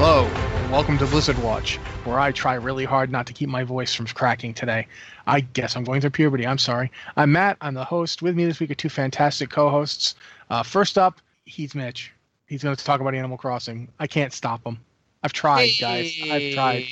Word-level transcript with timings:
Hello, 0.00 0.26
and 0.26 0.70
welcome 0.70 0.96
to 0.98 1.06
Blizzard 1.06 1.36
Watch, 1.42 1.74
where 2.04 2.20
I 2.20 2.30
try 2.30 2.54
really 2.54 2.84
hard 2.84 3.10
not 3.10 3.26
to 3.26 3.32
keep 3.32 3.48
my 3.48 3.64
voice 3.64 3.92
from 3.92 4.06
cracking 4.06 4.54
today. 4.54 4.86
I 5.26 5.40
guess 5.40 5.74
I'm 5.74 5.82
going 5.82 6.00
through 6.00 6.10
puberty. 6.10 6.46
I'm 6.46 6.56
sorry. 6.56 6.92
I'm 7.16 7.32
Matt. 7.32 7.56
I'm 7.60 7.74
the 7.74 7.84
host. 7.84 8.22
With 8.22 8.36
me 8.36 8.44
this 8.44 8.60
week 8.60 8.70
are 8.70 8.76
two 8.76 8.90
fantastic 8.90 9.50
co-hosts. 9.50 10.14
Uh, 10.50 10.62
first 10.62 10.98
up, 10.98 11.20
he's 11.46 11.74
Mitch. 11.74 12.12
He's 12.46 12.62
going 12.62 12.76
to 12.76 12.84
talk 12.84 13.00
about 13.00 13.12
Animal 13.16 13.36
Crossing. 13.36 13.88
I 13.98 14.06
can't 14.06 14.32
stop 14.32 14.64
him. 14.64 14.78
I've 15.24 15.32
tried, 15.32 15.70
guys. 15.80 16.16
I've 16.30 16.54
tried. 16.54 16.86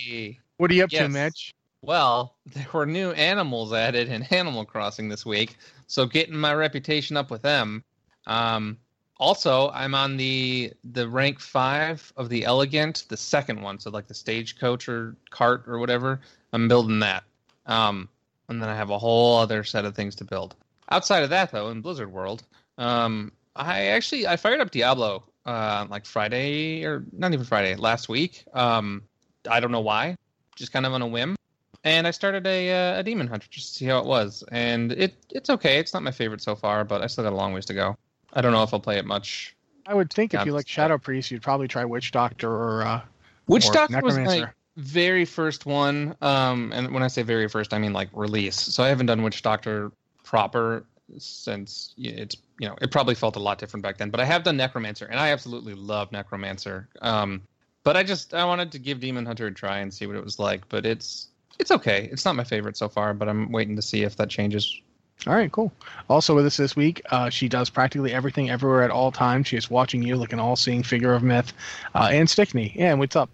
What 0.57 0.73
are 0.73 0.75
you 0.75 0.83
up 0.83 0.91
to, 0.91 1.09
Mitch? 1.09 1.55
Well, 1.83 2.35
there 2.47 2.67
were 2.73 2.87
new 2.87 3.13
animals 3.13 3.73
added 3.73 4.09
in 4.09 4.25
Animal 4.25 4.65
Crossing 4.65 5.09
this 5.09 5.25
week, 5.25 5.59
so 5.87 6.07
getting 6.07 6.35
my 6.35 6.55
reputation 6.55 7.17
up 7.17 7.31
with 7.31 7.43
them. 7.43 7.85
Um, 8.27 8.79
also, 9.19 9.71
I'm 9.71 9.95
on 9.95 10.17
the 10.17 10.73
the 10.93 11.09
rank 11.09 11.41
five 11.41 12.13
of 12.17 12.29
the 12.29 12.45
Elegant, 12.45 13.05
the 13.09 13.17
second 13.17 13.63
one, 13.63 13.79
so 13.79 13.91
like 13.91 14.07
the 14.07 14.15
stagecoach 14.15 14.89
or 14.89 15.17
cart 15.31 15.65
or 15.67 15.79
whatever. 15.79 16.21
I'm 16.53 16.69
building 16.69 17.01
that, 17.01 17.25
um, 17.67 18.09
and 18.49 18.63
then 18.63 18.69
I 18.69 18.75
have 18.75 18.91
a 18.91 18.99
whole 18.99 19.39
other 19.39 19.65
set 19.65 19.85
of 19.85 19.95
things 19.95 20.15
to 20.17 20.25
build. 20.25 20.55
Outside 20.91 21.23
of 21.23 21.31
that, 21.31 21.51
though, 21.51 21.71
in 21.71 21.81
Blizzard 21.81 22.13
World, 22.13 22.45
um, 22.79 23.33
I 23.55 23.87
actually 23.87 24.27
I 24.27 24.37
fired 24.37 24.61
up 24.61 24.71
Diablo 24.71 25.25
uh, 25.47 25.87
like 25.89 26.05
Friday 26.05 26.85
or 26.85 27.05
not 27.13 27.33
even 27.33 27.45
Friday 27.45 27.75
last 27.77 28.09
week. 28.09 28.45
Um, 28.53 29.03
I 29.51 29.61
don't 29.61 29.73
know 29.73 29.81
why, 29.81 30.17
just 30.57 30.73
kind 30.73 30.87
of 30.87 30.93
on 30.93 31.03
a 31.03 31.07
whim 31.07 31.37
and 31.85 32.07
I 32.07 32.11
started 32.11 32.47
a 32.49 32.73
uh, 32.73 33.01
a 33.01 33.03
demon 33.05 33.29
hunter 33.29 33.47
just 33.49 33.69
to 33.69 33.75
see 33.75 33.85
how 33.87 34.01
it 34.01 34.07
was, 34.07 34.43
and 34.51 34.93
it 34.93 35.15
it's 35.31 35.49
okay. 35.49 35.79
It's 35.79 35.95
not 35.95 36.03
my 36.03 36.11
favorite 36.11 36.43
so 36.43 36.57
far, 36.57 36.85
but 36.85 37.01
I 37.01 37.07
still 37.07 37.23
got 37.23 37.33
a 37.33 37.37
long 37.37 37.53
ways 37.53 37.65
to 37.67 37.75
go. 37.75 37.97
I 38.37 38.43
don't 38.43 38.53
know 38.53 38.63
if 38.63 38.73
I'll 38.73 38.81
play 38.81 38.99
it 38.99 39.07
much. 39.07 39.57
I 39.87 39.95
would 39.95 40.13
think 40.13 40.35
if 40.35 40.45
you 40.45 40.53
like 40.53 40.69
Shadow 40.69 40.99
Priest, 40.99 41.31
you'd 41.31 41.43
probably 41.43 41.69
try 41.69 41.85
Witch 41.85 42.13
Doctor 42.13 42.51
or 42.51 42.83
uh, 42.83 43.01
Witch 43.47 43.67
or 43.67 43.73
Doctor 43.73 44.03
was 44.03 44.19
my 44.19 44.47
very 44.77 45.25
first 45.25 45.65
one, 45.65 46.15
um, 46.21 46.71
and 46.75 46.93
when 46.93 47.03
I 47.03 47.09
say 47.09 47.23
very 47.23 47.49
first, 47.49 47.73
I 47.73 47.79
mean 47.79 47.95
like 47.95 48.11
release. 48.13 48.57
So 48.57 48.85
I 48.85 48.89
haven't 48.89 49.07
done 49.07 49.23
Witch 49.23 49.43
Doctor 49.43 49.91
proper 50.23 50.85
since 51.19 51.95
it's 51.97 52.37
you 52.59 52.69
know 52.69 52.77
it 52.83 52.91
probably 52.91 53.15
felt 53.15 53.37
a 53.37 53.41
lot 53.41 53.59
different 53.59 53.83
back 53.83 53.97
then. 53.97 54.11
But 54.11 54.21
I 54.21 54.27
have 54.27 54.43
done 54.43 54.57
Necromancer, 54.59 55.07
and 55.07 55.19
I 55.19 55.31
absolutely 55.31 55.75
love 55.75 56.13
Necromancer. 56.13 56.89
Um, 57.01 57.43
but 57.85 57.97
I 57.97 58.03
just 58.03 58.35
I 58.35 58.45
wanted 58.45 58.71
to 58.73 58.79
give 58.79 59.01
Demon 59.01 59.25
Hunter 59.25 59.47
a 59.47 59.53
try 59.53 59.79
and 59.79 59.95
see 59.95 60.07
what 60.07 60.17
it 60.17 60.25
was 60.25 60.39
like. 60.39 60.69
But 60.69 60.85
it's 60.85 61.29
it's 61.59 61.71
okay. 61.71 62.09
It's 62.13 62.25
not 62.25 62.37
my 62.37 62.45
favorite 62.45 62.77
so 62.77 62.89
far, 62.89 63.15
but 63.15 63.29
I'm 63.29 63.51
waiting 63.51 63.77
to 63.77 63.83
see 63.83 64.03
if 64.03 64.17
that 64.17 64.29
changes. 64.29 64.81
All 65.27 65.35
right, 65.35 65.51
cool. 65.51 65.73
Also 66.09 66.35
with 66.35 66.47
us 66.47 66.57
this 66.57 66.77
week, 66.77 67.03
uh, 67.11 67.31
she 67.31 67.49
does 67.49 67.69
practically 67.69 68.13
everything 68.13 68.49
everywhere 68.51 68.83
at 68.83 68.91
all 68.91 69.11
times. 69.11 69.49
She 69.49 69.57
is 69.57 69.69
watching 69.69 70.03
you 70.03 70.17
like 70.17 70.33
an 70.33 70.39
all-seeing 70.39 70.85
figure 70.85 71.13
of 71.15 71.23
myth. 71.23 71.53
Uh, 71.95 72.11
and 72.13 72.31
Stickney. 72.31 72.73
Yeah, 72.77 72.91
and 72.91 73.01
what's 73.01 73.17
up? 73.17 73.29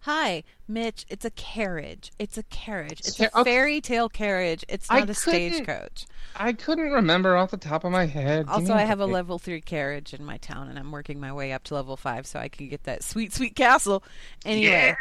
Hi, 0.00 0.42
Mitch. 0.66 1.06
It's 1.08 1.24
a 1.24 1.30
carriage. 1.30 2.10
It's 2.18 2.36
a 2.36 2.42
carriage. 2.44 3.00
It's 3.00 3.20
a 3.20 3.44
fairy 3.44 3.80
tale 3.80 4.08
carriage. 4.08 4.64
It's 4.68 4.90
not 4.90 5.08
a 5.08 5.14
stagecoach. 5.14 6.06
I 6.34 6.54
couldn't 6.54 6.90
remember 6.90 7.36
off 7.36 7.52
the 7.52 7.56
top 7.56 7.84
of 7.84 7.92
my 7.92 8.06
head. 8.06 8.46
Also, 8.48 8.74
I 8.74 8.82
have 8.82 9.00
a 9.00 9.04
break. 9.04 9.14
level 9.14 9.38
three 9.38 9.60
carriage 9.60 10.12
in 10.12 10.24
my 10.24 10.38
town, 10.38 10.68
and 10.68 10.78
I'm 10.78 10.90
working 10.90 11.20
my 11.20 11.32
way 11.32 11.52
up 11.52 11.62
to 11.64 11.74
level 11.74 11.96
five 11.96 12.26
so 12.26 12.40
I 12.40 12.48
can 12.48 12.68
get 12.68 12.82
that 12.84 13.04
sweet, 13.04 13.32
sweet 13.32 13.54
castle. 13.54 14.02
Anyway, 14.44 14.96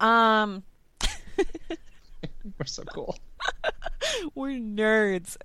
yeah. 0.00 0.42
um, 0.42 0.64
We're 2.58 2.66
so 2.66 2.82
cool. 2.84 3.16
we're 4.34 4.58
nerds. 4.60 5.36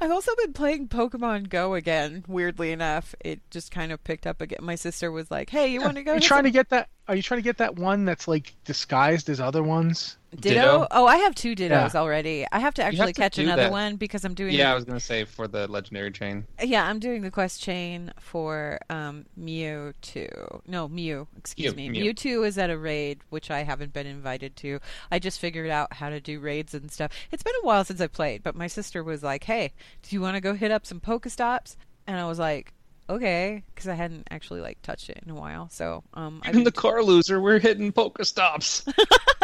I've 0.00 0.10
also 0.10 0.32
been 0.36 0.52
playing 0.52 0.88
Pokemon 0.88 1.50
Go 1.50 1.74
again. 1.74 2.24
Weirdly 2.26 2.72
enough, 2.72 3.14
it 3.22 3.40
just 3.50 3.70
kind 3.70 3.92
of 3.92 4.02
picked 4.02 4.26
up 4.26 4.40
again. 4.40 4.60
My 4.62 4.74
sister 4.74 5.12
was 5.12 5.30
like, 5.30 5.50
"Hey, 5.50 5.68
you 5.72 5.80
want 5.80 5.96
to 5.96 6.02
go?" 6.02 6.14
You 6.14 6.20
trying 6.20 6.38
some 6.38 6.44
to 6.44 6.50
get 6.50 6.70
that? 6.70 6.88
Are 7.10 7.16
you 7.16 7.22
trying 7.22 7.38
to 7.38 7.42
get 7.42 7.56
that 7.56 7.74
one 7.74 8.04
that's 8.04 8.28
like 8.28 8.54
disguised 8.64 9.28
as 9.28 9.40
other 9.40 9.64
ones? 9.64 10.16
Ditto? 10.30 10.54
Ditto? 10.54 10.86
Oh, 10.92 11.06
I 11.08 11.16
have 11.16 11.34
two 11.34 11.56
Dittos 11.56 11.92
Yeah. 11.92 12.00
already. 12.00 12.46
I 12.52 12.60
have 12.60 12.72
to 12.74 12.84
have 12.84 12.92
actually 12.92 13.14
to 13.14 13.20
catch 13.20 13.36
another 13.36 13.62
that. 13.64 13.72
one 13.72 13.96
because 13.96 14.24
I'm 14.24 14.32
doing 14.34 14.54
Yeah, 14.54 14.70
I 14.70 14.76
was 14.76 14.84
gonna 14.84 15.00
say 15.00 15.24
for 15.24 15.48
the 15.48 15.66
legendary 15.66 16.12
chain. 16.12 16.46
Yeah, 16.62 16.86
I'm 16.86 17.00
doing 17.00 17.22
the 17.22 17.30
quest 17.32 17.60
chain 17.60 18.12
for 18.20 18.78
um, 18.90 19.26
Mewtwo. 19.36 20.60
No, 20.68 20.86
Mew. 20.86 21.26
Excuse 21.36 21.74
Mew, 21.74 21.90
me. 21.90 21.98
Mew. 22.00 22.14
Mewtwo 22.14 22.46
is 22.46 22.56
at 22.58 22.70
a 22.70 22.78
raid, 22.78 23.22
which 23.30 23.50
I 23.50 23.64
haven't 23.64 23.92
been 23.92 24.06
invited 24.06 24.54
to. 24.58 24.78
I 25.10 25.18
just 25.18 25.40
figured 25.40 25.68
out 25.68 25.94
how 25.94 26.10
to 26.10 26.20
do 26.20 26.38
raids 26.38 26.74
and 26.74 26.92
stuff. 26.92 27.10
It's 27.32 27.42
been 27.42 27.54
a 27.60 27.66
while 27.66 27.84
since 27.84 28.00
I 28.00 28.06
played, 28.06 28.44
but 28.44 28.54
my 28.54 28.68
sister 28.68 29.02
was 29.02 29.24
like, 29.24 29.42
"Hey, 29.42 29.72
do 30.02 30.14
you 30.14 30.20
want 30.20 30.36
to 30.36 30.40
go 30.40 30.54
hit 30.54 30.70
up 30.70 30.86
some 30.86 31.00
Pokestops?" 31.00 31.74
And 32.06 32.20
I 32.20 32.26
was 32.26 32.38
like, 32.38 32.72
"Okay," 33.10 33.62
because 33.74 33.88
I 33.88 33.94
hadn't 33.94 34.28
actually 34.30 34.60
like 34.60 34.80
touched 34.82 35.10
it 35.10 35.20
in 35.24 35.30
a 35.30 35.34
while. 35.34 35.68
So, 35.70 36.02
um, 36.14 36.40
I'm 36.44 36.54
In 36.58 36.64
the 36.64 36.72
car 36.72 37.02
loser, 37.02 37.40
we're 37.40 37.58
hitting 37.58 37.92
Pokestops. 37.92 38.86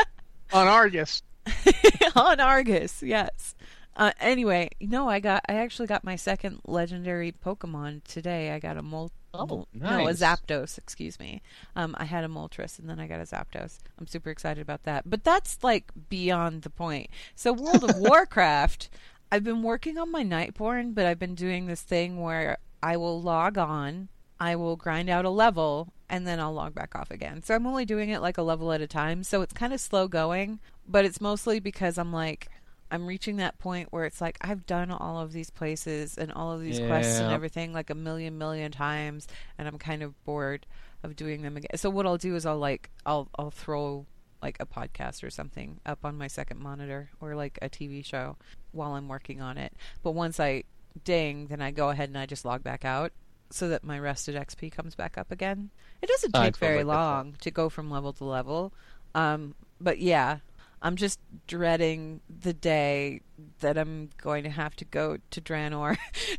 On 0.52 0.66
Argus. 0.68 1.22
on 2.16 2.40
Argus, 2.40 3.02
yes. 3.02 3.54
Uh, 3.96 4.12
anyway, 4.20 4.68
no, 4.80 5.08
I 5.08 5.20
got 5.20 5.42
I 5.48 5.54
actually 5.54 5.86
got 5.86 6.04
my 6.04 6.16
second 6.16 6.60
legendary 6.66 7.32
Pokemon 7.32 8.04
today. 8.04 8.50
I 8.52 8.58
got 8.58 8.76
a 8.76 8.82
Mol, 8.82 9.10
Oh, 9.32 9.46
Mol- 9.46 9.68
no, 9.74 10.06
a. 10.08 10.12
Zapdos, 10.12 10.78
excuse 10.78 11.18
me. 11.18 11.42
Um, 11.74 11.94
I 11.98 12.04
had 12.04 12.24
a 12.24 12.28
Moltres 12.28 12.78
and 12.78 12.88
then 12.88 12.98
I 13.00 13.06
got 13.06 13.20
a 13.20 13.24
Zapdos. 13.24 13.78
I'm 13.98 14.06
super 14.06 14.30
excited 14.30 14.60
about 14.60 14.84
that. 14.84 15.08
But 15.08 15.24
that's 15.24 15.62
like 15.62 15.90
beyond 16.08 16.62
the 16.62 16.70
point. 16.70 17.10
So 17.34 17.52
World 17.52 17.84
of 17.84 17.96
Warcraft, 17.98 18.88
I've 19.32 19.44
been 19.44 19.62
working 19.62 19.98
on 19.98 20.10
my 20.12 20.22
Nightborne, 20.24 20.94
but 20.94 21.06
I've 21.06 21.18
been 21.18 21.34
doing 21.34 21.66
this 21.66 21.82
thing 21.82 22.20
where 22.20 22.58
I 22.82 22.96
will 22.96 23.20
log 23.20 23.58
on, 23.58 24.08
I 24.38 24.56
will 24.56 24.76
grind 24.76 25.08
out 25.08 25.24
a 25.24 25.30
level, 25.30 25.92
and 26.08 26.26
then 26.26 26.38
I'll 26.40 26.52
log 26.52 26.74
back 26.74 26.94
off 26.94 27.10
again. 27.10 27.42
So 27.42 27.54
I'm 27.54 27.66
only 27.66 27.84
doing 27.84 28.10
it 28.10 28.20
like 28.20 28.38
a 28.38 28.42
level 28.42 28.72
at 28.72 28.80
a 28.80 28.86
time. 28.86 29.24
So 29.24 29.42
it's 29.42 29.52
kind 29.52 29.72
of 29.72 29.80
slow 29.80 30.08
going, 30.08 30.60
but 30.86 31.04
it's 31.04 31.20
mostly 31.20 31.58
because 31.60 31.98
I'm 31.98 32.12
like, 32.12 32.48
I'm 32.90 33.06
reaching 33.06 33.36
that 33.36 33.58
point 33.58 33.88
where 33.90 34.04
it's 34.04 34.20
like 34.20 34.38
I've 34.40 34.66
done 34.66 34.90
all 34.90 35.20
of 35.20 35.32
these 35.32 35.50
places 35.50 36.16
and 36.16 36.32
all 36.32 36.52
of 36.52 36.60
these 36.60 36.78
quests 36.78 37.18
and 37.18 37.32
everything 37.32 37.72
like 37.72 37.90
a 37.90 37.94
million 37.94 38.38
million 38.38 38.70
times, 38.70 39.26
and 39.58 39.66
I'm 39.66 39.78
kind 39.78 40.02
of 40.02 40.22
bored 40.24 40.66
of 41.02 41.16
doing 41.16 41.42
them 41.42 41.56
again. 41.56 41.76
So 41.76 41.90
what 41.90 42.06
I'll 42.06 42.16
do 42.16 42.36
is 42.36 42.46
I'll 42.46 42.58
like 42.58 42.90
I'll 43.04 43.28
I'll 43.36 43.50
throw 43.50 44.06
like 44.40 44.58
a 44.60 44.66
podcast 44.66 45.24
or 45.24 45.30
something 45.30 45.80
up 45.84 46.04
on 46.04 46.16
my 46.16 46.28
second 46.28 46.60
monitor 46.60 47.10
or 47.20 47.34
like 47.34 47.58
a 47.62 47.68
TV 47.68 48.04
show 48.04 48.36
while 48.70 48.92
I'm 48.92 49.08
working 49.08 49.40
on 49.40 49.58
it. 49.58 49.72
But 50.02 50.12
once 50.12 50.38
I 50.38 50.64
ding, 51.04 51.46
then 51.46 51.60
I 51.60 51.70
go 51.70 51.90
ahead 51.90 52.08
and 52.08 52.18
I 52.18 52.26
just 52.26 52.44
log 52.44 52.62
back 52.62 52.84
out 52.84 53.12
so 53.50 53.68
that 53.68 53.84
my 53.84 53.98
rested 53.98 54.34
XP 54.34 54.72
comes 54.72 54.94
back 54.94 55.16
up 55.16 55.30
again. 55.30 55.70
It 56.02 56.08
doesn't 56.08 56.32
take 56.32 56.56
very 56.56 56.78
totally 56.78 56.92
get 56.92 56.96
long 56.96 57.36
to 57.40 57.50
go 57.50 57.68
from 57.68 57.90
level 57.90 58.12
to 58.14 58.24
level. 58.24 58.72
Um, 59.14 59.54
but 59.80 59.98
yeah, 59.98 60.38
I'm 60.82 60.96
just 60.96 61.20
dreading 61.46 62.20
the 62.28 62.52
day 62.52 63.22
that 63.60 63.78
I'm 63.78 64.10
going 64.18 64.44
to 64.44 64.50
have 64.50 64.76
to 64.76 64.84
go 64.84 65.18
to 65.30 65.40
Draenor 65.40 65.96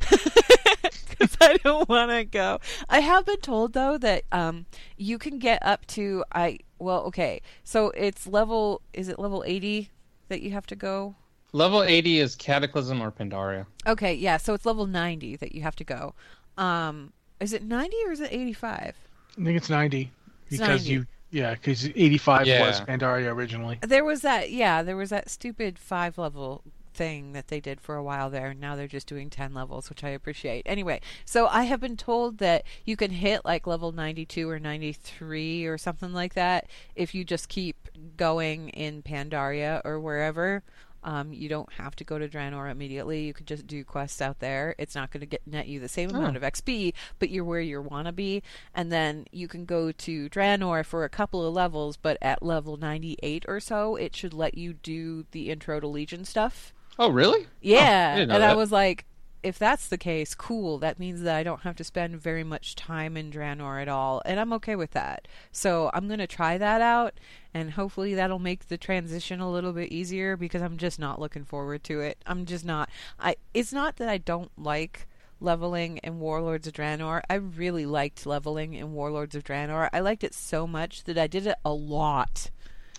because 1.08 1.36
I 1.40 1.56
don't 1.64 1.88
want 1.88 2.10
to 2.10 2.24
go. 2.24 2.60
I 2.88 3.00
have 3.00 3.26
been 3.26 3.40
told 3.40 3.72
though 3.72 3.98
that 3.98 4.24
um, 4.30 4.66
you 4.96 5.18
can 5.18 5.38
get 5.38 5.64
up 5.64 5.86
to 5.88 6.24
I 6.32 6.58
well 6.78 7.02
okay, 7.04 7.42
so 7.64 7.90
it's 7.90 8.26
level 8.26 8.82
is 8.92 9.08
it 9.08 9.18
level 9.18 9.42
80 9.46 9.90
that 10.28 10.42
you 10.42 10.52
have 10.52 10.66
to 10.66 10.76
go? 10.76 11.16
Level 11.52 11.82
80 11.82 12.20
is 12.20 12.34
Cataclysm 12.36 13.00
or 13.00 13.10
Pandaria. 13.10 13.66
Okay, 13.86 14.12
yeah, 14.14 14.36
so 14.36 14.52
it's 14.54 14.66
level 14.66 14.86
90 14.86 15.36
that 15.36 15.54
you 15.54 15.62
have 15.62 15.76
to 15.76 15.84
go. 15.84 16.14
Um, 16.58 17.12
is 17.40 17.52
it 17.52 17.62
90 17.62 17.96
or 18.06 18.12
is 18.12 18.20
it 18.20 18.32
85? 18.32 18.94
I 19.38 19.44
think 19.44 19.56
it's 19.56 19.70
90 19.70 20.10
It's 20.48 20.50
because 20.58 20.82
90. 20.84 20.90
you 20.90 21.06
yeah 21.30 21.52
because 21.54 21.84
85 21.86 22.46
Yeah. 22.46 22.66
was 22.66 22.80
Pandaria 22.80 23.32
originally. 23.32 23.78
There 23.82 24.04
was 24.04 24.20
that, 24.22 24.50
yeah, 24.50 24.82
there 24.82 24.96
was 24.96 25.10
that 25.10 25.30
stupid 25.30 25.78
five 25.78 26.18
level 26.18 26.62
thing 26.92 27.32
that 27.32 27.46
they 27.48 27.60
did 27.60 27.80
for 27.80 27.94
a 27.94 28.02
while 28.02 28.28
there. 28.28 28.48
and 28.48 28.60
Now 28.60 28.74
they're 28.74 28.88
just 28.88 29.06
doing 29.06 29.30
10 29.30 29.54
levels, 29.54 29.88
which 29.88 30.02
I 30.02 30.08
appreciate. 30.08 30.62
Anyway, 30.66 31.00
so 31.24 31.46
I 31.46 31.64
have 31.64 31.80
been 31.80 31.96
told 31.96 32.38
that 32.38 32.64
you 32.84 32.96
can 32.96 33.12
hit 33.12 33.44
like 33.44 33.66
level 33.66 33.92
92 33.92 34.50
or 34.50 34.58
93 34.58 35.64
or 35.66 35.78
something 35.78 36.12
like 36.12 36.34
that 36.34 36.66
if 36.96 37.14
you 37.14 37.24
just 37.24 37.48
keep 37.48 37.88
going 38.16 38.70
in 38.70 39.02
Pandaria 39.02 39.80
or 39.84 40.00
wherever. 40.00 40.62
Um, 41.08 41.32
you 41.32 41.48
don't 41.48 41.72
have 41.72 41.96
to 41.96 42.04
go 42.04 42.18
to 42.18 42.28
Draenor 42.28 42.70
immediately. 42.70 43.24
You 43.24 43.32
could 43.32 43.46
just 43.46 43.66
do 43.66 43.82
quests 43.82 44.20
out 44.20 44.40
there. 44.40 44.74
It's 44.76 44.94
not 44.94 45.10
going 45.10 45.22
to 45.22 45.26
get 45.26 45.40
net 45.46 45.66
you 45.66 45.80
the 45.80 45.88
same 45.88 46.10
amount 46.10 46.36
of 46.36 46.42
XP, 46.42 46.92
but 47.18 47.30
you're 47.30 47.44
where 47.44 47.62
you 47.62 47.80
want 47.80 48.08
to 48.08 48.12
be. 48.12 48.42
And 48.74 48.92
then 48.92 49.24
you 49.32 49.48
can 49.48 49.64
go 49.64 49.90
to 49.90 50.28
Draenor 50.28 50.84
for 50.84 51.04
a 51.04 51.08
couple 51.08 51.46
of 51.46 51.54
levels, 51.54 51.96
but 51.96 52.18
at 52.20 52.42
level 52.42 52.76
98 52.76 53.46
or 53.48 53.58
so, 53.58 53.96
it 53.96 54.14
should 54.14 54.34
let 54.34 54.58
you 54.58 54.74
do 54.74 55.24
the 55.30 55.48
intro 55.48 55.80
to 55.80 55.86
Legion 55.86 56.26
stuff. 56.26 56.74
Oh, 56.98 57.08
really? 57.08 57.46
Yeah, 57.62 58.10
I 58.12 58.18
didn't 58.18 58.28
know 58.28 58.34
and 58.34 58.44
I 58.44 58.54
was 58.54 58.70
like, 58.70 59.06
if 59.42 59.58
that's 59.58 59.88
the 59.88 59.98
case, 59.98 60.34
cool. 60.34 60.78
That 60.78 60.98
means 60.98 61.22
that 61.22 61.36
I 61.36 61.42
don't 61.42 61.62
have 61.62 61.76
to 61.76 61.84
spend 61.84 62.20
very 62.20 62.44
much 62.44 62.74
time 62.74 63.16
in 63.16 63.30
Draenor 63.30 63.80
at 63.80 63.88
all, 63.88 64.22
and 64.24 64.40
I'm 64.40 64.52
okay 64.54 64.76
with 64.76 64.92
that. 64.92 65.28
So 65.52 65.90
I'm 65.94 66.08
gonna 66.08 66.26
try 66.26 66.58
that 66.58 66.80
out, 66.80 67.14
and 67.54 67.72
hopefully 67.72 68.14
that'll 68.14 68.38
make 68.38 68.68
the 68.68 68.78
transition 68.78 69.40
a 69.40 69.50
little 69.50 69.72
bit 69.72 69.92
easier 69.92 70.36
because 70.36 70.62
I'm 70.62 70.76
just 70.76 70.98
not 70.98 71.20
looking 71.20 71.44
forward 71.44 71.84
to 71.84 72.00
it. 72.00 72.18
I'm 72.26 72.46
just 72.46 72.64
not. 72.64 72.90
I. 73.18 73.36
It's 73.54 73.72
not 73.72 73.96
that 73.96 74.08
I 74.08 74.18
don't 74.18 74.50
like 74.56 75.06
leveling 75.40 75.98
in 75.98 76.18
Warlords 76.18 76.66
of 76.66 76.74
Draenor. 76.74 77.22
I 77.30 77.34
really 77.34 77.86
liked 77.86 78.26
leveling 78.26 78.74
in 78.74 78.92
Warlords 78.92 79.34
of 79.34 79.44
Draenor. 79.44 79.88
I 79.92 80.00
liked 80.00 80.24
it 80.24 80.34
so 80.34 80.66
much 80.66 81.04
that 81.04 81.16
I 81.16 81.26
did 81.26 81.46
it 81.46 81.56
a 81.64 81.72
lot. 81.72 82.50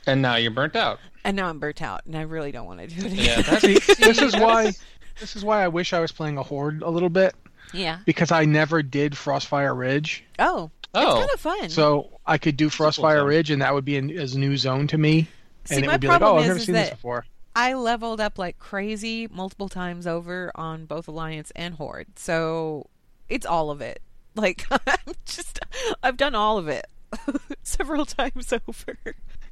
And 0.05 0.21
now 0.21 0.35
you're 0.35 0.51
burnt 0.51 0.75
out. 0.75 0.99
And 1.23 1.35
now 1.35 1.49
I'm 1.49 1.59
burnt 1.59 1.81
out, 1.81 2.05
and 2.05 2.15
I 2.15 2.21
really 2.21 2.51
don't 2.51 2.65
want 2.65 2.79
to 2.79 2.87
do 2.87 3.05
it 3.05 3.13
again. 3.13 3.25
Yeah, 3.25 3.41
that's, 3.41 3.97
this 3.97 4.21
is 4.21 4.35
why 4.35 4.71
this 5.19 5.35
is 5.35 5.43
why 5.43 5.63
I 5.63 5.67
wish 5.67 5.93
I 5.93 5.99
was 5.99 6.11
playing 6.11 6.37
a 6.37 6.43
horde 6.43 6.81
a 6.81 6.89
little 6.89 7.09
bit 7.09 7.35
yeah. 7.73 7.99
because 8.05 8.31
I 8.31 8.45
never 8.45 8.81
did 8.81 9.13
Frostfire 9.13 9.77
Ridge. 9.77 10.23
Oh, 10.39 10.71
Oh. 10.93 11.01
it's 11.01 11.19
kind 11.19 11.29
of 11.33 11.39
fun. 11.39 11.69
So 11.69 12.19
I 12.25 12.37
could 12.39 12.57
do 12.57 12.69
Frostfire 12.69 13.17
zone. 13.17 13.27
Ridge, 13.27 13.51
and 13.51 13.61
that 13.61 13.73
would 13.73 13.85
be 13.85 13.97
an, 13.97 14.09
as 14.09 14.33
a 14.33 14.39
new 14.39 14.57
zone 14.57 14.87
to 14.87 14.97
me. 14.97 15.27
See, 15.65 15.75
and 15.75 15.83
it 15.83 15.87
my 15.87 15.93
would 15.93 16.01
be 16.01 16.07
like, 16.07 16.19
problem 16.19 16.33
oh, 16.33 16.37
I've 16.37 16.43
is, 16.43 16.47
never 16.47 16.59
is 16.59 16.65
seen 16.65 16.75
this 16.75 16.89
that 16.89 16.95
before. 16.95 17.25
I 17.55 17.73
leveled 17.73 18.21
up 18.21 18.39
like 18.39 18.57
crazy 18.57 19.27
multiple 19.27 19.69
times 19.69 20.07
over 20.07 20.51
on 20.55 20.85
both 20.85 21.07
Alliance 21.07 21.51
and 21.55 21.75
Horde. 21.75 22.07
So 22.17 22.87
it's 23.27 23.45
all 23.45 23.71
of 23.71 23.81
it. 23.81 24.01
Like 24.35 24.65
I'm 24.71 25.15
just 25.25 25.59
I've 26.01 26.15
done 26.15 26.33
all 26.33 26.57
of 26.59 26.69
it 26.69 26.85
several 27.63 28.05
times 28.05 28.53
over. 28.53 28.97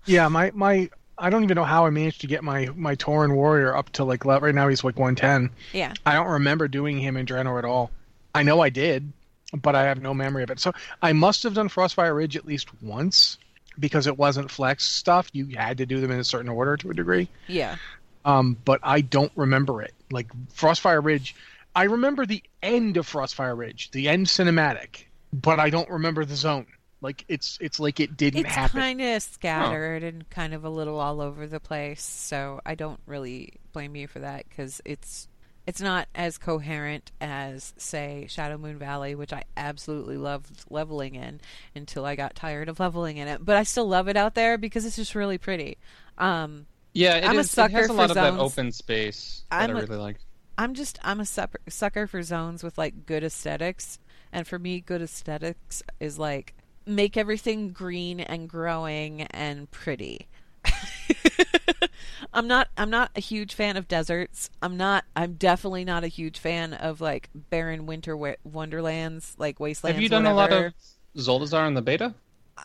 Yeah, 0.05 0.27
my 0.29 0.51
my 0.53 0.89
I 1.17 1.29
don't 1.29 1.43
even 1.43 1.55
know 1.55 1.63
how 1.63 1.85
I 1.85 1.89
managed 1.89 2.21
to 2.21 2.27
get 2.27 2.43
my 2.43 2.69
my 2.75 2.95
Tauren 2.95 3.33
warrior 3.33 3.75
up 3.75 3.89
to 3.93 4.03
like 4.03 4.25
right 4.25 4.53
now 4.53 4.67
he's 4.67 4.83
like 4.83 4.97
110. 4.97 5.49
Yeah. 5.73 5.93
I 6.05 6.13
don't 6.13 6.27
remember 6.27 6.67
doing 6.67 6.99
him 6.99 7.17
in 7.17 7.25
Draenor 7.25 7.57
at 7.57 7.65
all. 7.65 7.91
I 8.35 8.43
know 8.43 8.61
I 8.61 8.69
did, 8.69 9.11
but 9.53 9.75
I 9.75 9.83
have 9.83 10.01
no 10.01 10.13
memory 10.13 10.43
of 10.43 10.51
it. 10.51 10.59
So 10.59 10.73
I 11.01 11.13
must 11.13 11.43
have 11.43 11.53
done 11.53 11.69
Frostfire 11.69 12.15
Ridge 12.15 12.35
at 12.37 12.45
least 12.45 12.69
once 12.81 13.37
because 13.79 14.07
it 14.07 14.17
wasn't 14.17 14.51
flex 14.51 14.83
stuff. 14.83 15.29
You 15.33 15.47
had 15.55 15.77
to 15.79 15.85
do 15.85 15.99
them 15.99 16.11
in 16.11 16.19
a 16.19 16.23
certain 16.23 16.49
order 16.49 16.77
to 16.77 16.91
a 16.91 16.93
degree. 16.93 17.29
Yeah. 17.47 17.77
Um, 18.25 18.57
but 18.65 18.79
I 18.83 19.01
don't 19.01 19.31
remember 19.35 19.81
it. 19.81 19.93
Like 20.11 20.27
Frostfire 20.53 21.03
Ridge, 21.03 21.35
I 21.75 21.83
remember 21.83 22.25
the 22.25 22.43
end 22.61 22.97
of 22.97 23.09
Frostfire 23.09 23.57
Ridge, 23.57 23.91
the 23.91 24.09
end 24.09 24.27
cinematic, 24.27 25.05
but 25.31 25.59
I 25.59 25.69
don't 25.69 25.89
remember 25.89 26.25
the 26.25 26.35
zone. 26.35 26.67
Like 27.01 27.25
it's 27.27 27.57
it's 27.61 27.79
like 27.79 27.99
it 27.99 28.17
didn't 28.17 28.45
It's 28.45 28.49
happen. 28.49 28.81
It's 28.81 28.95
kind 28.95 29.01
of 29.01 29.21
scattered 29.23 30.03
and 30.03 30.29
kind 30.29 30.53
of 30.53 30.63
a 30.63 30.69
little 30.69 30.99
all 30.99 31.21
over 31.21 31.47
the 31.47 31.59
place. 31.59 32.01
So 32.03 32.59
I 32.65 32.75
don't 32.75 32.99
really 33.05 33.53
blame 33.73 33.95
you 33.95 34.07
for 34.07 34.19
that 34.19 34.47
because 34.49 34.81
it's 34.85 35.27
it's 35.65 35.81
not 35.81 36.07
as 36.15 36.37
coherent 36.37 37.11
as 37.19 37.73
say 37.77 38.25
Shadowmoon 38.29 38.77
Valley, 38.77 39.15
which 39.15 39.33
I 39.33 39.43
absolutely 39.57 40.17
loved 40.17 40.65
leveling 40.69 41.15
in 41.15 41.41
until 41.75 42.05
I 42.05 42.15
got 42.15 42.35
tired 42.35 42.69
of 42.69 42.79
leveling 42.79 43.17
in 43.17 43.27
it. 43.27 43.43
But 43.43 43.57
I 43.57 43.63
still 43.63 43.87
love 43.87 44.07
it 44.07 44.17
out 44.17 44.33
there 44.35 44.57
because 44.57 44.85
it's 44.85 44.95
just 44.95 45.13
really 45.15 45.37
pretty. 45.37 45.77
Um, 46.17 46.67
Yeah, 46.93 47.17
it 47.17 47.23
I'm 47.25 47.37
a 47.39 47.43
sucker 47.43 47.83
it 47.83 47.83
has 47.83 47.89
a 47.89 47.93
for 47.93 47.93
lot 47.93 48.11
of 48.11 48.19
that 48.21 48.33
open 48.37 48.71
space 48.71 49.45
that 49.57 49.69
I'm 49.69 49.75
I 49.75 49.81
a- 49.81 49.85
really 49.85 49.97
like. 49.97 50.17
I'm 50.57 50.73
just 50.73 50.99
I'm 51.03 51.19
a 51.19 51.25
sucker, 51.25 51.59
sucker 51.69 52.07
for 52.07 52.23
zones 52.23 52.63
with 52.63 52.77
like 52.77 53.05
good 53.05 53.23
aesthetics, 53.23 53.99
and 54.31 54.47
for 54.47 54.57
me, 54.59 54.81
good 54.81 55.01
aesthetics 55.01 55.83
is 55.99 56.17
like 56.19 56.55
make 56.87 57.17
everything 57.17 57.69
green 57.69 58.19
and 58.19 58.49
growing 58.49 59.23
and 59.23 59.69
pretty. 59.71 60.27
I'm 62.33 62.47
not 62.47 62.69
I'm 62.77 62.89
not 62.89 63.11
a 63.15 63.19
huge 63.19 63.53
fan 63.53 63.77
of 63.77 63.87
deserts. 63.87 64.49
I'm 64.61 64.77
not 64.77 65.05
I'm 65.15 65.33
definitely 65.33 65.85
not 65.85 66.03
a 66.03 66.07
huge 66.07 66.39
fan 66.39 66.73
of 66.73 67.01
like 67.01 67.29
barren 67.33 67.85
winter 67.85 68.15
wa- 68.15 68.35
wonderlands 68.43 69.35
like 69.37 69.59
wastelands. 69.59 69.95
Have 69.95 70.01
you 70.01 70.09
done 70.09 70.25
a 70.25 70.33
lot 70.33 70.51
of 70.51 70.73
Zuldazar 71.15 71.67
in 71.67 71.73
the 71.73 71.81
beta? 71.81 72.13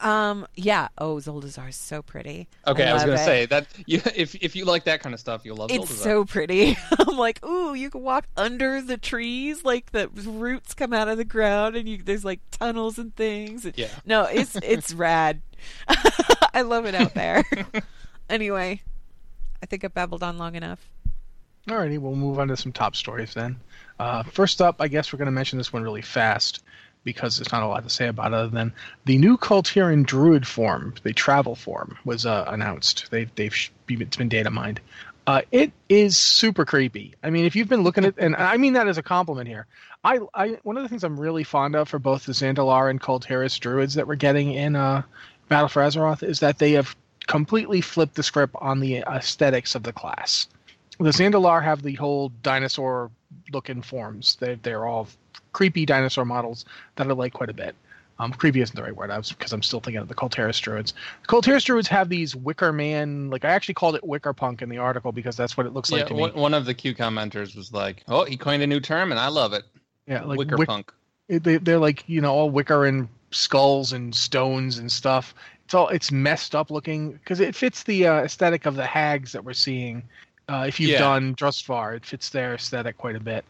Um 0.00 0.46
yeah, 0.54 0.88
oh 0.98 1.16
Zuldazar 1.16 1.68
is 1.68 1.76
so 1.76 2.02
pretty. 2.02 2.48
Okay, 2.66 2.84
I, 2.84 2.94
was 2.94 3.02
gonna 3.02 3.14
it. 3.14 3.18
say 3.18 3.46
that 3.46 3.66
you, 3.86 4.00
if 4.16 4.34
if 4.36 4.56
you 4.56 4.64
like 4.64 4.84
that 4.84 5.00
kind 5.00 5.12
of 5.14 5.20
stuff, 5.20 5.42
you'll 5.44 5.56
love 5.56 5.70
It's 5.70 5.92
Zuldazar. 5.92 6.02
so 6.02 6.24
pretty. 6.24 6.76
I'm 6.98 7.16
like, 7.18 7.44
ooh, 7.44 7.74
you 7.74 7.90
can 7.90 8.02
walk 8.02 8.26
under 8.36 8.80
the 8.80 8.96
trees, 8.96 9.64
like 9.64 9.92
the 9.92 10.08
roots 10.08 10.72
come 10.74 10.92
out 10.92 11.08
of 11.08 11.18
the 11.18 11.24
ground, 11.24 11.76
and 11.76 11.88
you 11.88 11.98
there's 11.98 12.24
like 12.24 12.40
tunnels 12.50 12.98
and 12.98 13.14
things. 13.14 13.66
Yeah. 13.76 13.88
No, 14.06 14.22
it's 14.24 14.56
it's 14.56 14.94
rad. 14.94 15.42
I 16.54 16.62
love 16.62 16.86
it 16.86 16.94
out 16.94 17.14
there. 17.14 17.44
anyway, 18.28 18.80
I 19.62 19.66
think 19.66 19.84
I've 19.84 19.94
babbled 19.94 20.22
on 20.22 20.38
long 20.38 20.54
enough. 20.54 20.80
Alrighty, 21.68 21.98
we'll 21.98 22.16
move 22.16 22.38
on 22.40 22.48
to 22.48 22.56
some 22.56 22.72
top 22.72 22.96
stories 22.96 23.34
then. 23.34 23.56
Uh, 24.00 24.24
first 24.24 24.60
up, 24.60 24.76
I 24.80 24.88
guess 24.88 25.12
we're 25.12 25.18
going 25.18 25.26
to 25.26 25.32
mention 25.32 25.58
this 25.58 25.72
one 25.72 25.82
really 25.84 26.02
fast 26.02 26.64
because 27.04 27.36
there's 27.36 27.52
not 27.52 27.62
a 27.62 27.66
lot 27.66 27.82
to 27.84 27.90
say 27.90 28.08
about 28.08 28.32
it 28.32 28.34
other 28.34 28.48
than 28.48 28.72
the 29.04 29.18
new 29.18 29.36
Kul 29.36 29.62
Tiran 29.62 30.06
Druid 30.06 30.46
form, 30.46 30.94
the 31.02 31.12
travel 31.12 31.54
form, 31.54 31.98
was 32.04 32.26
uh, 32.26 32.44
announced. 32.48 33.10
They, 33.10 33.24
they've 33.34 33.70
it's 33.88 34.16
been 34.16 34.28
data 34.28 34.50
mined. 34.50 34.80
Uh, 35.26 35.42
it 35.52 35.72
is 35.88 36.18
super 36.18 36.64
creepy. 36.64 37.14
I 37.22 37.30
mean, 37.30 37.44
if 37.44 37.54
you've 37.54 37.68
been 37.68 37.82
looking 37.82 38.04
at, 38.04 38.14
and 38.18 38.34
I 38.34 38.56
mean 38.56 38.72
that 38.72 38.88
as 38.88 38.98
a 38.98 39.02
compliment 39.02 39.48
here. 39.48 39.66
I, 40.04 40.18
I 40.34 40.58
one 40.64 40.76
of 40.76 40.82
the 40.82 40.88
things 40.88 41.04
I'm 41.04 41.18
really 41.18 41.44
fond 41.44 41.76
of 41.76 41.88
for 41.88 42.00
both 42.00 42.26
the 42.26 42.32
Zandalar 42.32 42.90
and 42.90 43.00
Kul 43.00 43.20
Tiras 43.20 43.58
Druids 43.58 43.94
that 43.94 44.08
we're 44.08 44.16
getting 44.16 44.52
in 44.52 44.74
uh, 44.74 45.02
Battle 45.48 45.68
for 45.68 45.82
Azeroth 45.82 46.24
is 46.24 46.40
that 46.40 46.58
they 46.58 46.72
have 46.72 46.96
completely 47.28 47.80
flipped 47.80 48.16
the 48.16 48.22
script 48.24 48.56
on 48.58 48.80
the 48.80 48.96
aesthetics 48.96 49.76
of 49.76 49.84
the 49.84 49.92
class 49.92 50.48
the 50.98 51.10
Zandalar 51.10 51.62
have 51.62 51.82
the 51.82 51.94
whole 51.94 52.30
dinosaur 52.42 53.10
looking 53.52 53.82
forms. 53.82 54.36
They're, 54.40 54.56
they're 54.56 54.86
all 54.86 55.08
creepy 55.52 55.84
dinosaur 55.86 56.24
models 56.24 56.64
that 56.96 57.06
I 57.06 57.12
like 57.12 57.32
quite 57.32 57.50
a 57.50 57.54
bit. 57.54 57.74
Um, 58.18 58.32
creepy 58.32 58.60
isn't 58.60 58.76
the 58.76 58.82
right 58.82 58.94
word, 58.94 59.10
I 59.10 59.16
was 59.18 59.30
because 59.32 59.52
I'm 59.52 59.62
still 59.62 59.80
thinking 59.80 60.00
of 60.00 60.06
the 60.06 60.14
Kul 60.14 60.28
Tiras 60.28 60.60
druids. 60.60 60.92
The 61.22 61.26
Kul 61.26 61.42
Tiras 61.42 61.64
druids 61.64 61.88
have 61.88 62.08
these 62.08 62.36
Wicker 62.36 62.72
Man, 62.72 63.30
like 63.30 63.44
I 63.44 63.48
actually 63.48 63.74
called 63.74 63.96
it 63.96 64.04
Wicker 64.06 64.32
Punk 64.32 64.62
in 64.62 64.68
the 64.68 64.78
article 64.78 65.10
because 65.12 65.36
that's 65.36 65.56
what 65.56 65.66
it 65.66 65.72
looks 65.72 65.90
Yeah, 65.90 65.98
like 65.98 66.06
to 66.08 66.14
me. 66.14 66.20
one, 66.20 66.34
one 66.34 66.54
of 66.54 66.64
the 66.64 66.74
Q 66.74 66.94
commenters 66.94 67.56
was 67.56 67.72
like, 67.72 68.04
"Oh, 68.08 68.24
he 68.24 68.36
coined 68.36 68.62
a 68.62 68.66
new 68.66 68.80
term, 68.80 69.10
and 69.10 69.18
I 69.18 69.28
love 69.28 69.52
it. 69.54 69.64
yeah, 70.06 70.22
like 70.24 70.38
Wicker 70.38 70.56
wick- 70.56 70.68
punk." 70.68 70.92
they, 71.28 71.56
they're 71.56 71.78
like 71.78 72.04
you 72.08 72.20
know 72.20 72.32
all 72.32 72.50
wicker 72.50 72.84
and 72.84 73.08
skulls 73.30 73.92
and 73.92 74.14
stones 74.14 74.78
and 74.78 74.92
stuff. 74.92 75.34
It's 75.64 75.74
all 75.74 75.88
it's 75.88 76.12
messed 76.12 76.54
up 76.54 76.70
looking 76.70 77.12
because 77.12 77.40
it 77.40 77.56
fits 77.56 77.82
the 77.82 78.06
uh, 78.06 78.22
aesthetic 78.22 78.66
of 78.66 78.76
the 78.76 78.86
hags 78.86 79.32
that 79.32 79.42
we're 79.44 79.52
seeing. 79.54 80.02
Uh, 80.52 80.64
if 80.66 80.78
you've 80.78 80.90
Yeah. 80.90 80.98
done 80.98 81.34
Drustvar, 81.34 81.96
it 81.96 82.04
fits 82.04 82.28
their 82.30 82.54
aesthetic 82.54 82.98
quite 82.98 83.16
a 83.16 83.20
bit. 83.20 83.44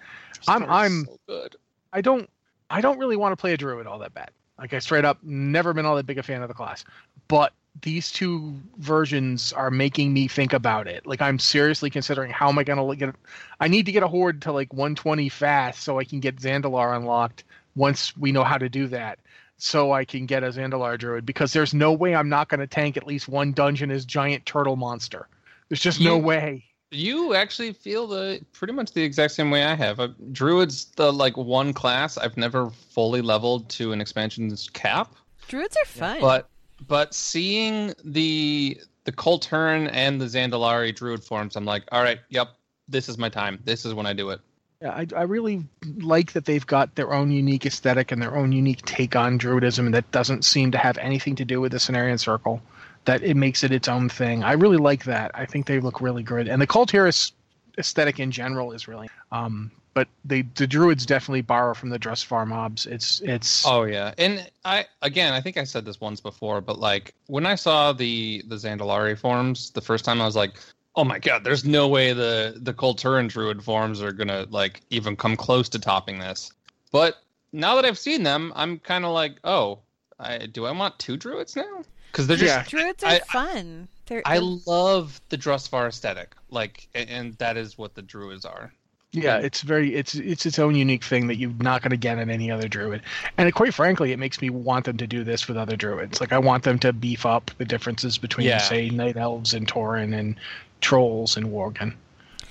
I'm- 0.48 0.68
I'm- 0.70 1.04
so 1.06 1.18
good. 1.26 1.56
I 1.92 2.00
don't 2.00 2.28
I 2.70 2.80
don't 2.80 2.98
really 2.98 3.16
want 3.16 3.32
to 3.32 3.36
play 3.36 3.52
a 3.52 3.56
druid 3.58 3.86
all 3.86 3.98
that 3.98 4.14
bad. 4.14 4.30
Like 4.58 4.72
I 4.72 4.78
straight 4.78 5.04
up 5.04 5.18
never 5.22 5.74
been 5.74 5.84
all 5.84 5.96
that 5.96 6.06
big 6.06 6.16
a 6.18 6.22
fan 6.22 6.40
of 6.40 6.48
the 6.48 6.54
class. 6.54 6.84
But 7.28 7.52
these 7.82 8.10
two 8.10 8.54
versions 8.78 9.52
are 9.52 9.70
making 9.70 10.12
me 10.14 10.26
think 10.26 10.52
about 10.54 10.86
it. 10.86 11.06
Like 11.06 11.20
I'm 11.20 11.38
seriously 11.38 11.90
considering 11.90 12.30
how 12.30 12.48
am 12.48 12.58
I 12.58 12.64
going 12.64 12.78
to 12.78 12.96
get 12.96 13.14
I 13.60 13.68
need 13.68 13.84
to 13.86 13.92
get 13.92 14.02
a 14.02 14.08
horde 14.08 14.40
to 14.42 14.52
like 14.52 14.72
120 14.72 15.28
fast 15.28 15.82
so 15.82 15.98
I 15.98 16.04
can 16.04 16.20
get 16.20 16.36
Zandalar 16.36 16.96
unlocked 16.96 17.44
once 17.74 18.16
we 18.16 18.32
know 18.32 18.44
how 18.44 18.56
to 18.58 18.68
do 18.70 18.86
that. 18.88 19.18
So 19.58 19.92
I 19.92 20.04
can 20.06 20.24
get 20.26 20.42
a 20.42 20.48
Zandalar 20.48 20.98
druid 20.98 21.24
because 21.26 21.52
there's 21.52 21.74
no 21.74 21.92
way 21.92 22.14
I'm 22.14 22.28
not 22.30 22.48
going 22.48 22.60
to 22.60 22.66
tank 22.66 22.96
at 22.96 23.06
least 23.06 23.28
one 23.28 23.52
dungeon 23.52 23.90
as 23.90 24.04
giant 24.06 24.46
turtle 24.46 24.76
monster. 24.76 25.28
There's 25.68 25.80
just 25.80 26.00
no 26.00 26.16
way. 26.18 26.64
You 26.92 27.34
actually 27.34 27.72
feel 27.72 28.06
the 28.06 28.40
pretty 28.52 28.74
much 28.74 28.92
the 28.92 29.02
exact 29.02 29.32
same 29.32 29.50
way 29.50 29.64
I 29.64 29.74
have. 29.74 29.98
Uh, 29.98 30.08
Druid's 30.30 30.84
the 30.96 31.12
like 31.12 31.36
one 31.36 31.72
class 31.72 32.18
I've 32.18 32.36
never 32.36 32.70
fully 32.70 33.22
leveled 33.22 33.68
to 33.70 33.92
an 33.92 34.00
expansion's 34.00 34.68
cap, 34.70 35.14
Druids 35.48 35.76
are 35.76 35.86
fun. 35.86 36.20
but 36.20 36.48
but 36.86 37.14
seeing 37.14 37.94
the 38.04 38.80
the 39.04 39.12
Kul 39.12 39.40
Tiran 39.40 39.90
and 39.92 40.20
the 40.20 40.26
Zandalari 40.26 40.94
Druid 40.94 41.24
forms, 41.24 41.56
I'm 41.56 41.64
like, 41.64 41.84
all 41.92 42.02
right, 42.02 42.20
yep, 42.28 42.50
this 42.88 43.08
is 43.08 43.18
my 43.18 43.28
time. 43.28 43.58
This 43.64 43.84
is 43.84 43.94
when 43.94 44.06
I 44.06 44.12
do 44.12 44.30
it. 44.30 44.40
Yeah, 44.80 44.90
I, 44.90 45.06
I 45.16 45.22
really 45.22 45.64
like 45.98 46.32
that 46.32 46.44
they've 46.44 46.66
got 46.66 46.94
their 46.96 47.12
own 47.12 47.30
unique 47.30 47.66
aesthetic 47.66 48.10
and 48.10 48.20
their 48.20 48.36
own 48.36 48.50
unique 48.52 48.82
take 48.84 49.14
on 49.14 49.38
Druidism 49.38 49.92
that 49.92 50.10
doesn't 50.10 50.44
seem 50.44 50.72
to 50.72 50.78
have 50.78 50.98
anything 50.98 51.36
to 51.36 51.44
do 51.44 51.60
with 51.60 51.72
the 51.72 51.78
Cenarian 51.78 52.18
Circle. 52.18 52.60
That 53.04 53.22
it 53.22 53.36
makes 53.36 53.64
it 53.64 53.72
its 53.72 53.88
own 53.88 54.08
thing. 54.08 54.44
I 54.44 54.52
really 54.52 54.76
like 54.76 55.04
that. 55.04 55.32
I 55.34 55.44
think 55.44 55.66
they 55.66 55.80
look 55.80 56.00
really 56.00 56.22
good, 56.22 56.48
and 56.48 56.62
the 56.62 56.66
Kul 56.66 56.86
Tiras 56.86 57.32
aesthetic 57.78 58.20
in 58.20 58.30
general 58.30 58.72
is 58.72 58.86
really. 58.86 59.08
Um, 59.30 59.70
but 59.94 60.08
they 60.24 60.42
the 60.54 60.66
Druids 60.66 61.04
definitely 61.04 61.42
borrow 61.42 61.74
from 61.74 61.90
the 61.90 61.98
Drustvar 61.98 62.46
mobs. 62.46 62.86
It's 62.86 63.20
it's 63.20 63.66
Oh 63.66 63.84
yeah, 63.84 64.14
and 64.18 64.48
I 64.64 64.86
again, 65.02 65.32
I 65.32 65.40
think 65.40 65.56
I 65.56 65.64
said 65.64 65.84
this 65.84 66.00
once 66.00 66.20
before, 66.20 66.60
but 66.60 66.78
like 66.78 67.14
when 67.26 67.46
I 67.46 67.54
saw 67.54 67.92
the 67.92 68.42
the 68.46 68.56
Zandalari 68.56 69.18
forms 69.18 69.70
the 69.70 69.80
first 69.80 70.04
time, 70.04 70.20
I 70.20 70.26
was 70.26 70.36
like, 70.36 70.54
oh 70.96 71.04
my 71.04 71.18
god, 71.18 71.44
there's 71.44 71.64
no 71.64 71.88
way 71.88 72.12
the 72.12 72.54
the 72.56 72.72
Kul 72.72 72.94
Tiran 72.94 73.28
Druid 73.28 73.62
forms 73.62 74.00
are 74.02 74.12
gonna 74.12 74.46
like 74.50 74.80
even 74.90 75.16
come 75.16 75.36
close 75.36 75.68
to 75.70 75.78
topping 75.78 76.18
this. 76.18 76.52
But 76.90 77.18
now 77.52 77.74
that 77.76 77.84
I've 77.84 77.98
seen 77.98 78.22
them, 78.22 78.52
I'm 78.56 78.78
kind 78.78 79.04
of 79.04 79.12
like, 79.12 79.36
oh, 79.44 79.80
I, 80.18 80.46
do 80.46 80.64
I 80.66 80.72
want 80.72 80.98
two 80.98 81.16
Druids 81.16 81.56
now? 81.56 81.82
Because 82.12 82.26
they're 82.26 82.36
just 82.36 82.54
Yeah. 82.54 82.64
Druids 82.68 83.02
are 83.02 83.08
I- 83.10 83.18
fun. 83.20 83.88
They're, 84.06 84.22
I 84.26 84.38
love 84.38 85.20
the 85.30 85.38
Drustvar 85.38 85.88
aesthetic, 85.88 86.34
like, 86.50 86.88
and, 86.94 87.08
and 87.08 87.32
that 87.38 87.56
is 87.56 87.78
what 87.78 87.94
the 87.94 88.02
Druids 88.02 88.44
are. 88.44 88.72
Yeah, 89.12 89.38
it's 89.38 89.60
very 89.60 89.94
it's 89.94 90.14
it's 90.14 90.46
its 90.46 90.58
own 90.58 90.74
unique 90.74 91.04
thing 91.04 91.26
that 91.26 91.36
you're 91.36 91.52
not 91.58 91.82
going 91.82 91.90
to 91.90 91.98
get 91.98 92.18
in 92.18 92.30
any 92.30 92.50
other 92.50 92.66
druid. 92.66 93.02
And 93.36 93.52
quite 93.54 93.74
frankly, 93.74 94.12
it 94.12 94.18
makes 94.18 94.40
me 94.40 94.48
want 94.48 94.86
them 94.86 94.96
to 94.96 95.06
do 95.06 95.22
this 95.22 95.46
with 95.46 95.58
other 95.58 95.76
druids. 95.76 96.18
Like 96.18 96.32
I 96.32 96.38
want 96.38 96.64
them 96.64 96.78
to 96.78 96.94
beef 96.94 97.26
up 97.26 97.50
the 97.58 97.66
differences 97.66 98.16
between 98.16 98.46
Yeah. 98.46 98.56
say 98.56 98.88
night 98.88 99.18
elves 99.18 99.52
and 99.52 99.68
Tauren 99.68 100.18
and 100.18 100.36
trolls 100.80 101.36
and 101.36 101.46
Worgen. 101.48 101.94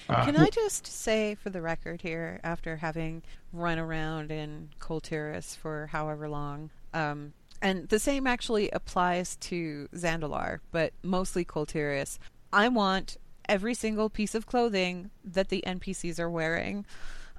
Uh, 0.08 0.24
Can 0.24 0.38
I 0.38 0.50
just 0.50 0.86
say 0.86 1.34
for 1.34 1.50
the 1.50 1.62
record 1.62 2.02
here, 2.02 2.40
after 2.44 2.76
having 2.76 3.24
run 3.54 3.80
around 3.80 4.30
in 4.32 4.70
Kul 4.80 5.02
Tiras 5.02 5.56
for 5.56 5.88
however 5.92 6.30
long, 6.30 6.70
um, 6.94 7.34
and 7.62 7.88
the 7.90 8.00
same 8.00 8.28
actually 8.28 8.70
applies 8.72 9.36
to 9.38 9.88
Zandalar, 9.94 10.60
but 10.72 10.94
mostly 11.04 11.46
Kul 11.46 11.66
Tiras, 11.66 12.18
I 12.52 12.68
want 12.68 13.18
every 13.48 13.74
single 13.74 14.10
piece 14.10 14.36
of 14.36 14.46
clothing 14.46 15.12
that 15.24 15.50
the 15.50 15.64
NPCs 15.66 16.20
are 16.20 16.30
wearing. 16.30 16.86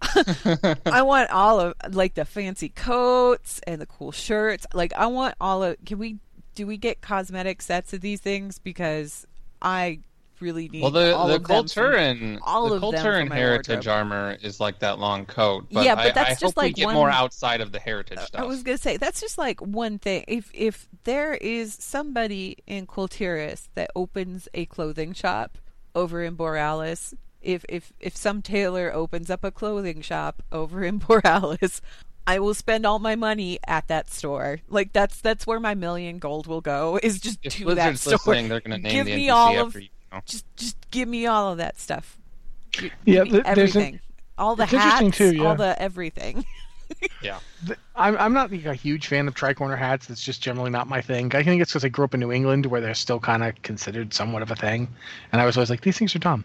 I 0.86 1.02
want 1.02 1.30
all 1.30 1.60
of 1.60 1.74
like 1.90 2.14
the 2.14 2.24
fancy 2.24 2.68
coats 2.68 3.60
and 3.66 3.80
the 3.80 3.86
cool 3.86 4.12
shirts. 4.12 4.66
Like 4.74 4.92
I 4.94 5.06
want 5.06 5.34
all 5.40 5.62
of 5.62 5.76
can 5.84 5.98
we 5.98 6.18
do 6.54 6.66
we 6.66 6.76
get 6.76 7.00
cosmetic 7.00 7.62
sets 7.62 7.92
of 7.92 8.00
these 8.00 8.20
things 8.20 8.58
because 8.58 9.26
I 9.60 10.00
really 10.42 10.68
need 10.68 10.82
Well, 10.82 10.90
the 10.90 11.14
all 11.16 11.28
the 11.28 11.36
of 11.36 11.44
them 11.44 11.66
from- 11.68 11.74
Kul 11.84 11.84
Tiran 11.84 12.38
all 12.42 12.68
the 12.68 12.74
of 12.74 12.80
them 12.82 12.90
Kul 12.92 12.92
Tiran 12.92 13.32
heritage 13.32 13.86
armor 13.86 14.36
is 14.42 14.60
like 14.60 14.80
that 14.80 14.98
long 14.98 15.24
coat. 15.24 15.66
But 15.72 15.84
Yeah, 15.84 15.94
but 15.94 16.06
I, 16.06 16.10
that's 16.10 16.42
I 16.42 16.46
just 16.46 16.56
like 16.56 16.74
get 16.74 16.86
one- 16.86 16.94
more 16.94 17.10
outside 17.10 17.60
of 17.60 17.72
the 17.72 17.78
heritage 17.78 18.18
stuff. 18.18 18.40
I 18.40 18.44
was 18.44 18.62
gonna 18.62 18.76
say 18.78 18.96
that's 18.96 19.20
just 19.20 19.38
like 19.38 19.60
one 19.60 19.98
thing. 19.98 20.24
If 20.28 20.50
if 20.52 20.88
there 21.04 21.34
is 21.34 21.74
somebody 21.74 22.58
in 22.66 22.86
Kul 22.86 23.08
Tiras 23.08 23.68
that 23.74 23.90
opens 23.96 24.48
a 24.54 24.66
clothing 24.66 25.12
shop 25.14 25.58
over 25.94 26.22
in 26.22 26.36
Boralus, 26.36 27.14
if 27.40 27.64
if 27.68 27.92
if 28.00 28.16
some 28.16 28.42
tailor 28.42 28.92
opens 28.92 29.30
up 29.30 29.44
a 29.44 29.50
clothing 29.50 30.00
shop 30.02 30.42
over 30.52 30.84
in 30.84 31.00
Boralus, 31.06 31.80
I 32.24 32.38
will 32.38 32.54
spend 32.54 32.86
all 32.86 33.00
my 33.00 33.16
money 33.16 33.58
at 33.66 33.88
that 33.88 34.08
store. 34.10 34.60
Like 34.68 34.92
that's 34.92 35.20
that's 35.20 35.44
where 35.46 35.58
my 35.58 35.74
million 35.74 36.18
gold 36.20 36.46
will 36.46 36.60
go. 36.60 36.98
Is 37.02 37.18
just 37.18 37.40
if 37.42 37.56
to 37.56 37.74
that 37.74 37.98
store. 37.98 38.12
listening, 38.12 38.48
they're 38.48 38.60
going 38.60 38.80
to 38.80 38.88
name 38.88 38.92
Give 38.92 39.06
the 39.06 39.16
me 39.16 39.26
NPC 39.26 39.32
all 39.34 39.48
after 39.48 39.78
of 39.78 39.82
you. 39.82 39.88
Know. 40.12 40.22
just 40.26 40.44
just 40.56 40.76
give 40.90 41.08
me 41.08 41.26
all 41.26 41.50
of 41.52 41.58
that 41.58 41.78
stuff. 41.78 42.18
Give 42.72 42.90
Yeah, 43.04 43.24
th- 43.24 43.44
there's 43.54 43.76
an- 43.76 43.82
everything. 43.82 44.00
all 44.38 44.56
the 44.56 44.66
hats, 44.66 45.16
too, 45.16 45.34
yeah. 45.36 45.44
all 45.44 45.54
the 45.56 45.80
everything. 45.80 46.44
Yeah. 47.22 47.38
I'm 47.96 48.18
I'm 48.18 48.32
not 48.34 48.52
like 48.52 48.66
a 48.66 48.74
huge 48.74 49.06
fan 49.06 49.26
of 49.26 49.34
tricorner 49.34 49.78
hats. 49.78 50.06
That's 50.08 50.22
just 50.22 50.42
generally 50.42 50.70
not 50.70 50.88
my 50.88 51.00
thing. 51.00 51.34
I 51.34 51.42
think 51.42 51.62
it's 51.62 51.72
because 51.72 51.86
I 51.86 51.88
grew 51.88 52.04
up 52.04 52.12
in 52.12 52.20
New 52.20 52.30
England 52.30 52.66
where 52.66 52.82
they're 52.82 52.92
still 52.92 53.18
kind 53.18 53.42
of 53.42 53.60
considered 53.62 54.12
somewhat 54.12 54.42
of 54.42 54.50
a 54.50 54.54
thing, 54.56 54.88
and 55.32 55.40
I 55.40 55.46
was 55.46 55.56
always 55.56 55.70
like 55.70 55.80
these 55.80 55.96
things 55.96 56.14
are 56.14 56.18
dumb. 56.18 56.44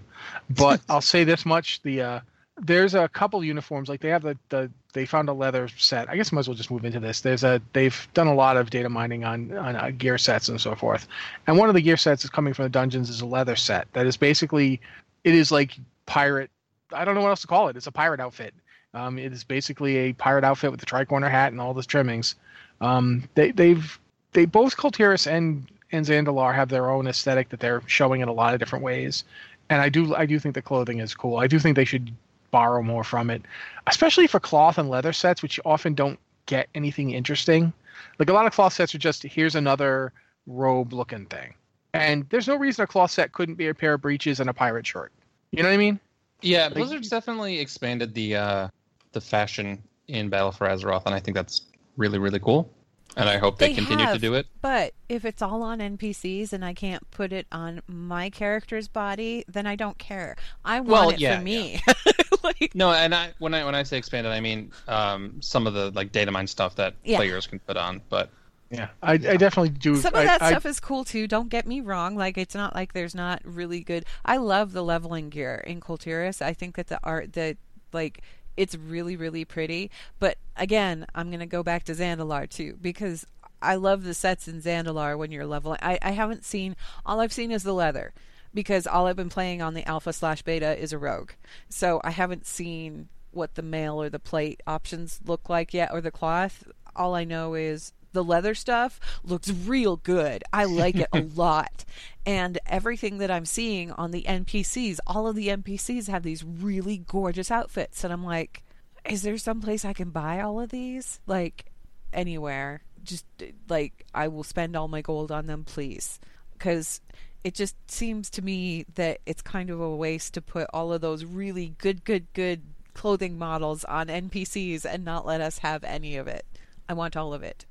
But 0.50 0.80
I'll 0.90 1.02
say 1.02 1.26
this 1.26 1.46
much: 1.46 1.82
the 1.82 2.02
uh, 2.02 2.20
there's 2.60 2.96
a 2.96 3.08
couple 3.08 3.44
uniforms 3.44 3.88
like 3.88 4.02
they 4.02 4.10
have 4.10 4.24
the, 4.24 4.38
the 4.50 4.72
they 4.94 5.06
found 5.06 5.30
a 5.30 5.34
leather 5.34 5.68
set. 5.78 6.10
I 6.10 6.16
guess 6.16 6.34
I 6.34 6.36
might 6.36 6.40
as 6.42 6.48
well 6.48 6.56
just 6.56 6.72
move 6.72 6.86
into 6.86 7.00
this. 7.00 7.22
There's 7.22 7.44
a 7.44 7.62
they've 7.74 8.08
done 8.14 8.28
a 8.28 8.34
lot 8.34 8.58
of 8.58 8.70
data 8.70 8.90
mining 8.90 9.24
on 9.24 9.56
on 9.56 9.76
uh, 9.76 9.92
gear 9.92 10.18
sets 10.18 10.50
and 10.50 10.60
so 10.60 10.76
forth, 10.76 11.08
and 11.46 11.58
one 11.58 11.70
of 11.70 11.76
the 11.76 11.82
gear 11.82 11.98
sets 11.98 12.24
is 12.24 12.30
coming 12.30 12.54
from 12.54 12.64
the 12.64 12.70
dungeons 12.70 13.10
is 13.10 13.22
a 13.22 13.26
leather 13.26 13.56
set 13.56 13.88
that 13.94 14.08
is 14.08 14.18
basically 14.18 14.82
it 15.24 15.36
is 15.36 15.52
like 15.52 15.78
pirate. 16.06 16.50
I 16.92 17.06
don't 17.06 17.16
know 17.16 17.22
what 17.22 17.30
else 17.30 17.42
to 17.42 17.48
call 17.48 17.68
it. 17.68 17.78
It's 17.78 17.88
a 17.88 17.92
pirate 17.92 18.20
outfit. 18.20 18.54
Um, 18.94 19.20
it 19.20 19.32
is 19.32 19.44
basically 19.44 19.98
a 19.98 20.14
pirate 20.14 20.44
outfit 20.44 20.72
with 20.72 20.80
the 20.80 20.86
tricorner 20.86 21.30
hat 21.30 21.52
and 21.52 21.62
all 21.62 21.74
the 21.74 21.84
trimmings. 21.84 22.36
Um, 22.82 23.30
they 23.36 23.52
they've 23.52 24.00
they 24.34 24.46
both 24.46 24.78
Kul 24.78 24.92
Tiras 24.92 25.28
and 25.28 25.68
and 25.92 26.06
Zandalar 26.06 26.56
have 26.56 26.70
their 26.70 26.90
own 26.90 27.08
aesthetic 27.08 27.50
that 27.50 27.60
they're 27.60 27.84
showing 27.86 28.22
in 28.22 28.28
a 28.28 28.34
lot 28.34 28.54
of 28.54 28.60
different 28.60 28.84
ways, 28.84 29.26
and 29.70 29.80
I 29.80 29.90
do 29.90 30.16
I 30.16 30.26
do 30.26 30.40
think 30.40 30.56
the 30.56 30.62
clothing 30.62 31.00
is 31.00 31.14
cool. 31.14 31.38
I 31.38 31.46
do 31.46 31.60
think 31.60 31.76
they 31.76 31.86
should 31.86 32.12
borrow 32.52 32.82
more 32.82 33.04
from 33.04 33.30
it, 33.30 33.42
especially 33.88 34.28
for 34.28 34.40
cloth 34.40 34.78
and 34.78 34.90
leather 34.90 35.14
sets, 35.14 35.42
which 35.42 35.60
often 35.66 35.94
don't 35.94 36.20
get 36.46 36.70
anything 36.76 37.12
interesting. 37.12 37.74
Like 38.20 38.30
a 38.30 38.34
lot 38.34 38.46
of 38.46 38.54
cloth 38.54 38.74
sets 38.74 38.94
are 38.96 39.00
just 39.00 39.24
here's 39.24 39.56
another 39.56 40.14
robe 40.46 40.94
looking 40.94 41.26
thing, 41.26 41.54
and 41.94 42.26
there's 42.30 42.48
no 42.48 42.56
reason 42.56 42.84
a 42.84 42.88
cloth 42.88 43.12
set 43.12 43.32
couldn't 43.34 43.56
be 43.56 43.68
a 43.68 43.74
pair 43.74 43.96
of 43.96 44.02
breeches 44.02 44.40
and 44.40 44.50
a 44.50 44.54
pirate 44.54 44.86
shirt. 44.86 45.12
You 45.52 45.64
know 45.64 45.70
what 45.70 45.76
I 45.76 45.78
mean? 45.78 46.00
Yeah, 46.42 46.66
Like- 46.66 46.76
Blizzard's 46.76 47.10
definitely 47.10 47.60
expanded 47.60 48.14
the 48.14 48.36
uh, 48.36 48.68
the 49.12 49.22
fashion 49.22 49.82
in 50.08 50.30
Battle 50.30 50.52
for 50.52 50.68
Azeroth, 50.68 51.04
and 51.06 51.16
I 51.16 51.20
think 51.20 51.36
that's 51.36 51.64
really 51.98 52.20
really 52.20 52.40
cool. 52.40 52.72
And 53.18 53.28
I 53.28 53.38
hope 53.38 53.58
they, 53.58 53.74
continue 53.74 54.06
to 54.06 54.20
do 54.20 54.36
it. 54.36 54.46
But 54.62 54.94
if 55.10 55.26
it's 55.26 55.42
all 55.42 55.64
on 55.64 55.80
NPCs 55.80 56.54
and 56.54 56.64
I 56.64 56.74
can't 56.74 57.10
put 57.12 57.34
it 57.34 57.48
on 57.52 57.82
my 57.88 58.30
character's 58.30 58.88
body, 58.88 59.44
then 59.48 59.66
I 59.66 59.76
don't 59.76 59.98
care. 59.98 60.36
I 60.64 60.80
want 60.82 60.90
Well, 60.90 61.10
it 61.10 61.20
yeah, 61.20 61.38
for 61.40 61.44
me. 61.44 61.82
like, 62.44 62.72
No, 62.76 62.92
and 62.92 63.16
I 63.16 63.34
when 63.40 63.54
I 63.54 63.66
when 63.66 63.74
I 63.76 63.84
say 63.84 63.98
expanded, 63.98 64.32
I 64.32 64.40
mean 64.40 64.72
um, 64.88 65.42
some 65.42 65.66
of 65.68 65.74
the 65.74 65.90
like 65.92 66.12
data 66.12 66.32
mine 66.32 66.48
stuff 66.48 66.76
that 66.76 66.94
Yeah. 67.04 67.18
players 67.18 67.48
can 67.48 67.60
put 67.60 67.76
on. 67.76 68.02
But 68.10 68.30
Yeah, 68.70 68.90
I, 69.02 69.14
I 69.14 69.18
definitely 69.18 69.70
do. 69.70 69.96
some 69.96 70.14
of 70.14 70.24
that 70.24 70.42
I- 70.42 70.52
stuff 70.52 70.66
is 70.68 70.80
cool 70.80 71.04
too. 71.04 71.28
Don't 71.28 71.50
get 71.50 71.66
me 71.66 71.82
wrong. 71.82 72.16
Like 72.16 72.38
it's 72.38 72.54
not 72.56 72.76
like 72.76 72.94
there's 72.94 73.16
not 73.16 73.42
really 73.44 73.82
good. 73.82 74.06
I 74.26 74.38
love 74.38 74.74
the 74.74 74.84
leveling 74.84 75.30
gear 75.30 75.64
in 75.66 75.82
Kul 75.82 75.98
Tiras. 75.98 76.42
I 76.42 76.54
think 76.54 76.76
that 76.76 76.88
the 76.88 77.00
art 77.04 77.34
that 77.34 77.58
like 77.94 78.22
it's 78.58 78.76
really 78.76 79.16
really 79.16 79.46
pretty. 79.46 79.90
But 80.20 80.38
again, 80.56 81.06
I'm 81.16 81.32
gonna 81.32 81.46
go 81.46 81.64
back 81.64 81.84
to 81.86 81.94
Zandalar 81.94 82.50
too 82.50 82.78
because 82.82 83.26
I 83.62 83.76
love 83.76 84.04
the 84.04 84.14
sets 84.14 84.48
in 84.48 84.62
Zandalar 84.62 85.18
when 85.18 85.32
you're 85.32 85.46
leveling. 85.46 85.80
I, 85.82 85.98
I 86.02 86.12
haven't 86.12 86.46
seen 86.46 86.76
all 87.06 87.20
I've 87.20 87.34
seen 87.34 87.52
is 87.52 87.64
the 87.64 87.74
leather 87.74 88.14
because 88.54 88.88
all 88.88 89.08
I've 89.08 89.16
been 89.16 89.30
playing 89.30 89.62
on 89.62 89.74
the 89.74 89.88
alpha 89.88 90.14
slash 90.14 90.42
beta 90.42 90.78
is 90.78 90.94
a 90.94 90.98
rogue. 90.98 91.32
So 91.70 92.02
I 92.04 92.12
haven't 92.12 92.46
seen 92.46 93.08
what 93.32 93.56
the 93.56 93.62
mail 93.62 94.02
or 94.02 94.10
the 94.10 94.20
plate 94.20 94.62
options 94.66 95.20
look 95.26 95.50
like 95.50 95.74
yet 95.74 95.92
or 95.92 96.02
the 96.02 96.12
cloth. 96.12 96.68
All 96.96 97.14
I 97.14 97.24
know 97.24 97.54
is 97.54 97.94
the 98.18 98.24
leather 98.24 98.56
stuff 98.56 99.00
looks 99.24 99.52
real 99.52 99.96
good. 99.96 100.44
I 100.52 100.66
like 100.66 100.96
it 100.96 101.10
a 101.14 101.22
lot. 101.36 101.86
And 102.26 102.58
everything 102.66 103.20
that 103.20 103.30
I'm 103.30 103.46
seeing 103.46 103.92
on 103.92 104.10
the 104.10 104.24
NPCs, 104.24 104.98
all 105.06 105.28
of 105.28 105.36
the 105.36 105.50
NPCs 105.50 106.10
have 106.10 106.24
these 106.24 106.44
really 106.44 106.98
gorgeous 106.98 107.52
outfits. 107.52 108.04
And 108.04 108.12
I'm 108.12 108.26
like, 108.26 108.64
is 109.08 109.22
there 109.22 109.38
some 109.38 109.62
place 109.62 109.86
I 109.86 109.94
can 109.94 110.10
buy 110.10 110.42
all 110.42 110.60
of 110.60 110.72
these? 110.72 111.20
Like, 111.28 111.66
anywhere. 112.12 112.82
Just 113.04 113.26
like, 113.70 114.04
I 114.16 114.30
will 114.30 114.44
spend 114.44 114.76
all 114.76 114.88
my 114.88 115.02
gold 115.02 115.32
on 115.32 115.46
them, 115.46 115.64
please. 115.64 116.20
Because 116.54 117.02
it 117.44 117.54
just 117.54 117.76
seems 117.90 118.32
to 118.32 118.42
me 118.42 118.88
that 118.96 119.20
it's 119.28 119.44
kind 119.44 119.70
of 119.70 119.80
a 119.80 119.96
waste 119.96 120.34
to 120.34 120.42
put 120.42 120.68
all 120.74 120.92
of 120.92 121.02
those 121.02 121.24
really 121.24 121.76
good, 121.78 122.04
good, 122.04 122.34
good 122.34 122.64
clothing 122.96 123.38
models 123.38 123.86
on 123.86 124.08
NPCs 124.08 124.86
and 124.86 125.06
not 125.06 125.24
let 125.24 125.40
us 125.40 125.60
have 125.60 125.84
any 125.84 126.18
of 126.18 126.28
it. 126.28 126.48
I 126.90 126.94
want 126.94 127.16
all 127.16 127.32
of 127.34 127.44
it. 127.44 127.66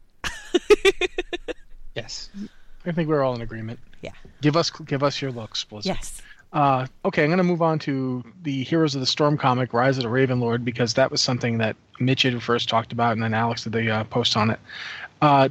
yes, 1.95 2.31
I 2.85 2.93
think 2.93 3.09
we're 3.09 3.23
all 3.23 3.35
in 3.35 3.41
agreement. 3.41 3.79
Yeah. 4.03 4.13
Give 4.41 4.57
us 4.57 4.71
give 4.71 5.03
us 5.03 5.21
your 5.21 5.33
looks, 5.33 5.65
Blizzard. 5.65 5.97
Yes. 5.97 6.23
Uh, 6.53 6.87
okay, 7.05 7.25
I'm 7.25 7.29
going 7.29 7.39
to 7.39 7.45
move 7.45 7.61
on 7.61 7.79
to 7.81 8.25
the 8.43 8.63
Heroes 8.63 8.95
of 8.95 9.01
the 9.01 9.07
Storm 9.07 9.37
comic, 9.37 9.73
Rise 9.73 9.99
of 9.99 10.05
the 10.05 10.09
Raven 10.09 10.41
Lord, 10.41 10.65
because 10.65 10.95
that 10.95 11.11
was 11.11 11.21
something 11.21 11.59
that 11.59 11.77
Mitch 11.99 12.23
had 12.23 12.41
first 12.43 12.69
talked 12.69 12.93
about, 12.93 13.13
and 13.13 13.23
then 13.23 13.35
Alex 13.35 13.65
did 13.65 13.73
the 13.73 13.91
uh, 13.91 14.05
post 14.05 14.37
on 14.37 14.51
it. 14.51 14.61
Uh, 15.21 15.49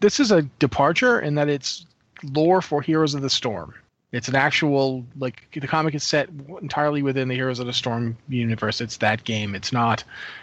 this 0.00 0.18
is 0.18 0.32
a 0.32 0.42
departure 0.58 1.20
in 1.20 1.34
that 1.34 1.48
it's 1.48 1.86
lore 2.22 2.62
for 2.62 2.80
Heroes 2.82 3.14
of 3.14 3.22
the 3.22 3.30
Storm. 3.30 3.74
It's 4.12 4.28
an 4.28 4.34
actual 4.34 5.04
like 5.18 5.46
the 5.52 5.68
comic 5.68 5.94
is 5.94 6.02
set 6.02 6.28
entirely 6.60 7.02
within 7.02 7.28
the 7.28 7.34
Heroes 7.34 7.60
of 7.60 7.66
the 7.66 7.72
Storm 7.72 8.16
universe. 8.28 8.80
It's 8.80 8.96
that 8.98 9.22
game. 9.22 9.54
It's 9.54 9.72
not 9.72 10.02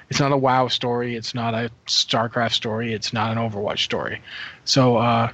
it's 0.09 0.19
not 0.19 0.31
a 0.31 0.38
WoW 0.38 0.69
story. 0.69 1.15
It's 1.15 1.36
not 1.36 1.53
a 1.53 1.69
StarCraft 1.86 2.53
story. 2.53 2.93
It's 2.93 3.12
not 3.12 3.36
an 3.36 3.38
Overwatch 3.38 3.79
story. 3.79 4.21
So 4.63 4.97
uh, 4.97 5.31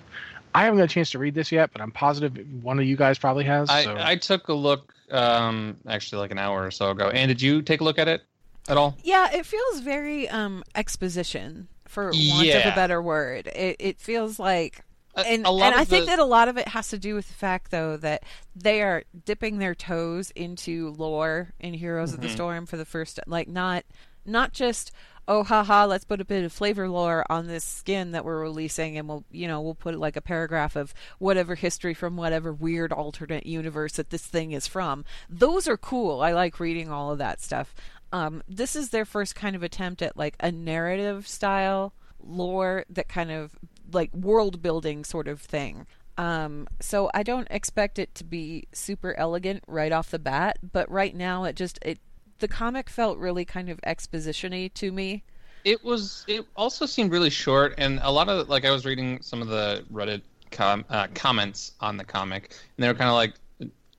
I 0.56 0.64
haven't 0.64 0.80
got 0.80 0.86
a 0.86 0.88
chance 0.88 1.12
to 1.12 1.20
read 1.20 1.36
this 1.36 1.52
yet, 1.52 1.72
but 1.74 1.82
I'm 1.82 1.92
positive 1.92 2.36
one 2.64 2.80
of 2.80 2.86
you 2.86 2.96
guys 2.96 3.20
probably 3.20 3.44
has. 3.44 3.70
I, 3.70 3.84
so. 3.84 3.96
I 4.00 4.16
took 4.16 4.48
a 4.48 4.54
look 4.54 4.94
um, 5.12 5.78
actually 5.88 6.20
like 6.20 6.32
an 6.32 6.40
hour 6.40 6.66
or 6.66 6.72
so 6.72 6.90
ago. 6.90 7.10
And 7.10 7.30
did 7.30 7.42
you 7.42 7.62
take 7.62 7.82
a 7.82 7.84
look 7.84 8.00
at 8.00 8.08
it 8.08 8.24
at 8.68 8.78
all? 8.78 8.98
Yeah, 9.04 9.32
it 9.32 9.46
feels 9.46 9.80
very 9.82 10.28
um 10.30 10.64
exposition 10.76 11.68
for 11.86 12.06
want 12.06 12.50
of 12.50 12.66
a 12.66 12.76
better 12.76 13.02
word. 13.02 13.48
It 13.48 13.76
it 13.80 14.00
feels 14.00 14.40
like 14.40 14.80
A- 14.80 14.84
and 15.16 15.46
and 15.46 15.76
I 15.76 15.86
think 15.86 16.08
that 16.08 16.20
a 16.20 16.26
lot 16.26 16.48
of 16.48 16.58
it 16.58 16.68
has 16.70 16.90
to 16.90 16.98
do 16.98 17.16
with 17.16 17.28
the 17.28 17.34
fact 17.34 17.72
though 17.72 17.98
that 17.98 18.24
they 18.56 18.82
are 18.82 19.04
dipping 19.26 19.58
their 19.60 19.76
toes 19.76 20.32
into 20.32 20.92
lore 20.98 21.54
in 21.60 21.74
Heroes 21.74 22.14
of 22.14 22.22
the 22.22 22.28
Mm-hmm. 22.28 22.36
Storm 22.36 22.66
for 22.66 22.78
the 22.78 22.86
first 22.86 23.20
like 23.28 23.48
not 23.48 23.84
not 24.26 24.54
just 24.54 24.92
oh 25.28 25.44
haha 25.44 25.86
let's 25.86 26.04
put 26.04 26.20
a 26.20 26.26
bit 26.26 26.44
of 26.44 26.52
flavor 26.52 26.90
lore 26.90 27.26
on 27.30 27.48
this 27.48 27.64
skin 27.64 28.12
that 28.12 28.26
we're 28.26 28.42
releasing 28.42 28.98
and 28.98 29.08
we'll 29.08 29.24
you 29.32 29.48
know 29.48 29.62
we'll 29.62 29.76
put 29.76 29.98
like 30.00 30.16
a 30.16 30.22
paragraph 30.22 30.76
of 30.76 30.94
whatever 31.20 31.56
history 31.56 31.94
from 31.94 32.18
whatever 32.18 32.52
weird 32.52 32.92
alternate 32.92 33.46
universe 33.46 33.94
that 33.94 34.10
this 34.10 34.26
thing 34.26 34.52
is 34.52 34.68
from. 34.68 35.06
Those 35.30 35.68
are 35.68 35.78
cool. 35.78 36.22
I 36.22 36.32
like 36.32 36.60
reading 36.60 36.90
all 36.90 37.12
of 37.12 37.20
that 37.20 37.42
stuff. 37.42 37.74
Um, 38.12 38.44
this 38.48 38.76
is 38.76 38.90
their 38.90 39.06
first 39.06 39.36
kind 39.36 39.56
of 39.56 39.64
attempt 39.64 40.02
at 40.02 40.18
like 40.18 40.36
a 40.40 40.52
narrative 40.52 41.28
style 41.28 41.94
lore 42.26 42.86
that 42.90 43.10
kind 43.10 43.32
of 43.32 43.52
like 43.92 44.14
world 44.14 44.62
building 44.62 45.04
sort 45.04 45.28
of 45.28 45.42
thing 45.42 45.86
um, 46.18 46.68
so 46.80 47.10
I 47.14 47.24
don't 47.24 47.48
expect 47.50 47.98
it 47.98 48.14
to 48.16 48.24
be 48.24 48.68
super 48.72 49.16
elegant 49.16 49.64
right 49.68 49.92
off 49.92 50.12
the 50.12 50.20
bat, 50.20 50.60
but 50.72 50.90
right 50.92 51.16
now 51.16 51.44
it 51.46 51.56
just 51.56 51.80
it 51.82 52.00
the 52.40 52.48
comic 52.48 52.90
felt 52.90 53.18
really 53.18 53.46
kind 53.46 53.70
of 53.70 53.80
expositiony 53.82 54.74
to 54.76 54.92
me. 54.92 55.24
It 55.64 55.84
was. 55.84 56.26
It 56.28 56.46
also 56.56 56.86
seemed 56.86 57.12
really 57.12 57.30
short, 57.30 57.76
and 57.78 58.00
a 58.04 58.12
lot 58.12 58.30
of 58.30 58.50
like 58.50 58.66
I 58.66 58.72
was 58.72 58.86
reading 58.86 59.22
some 59.22 59.42
of 59.42 59.48
the 59.48 59.86
Reddit 59.92 60.22
com- 60.52 60.86
uh, 60.90 61.08
comments 61.16 61.72
on 61.80 61.98
the 61.98 62.04
comic, 62.04 62.54
and 62.78 62.84
they 62.84 62.88
were 62.88 62.94
kind 62.94 63.10
of 63.10 63.16
like, 63.16 63.34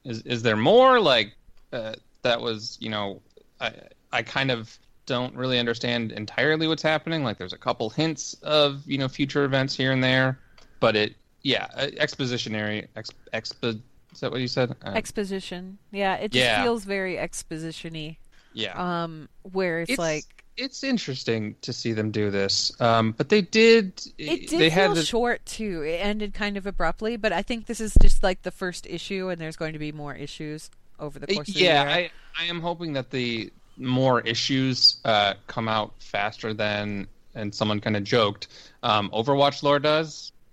"Is 0.05 0.21
is 0.23 0.43
there 0.43 0.57
more?" 0.57 1.01
Like 1.01 1.35
uh, 1.73 1.95
that 2.23 2.41
was, 2.41 2.77
you 2.81 2.91
know, 2.91 3.23
I 3.61 3.73
I 4.13 4.23
kind 4.23 4.51
of 4.51 4.79
don't 5.07 5.35
really 5.35 5.59
understand 5.59 6.13
entirely 6.13 6.67
what's 6.67 6.83
happening. 6.83 7.25
Like 7.25 7.39
there's 7.39 7.53
a 7.53 7.59
couple 7.59 7.91
hints 7.91 8.35
of 8.43 8.83
you 8.87 8.99
know 8.99 9.09
future 9.09 9.45
events 9.45 9.77
here 9.77 9.93
and 9.93 10.03
there, 10.03 10.39
but 10.81 10.97
it 10.97 11.15
yeah 11.43 11.67
uh, 11.77 11.87
expositionary 12.01 12.87
ex, 12.97 13.11
expo. 13.33 13.81
Is 14.13 14.21
that 14.21 14.31
what 14.31 14.41
you 14.41 14.47
said? 14.49 14.77
Uh, 14.85 14.91
Exposition, 14.91 15.77
yeah, 15.91 16.15
it 16.15 16.31
just 16.31 16.45
Yeah. 16.45 16.63
feels 16.63 16.85
very 16.85 17.17
expositiony. 17.17 18.17
yeah. 18.53 19.03
Um, 19.03 19.29
where 19.43 19.81
it's, 19.81 19.91
it's 19.91 19.99
like 19.99 20.25
it's 20.57 20.85
interesting 20.85 21.57
to 21.63 21.73
see 21.73 21.93
them 21.93 22.13
do 22.13 22.31
this, 22.31 22.81
um, 22.81 23.11
but 23.11 23.29
they 23.29 23.43
did. 23.43 24.01
it 24.19 24.49
did 24.49 24.61
they 24.61 24.71
feel 24.71 24.89
had 24.89 24.95
the, 24.95 25.05
short 25.05 25.45
too. 25.45 25.83
It 25.83 25.97
ended 25.97 26.33
kind 26.33 26.57
of 26.57 26.65
abruptly, 26.65 27.17
but 27.17 27.33
I 27.33 27.43
think 27.43 27.67
this 27.67 27.81
is 27.81 27.97
just 28.01 28.23
like 28.23 28.43
the 28.43 28.53
first 28.53 28.87
issue, 28.87 29.31
and 29.31 29.41
there's 29.41 29.57
going 29.57 29.73
to 29.73 29.81
be 29.81 29.91
more 29.91 30.15
issues 30.15 30.71
over 31.01 31.19
the 31.19 31.27
course 31.27 31.49
of 31.49 31.55
the 31.55 31.61
yeah, 31.61 31.83
year. 31.83 32.11
I 32.39 32.41
I 32.41 32.45
am 32.47 32.61
hoping 32.61 32.93
that 32.93 33.11
the 33.11 33.51
more 33.77 34.21
issues 34.23 35.01
uh, 35.05 35.35
come 35.47 35.69
out 35.69 35.95
faster 36.03 36.55
than 36.55 37.09
and 37.35 37.55
someone 37.55 37.81
kind 37.81 37.97
of 37.97 38.05
joked. 38.05 38.49
Um, 38.83 39.11
Overwatch 39.11 39.63
lore 39.63 39.81
does, 39.81 40.33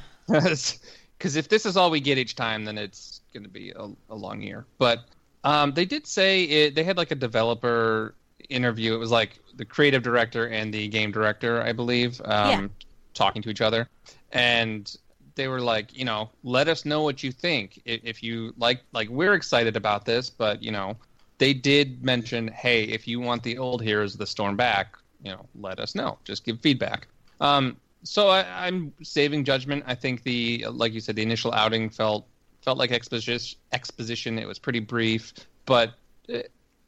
because 0.28 1.36
if 1.36 1.48
this 1.48 1.66
is 1.66 1.76
all 1.76 1.90
we 1.90 2.00
get 2.00 2.18
each 2.18 2.34
time, 2.36 2.64
then 2.64 2.78
it's 2.78 3.20
going 3.32 3.44
to 3.44 3.48
be 3.50 3.70
a, 3.70 3.88
a 4.10 4.14
long 4.14 4.40
year. 4.40 4.66
But 4.78 5.00
um, 5.44 5.72
they 5.72 5.84
did 5.84 6.06
say 6.06 6.44
it, 6.44 6.74
they 6.74 6.84
had 6.84 6.96
like 6.96 7.10
a 7.10 7.16
developer 7.16 8.16
interview. 8.48 8.94
It 8.94 8.98
was 8.98 9.10
like 9.10 9.40
the 9.54 9.64
creative 9.64 10.02
director 10.02 10.48
and 10.48 10.72
the 10.72 10.88
game 10.88 11.10
director, 11.12 11.62
I 11.62 11.72
believe, 11.72 12.20
um, 12.24 12.30
Yeah. 12.50 12.68
talking 13.14 13.42
to 13.42 13.50
each 13.50 13.60
other, 13.60 13.88
and 14.30 14.94
they 15.34 15.48
were 15.48 15.60
like, 15.60 15.96
you 15.96 16.04
know, 16.04 16.30
let 16.42 16.68
us 16.68 16.84
know 16.84 17.02
what 17.02 17.22
you 17.22 17.32
think. 17.32 17.80
If, 17.84 18.00
if 18.04 18.22
you 18.22 18.52
like, 18.56 18.82
like 18.92 19.08
we're 19.08 19.34
excited 19.34 19.76
about 19.76 20.04
this, 20.04 20.30
but 20.30 20.62
you 20.62 20.70
know, 20.70 20.96
they 21.42 21.52
did 21.52 22.04
mention, 22.04 22.46
hey, 22.46 22.84
if 22.84 23.08
you 23.08 23.18
want 23.18 23.42
the 23.42 23.58
old 23.58 23.82
Heroes 23.82 24.12
of 24.14 24.20
the 24.20 24.28
Storm 24.28 24.56
back, 24.56 24.96
you 25.24 25.32
know, 25.32 25.44
let 25.56 25.80
us 25.80 25.96
know. 25.96 26.16
Just 26.22 26.44
give 26.44 26.60
feedback. 26.60 27.08
Um, 27.40 27.78
so 28.04 28.28
I, 28.28 28.66
I'm 28.66 28.92
saving 29.02 29.42
judgment. 29.42 29.82
I 29.88 29.96
think 29.96 30.22
the, 30.22 30.64
like 30.70 30.92
you 30.92 31.00
said, 31.00 31.16
the 31.16 31.22
initial 31.22 31.52
outing 31.52 31.90
felt 31.90 32.28
felt 32.60 32.78
like 32.78 32.92
exposition. 32.92 33.58
Exposition. 33.72 34.38
It 34.38 34.46
was 34.46 34.60
pretty 34.60 34.78
brief, 34.78 35.32
but 35.66 35.94
uh, 36.32 36.42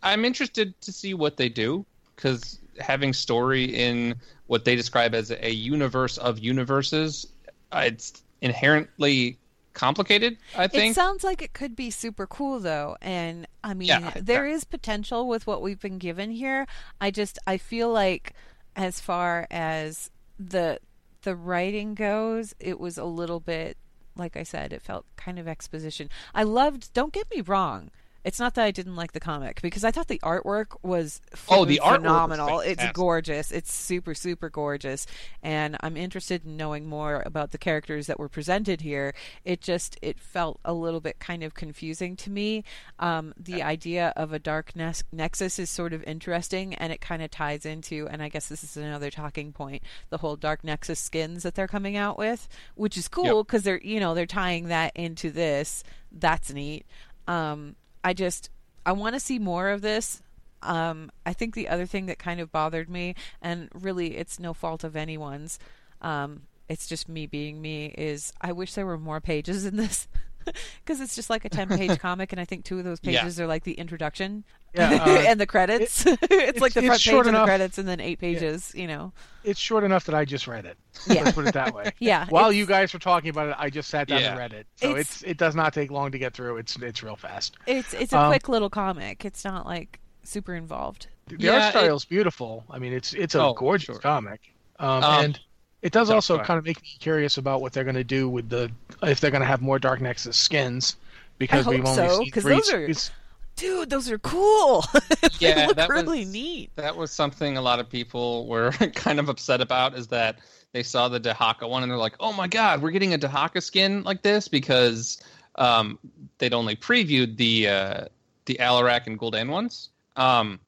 I'm 0.04 0.24
interested 0.24 0.80
to 0.82 0.92
see 0.92 1.14
what 1.14 1.36
they 1.36 1.48
do 1.48 1.84
because 2.14 2.60
having 2.78 3.12
story 3.12 3.64
in 3.64 4.14
what 4.46 4.64
they 4.64 4.76
describe 4.76 5.16
as 5.16 5.32
a 5.32 5.50
universe 5.50 6.16
of 6.16 6.38
universes, 6.38 7.26
uh, 7.72 7.82
it's 7.86 8.22
inherently 8.40 9.36
complicated. 9.74 10.38
I 10.56 10.66
think 10.68 10.92
It 10.92 10.94
sounds 10.94 11.22
like 11.24 11.42
it 11.42 11.52
could 11.52 11.76
be 11.76 11.90
super 11.90 12.26
cool 12.26 12.60
though, 12.60 12.96
and 13.02 13.46
I 13.62 13.74
mean, 13.74 13.88
Yeah, 13.88 14.12
there 14.16 14.46
yeah. 14.46 14.54
is 14.54 14.64
potential 14.64 15.28
with 15.28 15.46
what 15.46 15.60
we've 15.62 15.80
been 15.80 15.98
given 15.98 16.30
here. 16.30 16.66
I 17.00 17.10
just 17.10 17.38
I 17.46 17.58
feel 17.58 17.90
like 17.92 18.32
as 18.76 19.00
far 19.00 19.46
as 19.50 20.10
the 20.38 20.78
the 21.22 21.36
writing 21.36 21.94
goes, 21.94 22.54
it 22.60 22.78
was 22.80 22.98
a 22.98 23.04
little 23.04 23.40
bit 23.40 23.76
like 24.16 24.36
I 24.36 24.44
said, 24.44 24.72
it 24.72 24.80
felt 24.80 25.06
kind 25.16 25.38
of 25.40 25.48
exposition. 25.48 26.08
I 26.34 26.44
loved. 26.44 26.92
Don't 26.92 27.12
get 27.12 27.28
me 27.34 27.40
wrong. 27.40 27.90
It's 28.24 28.40
not 28.40 28.54
that 28.54 28.64
I 28.64 28.70
didn't 28.70 28.96
like 28.96 29.12
the 29.12 29.20
comic 29.20 29.60
because 29.60 29.84
I 29.84 29.90
thought 29.90 30.08
the 30.08 30.18
artwork 30.20 30.76
was 30.82 31.20
Oh, 31.48 31.64
the 31.64 31.76
freaking 31.76 31.78
artwork 31.78 31.90
was 31.90 31.96
phenomenal. 31.98 32.60
It's 32.60 32.82
gorgeous. 32.92 33.52
It's 33.52 33.72
super 33.72 34.14
super 34.14 34.48
gorgeous, 34.48 35.06
and 35.42 35.76
I'm 35.80 35.96
interested 35.96 36.44
in 36.46 36.56
knowing 36.56 36.86
more 36.86 37.22
about 37.26 37.50
the 37.50 37.58
characters 37.58 38.06
that 38.06 38.18
were 38.18 38.28
presented 38.28 38.80
here. 38.80 39.14
It 39.44 39.60
just 39.60 39.98
it 40.00 40.18
felt 40.18 40.58
a 40.64 40.72
little 40.72 41.00
bit 41.00 41.18
kind 41.18 41.42
of 41.42 41.54
confusing 41.54 42.16
to 42.16 42.30
me. 42.30 42.64
Um, 42.98 43.34
the 43.38 43.62
idea 43.62 44.12
of 44.16 44.32
a 44.32 44.38
dark 44.38 44.74
nes- 44.74 45.04
nexus 45.12 45.58
is 45.58 45.68
sort 45.68 45.92
of 45.92 46.02
interesting, 46.04 46.74
and 46.74 46.92
it 46.92 47.00
kind 47.00 47.22
of 47.22 47.30
ties 47.30 47.66
into, 47.66 48.08
and 48.10 48.22
I 48.22 48.28
guess 48.30 48.48
this 48.48 48.64
is 48.64 48.76
another 48.76 49.10
talking 49.10 49.52
point, 49.52 49.82
the 50.08 50.18
whole 50.18 50.36
dark 50.36 50.64
nexus 50.64 50.98
skins 50.98 51.42
that 51.42 51.54
they're 51.54 51.68
coming 51.68 51.96
out 51.96 52.16
with, 52.16 52.48
which 52.74 52.96
is 52.96 53.06
cool 53.08 53.44
because 53.44 53.64
they're 53.64 53.80
you 53.82 54.00
know 54.00 54.14
they're 54.14 54.26
tying 54.26 54.68
that 54.68 54.92
into 54.96 55.30
this. 55.30 55.84
That's 56.10 56.52
neat. 56.52 56.86
Um, 57.26 57.76
I 58.04 58.12
just 58.12 58.50
I 58.86 58.92
want 58.92 59.14
to 59.14 59.20
see 59.20 59.38
more 59.38 59.70
of 59.70 59.80
this. 59.80 60.22
Um, 60.62 61.10
I 61.26 61.32
think 61.32 61.54
the 61.54 61.68
other 61.68 61.86
thing 61.86 62.06
that 62.06 62.18
kind 62.18 62.40
of 62.40 62.52
bothered 62.52 62.88
me, 62.88 63.14
and 63.42 63.68
really 63.74 64.16
it's 64.16 64.38
no 64.38 64.54
fault 64.54 64.84
of 64.84 64.96
anyone's, 64.96 65.58
um, 66.00 66.42
it's 66.68 66.86
just 66.86 67.08
me 67.08 67.26
being 67.26 67.60
me, 67.60 67.86
is 67.98 68.32
I 68.40 68.52
wish 68.52 68.74
there 68.74 68.86
were 68.86 68.98
more 68.98 69.20
pages 69.20 69.64
in 69.64 69.76
this. 69.76 70.06
Because 70.84 71.00
it's 71.00 71.14
just 71.14 71.30
like 71.30 71.44
a 71.44 71.48
10 71.48 71.68
page 71.68 71.98
comic, 72.00 72.32
and 72.32 72.40
I 72.40 72.44
think 72.44 72.64
two 72.64 72.78
of 72.78 72.84
those 72.84 72.98
Yeah. 73.02 73.20
pages 73.22 73.40
are 73.40 73.46
like 73.46 73.64
the 73.64 73.72
introduction 73.72 74.44
Yeah, 74.74 75.02
uh, 75.06 75.08
and 75.28 75.40
the 75.40 75.46
credits. 75.46 76.04
it's, 76.06 76.60
like 76.60 76.72
the 76.74 76.80
it's 76.80 76.86
front 76.86 77.00
short 77.00 77.24
page 77.24 77.34
and 77.34 77.36
the 77.40 77.44
credits, 77.44 77.78
and 77.78 77.88
then 77.88 78.00
eight 78.00 78.18
pages, 78.18 78.72
you 78.74 78.86
know. 78.86 79.12
It's 79.44 79.58
short 79.60 79.84
enough 79.84 80.04
that 80.06 80.14
I 80.14 80.24
just 80.24 80.46
read 80.46 80.64
it. 80.66 80.76
Yeah. 81.06 81.22
Let's 81.22 81.32
put 81.34 81.46
it 81.46 81.54
that 81.54 81.74
way. 81.74 81.92
Yeah, 81.98 82.26
While 82.28 82.52
you 82.52 82.66
guys 82.66 82.92
were 82.92 82.98
talking 82.98 83.30
about 83.30 83.48
it, 83.50 83.56
I 83.58 83.70
just 83.70 83.88
sat 83.88 84.08
down 84.08 84.20
Yeah. 84.20 84.30
and 84.30 84.38
read 84.38 84.52
it. 84.52 84.66
So 84.76 84.90
It's- 84.90 85.00
it's, 85.16 85.22
it 85.22 85.36
does 85.38 85.54
not 85.54 85.72
take 85.72 85.90
long 85.90 86.10
to 86.12 86.18
get 86.18 86.34
through. 86.34 86.58
It's 86.58 86.76
it's 86.76 87.02
real 87.02 87.16
fast. 87.16 87.56
It's, 87.66 87.94
it's 87.94 88.12
a 88.12 88.18
Um, 88.18 88.30
quick 88.30 88.48
little 88.48 88.70
comic. 88.70 89.24
It's 89.24 89.44
not 89.44 89.64
like 89.66 90.00
super 90.22 90.54
involved. 90.54 91.06
The 91.28 91.36
Yeah, 91.38 91.52
art 91.52 91.62
it- 91.74 91.78
style's 91.78 92.04
beautiful. 92.04 92.64
I 92.70 92.78
mean, 92.78 92.92
it's 92.92 93.14
it's 93.14 93.34
a 93.34 93.42
Oh, 93.42 93.54
gorgeous 93.54 93.86
sure. 93.86 93.98
comic, 93.98 94.40
um, 94.78 95.02
Um, 95.04 95.24
and 95.24 95.40
it 95.84 95.92
does 95.92 96.08
so- 96.08 96.14
also 96.14 96.38
go 96.38 96.42
kind 96.44 96.58
of 96.58 96.64
make 96.64 96.82
me 96.82 96.88
curious 96.98 97.38
about 97.38 97.60
what 97.60 97.72
they're 97.72 97.84
going 97.84 97.94
to 97.94 98.02
do 98.02 98.28
with 98.28 98.48
the 98.48 98.70
if 99.04 99.20
they're 99.20 99.30
going 99.30 99.40
to 99.42 99.46
have 99.46 99.62
more 99.62 99.78
Dark 99.78 100.00
Nexus 100.00 100.36
skins 100.36 100.96
because 101.38 101.66
I 101.66 101.70
we've 101.70 101.78
hope 101.80 101.88
only 101.98 102.08
so, 102.08 102.18
seen 102.18 102.30
'cause 102.32 102.42
three. 102.42 102.54
those 102.54 102.72
are- 102.72 103.12
Dude, 103.56 103.88
those 103.88 104.10
are 104.10 104.18
cool. 104.18 104.84
they 105.22 105.28
Yeah, 105.50 105.66
look 105.68 105.76
that 105.76 105.88
really 105.88 106.24
was- 106.24 106.32
neat. 106.32 106.70
That 106.74 106.96
was 106.96 107.12
something 107.12 107.56
a 107.56 107.62
lot 107.62 107.78
of 107.78 107.88
people 107.88 108.48
were 108.48 108.72
kind 108.96 109.20
of 109.20 109.28
upset 109.28 109.60
about 109.60 109.96
is 109.96 110.08
that 110.08 110.40
they 110.72 110.82
saw 110.82 111.08
the 111.08 111.20
Dehaka 111.20 111.68
one 111.70 111.84
and 111.84 111.92
they're 111.92 111.96
like, 111.96 112.16
"Oh 112.18 112.32
my 112.32 112.48
god, 112.48 112.82
we're 112.82 112.90
getting 112.90 113.14
a 113.14 113.18
Dehaka 113.18 113.62
skin 113.62 114.02
like 114.02 114.22
this 114.22 114.48
because 114.48 115.22
um, 115.54 116.00
they'd 116.38 116.52
only 116.52 116.74
previewed 116.74 117.36
the 117.36 117.68
uh, 117.68 118.04
the 118.46 118.56
Alarak 118.60 119.06
and 119.06 119.16
Gul'dan 119.20 119.48
ones." 119.48 119.90
Um, 120.16 120.58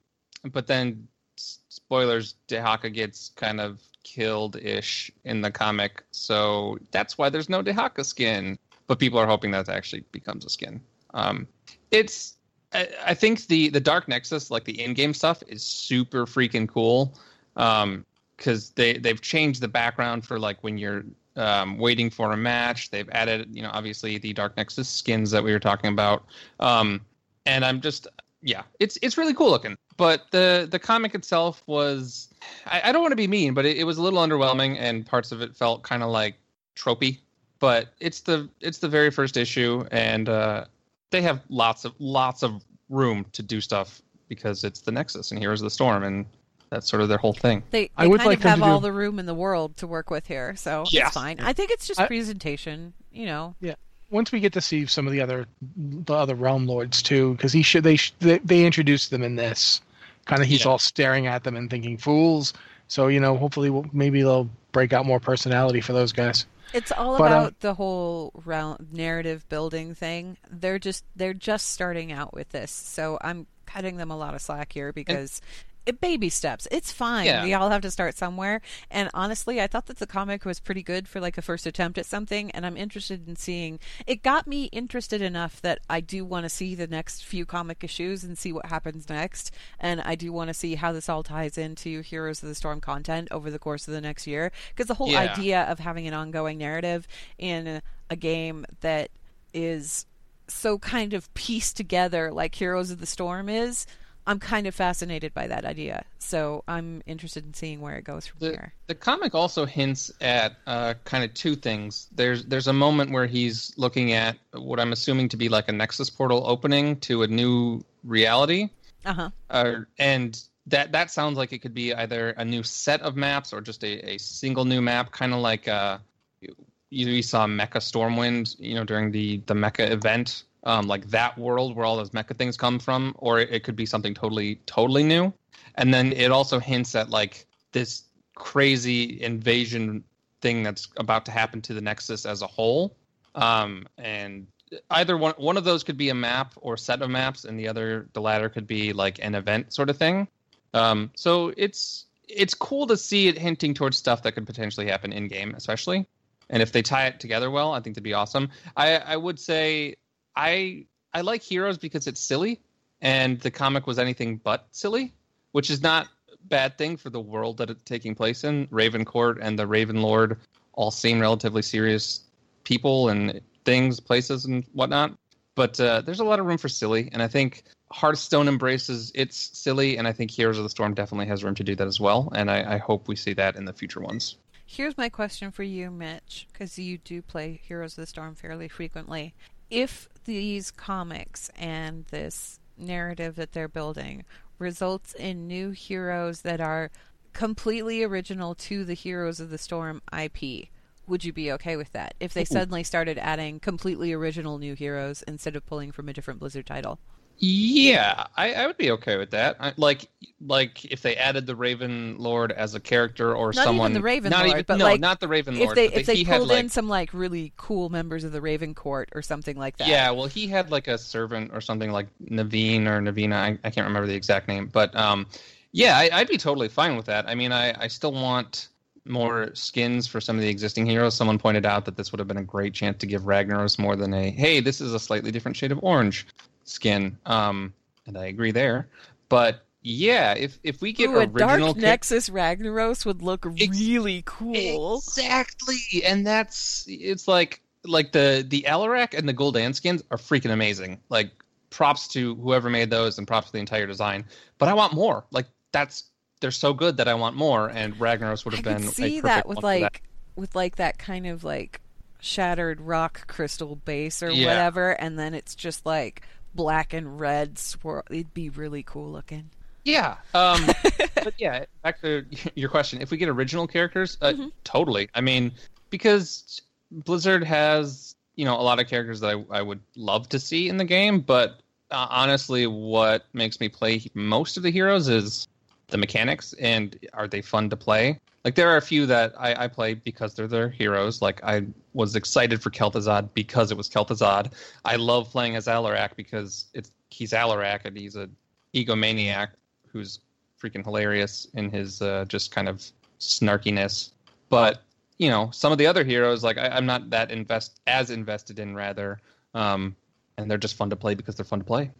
but 0.52 0.68
then 0.68 1.08
spoilers, 1.34 2.34
Dehaka 2.46 2.92
gets 2.94 3.30
kind 3.34 3.60
of 3.60 3.80
killed 4.06 4.56
ish 4.56 5.10
in 5.24 5.40
the 5.40 5.50
comic, 5.50 6.04
so 6.12 6.78
that's 6.92 7.18
why 7.18 7.28
there's 7.28 7.48
no 7.48 7.62
Dehaka 7.62 8.04
skin. 8.04 8.56
But 8.86 9.00
people 9.00 9.18
are 9.18 9.26
hoping 9.26 9.50
that 9.50 9.68
actually 9.68 10.04
becomes 10.12 10.44
a 10.44 10.48
skin. 10.48 10.80
Um, 11.12 11.48
it's 11.90 12.36
I, 12.72 12.88
I 13.04 13.14
think 13.14 13.46
the 13.48 13.68
the 13.68 13.80
Dark 13.80 14.06
Nexus, 14.06 14.50
like 14.50 14.64
the 14.64 14.80
in-game 14.80 15.12
stuff, 15.12 15.42
is 15.48 15.62
super 15.62 16.24
freaking 16.24 16.68
cool. 16.68 17.18
Um, 17.56 18.06
because 18.36 18.70
they 18.70 18.98
they've 18.98 19.20
changed 19.20 19.60
the 19.60 19.68
background 19.68 20.24
for 20.24 20.38
like 20.38 20.62
when 20.62 20.78
you're 20.78 21.04
um, 21.36 21.78
waiting 21.78 22.10
for 22.10 22.32
a 22.32 22.36
match. 22.36 22.90
They've 22.90 23.08
added, 23.10 23.48
you 23.50 23.62
know, 23.62 23.70
obviously 23.72 24.18
the 24.18 24.32
Dark 24.32 24.56
Nexus 24.56 24.88
skins 24.88 25.30
that 25.30 25.42
we 25.42 25.52
were 25.52 25.58
talking 25.58 25.90
about. 25.90 26.24
Um, 26.60 27.00
and 27.46 27.64
I'm 27.64 27.80
just, 27.80 28.06
yeah, 28.42 28.62
it's 28.78 28.98
it's 29.02 29.16
really 29.18 29.34
cool 29.34 29.50
looking. 29.50 29.76
But 29.96 30.30
the 30.30 30.68
the 30.70 30.78
comic 30.78 31.14
itself 31.14 31.62
was, 31.66 32.28
I, 32.66 32.82
I 32.84 32.92
don't 32.92 33.02
want 33.02 33.12
to 33.12 33.16
be 33.16 33.26
mean, 33.26 33.54
but 33.54 33.64
it, 33.64 33.78
it 33.78 33.84
was 33.84 33.96
a 33.98 34.02
little 34.02 34.18
underwhelming, 34.18 34.76
and 34.78 35.06
parts 35.06 35.32
of 35.32 35.40
it 35.40 35.56
felt 35.56 35.82
kind 35.82 36.02
of 36.02 36.10
like 36.10 36.36
tropey. 36.76 37.18
But 37.58 37.88
it's 38.00 38.20
the 38.20 38.48
it's 38.60 38.78
the 38.78 38.88
very 38.88 39.10
first 39.10 39.36
issue, 39.36 39.86
and 39.90 40.28
uh, 40.28 40.64
they 41.10 41.22
have 41.22 41.40
lots 41.48 41.84
of 41.86 41.94
lots 41.98 42.42
of 42.42 42.62
room 42.90 43.24
to 43.32 43.42
do 43.42 43.60
stuff 43.60 44.02
because 44.28 44.64
it's 44.64 44.80
the 44.80 44.92
Nexus 44.92 45.30
and 45.30 45.40
Heroes 45.40 45.60
of 45.62 45.64
the 45.66 45.70
Storm, 45.70 46.02
and 46.02 46.26
that's 46.68 46.88
sort 46.90 47.00
of 47.00 47.08
their 47.08 47.16
whole 47.18 47.32
thing. 47.32 47.62
They, 47.70 47.84
they 47.84 47.90
I 47.96 48.06
would 48.06 48.18
kind 48.18 48.28
like 48.28 48.38
of 48.38 48.44
have 48.44 48.58
to 48.58 48.64
all 48.64 48.80
do- 48.80 48.88
the 48.88 48.92
room 48.92 49.18
in 49.18 49.24
the 49.26 49.34
world 49.34 49.76
to 49.78 49.86
work 49.86 50.10
with 50.10 50.26
here, 50.26 50.54
so 50.56 50.84
Yeah. 50.90 51.06
it's 51.06 51.14
fine. 51.14 51.40
I 51.40 51.52
think 51.54 51.70
it's 51.70 51.86
just 51.86 52.00
I- 52.00 52.06
presentation, 52.06 52.92
you 53.10 53.24
know. 53.24 53.54
Yeah. 53.60 53.76
Once 54.10 54.30
we 54.30 54.38
get 54.40 54.52
to 54.52 54.60
see 54.60 54.84
some 54.86 55.06
of 55.06 55.12
the 55.12 55.20
other 55.20 55.46
the 55.76 56.14
other 56.14 56.34
realm 56.34 56.66
lords 56.66 57.02
too, 57.02 57.32
because 57.32 57.52
he 57.52 57.62
should 57.62 57.82
they, 57.84 57.96
sh- 57.96 58.12
they 58.20 58.38
they 58.38 58.64
introduced 58.66 59.10
them 59.10 59.22
in 59.22 59.34
this. 59.36 59.80
Kind 60.26 60.42
of, 60.42 60.48
he's 60.48 60.64
Yeah. 60.64 60.72
all 60.72 60.78
staring 60.78 61.26
at 61.26 61.44
them 61.44 61.56
and 61.56 61.70
thinking 61.70 61.96
fools. 61.96 62.52
So 62.88 63.08
you 63.08 63.18
know, 63.20 63.36
hopefully, 63.36 63.70
we'll, 63.70 63.86
maybe 63.92 64.22
they'll 64.22 64.48
break 64.72 64.92
out 64.92 65.06
more 65.06 65.18
personality 65.20 65.80
for 65.80 65.92
those 65.92 66.12
guys. 66.12 66.46
It's 66.72 66.92
all 66.92 67.16
But, 67.18 67.32
um, 67.32 67.38
about 67.38 67.60
the 67.60 67.74
whole 67.74 68.32
round 68.44 68.88
narrative 68.92 69.48
building 69.48 69.94
thing. 69.94 70.36
They're 70.50 70.78
just 70.78 71.04
they're 71.16 71.32
just 71.34 71.70
starting 71.70 72.12
out 72.12 72.34
with 72.34 72.50
this, 72.50 72.70
so 72.70 73.18
I'm 73.22 73.46
cutting 73.66 73.96
them 73.96 74.10
a 74.10 74.16
lot 74.16 74.34
of 74.34 74.40
slack 74.42 74.72
here 74.72 74.92
because 74.92 75.40
it 75.40 75.75
baby 75.92 76.28
steps. 76.28 76.66
It's 76.70 76.92
fine. 76.92 77.26
Yeah. 77.26 77.44
We 77.44 77.54
all 77.54 77.70
have 77.70 77.82
to 77.82 77.90
start 77.90 78.16
somewhere. 78.16 78.60
And 78.90 79.10
honestly, 79.14 79.60
I 79.60 79.66
thought 79.66 79.86
that 79.86 79.98
the 79.98 80.06
comic 80.06 80.44
was 80.44 80.60
pretty 80.60 80.82
good 80.82 81.08
for 81.08 81.20
like 81.20 81.38
a 81.38 81.42
first 81.42 81.66
attempt 81.66 81.98
at 81.98 82.06
something, 82.06 82.50
and 82.50 82.66
I'm 82.66 82.76
interested 82.76 83.28
in 83.28 83.36
seeing. 83.36 83.78
It 84.06 84.22
got 84.22 84.46
me 84.46 84.64
interested 84.66 85.22
enough 85.22 85.60
that 85.62 85.80
I 85.88 86.00
do 86.00 86.24
want 86.24 86.44
to 86.44 86.48
see 86.48 86.74
the 86.74 86.86
next 86.86 87.24
few 87.24 87.46
comic 87.46 87.84
issues 87.84 88.24
and 88.24 88.36
see 88.36 88.52
what 88.52 88.66
happens 88.66 89.08
next. 89.08 89.50
And 89.80 90.00
I 90.00 90.14
do 90.14 90.32
want 90.32 90.48
to 90.48 90.54
see 90.54 90.74
how 90.74 90.92
this 90.92 91.08
all 91.08 91.22
ties 91.22 91.58
into 91.58 92.00
Heroes 92.02 92.42
of 92.42 92.48
the 92.48 92.54
Storm 92.54 92.80
content 92.80 93.28
over 93.30 93.50
the 93.50 93.58
course 93.58 93.86
of 93.88 93.94
the 93.94 94.00
next 94.00 94.26
year, 94.26 94.52
because 94.70 94.86
the 94.86 94.94
whole 94.94 95.10
Yeah. 95.10 95.20
idea 95.32 95.62
of 95.62 95.78
having 95.78 96.06
an 96.06 96.14
ongoing 96.14 96.58
narrative 96.58 97.06
in 97.38 97.82
a 98.10 98.16
game 98.16 98.66
that 98.80 99.10
is 99.52 100.06
so 100.48 100.78
kind 100.78 101.12
of 101.12 101.32
pieced 101.34 101.76
together 101.76 102.30
like 102.32 102.54
Heroes 102.54 102.90
of 102.90 103.00
the 103.00 103.06
Storm 103.06 103.48
is. 103.48 103.86
I'm 104.26 104.40
kind 104.40 104.66
of 104.66 104.74
fascinated 104.74 105.32
by 105.34 105.46
that 105.46 105.64
idea, 105.64 106.04
so 106.18 106.64
I'm 106.66 107.02
interested 107.06 107.44
in 107.44 107.54
seeing 107.54 107.80
where 107.80 107.96
it 107.96 108.02
goes 108.04 108.26
from 108.26 108.40
The, 108.40 108.48
here. 108.50 108.72
the 108.88 108.94
comic 108.94 109.34
also 109.34 109.64
hints 109.66 110.10
at 110.20 110.56
uh, 110.66 110.94
kind 111.04 111.22
of 111.24 111.32
two 111.34 111.54
things. 111.54 112.08
There's 112.12 112.44
there's 112.44 112.66
a 112.66 112.72
moment 112.72 113.12
where 113.12 113.26
he's 113.26 113.72
looking 113.76 114.12
at 114.12 114.36
what 114.52 114.80
I'm 114.80 114.92
assuming 114.92 115.28
to 115.30 115.36
be 115.36 115.48
like 115.48 115.68
a 115.68 115.72
Nexus 115.72 116.10
portal 116.10 116.42
opening 116.46 116.96
to 117.00 117.22
a 117.22 117.26
new 117.26 117.84
reality, 118.02 118.70
Uh 119.04 119.12
huh. 119.14 119.30
uh, 119.50 119.72
and 119.98 120.40
that 120.66 120.90
that 120.92 121.10
sounds 121.12 121.36
like 121.36 121.52
it 121.52 121.60
could 121.60 121.74
be 121.74 121.94
either 121.94 122.30
a 122.30 122.44
new 122.44 122.62
set 122.64 123.00
of 123.02 123.14
maps 123.14 123.52
or 123.52 123.60
just 123.60 123.84
a, 123.84 124.14
a 124.14 124.18
single 124.18 124.64
new 124.64 124.82
map, 124.82 125.12
kind 125.12 125.32
of 125.32 125.38
like 125.40 125.68
uh, 125.68 125.98
you, 126.40 126.54
you 126.90 127.22
saw 127.22 127.46
Mecha 127.46 127.78
Stormwind, 127.80 128.56
you 128.58 128.74
know, 128.74 128.84
during 128.84 129.12
the 129.12 129.40
the 129.46 129.54
Mecha 129.54 129.88
event, 129.90 130.42
um, 130.64 130.86
like 130.86 131.08
that 131.10 131.36
world 131.38 131.76
where 131.76 131.86
all 131.86 131.96
those 131.96 132.10
Mecha 132.10 132.36
things 132.36 132.56
come 132.56 132.78
from, 132.78 133.14
or 133.18 133.38
it, 133.38 133.62
could 133.64 133.76
be 133.76 133.86
something 133.86 134.14
totally 134.14 134.56
totally 134.66 135.02
new. 135.02 135.32
And 135.76 135.92
then 135.92 136.12
it 136.12 136.30
also 136.30 136.58
hints 136.58 136.94
at 136.94 137.10
like 137.10 137.46
this 137.72 138.04
crazy 138.34 139.22
invasion 139.22 140.04
thing 140.40 140.62
that's 140.62 140.88
about 140.96 141.24
to 141.26 141.30
happen 141.30 141.62
to 141.62 141.74
the 141.74 141.80
Nexus 141.80 142.26
as 142.26 142.42
a 142.42 142.46
whole. 142.46 142.96
Um, 143.34 143.86
and 143.98 144.46
either 144.90 145.16
one 145.16 145.34
one 145.36 145.56
of 145.56 145.64
those 145.64 145.84
could 145.84 145.96
be 145.96 146.08
a 146.08 146.14
map 146.14 146.54
or 146.56 146.76
set 146.76 147.02
of 147.02 147.10
maps, 147.10 147.44
and 147.44 147.58
the 147.58 147.68
other 147.68 148.08
the 148.12 148.20
latter 148.20 148.48
could 148.48 148.66
be 148.66 148.92
like 148.92 149.18
an 149.22 149.34
event 149.34 149.72
sort 149.72 149.90
of 149.90 149.96
thing. 149.96 150.28
Um, 150.74 151.10
so 151.14 151.52
it's 151.56 152.06
it's 152.28 152.54
cool 152.54 152.86
to 152.88 152.96
see 152.96 153.28
it 153.28 153.38
hinting 153.38 153.74
towards 153.74 153.96
stuff 153.96 154.22
that 154.22 154.32
could 154.32 154.46
potentially 154.46 154.88
happen 154.88 155.12
in 155.12 155.28
game, 155.28 155.54
especially. 155.56 156.06
And 156.48 156.62
if 156.62 156.72
they 156.72 156.82
tie 156.82 157.06
it 157.06 157.20
together 157.20 157.50
well, 157.50 157.72
I 157.72 157.80
think 157.80 157.94
that'd 157.94 158.04
be 158.04 158.14
awesome. 158.14 158.50
I 158.76 158.96
I 158.96 159.16
would 159.16 159.38
say 159.38 159.96
I 160.36 160.86
I 161.14 161.22
like 161.22 161.42
Heroes 161.42 161.78
because 161.78 162.06
it's 162.06 162.20
silly, 162.20 162.60
and 163.00 163.40
the 163.40 163.50
comic 163.50 163.86
was 163.86 163.98
anything 163.98 164.36
but 164.42 164.66
silly, 164.70 165.14
which 165.52 165.70
is 165.70 165.82
not 165.82 166.08
bad 166.48 166.78
thing 166.78 166.96
for 166.96 167.10
the 167.10 167.20
world 167.20 167.56
that 167.58 167.70
it's 167.70 167.82
taking 167.84 168.14
place 168.14 168.44
in. 168.44 168.68
Raven 168.70 169.04
Court 169.04 169.38
and 169.40 169.58
the 169.58 169.66
Raven 169.66 170.02
Lord 170.02 170.38
all 170.74 170.90
seem 170.90 171.18
relatively 171.20 171.62
serious 171.62 172.20
people 172.64 173.08
and 173.08 173.40
things, 173.64 173.98
places, 173.98 174.44
and 174.44 174.64
whatnot. 174.72 175.16
But 175.54 175.80
uh, 175.80 176.02
there's 176.02 176.20
a 176.20 176.24
lot 176.24 176.38
of 176.38 176.46
room 176.46 176.58
for 176.58 176.68
silly, 176.68 177.08
and 177.12 177.22
I 177.22 177.28
think 177.28 177.64
Hearthstone 177.90 178.46
embraces 178.46 179.10
its 179.14 179.58
silly, 179.58 179.96
and 179.96 180.06
I 180.06 180.12
think 180.12 180.30
Heroes 180.30 180.58
of 180.58 180.64
the 180.64 180.70
Storm 180.70 180.92
definitely 180.92 181.26
has 181.26 181.42
room 181.42 181.54
to 181.54 181.64
do 181.64 181.74
that 181.76 181.86
as 181.86 181.98
well. 181.98 182.30
And 182.34 182.50
I, 182.50 182.74
I 182.74 182.76
hope 182.76 183.08
we 183.08 183.16
see 183.16 183.32
that 183.34 183.56
in 183.56 183.64
the 183.64 183.72
future 183.72 184.00
ones. 184.00 184.36
Here's 184.66 184.98
my 184.98 185.08
question 185.08 185.50
for 185.50 185.62
you, 185.62 185.90
Mitch, 185.90 186.46
because 186.52 186.78
you 186.78 186.98
do 186.98 187.22
play 187.22 187.60
Heroes 187.62 187.96
of 187.96 188.02
the 188.02 188.06
Storm 188.06 188.34
fairly 188.34 188.68
frequently. 188.68 189.34
If 189.70 190.08
these 190.26 190.70
comics 190.70 191.50
and 191.56 192.04
this 192.06 192.60
narrative 192.76 193.36
that 193.36 193.52
they're 193.52 193.68
building 193.68 194.24
results 194.58 195.14
in 195.14 195.46
new 195.46 195.70
heroes 195.70 196.42
that 196.42 196.60
are 196.60 196.90
completely 197.32 198.02
original 198.02 198.54
to 198.54 198.84
the 198.84 198.94
Heroes 198.94 199.40
of 199.40 199.50
the 199.50 199.58
Storm 199.58 200.02
IP, 200.12 200.68
would 201.06 201.24
you 201.24 201.32
be 201.32 201.52
okay 201.52 201.76
with 201.76 201.92
that? 201.92 202.14
If 202.18 202.34
they 202.34 202.44
suddenly 202.44 202.82
started 202.82 203.18
adding 203.18 203.60
completely 203.60 204.12
original 204.12 204.58
new 204.58 204.74
heroes 204.74 205.22
instead 205.22 205.54
of 205.54 205.66
pulling 205.66 205.92
from 205.92 206.08
a 206.08 206.12
different 206.12 206.40
Blizzard 206.40 206.66
title? 206.66 206.98
Yeah, 207.38 208.26
I, 208.36 208.54
I 208.54 208.66
would 208.66 208.78
be 208.78 208.90
okay 208.92 209.18
with 209.18 209.30
that. 209.30 209.56
I, 209.60 209.74
like, 209.76 210.08
like 210.40 210.84
if 210.86 211.02
they 211.02 211.16
added 211.16 211.46
the 211.46 211.54
Raven 211.54 212.16
Lord 212.18 212.50
as 212.52 212.74
a 212.74 212.80
character 212.80 213.34
or 213.34 213.52
someone. 213.52 213.54
Not 213.54 213.62
even 213.62 213.64
someone, 213.66 213.92
the 213.92 214.02
Raven 214.02 214.30
not 214.30 214.38
Lord, 214.46 214.50
even, 214.50 214.64
but 214.66 214.76
no, 214.76 214.84
like, 214.86 215.00
not 215.00 215.20
the 215.20 215.28
Raven 215.28 215.54
if 215.54 215.60
Lord. 215.60 215.76
they 215.76 215.86
if 215.86 216.06
they 216.06 216.16
he 216.16 216.24
had 216.24 216.38
pulled 216.38 216.48
like, 216.48 216.60
in 216.60 216.68
some 216.70 216.88
like 216.88 217.12
really 217.12 217.52
cool 217.56 217.90
members 217.90 218.24
of 218.24 218.32
the 218.32 218.40
Raven 218.40 218.74
Court 218.74 219.10
or 219.14 219.20
something 219.20 219.56
like 219.56 219.76
that. 219.76 219.88
Yeah, 219.88 220.10
well, 220.12 220.26
he 220.26 220.46
had 220.46 220.70
like 220.70 220.88
a 220.88 220.96
servant 220.96 221.50
or 221.52 221.60
something 221.60 221.92
like 221.92 222.06
Naveen 222.24 222.86
or 222.86 223.00
Navina. 223.02 223.34
I, 223.34 223.58
I 223.64 223.70
can't 223.70 223.86
remember 223.86 224.06
the 224.06 224.14
exact 224.14 224.48
name, 224.48 224.70
but 224.72 224.94
um, 224.96 225.26
yeah, 225.72 225.98
I, 225.98 226.08
I'd 226.12 226.28
be 226.28 226.38
totally 226.38 226.68
fine 226.68 226.96
with 226.96 227.06
that. 227.06 227.28
I 227.28 227.34
mean, 227.34 227.52
I, 227.52 227.74
I 227.78 227.88
still 227.88 228.12
want 228.12 228.68
more 229.04 229.50
skins 229.54 230.06
for 230.06 230.20
some 230.20 230.36
of 230.36 230.42
the 230.42 230.48
existing 230.48 230.86
heroes. 230.86 231.14
Someone 231.14 231.38
pointed 231.38 231.66
out 231.66 231.84
that 231.84 231.96
this 231.96 232.12
would 232.12 232.18
have 232.18 232.28
been 232.28 232.38
a 232.38 232.44
great 232.44 232.72
chance 232.72 232.96
to 232.98 233.06
give 233.06 233.22
Ragnaros 233.22 233.78
more 233.78 233.94
than 233.94 234.14
a 234.14 234.30
hey, 234.30 234.60
this 234.60 234.80
is 234.80 234.94
a 234.94 234.98
slightly 234.98 235.30
different 235.30 235.56
shade 235.56 235.70
of 235.70 235.78
orange 235.82 236.26
skin. 236.66 237.16
Um, 237.24 237.72
and 238.06 238.16
I 238.16 238.26
agree 238.26 238.52
there. 238.52 238.88
But 239.28 239.64
yeah, 239.82 240.34
if 240.34 240.58
if 240.62 240.80
we 240.80 240.92
get 240.92 241.10
Ooh, 241.10 241.20
a 241.20 241.26
Dark 241.26 241.76
Nexus 241.76 242.28
Ragnaros 242.28 243.06
would 243.06 243.22
look 243.22 243.46
Ex- 243.58 243.78
really 243.78 244.22
cool. 244.26 244.98
Exactly, 244.98 246.02
and 246.04 246.26
that's 246.26 246.84
it's 246.88 247.26
like 247.28 247.60
like 247.84 248.12
the 248.12 248.44
the 248.46 248.66
Alarak 248.68 249.14
and 249.16 249.28
the 249.28 249.34
Gul'dan 249.34 249.74
skins 249.74 250.02
are 250.10 250.18
freaking 250.18 250.50
amazing. 250.50 251.00
Like 251.08 251.30
props 251.70 252.08
to 252.08 252.34
whoever 252.36 252.68
made 252.70 252.90
those, 252.90 253.18
and 253.18 253.26
props 253.26 253.48
to 253.48 253.52
the 253.52 253.58
entire 253.58 253.86
design. 253.86 254.24
But 254.58 254.68
I 254.68 254.74
want 254.74 254.92
more. 254.92 255.24
Like 255.30 255.46
that's 255.72 256.04
they're 256.40 256.50
so 256.50 256.74
good 256.74 256.96
that 256.98 257.08
I 257.08 257.14
want 257.14 257.36
more. 257.36 257.68
And 257.70 257.94
Ragnaros 257.94 258.44
would 258.44 258.54
have 258.54 258.64
could 258.64 258.76
been 258.78 258.88
a 258.88 258.90
see 258.90 259.20
that 259.20 259.48
with 259.48 259.62
like 259.62 260.02
with 260.34 260.54
like 260.54 260.76
that 260.76 260.98
kind 260.98 261.26
of 261.26 261.44
like 261.44 261.80
shattered 262.20 262.80
rock 262.80 263.26
crystal 263.28 263.76
base 263.76 264.22
or 264.22 264.30
Yeah. 264.30 264.48
whatever, 264.48 264.90
and 264.92 265.18
then 265.18 265.32
it's 265.34 265.54
just 265.54 265.86
like 265.86 266.22
black 266.56 266.92
and 266.92 267.20
red 267.20 267.58
swirl. 267.58 268.02
It'd 268.10 268.34
be 268.34 268.48
really 268.50 268.82
cool 268.82 269.10
looking. 269.12 269.50
Yeah. 269.84 270.16
Um, 270.34 270.66
but 271.14 271.34
yeah, 271.38 271.64
back 271.82 272.00
to 272.02 272.24
your 272.54 272.68
question. 272.68 273.00
If 273.00 273.10
we 273.10 273.16
get 273.18 273.28
original 273.28 273.66
characters, 273.66 274.18
uh, 274.20 274.32
Mm-hmm. 274.32 274.48
totally. 274.64 275.08
I 275.14 275.20
mean, 275.20 275.52
because 275.90 276.60
Blizzard 276.90 277.44
has, 277.44 278.16
you 278.34 278.44
know, 278.44 278.58
a 278.58 278.62
lot 278.62 278.80
of 278.80 278.88
characters 278.88 279.20
that 279.20 279.36
I, 279.50 279.58
I 279.58 279.62
would 279.62 279.80
love 279.94 280.28
to 280.30 280.38
see 280.40 280.68
in 280.68 280.76
the 280.76 280.84
game, 280.84 281.20
but 281.20 281.60
uh, 281.92 282.06
honestly, 282.10 282.66
what 282.66 283.26
makes 283.32 283.60
me 283.60 283.68
play 283.68 284.04
most 284.14 284.56
of 284.56 284.62
the 284.64 284.70
heroes 284.70 285.08
is 285.08 285.46
the 285.88 285.98
mechanics 285.98 286.52
and 286.60 286.98
are 287.12 287.28
they 287.28 287.40
fun 287.40 287.70
to 287.70 287.76
play? 287.76 288.18
Like 288.46 288.54
there 288.54 288.70
are 288.70 288.76
a 288.76 288.82
few 288.82 289.06
that 289.06 289.34
I, 289.36 289.64
I 289.64 289.66
play 289.66 289.94
because 289.94 290.34
they're 290.34 290.46
their 290.46 290.68
heroes. 290.68 291.20
Like 291.20 291.42
I 291.42 291.66
was 291.94 292.14
excited 292.14 292.62
for 292.62 292.70
Kel'Thuzad 292.70 293.30
because 293.34 293.72
it 293.72 293.76
was 293.76 293.88
Kel'Thuzad. 293.88 294.52
I 294.84 294.94
love 294.94 295.28
playing 295.30 295.56
as 295.56 295.66
Alarak 295.66 296.10
because 296.14 296.66
it's 296.72 296.92
he's 297.10 297.32
Alarak 297.32 297.86
and 297.86 297.98
he's 297.98 298.14
a 298.14 298.30
egomaniac 298.72 299.48
who's 299.88 300.20
freaking 300.62 300.84
hilarious 300.84 301.48
in 301.54 301.70
his 301.70 302.00
uh, 302.00 302.24
just 302.28 302.52
kind 302.52 302.68
of 302.68 302.84
snarkiness. 303.18 304.12
But 304.48 304.80
you 305.18 305.28
know, 305.28 305.50
some 305.50 305.72
of 305.72 305.78
the 305.78 305.88
other 305.88 306.04
heroes, 306.04 306.44
like 306.44 306.56
I, 306.56 306.68
I'm 306.68 306.86
not 306.86 307.10
that 307.10 307.32
invest 307.32 307.80
as 307.88 308.10
invested 308.10 308.60
in, 308.60 308.76
rather, 308.76 309.20
um, 309.54 309.96
and 310.38 310.48
they're 310.48 310.56
just 310.56 310.76
fun 310.76 310.88
to 310.90 310.96
play 310.96 311.16
because 311.16 311.34
they're 311.34 311.44
fun 311.44 311.58
to 311.58 311.64
play. 311.64 311.90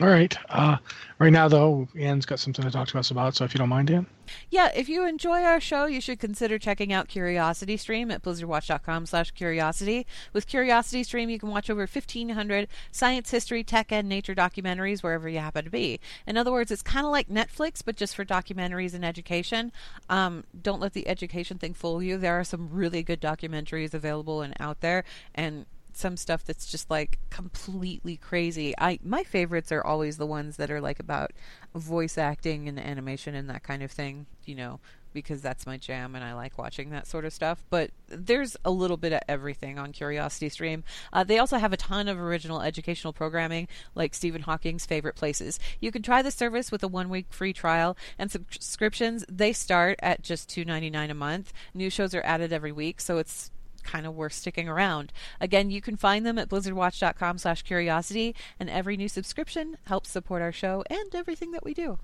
All 0.00 0.08
right. 0.08 0.36
Uh, 0.48 0.76
right 1.20 1.32
now, 1.32 1.46
though, 1.46 1.86
Anne's 1.96 2.26
got 2.26 2.40
something 2.40 2.64
to 2.64 2.70
talk 2.70 2.88
to 2.88 2.98
us 2.98 3.12
about, 3.12 3.36
so 3.36 3.44
if 3.44 3.54
you 3.54 3.58
don't 3.58 3.68
mind, 3.68 3.90
Anne. 3.90 4.06
Yeah, 4.50 4.70
if 4.74 4.88
you 4.88 5.06
enjoy 5.06 5.42
our 5.42 5.60
show, 5.60 5.86
you 5.86 6.00
should 6.00 6.18
consider 6.18 6.58
checking 6.58 6.92
out 6.92 7.06
Curiosity 7.06 7.76
Stream 7.76 8.10
at 8.10 8.22
blizzardwatch.com 8.22 9.06
slash 9.06 9.30
curiosity. 9.32 10.06
With 10.32 10.48
Curiosity 10.48 11.04
Stream, 11.04 11.30
you 11.30 11.38
can 11.38 11.50
watch 11.50 11.70
over 11.70 11.82
1,500 11.82 12.66
science, 12.90 13.30
history, 13.30 13.62
tech, 13.62 13.92
and 13.92 14.08
nature 14.08 14.34
documentaries 14.34 15.02
wherever 15.02 15.28
you 15.28 15.38
happen 15.38 15.64
to 15.64 15.70
be. 15.70 16.00
In 16.26 16.36
other 16.36 16.50
words, 16.50 16.72
it's 16.72 16.82
kind 16.82 17.06
of 17.06 17.12
like 17.12 17.28
Netflix, 17.28 17.80
but 17.84 17.96
just 17.96 18.16
for 18.16 18.24
documentaries 18.24 18.94
and 18.94 19.04
education. 19.04 19.70
Um, 20.08 20.44
don't 20.60 20.80
let 20.80 20.94
the 20.94 21.06
education 21.06 21.58
thing 21.58 21.74
fool 21.74 22.02
you. 22.02 22.18
There 22.18 22.38
are 22.38 22.44
some 22.44 22.68
really 22.72 23.04
good 23.04 23.20
documentaries 23.20 23.94
available 23.94 24.42
and 24.42 24.54
out 24.58 24.80
there, 24.80 25.04
and 25.34 25.66
some 25.96 26.16
stuff 26.16 26.44
that's 26.44 26.66
just 26.66 26.90
like 26.90 27.18
completely 27.30 28.16
crazy. 28.16 28.74
I 28.78 28.98
my 29.02 29.22
favorites 29.22 29.72
are 29.72 29.84
always 29.84 30.16
the 30.16 30.26
ones 30.26 30.56
that 30.56 30.70
are 30.70 30.80
like 30.80 31.00
about 31.00 31.32
voice 31.74 32.18
acting 32.18 32.68
and 32.68 32.78
animation 32.78 33.34
and 33.34 33.48
that 33.50 33.62
kind 33.62 33.82
of 33.82 33.90
thing, 33.90 34.26
you 34.44 34.54
know, 34.54 34.80
because 35.12 35.40
that's 35.40 35.66
my 35.66 35.76
jam 35.76 36.14
and 36.14 36.24
I 36.24 36.34
like 36.34 36.58
watching 36.58 36.90
that 36.90 37.06
sort 37.06 37.24
of 37.24 37.32
stuff. 37.32 37.64
But 37.70 37.90
there's 38.08 38.56
a 38.64 38.70
little 38.70 38.96
bit 38.96 39.12
of 39.12 39.20
everything 39.28 39.78
on 39.78 39.92
Curiosity 39.92 40.48
Stream. 40.50 40.84
Uh, 41.12 41.24
they 41.24 41.38
also 41.38 41.56
have 41.56 41.72
a 41.72 41.78
ton 41.78 42.08
of 42.08 42.18
original 42.18 42.60
educational 42.60 43.12
programming, 43.12 43.68
like 43.94 44.14
Stephen 44.14 44.42
Hawking's 44.42 44.84
favorite 44.84 45.14
places. 45.14 45.58
You 45.80 45.90
can 45.92 46.02
try 46.02 46.20
the 46.20 46.30
service 46.30 46.70
with 46.70 46.82
a 46.82 46.88
one 46.88 47.08
week 47.08 47.26
free 47.30 47.52
trial 47.52 47.96
and 48.18 48.30
subscriptions. 48.30 49.24
They 49.28 49.52
start 49.52 49.98
at 50.02 50.22
just 50.22 50.48
two 50.48 50.64
ninety 50.64 50.90
nine 50.90 51.10
a 51.10 51.14
month. 51.14 51.52
New 51.72 51.90
shows 51.90 52.14
are 52.14 52.22
added 52.24 52.52
every 52.52 52.72
week, 52.72 53.00
so 53.00 53.18
it's 53.18 53.50
kind 53.84 54.06
of 54.06 54.14
worth 54.14 54.32
sticking 54.32 54.68
around. 54.68 55.12
Again, 55.40 55.70
you 55.70 55.80
can 55.80 55.96
find 55.96 56.24
them 56.26 56.38
at 56.38 56.48
blizzardwatch.com 56.48 57.38
slash 57.38 57.62
curiosity, 57.62 58.34
and 58.58 58.68
every 58.68 58.96
new 58.96 59.08
subscription 59.08 59.76
helps 59.84 60.10
support 60.10 60.42
our 60.42 60.52
show 60.52 60.82
and 60.90 61.14
everything 61.14 61.52
that 61.52 61.64
we 61.64 61.74
do. 61.74 61.98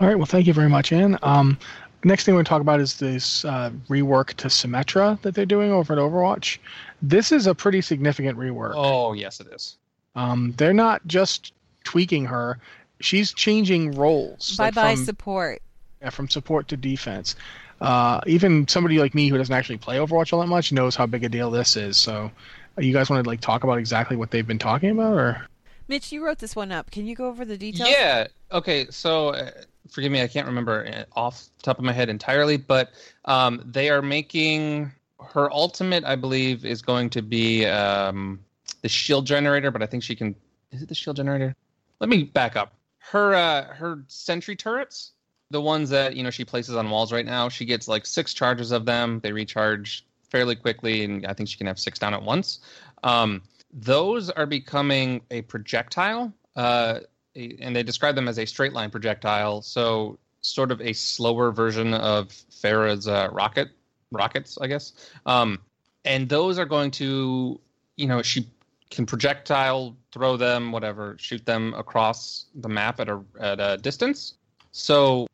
All 0.00 0.06
right. 0.06 0.16
Well, 0.16 0.26
thank 0.26 0.46
you 0.46 0.52
very 0.52 0.68
much, 0.68 0.92
Anne. 0.92 1.18
Um, 1.22 1.58
next 2.04 2.24
thing 2.24 2.34
we're 2.34 2.38
going 2.38 2.44
to 2.44 2.48
talk 2.50 2.60
about 2.60 2.80
is 2.80 2.98
this 2.98 3.44
uh, 3.44 3.70
rework 3.88 4.34
to 4.34 4.48
Symmetra 4.48 5.20
that 5.22 5.34
they're 5.34 5.46
doing 5.46 5.72
over 5.72 5.92
at 5.92 5.98
Overwatch. 5.98 6.58
This 7.02 7.32
is 7.32 7.46
a 7.46 7.54
pretty 7.54 7.80
significant 7.80 8.38
rework. 8.38 8.74
Oh, 8.76 9.12
yes, 9.12 9.40
it 9.40 9.48
is. 9.52 9.76
Um, 10.14 10.54
they're 10.56 10.74
not 10.74 11.06
just 11.06 11.52
tweaking 11.84 12.24
her; 12.26 12.58
she's 13.00 13.32
changing 13.32 13.92
roles. 13.92 14.56
Bye 14.56 14.70
bye 14.70 14.94
like 14.94 14.98
support. 14.98 15.62
Yeah, 16.02 16.10
from 16.10 16.28
support 16.28 16.68
to 16.68 16.76
defense 16.76 17.34
uh, 17.80 18.20
even 18.26 18.66
somebody 18.66 18.98
like 18.98 19.14
me 19.14 19.28
who 19.28 19.38
doesn't 19.38 19.54
actually 19.54 19.78
play 19.78 19.96
Overwatch 19.96 20.32
all 20.32 20.40
that 20.40 20.46
much 20.46 20.72
knows 20.72 20.96
how 20.96 21.06
big 21.06 21.24
a 21.24 21.28
deal 21.28 21.50
this 21.50 21.76
is. 21.76 21.96
So, 21.96 22.30
uh, 22.76 22.80
you 22.80 22.92
guys 22.92 23.08
want 23.08 23.22
to 23.22 23.28
like 23.28 23.40
talk 23.40 23.64
about 23.64 23.78
exactly 23.78 24.16
what 24.16 24.30
they've 24.30 24.46
been 24.46 24.58
talking 24.58 24.90
about, 24.90 25.14
or? 25.14 25.46
Mitch, 25.86 26.12
you 26.12 26.24
wrote 26.24 26.38
this 26.38 26.54
one 26.54 26.72
up. 26.72 26.90
Can 26.90 27.06
you 27.06 27.14
go 27.14 27.26
over 27.26 27.44
the 27.44 27.56
details? 27.56 27.88
Yeah. 27.88 28.26
Okay. 28.52 28.86
So, 28.90 29.30
uh, 29.30 29.50
forgive 29.90 30.12
me, 30.12 30.22
I 30.22 30.28
can't 30.28 30.46
remember 30.46 31.04
off 31.14 31.44
the 31.58 31.62
top 31.62 31.78
of 31.78 31.84
my 31.84 31.92
head 31.92 32.08
entirely, 32.08 32.56
but 32.56 32.90
um, 33.24 33.62
they 33.64 33.90
are 33.90 34.02
making 34.02 34.92
her 35.20 35.50
ultimate. 35.52 36.04
I 36.04 36.16
believe 36.16 36.64
is 36.64 36.82
going 36.82 37.10
to 37.10 37.22
be 37.22 37.64
um, 37.66 38.40
the 38.82 38.88
shield 38.88 39.26
generator, 39.26 39.70
but 39.70 39.82
I 39.82 39.86
think 39.86 40.02
she 40.02 40.14
can. 40.14 40.34
Is 40.72 40.82
it 40.82 40.88
the 40.88 40.94
shield 40.94 41.16
generator? 41.16 41.54
Let 42.00 42.10
me 42.10 42.24
back 42.24 42.56
up. 42.56 42.74
Her 42.98 43.34
uh, 43.34 43.74
her 43.74 44.04
sentry 44.08 44.56
turrets 44.56 45.12
the 45.50 45.60
ones 45.60 45.90
that 45.90 46.16
you 46.16 46.22
know 46.22 46.30
she 46.30 46.44
places 46.44 46.76
on 46.76 46.90
walls 46.90 47.12
right 47.12 47.26
now, 47.26 47.48
she 47.48 47.64
gets 47.64 47.88
like 47.88 48.06
six 48.06 48.34
charges 48.34 48.70
of 48.70 48.84
them. 48.84 49.20
They 49.20 49.32
recharge 49.32 50.04
fairly 50.28 50.56
quickly, 50.56 51.04
and 51.04 51.26
I 51.26 51.32
think 51.32 51.48
she 51.48 51.56
can 51.56 51.66
have 51.66 51.78
six 51.78 51.98
down 51.98 52.14
at 52.14 52.22
once. 52.22 52.60
Um, 53.02 53.42
those 53.72 54.30
are 54.30 54.46
becoming 54.46 55.22
a 55.30 55.42
projectile, 55.42 56.32
uh, 56.56 57.00
and 57.34 57.74
they 57.74 57.82
describe 57.82 58.14
them 58.14 58.28
as 58.28 58.38
a 58.38 58.46
straight 58.46 58.72
line 58.72 58.90
projectile. 58.90 59.62
So 59.62 60.18
sort 60.40 60.70
of 60.70 60.80
a 60.80 60.92
slower 60.92 61.50
version 61.50 61.94
of 61.94 62.28
Pharah's 62.28 63.08
uh, 63.08 63.28
rocket 63.32 63.68
rockets, 64.10 64.58
I 64.60 64.66
guess. 64.66 64.92
Um, 65.26 65.60
and 66.04 66.28
those 66.28 66.58
are 66.58 66.64
going 66.64 66.90
to, 66.92 67.60
you 67.96 68.06
know, 68.06 68.22
she 68.22 68.48
can 68.90 69.04
projectile 69.04 69.96
throw 70.12 70.36
them, 70.36 70.72
whatever, 70.72 71.16
shoot 71.18 71.44
them 71.44 71.74
across 71.74 72.46
the 72.54 72.68
map 72.68 73.00
at 73.00 73.08
a 73.08 73.20
at 73.40 73.60
a 73.60 73.76
distance. 73.78 74.34
So 74.72 75.26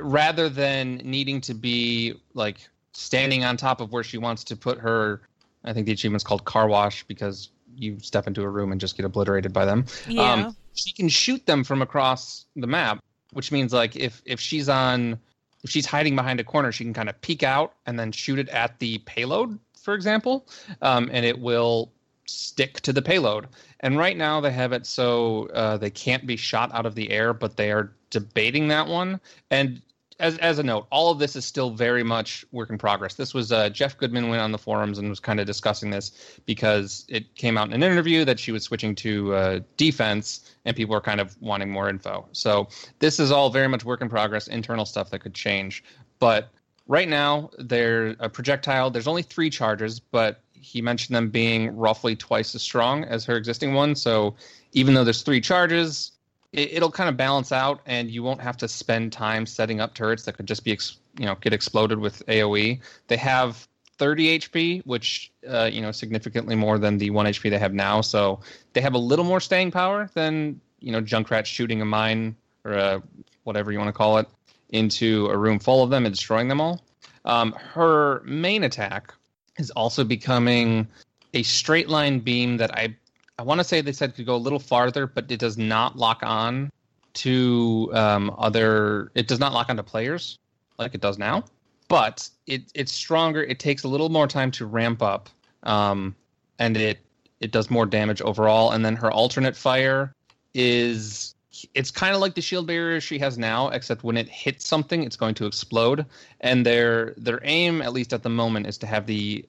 rather 0.00 0.48
than 0.48 0.96
needing 1.04 1.40
to 1.40 1.54
be 1.54 2.14
like 2.34 2.58
standing 2.92 3.44
on 3.44 3.56
top 3.56 3.80
of 3.80 3.92
where 3.92 4.04
she 4.04 4.18
wants 4.18 4.44
to 4.44 4.56
put 4.56 4.78
her 4.78 5.22
i 5.64 5.72
think 5.72 5.86
the 5.86 5.92
achievement's 5.92 6.24
called 6.24 6.44
car 6.44 6.68
wash 6.68 7.02
because 7.04 7.50
you 7.76 7.98
step 7.98 8.26
into 8.26 8.42
a 8.42 8.48
room 8.48 8.70
and 8.70 8.80
just 8.80 8.96
get 8.96 9.04
obliterated 9.04 9.52
by 9.52 9.64
them 9.64 9.84
yeah. 10.08 10.32
Um, 10.32 10.56
she 10.74 10.92
can 10.92 11.08
shoot 11.08 11.44
them 11.46 11.64
from 11.64 11.82
across 11.82 12.46
the 12.56 12.66
map 12.66 13.02
which 13.32 13.50
means 13.50 13.72
like 13.72 13.96
if 13.96 14.22
if 14.24 14.40
she's 14.40 14.68
on 14.68 15.18
if 15.64 15.70
she's 15.70 15.86
hiding 15.86 16.14
behind 16.14 16.38
a 16.38 16.44
corner 16.44 16.70
she 16.70 16.84
can 16.84 16.94
kind 16.94 17.08
of 17.08 17.20
peek 17.20 17.42
out 17.42 17.74
and 17.86 17.98
then 17.98 18.12
shoot 18.12 18.38
it 18.38 18.48
at 18.50 18.78
the 18.78 18.98
payload 18.98 19.58
for 19.80 19.94
example 19.94 20.46
um, 20.82 21.10
and 21.12 21.26
it 21.26 21.38
will 21.38 21.90
stick 22.26 22.80
to 22.82 22.92
the 22.92 23.02
payload. 23.02 23.48
And 23.80 23.98
right 23.98 24.16
now 24.16 24.40
they 24.40 24.52
have 24.52 24.72
it 24.72 24.86
so 24.86 25.48
uh, 25.54 25.76
they 25.76 25.90
can't 25.90 26.26
be 26.26 26.36
shot 26.36 26.72
out 26.72 26.86
of 26.86 26.94
the 26.94 27.10
air, 27.10 27.34
but 27.34 27.56
they 27.56 27.70
are 27.70 27.92
debating 28.14 28.68
that 28.68 28.86
one. 28.86 29.20
And 29.50 29.82
as 30.20 30.38
as 30.38 30.58
a 30.58 30.62
note, 30.62 30.86
all 30.90 31.10
of 31.10 31.18
this 31.18 31.34
is 31.36 31.44
still 31.44 31.70
very 31.70 32.02
much 32.02 32.44
work 32.52 32.70
in 32.70 32.78
progress. 32.78 33.14
This 33.14 33.34
was 33.34 33.50
uh, 33.50 33.68
Geoff 33.68 33.98
Goodman 33.98 34.28
went 34.28 34.40
on 34.40 34.52
the 34.52 34.58
forums 34.58 34.98
and 34.98 35.08
was 35.08 35.20
kind 35.20 35.40
of 35.40 35.46
discussing 35.46 35.90
this 35.90 36.38
because 36.46 37.04
it 37.08 37.34
came 37.34 37.58
out 37.58 37.68
in 37.68 37.74
an 37.74 37.82
interview 37.82 38.24
that 38.24 38.38
she 38.38 38.52
was 38.52 38.62
switching 38.62 38.94
to 38.96 39.34
uh, 39.34 39.60
defense, 39.76 40.54
and 40.64 40.76
people 40.76 40.94
are 40.94 41.00
kind 41.00 41.20
of 41.20 41.36
wanting 41.40 41.70
more 41.70 41.88
info. 41.88 42.26
So 42.32 42.68
this 43.00 43.18
is 43.18 43.32
all 43.32 43.50
very 43.50 43.68
much 43.68 43.84
work 43.84 44.00
in 44.00 44.08
progress, 44.08 44.46
internal 44.46 44.86
stuff 44.86 45.10
that 45.10 45.18
could 45.18 45.34
change. 45.34 45.82
But 46.20 46.50
right 46.86 47.08
now, 47.08 47.50
they're 47.58 48.14
a 48.20 48.28
projectile. 48.28 48.90
There's 48.90 49.08
only 49.08 49.22
three 49.22 49.50
charges, 49.50 49.98
but 49.98 50.40
he 50.52 50.80
mentioned 50.80 51.14
them 51.14 51.28
being 51.28 51.76
roughly 51.76 52.16
twice 52.16 52.54
as 52.54 52.62
strong 52.62 53.04
as 53.04 53.24
her 53.24 53.36
existing 53.36 53.74
one. 53.74 53.94
So 53.94 54.34
even 54.72 54.94
though 54.94 55.04
there's 55.04 55.22
three 55.22 55.40
charges, 55.40 56.12
it, 56.54 56.82
will 56.82 56.90
kind 56.90 57.08
of 57.08 57.16
balance 57.16 57.52
out, 57.52 57.80
and 57.86 58.10
you 58.10 58.22
won't 58.22 58.40
have 58.40 58.56
to 58.58 58.68
spend 58.68 59.12
time 59.12 59.46
setting 59.46 59.80
up 59.80 59.94
turrets 59.94 60.24
that 60.24 60.36
could 60.36 60.46
just 60.46 60.64
be 60.64 60.78
you 61.18 61.26
know 61.26 61.36
get 61.40 61.52
exploded 61.52 61.98
with 61.98 62.24
AOE. 62.26 62.80
They 63.08 63.16
have 63.16 63.68
30 63.98 64.38
HP, 64.38 64.86
which 64.86 65.32
uh, 65.48 65.68
you 65.72 65.80
know 65.80 65.92
significantly 65.92 66.54
more 66.54 66.78
than 66.78 66.98
the 66.98 67.10
one 67.10 67.26
HP 67.26 67.50
they 67.50 67.58
have 67.58 67.74
now. 67.74 68.00
So 68.00 68.40
they 68.72 68.80
have 68.80 68.94
a 68.94 68.98
little 68.98 69.24
more 69.24 69.40
staying 69.40 69.70
power 69.70 70.08
than 70.14 70.60
you 70.80 70.92
know 70.92 71.02
Junkrat 71.02 71.46
shooting 71.46 71.80
a 71.80 71.84
mine 71.84 72.36
or 72.64 72.72
a, 72.72 73.02
whatever 73.44 73.72
you 73.72 73.78
want 73.78 73.88
to 73.88 73.92
call 73.92 74.18
it 74.18 74.28
into 74.70 75.26
a 75.26 75.36
room 75.36 75.58
full 75.58 75.82
of 75.82 75.90
them 75.90 76.06
and 76.06 76.14
destroying 76.14 76.48
them 76.48 76.60
all. 76.60 76.84
Um, 77.24 77.52
her 77.52 78.22
main 78.24 78.64
attack 78.64 79.14
is 79.58 79.70
also 79.70 80.04
becoming 80.04 80.86
a 81.32 81.42
straight 81.42 81.88
line 81.88 82.20
beam 82.20 82.56
that 82.58 82.76
I 82.76 82.96
I 83.38 83.42
want 83.42 83.60
to 83.60 83.64
say 83.64 83.80
they 83.80 83.92
said 83.92 84.10
it 84.10 84.16
could 84.16 84.26
go 84.26 84.36
a 84.36 84.36
little 84.36 84.58
farther, 84.58 85.06
but 85.06 85.30
it 85.30 85.40
does 85.40 85.58
not 85.58 85.96
lock 85.96 86.20
on 86.22 86.70
to 87.14 87.90
um, 87.92 88.34
other. 88.38 89.10
It 89.14 89.26
does 89.26 89.40
not 89.40 89.52
lock 89.52 89.70
onto 89.70 89.82
players 89.82 90.38
like 90.78 90.94
it 90.94 91.00
does 91.00 91.18
now, 91.18 91.44
but 91.88 92.28
it 92.46 92.62
it's 92.74 92.92
stronger. 92.92 93.42
It 93.42 93.58
takes 93.58 93.84
a 93.84 93.88
little 93.88 94.08
more 94.08 94.26
time 94.26 94.50
to 94.52 94.66
ramp 94.66 95.02
up, 95.02 95.28
um, 95.64 96.14
and 96.58 96.76
it 96.76 96.98
it 97.40 97.50
does 97.50 97.70
more 97.70 97.86
damage 97.86 98.22
overall. 98.22 98.70
And 98.70 98.84
then 98.84 98.96
her 98.96 99.10
alternate 99.10 99.56
fire 99.56 100.12
is 100.54 101.34
it's 101.74 101.90
kind 101.90 102.14
of 102.14 102.20
like 102.20 102.34
the 102.34 102.40
shield 102.40 102.66
barrier 102.66 103.00
she 103.00 103.18
has 103.18 103.38
now, 103.38 103.68
except 103.68 104.02
when 104.02 104.16
it 104.16 104.28
hits 104.28 104.66
something, 104.66 105.04
it's 105.04 105.16
going 105.16 105.34
to 105.34 105.46
explode. 105.46 106.06
And 106.40 106.64
their 106.64 107.14
their 107.16 107.40
aim, 107.42 107.82
at 107.82 107.92
least 107.92 108.12
at 108.12 108.22
the 108.22 108.30
moment, 108.30 108.66
is 108.66 108.78
to 108.78 108.86
have 108.86 109.06
the 109.06 109.44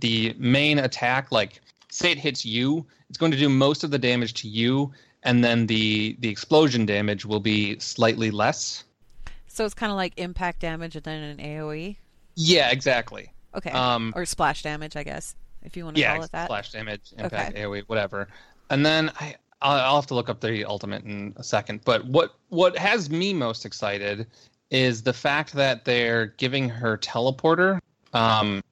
the 0.00 0.34
main 0.38 0.78
attack 0.78 1.30
like 1.30 1.60
say 1.92 2.10
it 2.10 2.18
hits 2.18 2.44
you, 2.44 2.86
it's 3.08 3.18
going 3.18 3.32
to 3.32 3.38
do 3.38 3.48
most 3.48 3.84
of 3.84 3.90
the 3.90 3.98
damage 3.98 4.34
to 4.34 4.48
you, 4.48 4.92
and 5.22 5.44
then 5.44 5.66
the 5.66 6.16
the 6.20 6.28
explosion 6.28 6.86
damage 6.86 7.24
will 7.24 7.40
be 7.40 7.78
slightly 7.78 8.30
less. 8.30 8.84
So 9.46 9.64
it's 9.64 9.74
kind 9.74 9.92
of 9.92 9.96
like 9.96 10.14
impact 10.16 10.60
damage 10.60 10.96
and 10.96 11.04
then 11.04 11.22
an 11.22 11.36
AOE. 11.38 11.96
Yeah, 12.34 12.70
exactly. 12.70 13.30
Okay. 13.54 13.70
Um, 13.70 14.14
or 14.16 14.24
splash 14.24 14.62
damage, 14.62 14.96
I 14.96 15.02
guess, 15.02 15.36
if 15.62 15.76
you 15.76 15.84
want 15.84 15.96
to 15.96 16.00
yeah, 16.00 16.14
call 16.14 16.24
it 16.24 16.32
that. 16.32 16.46
splash 16.46 16.72
damage, 16.72 17.12
impact, 17.18 17.52
okay. 17.52 17.62
AOE, 17.62 17.82
whatever. 17.82 18.28
And 18.70 18.84
then 18.86 19.12
I 19.20 19.36
I'll 19.60 19.96
have 19.96 20.06
to 20.08 20.14
look 20.14 20.28
up 20.28 20.40
the 20.40 20.64
ultimate 20.64 21.04
in 21.04 21.34
a 21.36 21.44
second. 21.44 21.82
But 21.84 22.06
what 22.06 22.34
what 22.48 22.76
has 22.78 23.10
me 23.10 23.34
most 23.34 23.66
excited 23.66 24.26
is 24.70 25.02
the 25.02 25.12
fact 25.12 25.52
that 25.52 25.84
they're 25.84 26.28
giving 26.38 26.68
her 26.70 26.96
teleporter. 26.96 27.78
Um, 28.14 28.62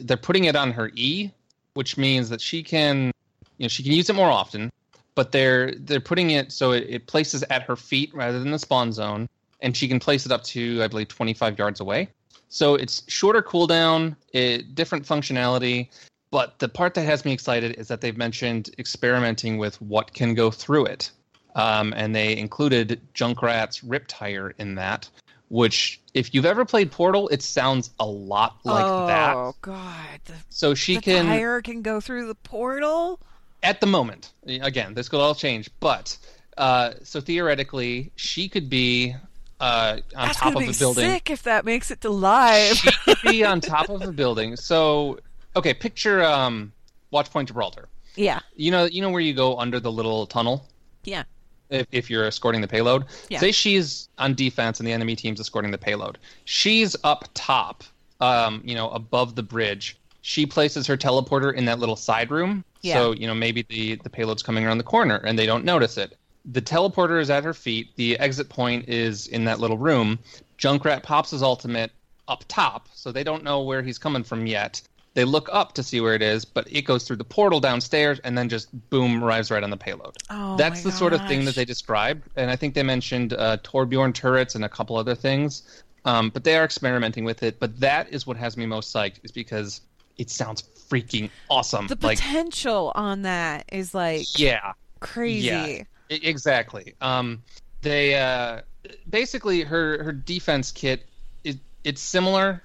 they're 0.00 0.18
putting 0.18 0.44
it 0.44 0.56
on 0.56 0.70
her 0.72 0.90
E, 0.94 1.30
which 1.78 1.96
means 1.96 2.28
that 2.28 2.40
she 2.40 2.60
can, 2.60 3.12
you 3.58 3.64
know, 3.64 3.68
she 3.68 3.84
can 3.84 3.92
use 3.92 4.10
it 4.10 4.16
more 4.16 4.32
often. 4.32 4.68
But 5.14 5.30
they're 5.30 5.70
they're 5.86 6.00
putting 6.00 6.30
it 6.32 6.50
so 6.50 6.72
it, 6.72 6.84
it 6.88 7.06
places 7.06 7.44
at 7.50 7.62
her 7.62 7.76
feet 7.76 8.12
rather 8.12 8.40
than 8.40 8.50
the 8.50 8.58
spawn 8.58 8.92
zone, 8.92 9.28
and 9.62 9.76
she 9.76 9.86
can 9.86 10.00
place 10.00 10.26
it 10.26 10.32
up 10.32 10.42
to 10.44 10.82
I 10.82 10.88
believe 10.88 11.06
25 11.06 11.56
yards 11.56 11.78
away. 11.80 12.08
So 12.48 12.74
it's 12.74 13.04
shorter 13.06 13.42
cooldown, 13.42 14.16
it, 14.32 14.74
different 14.74 15.06
functionality. 15.06 15.88
But 16.32 16.58
the 16.58 16.68
part 16.68 16.94
that 16.94 17.04
has 17.06 17.24
me 17.24 17.32
excited 17.32 17.76
is 17.78 17.86
that 17.88 18.00
they've 18.00 18.16
mentioned 18.18 18.70
experimenting 18.78 19.56
with 19.56 19.80
what 19.80 20.12
can 20.12 20.34
go 20.34 20.50
through 20.50 20.86
it. 20.86 21.12
um, 21.54 21.92
and 21.96 22.14
they 22.14 22.36
included 22.36 23.00
Junkrat's 23.14 23.80
Riptire 23.80 24.52
in 24.58 24.76
that. 24.76 25.08
Which, 25.50 26.00
if 26.12 26.34
you've 26.34 26.44
ever 26.44 26.64
played 26.66 26.90
Portal, 26.90 27.28
it 27.28 27.40
sounds 27.42 27.90
a 27.98 28.04
lot 28.06 28.56
like 28.64 28.84
oh 28.84 29.06
that. 29.06 29.34
Oh 29.36 29.54
god! 29.62 30.20
The, 30.26 30.34
So 30.50 30.74
she 30.74 30.96
the 30.96 31.02
can 31.02 31.26
tire 31.26 31.62
can 31.62 31.80
go 31.82 32.00
through 32.00 32.26
the 32.26 32.34
portal. 32.34 33.18
at 33.62 33.80
the 33.80 33.86
moment 33.86 34.32
again 34.46 34.94
this 34.94 35.08
could 35.08 35.18
all 35.20 35.34
change 35.34 35.68
but 35.80 36.16
uh, 36.58 36.92
so 37.02 37.20
theoretically 37.20 38.12
she 38.14 38.48
could 38.48 38.68
be 38.70 39.14
uh, 39.60 39.98
on 40.14 40.28
That's 40.28 40.38
top 40.38 40.54
of 40.54 40.62
a 40.62 40.72
building 40.72 41.04
sick 41.04 41.30
if 41.30 41.42
that 41.42 41.64
makes 41.64 41.90
it 41.90 42.00
to 42.02 42.10
live. 42.10 42.76
she 42.76 42.90
could 43.04 43.18
be 43.24 43.44
on 43.44 43.60
top 43.60 43.88
of 43.88 44.02
a 44.02 44.12
building 44.12 44.54
so 44.54 45.18
okay 45.56 45.74
picture 45.74 46.22
um, 46.24 46.72
watch 47.10 47.30
point 47.30 47.48
gibraltar 47.48 47.88
yeah, 48.14 48.40
you 48.54 48.70
know 48.70 48.84
you 48.84 49.00
know 49.02 49.10
where 49.10 49.20
you 49.20 49.32
go 49.34 49.58
under 49.58 49.80
the 49.80 49.90
little 49.90 50.26
tunnel 50.26 50.66
yeah. 51.04 51.24
If, 51.70 51.86
if 51.92 52.10
you're 52.10 52.24
escorting 52.24 52.60
the 52.60 52.68
payload. 52.68 53.04
Yeah. 53.28 53.38
say 53.38 53.52
she's 53.52 54.08
on 54.18 54.34
defense 54.34 54.80
and 54.80 54.86
the 54.86 54.92
enemy 54.92 55.16
team's 55.16 55.40
escorting 55.40 55.70
the 55.70 55.78
payload. 55.78 56.18
She's 56.44 56.96
up 57.04 57.28
top 57.34 57.84
um, 58.20 58.62
you 58.64 58.74
know 58.74 58.90
above 58.90 59.34
the 59.34 59.42
bridge. 59.42 59.96
She 60.20 60.46
places 60.46 60.86
her 60.86 60.96
teleporter 60.96 61.54
in 61.54 61.64
that 61.66 61.78
little 61.78 61.96
side 61.96 62.30
room. 62.30 62.64
Yeah. 62.82 62.94
so 62.94 63.12
you 63.12 63.26
know 63.26 63.34
maybe 63.34 63.62
the 63.68 63.96
the 63.96 64.10
payload's 64.10 64.42
coming 64.42 64.64
around 64.64 64.78
the 64.78 64.84
corner 64.84 65.16
and 65.16 65.38
they 65.38 65.46
don't 65.46 65.64
notice 65.64 65.96
it. 65.96 66.16
The 66.44 66.62
teleporter 66.62 67.20
is 67.20 67.30
at 67.30 67.44
her 67.44 67.54
feet. 67.54 67.90
The 67.96 68.18
exit 68.18 68.48
point 68.48 68.88
is 68.88 69.26
in 69.26 69.44
that 69.44 69.60
little 69.60 69.78
room. 69.78 70.18
Junkrat 70.58 71.02
pops 71.02 71.30
his 71.30 71.42
ultimate 71.42 71.92
up 72.26 72.44
top 72.48 72.88
so 72.94 73.10
they 73.10 73.24
don't 73.24 73.42
know 73.42 73.62
where 73.62 73.82
he's 73.82 73.98
coming 73.98 74.22
from 74.22 74.46
yet 74.46 74.80
they 75.18 75.24
look 75.24 75.48
up 75.52 75.72
to 75.72 75.82
see 75.82 76.00
where 76.00 76.14
it 76.14 76.22
is 76.22 76.44
but 76.44 76.66
it 76.70 76.82
goes 76.82 77.04
through 77.04 77.16
the 77.16 77.24
portal 77.24 77.60
downstairs 77.60 78.20
and 78.20 78.38
then 78.38 78.48
just 78.48 78.68
boom 78.90 79.22
arrives 79.22 79.50
right 79.50 79.64
on 79.64 79.70
the 79.70 79.76
payload 79.76 80.16
Oh, 80.30 80.56
that's 80.56 80.82
the 80.82 80.92
sort 80.92 81.14
of 81.14 81.26
thing 81.26 81.46
that 81.46 81.54
they 81.54 81.64
described, 81.64 82.28
and 82.36 82.50
I 82.50 82.56
think 82.56 82.74
they 82.74 82.82
mentioned 82.82 83.32
uh, 83.32 83.56
Torbjorn 83.58 84.12
turrets 84.12 84.54
and 84.54 84.64
a 84.64 84.68
couple 84.68 84.96
other 84.96 85.14
things. 85.14 85.82
Um, 86.04 86.30
but 86.30 86.44
they 86.44 86.56
are 86.56 86.64
experimenting 86.64 87.24
with 87.24 87.42
it. 87.42 87.58
But 87.58 87.80
that 87.80 88.10
is 88.10 88.26
what 88.26 88.36
has 88.36 88.56
me 88.56 88.66
most 88.66 88.94
psyched, 88.94 89.20
is 89.24 89.32
because 89.32 89.80
it 90.16 90.30
sounds 90.30 90.62
freaking 90.62 91.30
awesome. 91.48 91.86
The 91.86 91.98
like, 92.00 92.18
potential 92.18 92.92
on 92.94 93.22
that 93.22 93.64
is 93.72 93.94
like 93.94 94.38
yeah, 94.38 94.72
crazy. 95.00 95.46
yeah, 95.46 96.18
exactly. 96.22 96.94
Um, 97.00 97.42
they 97.80 98.14
uh, 98.14 98.62
basically 99.08 99.62
her 99.62 100.02
her 100.02 100.12
defense 100.12 100.72
kit 100.72 101.06
is 101.42 101.56
it's 101.84 102.02
similar. 102.02 102.62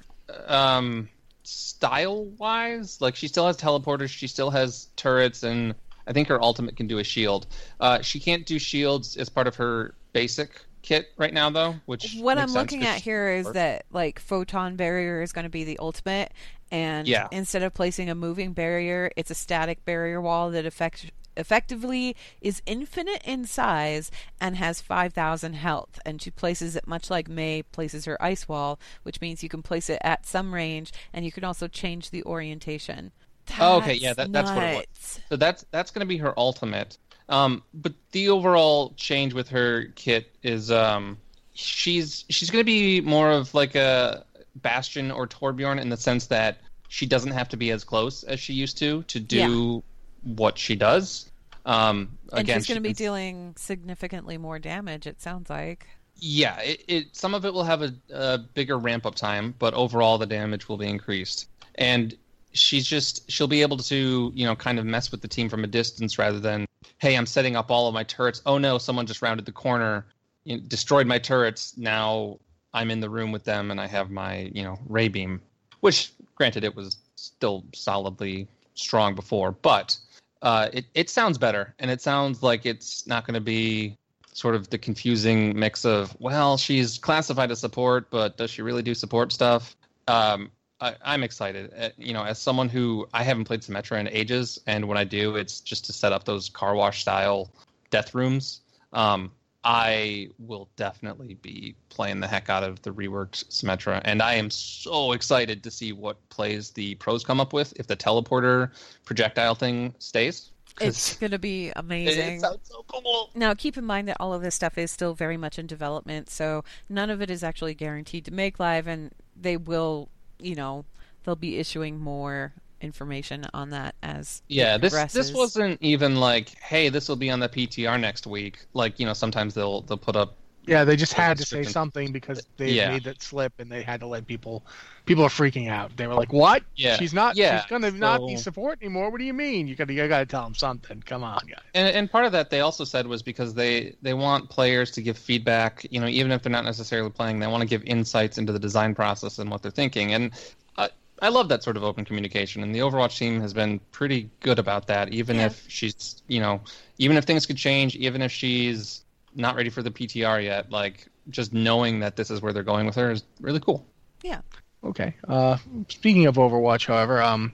Um, 0.48 1.10
style 1.44 2.26
wise 2.38 3.00
like 3.02 3.16
she 3.16 3.28
still 3.28 3.46
has 3.46 3.58
teleporters 3.58 4.10
she 4.10 4.28
still 4.28 4.50
has 4.50 4.88
turrets 4.96 5.44
and 5.44 5.76
i 6.08 6.14
think 6.14 6.28
her 6.28 6.42
ultimate 6.42 6.76
can 6.76 6.88
do 6.88 7.00
a 7.00 7.04
shield 7.04 7.48
uh, 7.80 8.02
she 8.02 8.20
can't 8.20 8.46
do 8.46 8.58
shields 8.58 9.18
as 9.18 9.30
part 9.30 9.48
of 9.48 9.56
her 9.56 9.94
basic 10.14 10.66
kit 10.82 11.08
right 11.18 11.34
now 11.34 11.50
though 11.50 11.76
which 11.86 12.16
What 12.20 12.38
I'm 12.38 12.52
looking 12.54 12.84
at 12.84 13.02
here 13.02 13.30
is 13.30 13.52
that 13.54 13.86
like 13.92 14.20
photon 14.20 14.76
barrier 14.76 15.22
is 15.22 15.32
going 15.32 15.46
to 15.46 15.50
be 15.50 15.64
the 15.64 15.80
ultimate, 15.80 16.34
and 16.72 17.08
Yeah. 17.08 17.30
instead 17.32 17.64
of 17.64 17.74
placing 17.74 18.10
a 18.10 18.16
moving 18.16 18.52
barrier, 18.52 19.10
it's 19.16 19.32
a 19.32 19.36
static 19.36 19.86
barrier 19.86 20.22
wall 20.22 20.52
that 20.52 20.66
affects 20.66 21.06
effectively 21.38 22.16
is 22.42 22.62
infinite 22.66 23.22
in 23.26 23.46
size 23.46 24.12
and 24.40 24.56
has 24.58 24.82
5000 24.82 25.54
health 25.54 26.00
and 26.06 26.22
she 26.22 26.32
places 26.32 26.76
it 26.76 26.88
much 26.88 27.10
like 27.10 27.28
Mei 27.28 27.64
places 27.64 28.06
her 28.06 28.22
ice 28.22 28.48
wall 28.48 28.80
which 29.04 29.22
means 29.22 29.44
you 29.44 29.50
can 29.50 29.62
place 29.64 29.90
it 29.90 30.00
at 30.04 30.26
some 30.26 30.54
range 30.54 30.92
and 31.14 31.26
you 31.26 31.32
can 31.32 31.44
also 31.44 31.68
change 31.68 32.10
the 32.10 32.24
orientation 32.24 33.12
Oh, 33.60 33.78
okay, 33.80 33.96
yeah, 33.96 34.14
that- 34.14 34.32
that's 34.32 34.50
what 34.50 34.64
it 34.64 34.88
was. 34.90 35.20
So 35.30 35.36
that's 35.36 35.66
that's 35.70 35.92
going 35.92 36.00
to 36.00 36.06
be 36.08 36.16
her 36.20 36.34
ultimate. 36.40 36.98
Um, 37.28 37.62
but 37.74 37.92
the 38.14 38.30
overall 38.30 38.94
change 38.96 39.34
with 39.34 39.50
her 39.50 39.88
kit 39.96 40.34
is 40.44 40.72
um, 40.72 41.18
she's 41.54 42.24
she's 42.30 42.50
going 42.50 42.62
to 42.62 42.66
be 42.66 43.02
more 43.02 43.32
of 43.32 43.54
like 43.54 43.76
a 43.76 44.26
Bastion 44.56 45.12
or 45.12 45.28
Torbjorn 45.28 45.82
in 45.82 45.90
the 45.90 45.98
sense 45.98 46.28
that 46.28 46.60
she 46.88 47.06
doesn't 47.06 47.32
have 47.32 47.50
to 47.50 47.58
be 47.58 47.72
as 47.72 47.84
close 47.84 48.24
as 48.24 48.40
she 48.40 48.54
used 48.54 48.78
to 48.78 49.04
to 49.04 49.20
do 49.20 49.84
what 50.24 50.58
she 50.58 50.76
does. 50.76 51.30
Um, 51.66 52.18
and 52.32 52.42
again, 52.42 52.60
she's 52.60 52.68
going 52.68 52.82
to 52.82 52.88
she 52.88 52.94
be 52.94 52.98
dealing 52.98 53.54
significantly 53.58 54.38
more 54.38 54.60
damage 54.60 55.08
it 55.08 55.22
sounds 55.22 55.50
like 55.50 55.88
Yeah, 56.18 56.60
it, 56.60 56.84
it 56.88 57.16
some 57.16 57.34
of 57.34 57.46
it 57.46 57.54
will 57.54 57.64
have 57.64 57.82
a, 57.82 57.94
a 58.14 58.38
bigger 58.38 58.78
ramp 58.78 59.06
up 59.06 59.16
time, 59.16 59.56
but 59.60 59.74
overall 59.74 60.18
the 60.18 60.26
damage 60.26 60.68
will 60.68 60.78
be 60.78 60.88
increased. 60.88 61.48
And 61.76 62.16
she's 62.52 62.86
just 62.86 63.30
she'll 63.32 63.48
be 63.48 63.62
able 63.62 63.78
to 63.78 64.32
you 64.36 64.46
know 64.46 64.56
kind 64.56 64.78
of 64.78 64.86
mess 64.86 65.12
with 65.12 65.22
the 65.22 65.28
team 65.28 65.50
from 65.50 65.64
a 65.64 65.68
distance 65.68 66.20
rather 66.20 66.40
than 66.40 66.68
hey 67.00 67.18
I'm 67.18 67.26
setting 67.26 67.56
up 67.56 67.72
all 67.72 67.88
of 67.88 67.94
my 67.94 68.04
turrets. 68.04 68.42
Oh 68.46 68.58
no, 68.58 68.78
someone 68.78 69.06
just 69.06 69.22
rounded 69.22 69.46
the 69.46 69.52
corner, 69.52 70.06
you 70.44 70.58
know, 70.58 70.64
destroyed 70.68 71.08
my 71.08 71.18
turrets. 71.18 71.78
Now 71.78 72.40
I'm 72.74 72.92
in 72.92 73.00
the 73.00 73.10
room 73.10 73.32
with 73.32 73.44
them 73.46 73.72
and 73.72 73.80
I 73.80 73.88
have 73.88 74.12
my 74.12 74.52
you 74.54 74.64
know 74.64 74.78
ray 74.88 75.08
beam, 75.08 75.42
which 75.80 76.12
granted 76.36 76.64
it 76.64 76.76
was 76.76 76.98
still 77.16 77.64
solidly 77.74 78.48
strong 78.76 79.16
before, 79.16 79.52
but 79.52 79.98
uh, 80.44 80.70
it 80.72 80.86
it 80.94 81.10
sounds 81.10 81.38
better 81.38 81.74
and 81.80 81.90
it 81.90 82.02
sounds 82.02 82.44
like 82.44 82.66
it's 82.66 83.08
not 83.08 83.26
going 83.26 83.34
to 83.34 83.42
be 83.42 83.98
sort 84.34 84.56
of 84.56 84.70
the 84.70 84.78
confusing 84.78 85.58
mix 85.58 85.86
of 85.86 86.16
well 86.20 86.58
she's 86.58 86.98
classified 86.98 87.50
as 87.50 87.60
support 87.60 88.10
but 88.10 88.38
does 88.38 88.52
she 88.52 88.62
really 88.62 88.84
do 88.84 88.94
support 88.94 89.32
stuff? 89.32 89.76
Um, 90.08 90.52
I, 90.82 90.96
i'm 91.04 91.24
excited. 91.24 91.72
Uh, 91.78 91.90
you 91.98 92.14
know 92.14 92.24
as 92.24 92.40
someone 92.40 92.68
who 92.68 93.08
i 93.14 93.24
haven't 93.24 93.46
played 93.46 93.62
symmetra 93.62 94.00
in 94.00 94.08
ages 94.10 94.60
and 94.68 94.88
when 94.88 94.98
i 94.98 95.04
do 95.04 95.36
it's 95.38 95.62
just 95.62 95.86
to 95.86 95.94
set 95.94 96.12
up 96.12 96.26
those 96.26 96.50
car 96.50 96.76
wash 96.76 97.02
style 97.02 97.50
death 97.94 98.14
rooms. 98.16 98.62
Um, 98.92 99.32
i 99.64 100.28
will 100.40 100.70
definitely 100.76 101.36
be 101.36 101.76
playing 101.90 102.20
the 102.20 102.28
heck 102.28 102.50
out 102.50 102.64
of 102.64 102.82
the 102.82 102.92
reworked 102.92 103.46
symmetra 103.50 104.02
and 104.06 104.22
i 104.22 104.34
am 104.34 104.50
so 104.50 105.12
excited 105.14 105.64
to 105.64 105.72
see 105.72 105.92
what 105.92 106.18
plays 106.30 106.72
the 106.72 106.96
pros 106.96 107.24
come 107.24 107.40
up 107.40 107.54
with 107.54 107.74
if 107.78 107.88
the 107.88 107.96
teleporter 107.96 108.70
projectile 109.06 109.56
thing 109.56 109.94
stays. 110.00 110.52
it's 110.82 111.16
going 111.18 111.32
to 111.32 111.40
be 111.40 111.72
amazing 111.76 112.36
it 112.38 112.42
sounds 112.42 112.60
so 112.64 112.84
cool 112.88 113.30
Now, 113.36 113.54
keep 113.54 113.78
in 113.78 113.86
mind 113.86 114.08
that 114.08 114.18
all 114.20 114.34
of 114.34 114.42
this 114.42 114.56
stuff 114.56 114.78
is 114.78 114.92
still 114.92 115.14
very 115.14 115.38
much 115.38 115.58
in 115.58 115.68
development, 115.68 116.30
so 116.30 116.64
none 116.90 117.10
of 117.10 117.22
it 117.22 117.30
is 117.30 117.44
actually 117.44 117.74
guaranteed 117.74 118.26
to 118.26 118.32
make 118.32 118.60
live, 118.60 118.88
and 118.88 119.12
they 119.36 119.58
will, 119.58 120.10
you 120.40 120.56
know, 120.56 120.86
they'll 121.24 121.36
be 121.36 121.58
issuing 121.58 122.00
more 122.00 122.54
information 122.84 123.46
on 123.54 123.70
that 123.72 123.96
as 124.04 124.42
Yeah, 124.50 124.78
this 124.78 124.94
this 125.12 125.34
wasn't 125.34 125.82
even 125.82 126.18
like, 126.18 126.50
hey, 126.60 126.90
this 126.90 127.08
will 127.10 127.16
be 127.16 127.30
on 127.30 127.40
the 127.40 127.50
PTR 127.50 128.00
next 128.00 128.28
week. 128.28 128.60
Like, 128.74 129.00
you 129.00 129.06
know, 129.06 129.14
sometimes 129.14 129.54
they'll 129.54 129.82
they'll 129.82 129.98
put 129.98 130.16
up 130.16 130.36
Yeah, 130.66 130.86
they 130.86 130.96
just 130.96 131.14
had 131.14 131.38
to 131.40 131.46
say 131.46 131.64
something 131.64 132.12
because 132.14 132.46
they 132.58 132.72
Yeah. 132.72 132.92
made 132.92 133.04
that 133.06 133.22
slip 133.22 133.52
and 133.60 133.70
they 133.70 133.84
had 133.84 134.00
to 134.00 134.08
let 134.08 134.26
people. 134.28 134.66
People 135.06 135.26
are 135.26 135.30
freaking 135.30 135.70
out. 135.70 135.92
They 135.98 136.08
were 136.08 136.14
like, 136.14 136.32
"What? 136.32 136.64
Yeah, 136.78 136.96
She's 136.96 137.14
not. 137.14 137.36
yeah, 137.36 137.60
She's 137.60 137.70
gonna 137.70 137.92
not 137.92 138.26
be 138.26 138.38
so- 138.38 138.44
support 138.44 138.80
anymore. 138.82 139.10
What 139.12 139.18
do 139.20 139.26
you 139.26 139.34
mean? 139.34 139.68
You 139.68 139.76
gotta 139.76 139.92
you 139.92 140.08
gotta 140.08 140.26
tell 140.26 140.44
them 140.44 140.56
something. 140.56 141.02
Come 141.06 141.22
on, 141.26 141.40
guys." 141.46 141.60
and, 141.74 141.94
and 141.94 142.10
part 142.10 142.24
of 142.26 142.32
that 142.32 142.50
they 142.50 142.62
also 142.62 142.86
said 142.86 143.06
was 143.08 143.22
because 143.22 143.54
they 143.54 143.96
they 144.02 144.14
want 144.14 144.50
players 144.50 144.90
to 144.92 145.02
give 145.02 145.18
feedback, 145.18 145.86
you 145.92 146.00
know, 146.00 146.08
even 146.08 146.32
if 146.32 146.42
they're 146.44 146.52
not 146.52 146.64
necessarily 146.64 147.10
playing, 147.10 147.40
they 147.40 147.48
want 147.48 147.60
to 147.62 147.68
give 147.68 147.84
insights 147.84 148.38
into 148.38 148.54
the 148.54 148.60
design 148.60 148.96
process 148.96 149.40
and 149.40 149.52
what 149.52 149.62
they're 149.62 149.72
thinking. 149.72 150.14
And 150.14 150.32
I 150.78 150.90
I 151.24 151.30
love 151.30 151.48
that 151.50 151.64
sort 151.64 151.78
of 151.78 151.84
open 151.86 152.04
communication, 152.04 152.64
and 152.64 152.76
the 152.76 152.80
Overwatch 152.80 153.18
team 153.18 153.40
has 153.40 153.54
been 153.54 153.80
pretty 153.92 154.30
good 154.42 154.60
about 154.60 154.88
that. 154.88 155.14
Even 155.14 155.38
Yeah. 155.38 155.46
if 155.46 155.66
she's, 155.70 156.22
you 156.28 156.42
know, 156.42 156.60
even 156.98 157.16
if 157.16 157.24
things 157.24 157.46
could 157.46 157.56
change, 157.56 157.96
even 157.96 158.22
if 158.22 158.30
she's 158.32 159.06
not 159.34 159.56
ready 159.56 159.70
for 159.70 159.82
the 159.82 159.90
PTR 159.90 160.44
yet, 160.44 160.70
like 160.70 161.08
just 161.30 161.54
knowing 161.54 162.02
that 162.02 162.18
this 162.18 162.30
is 162.30 162.42
where 162.42 162.52
they're 162.52 162.62
going 162.62 162.86
with 162.86 162.96
her 162.96 163.10
is 163.10 163.24
really 163.40 163.62
cool. 163.62 163.86
Yeah. 164.22 164.42
Okay. 164.84 165.16
Uh, 165.26 165.58
speaking 165.88 166.26
of 166.26 166.36
Overwatch, 166.36 166.86
however, 166.88 167.22
um, 167.22 167.54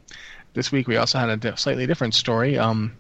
this 0.56 0.72
week 0.72 0.88
we 0.88 0.98
also 0.98 1.20
had 1.20 1.30
a 1.30 1.38
di- 1.38 1.56
slightly 1.56 1.86
different 1.86 2.16
story. 2.16 2.58
Um, 2.58 2.94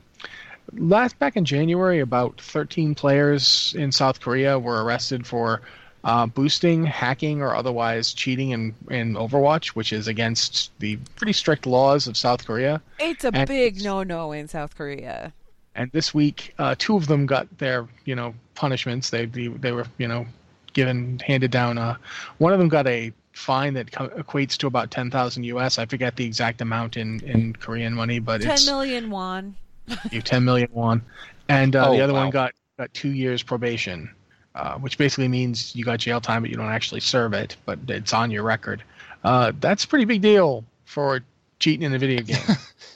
last 0.74 1.18
back 1.18 1.36
in 1.36 1.46
January, 1.46 2.00
about 2.00 2.40
13 2.40 2.94
players 2.94 3.74
in 3.76 3.92
South 3.92 4.20
Korea 4.22 4.60
were 4.60 4.84
arrested 4.84 5.26
for 5.26 5.62
uh, 6.04 6.26
boosting, 6.26 6.86
hacking, 6.86 7.42
or 7.42 7.56
otherwise 7.56 8.14
cheating 8.14 8.52
in, 8.52 8.74
in 8.90 9.14
Overwatch, 9.16 9.70
which 9.70 9.92
is 9.94 10.08
against 10.08 10.72
the 10.80 10.98
pretty 11.16 11.34
strict 11.34 11.66
laws 11.66 12.08
of 12.08 12.16
South 12.16 12.46
Korea. 12.46 12.82
It's 13.00 13.24
a 13.26 13.32
And- 13.34 13.48
big 13.48 13.84
no-no 13.84 14.32
in 14.32 14.48
South 14.48 14.76
Korea. 14.76 15.34
And 15.76 15.92
this 15.92 16.14
week, 16.14 16.54
uh, 16.60 16.76
two 16.78 16.96
of 16.98 17.08
them 17.08 17.26
got 17.26 17.58
their, 17.58 17.88
you 18.06 18.16
know, 18.16 18.34
punishments. 18.56 19.10
They 19.12 19.26
they, 19.26 19.48
they 19.48 19.72
were, 19.72 19.86
you 19.98 20.08
know, 20.08 20.26
given 20.74 21.20
handed 21.26 21.52
down. 21.52 21.78
Uh, 21.78 21.96
one 22.40 22.52
of 22.52 22.60
them 22.60 22.68
got 22.70 22.86
a 22.88 23.14
fine 23.32 23.74
that 23.76 23.92
co- 23.92 24.10
equates 24.10 24.58
to 24.58 24.68
about 24.68 24.92
ten 24.92 25.10
thousand 25.10 25.44
U.S. 25.46 25.78
I 25.80 25.86
forget 25.86 26.16
the 26.18 26.26
exact 26.26 26.60
amount 26.62 26.98
in, 26.98 27.22
in 27.22 27.54
Korean 27.54 27.94
money, 27.94 28.20
but 28.20 28.42
Ten 28.42 28.54
it's 28.54 28.66
million 28.66 29.10
won. 29.10 29.56
you 30.12 30.22
ten 30.22 30.44
million 30.44 30.70
won. 30.74 31.02
And 31.48 31.76
uh, 31.76 31.88
Oh, 31.90 31.92
the 31.94 32.02
other 32.02 32.14
wow. 32.14 32.24
one 32.24 32.30
got 32.32 32.52
got 32.78 32.94
two 32.94 33.12
years 33.12 33.42
probation, 33.42 34.10
uh, 34.56 34.76
which 34.80 34.98
basically 34.98 35.28
means 35.28 35.76
you 35.76 35.84
got 35.86 36.00
jail 36.00 36.20
time, 36.22 36.42
but 36.42 36.50
you 36.52 36.58
don't 36.58 36.68
actually 36.70 37.02
serve 37.02 37.34
it, 37.34 37.56
but 37.66 37.80
it's 37.88 38.14
on 38.14 38.32
your 38.32 38.44
record. 38.44 38.84
Uh, 39.24 39.52
that's 39.60 39.84
a 39.84 39.88
pretty 39.88 40.06
big 40.06 40.22
deal 40.22 40.64
for 40.86 41.22
cheating 41.60 41.84
in 41.86 41.94
a 41.94 42.00
video 42.00 42.22
game. 42.22 42.38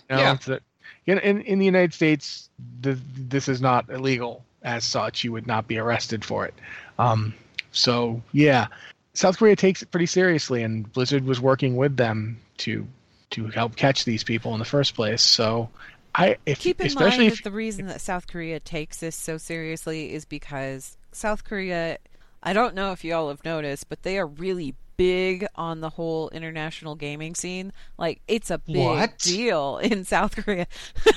You 0.09 0.17
know, 0.17 0.21
Yeah. 0.21 0.33
it's 0.33 0.47
a- 0.49 0.59
in, 1.05 1.17
in 1.19 1.41
in 1.41 1.59
the 1.59 1.65
United 1.65 1.93
States, 1.93 2.49
th- 2.81 2.97
this 3.15 3.47
is 3.49 3.61
not 3.61 3.89
illegal. 3.89 4.43
as 4.63 4.83
such, 4.85 5.23
you 5.23 5.31
would 5.33 5.45
not 5.47 5.67
be 5.67 5.77
arrested 5.77 6.23
for 6.23 6.45
it. 6.45 6.53
Um, 6.99 7.33
so 7.71 8.21
yeah, 8.31 8.67
South 9.13 9.37
Korea 9.37 9.55
takes 9.55 9.81
it 9.81 9.91
pretty 9.91 10.05
seriously, 10.05 10.63
and 10.63 10.91
Blizzard 10.93 11.25
was 11.25 11.39
working 11.41 11.75
with 11.77 11.97
them 11.97 12.37
to 12.59 12.85
to 13.31 13.47
help 13.47 13.75
catch 13.75 14.05
these 14.05 14.23
people 14.23 14.53
in 14.53 14.59
the 14.59 14.65
first 14.65 14.93
place. 14.95 15.21
So 15.21 15.69
I 16.15 16.37
if, 16.45 16.59
keep 16.59 16.79
in 16.81 16.87
especially 16.87 17.25
mind 17.25 17.33
if, 17.33 17.43
that 17.43 17.49
the 17.49 17.55
reason 17.55 17.87
that 17.87 17.99
South 18.01 18.27
Korea 18.27 18.59
takes 18.59 18.97
this 18.99 19.15
so 19.15 19.37
seriously 19.37 20.13
is 20.13 20.23
because 20.25 20.95
South 21.15 21.43
Korea. 21.43 21.97
I 22.41 22.53
don't 22.53 22.75
know 22.75 22.91
if 22.91 23.03
you 23.03 23.13
all 23.15 23.29
have 23.29 23.43
noticed, 23.45 23.87
but 23.89 24.03
they 24.03 24.17
are 24.17 24.27
really 24.27 24.75
big 24.95 25.45
on 25.55 25.79
the 25.81 25.89
whole 25.89 26.29
international 26.29 26.95
gaming 26.95 27.33
scene. 27.35 27.73
Like 27.97 28.21
it's 28.27 28.51
a 28.51 28.57
big 28.59 28.77
What? 28.77 29.17
deal 29.19 29.77
in 29.79 30.05
South 30.05 30.35
Korea. 30.35 30.67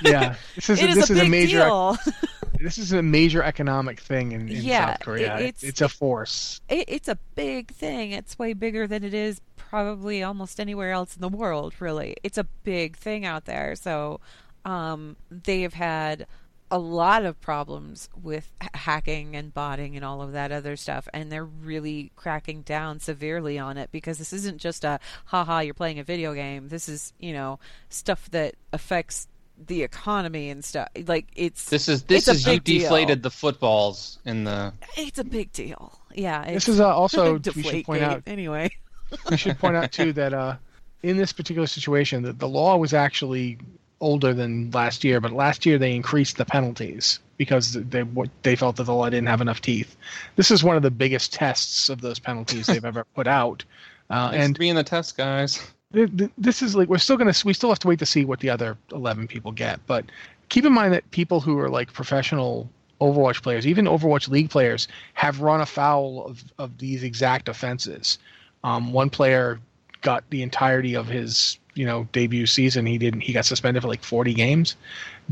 yeah, 0.03 0.37
this 0.55 0.71
is 0.71 0.81
a, 0.83 0.89
is 0.89 0.95
this 0.95 1.11
is 1.11 1.19
big 1.19 1.27
a 1.27 1.31
major 1.31 1.59
deal. 1.65 1.97
this 2.61 2.79
is 2.79 2.93
a 2.93 3.03
major 3.03 3.43
economic 3.43 4.01
thing 4.01 4.33
in, 4.33 4.49
in 4.49 4.63
Yeah, 4.63 4.93
South 4.93 5.01
Korea. 5.01 5.37
it- 5.37 5.41
It- 5.41 5.45
it's- 5.49 5.63
it's 5.63 5.81
a 5.83 5.89
force. 5.89 6.61
it, 6.69 6.85
it's 6.89 7.09
a 7.09 7.19
big 7.35 7.71
thing. 7.73 8.13
It's 8.13 8.39
way 8.39 8.53
bigger 8.55 8.87
than 8.87 9.05
it 9.05 9.13
is 9.15 9.41
probably 9.57 10.23
almost 10.23 10.59
anywhere 10.61 10.93
else 10.93 11.15
in 11.17 11.21
the 11.21 11.29
world. 11.29 11.75
Really, 11.81 12.17
it's 12.23 12.39
a 12.39 12.45
big 12.45 12.97
thing 12.97 13.25
out 13.27 13.45
there. 13.47 13.75
So 13.75 14.21
um, 14.65 15.17
they 15.31 15.63
have 15.63 15.75
had 15.75 16.27
a 16.71 16.79
lot 16.79 17.25
of 17.25 17.41
problems 17.41 18.09
with 18.21 18.51
hacking 18.75 19.37
and 19.37 19.55
botting 19.55 19.97
and 19.97 20.05
all 20.05 20.23
of 20.23 20.33
that 20.33 20.53
other 20.53 20.77
stuff, 20.77 21.09
and 21.15 21.31
they're 21.31 21.45
really 21.45 22.13
cracking 22.17 22.63
down 22.63 22.99
severely 23.01 23.59
on 23.59 23.77
it 23.77 23.91
because 23.93 24.19
this 24.19 24.33
isn't 24.33 24.59
just 24.59 24.85
a 24.85 24.99
haha 25.27 25.61
you're 25.61 25.75
playing 25.75 25.99
a 25.99 26.05
video 26.05 26.35
game. 26.35 26.69
This 26.69 26.89
is 26.89 27.13
you 27.19 27.33
know 27.33 27.59
stuff 27.89 28.31
that 28.31 28.55
affects 28.73 29.29
the 29.67 29.83
economy 29.83 30.51
and 30.51 30.65
stuff. 30.65 30.89
Like 31.07 31.27
it's 31.35 31.71
This 31.71 31.89
is 31.89 32.03
this 32.05 32.29
is 32.29 32.47
you 32.47 32.55
big 32.55 32.65
deal. 32.65 32.81
deflated 32.83 33.23
the 33.23 33.31
footballs 33.31 34.19
in 34.25 34.45
the. 34.45 34.73
it's 34.97 35.19
a 35.19 35.25
big 35.25 35.53
deal. 35.53 35.99
Yeah, 36.15 36.51
This 36.53 36.69
is 36.69 36.81
uh, 36.81 36.89
also 36.89 37.39
we 37.55 37.63
should 37.63 37.85
point 37.85 38.03
out 38.03 38.23
anyway. 38.27 38.71
we 39.31 39.37
should 39.37 39.59
point 39.59 39.77
out 39.77 39.93
too 39.93 40.13
that 40.15 40.35
uh, 40.35 40.57
in 41.03 41.17
this 41.17 41.33
particular 41.33 41.67
situation, 41.67 42.23
that 42.25 42.39
the 42.39 42.49
law 42.49 42.77
was 42.77 42.93
actually 42.93 43.59
older 44.01 44.35
than 44.35 44.71
last 44.71 45.05
year, 45.05 45.21
but 45.21 45.33
last 45.33 45.65
year 45.67 45.79
they 45.79 45.95
increased 45.95 46.37
the 46.37 46.45
penalties 46.45 47.21
because 47.37 47.73
they 47.73 48.05
they 48.43 48.57
felt 48.57 48.77
that 48.77 48.85
the 48.85 48.95
law 48.95 49.09
didn't 49.09 49.29
have 49.29 49.41
enough 49.41 49.61
teeth. 49.61 49.97
This 50.37 50.51
is 50.51 50.65
one 50.65 50.77
of 50.77 50.83
the 50.83 50.91
biggest 50.91 51.33
tests 51.33 51.89
of 51.89 52.01
those 52.01 52.19
penalties 52.19 52.67
they've 52.67 52.85
ever 52.85 53.05
put 53.15 53.27
out, 53.27 53.65
uh, 54.11 54.31
and 54.35 54.59
being 54.59 54.75
the 54.75 54.85
test, 54.85 55.17
guys. 55.17 55.61
th- 55.93 56.17
th- 56.17 56.31
this 56.39 56.63
is 56.63 56.75
like 56.75 56.89
we're 56.89 56.99
still 56.99 57.17
gonna 57.17 57.35
we 57.45 57.53
still 57.53 57.69
have 57.71 57.79
to 57.81 57.89
wait 57.89 57.99
to 57.99 58.07
see 58.07 58.25
what 58.25 58.41
the 58.41 58.51
other 58.51 58.77
11 58.93 59.27
people 59.29 59.53
get 59.53 59.81
but 59.87 60.05
keep 60.49 60.65
in 60.65 60.73
mind 60.73 60.93
that 60.93 61.09
people 61.11 61.41
who 61.41 61.59
are 61.59 61.69
like 61.69 61.93
professional 61.93 62.69
overwatch 63.01 63.43
players 63.43 63.67
even 63.67 63.85
overwatch 63.85 64.29
league 64.29 64.51
players 64.51 64.89
have 65.15 65.41
run 65.41 65.61
afoul 65.61 66.25
of, 66.27 66.45
of 66.59 66.79
these 66.79 67.03
exact 67.03 67.49
offenses 67.49 68.19
um, 68.65 68.93
one 68.93 69.11
player 69.11 69.61
got 70.03 70.25
the 70.31 70.43
entirety 70.43 70.95
of 70.95 71.07
his 71.09 71.59
you 71.75 71.85
know 71.85 72.09
debut 72.13 72.47
season 72.47 72.87
he 72.87 72.97
didn't 72.99 73.21
he 73.21 73.33
got 73.33 73.45
suspended 73.45 73.83
for 73.83 73.89
like 73.89 74.03
40 74.03 74.33
games 74.35 74.77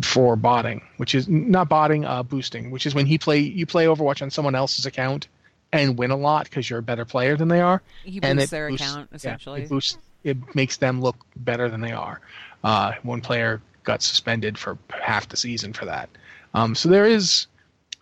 for 0.02 0.36
botting 0.36 0.82
which 0.98 1.14
is 1.14 1.28
not 1.28 1.68
botting 1.68 2.04
uh, 2.04 2.22
boosting 2.22 2.70
which 2.70 2.84
is 2.86 2.94
when 2.94 3.06
he 3.06 3.16
play 3.18 3.38
you 3.38 3.64
play 3.66 3.86
overwatch 3.86 4.20
on 4.22 4.30
someone 4.30 4.54
else's 4.54 4.84
account 4.86 5.28
and 5.72 5.96
win 5.98 6.10
a 6.10 6.16
lot 6.16 6.44
because 6.44 6.68
you're 6.68 6.78
a 6.80 6.82
better 6.82 7.04
player 7.04 7.36
than 7.36 7.48
they 7.48 7.60
are 7.60 7.82
He 8.04 8.20
and 8.22 8.38
boosts 8.38 8.50
their 8.50 8.68
boosts- 8.68 8.86
account 8.90 9.08
yeah, 9.10 9.16
essentially. 9.16 9.62
it 9.62 9.68
boosts. 9.68 9.98
It 10.22 10.54
makes 10.54 10.76
them 10.78 11.00
look 11.02 11.16
better 11.36 11.68
than 11.68 11.80
they 11.82 11.92
are. 11.92 12.20
Uh, 12.62 12.92
one 13.02 13.20
player 13.20 13.60
got 13.82 14.02
suspended 14.02 14.56
for 14.56 14.78
half 14.88 15.28
the 15.28 15.36
season 15.36 15.72
for 15.74 15.84
that. 15.84 16.08
Um, 16.54 16.74
so 16.74 16.88
there 16.88 17.04
is. 17.04 17.46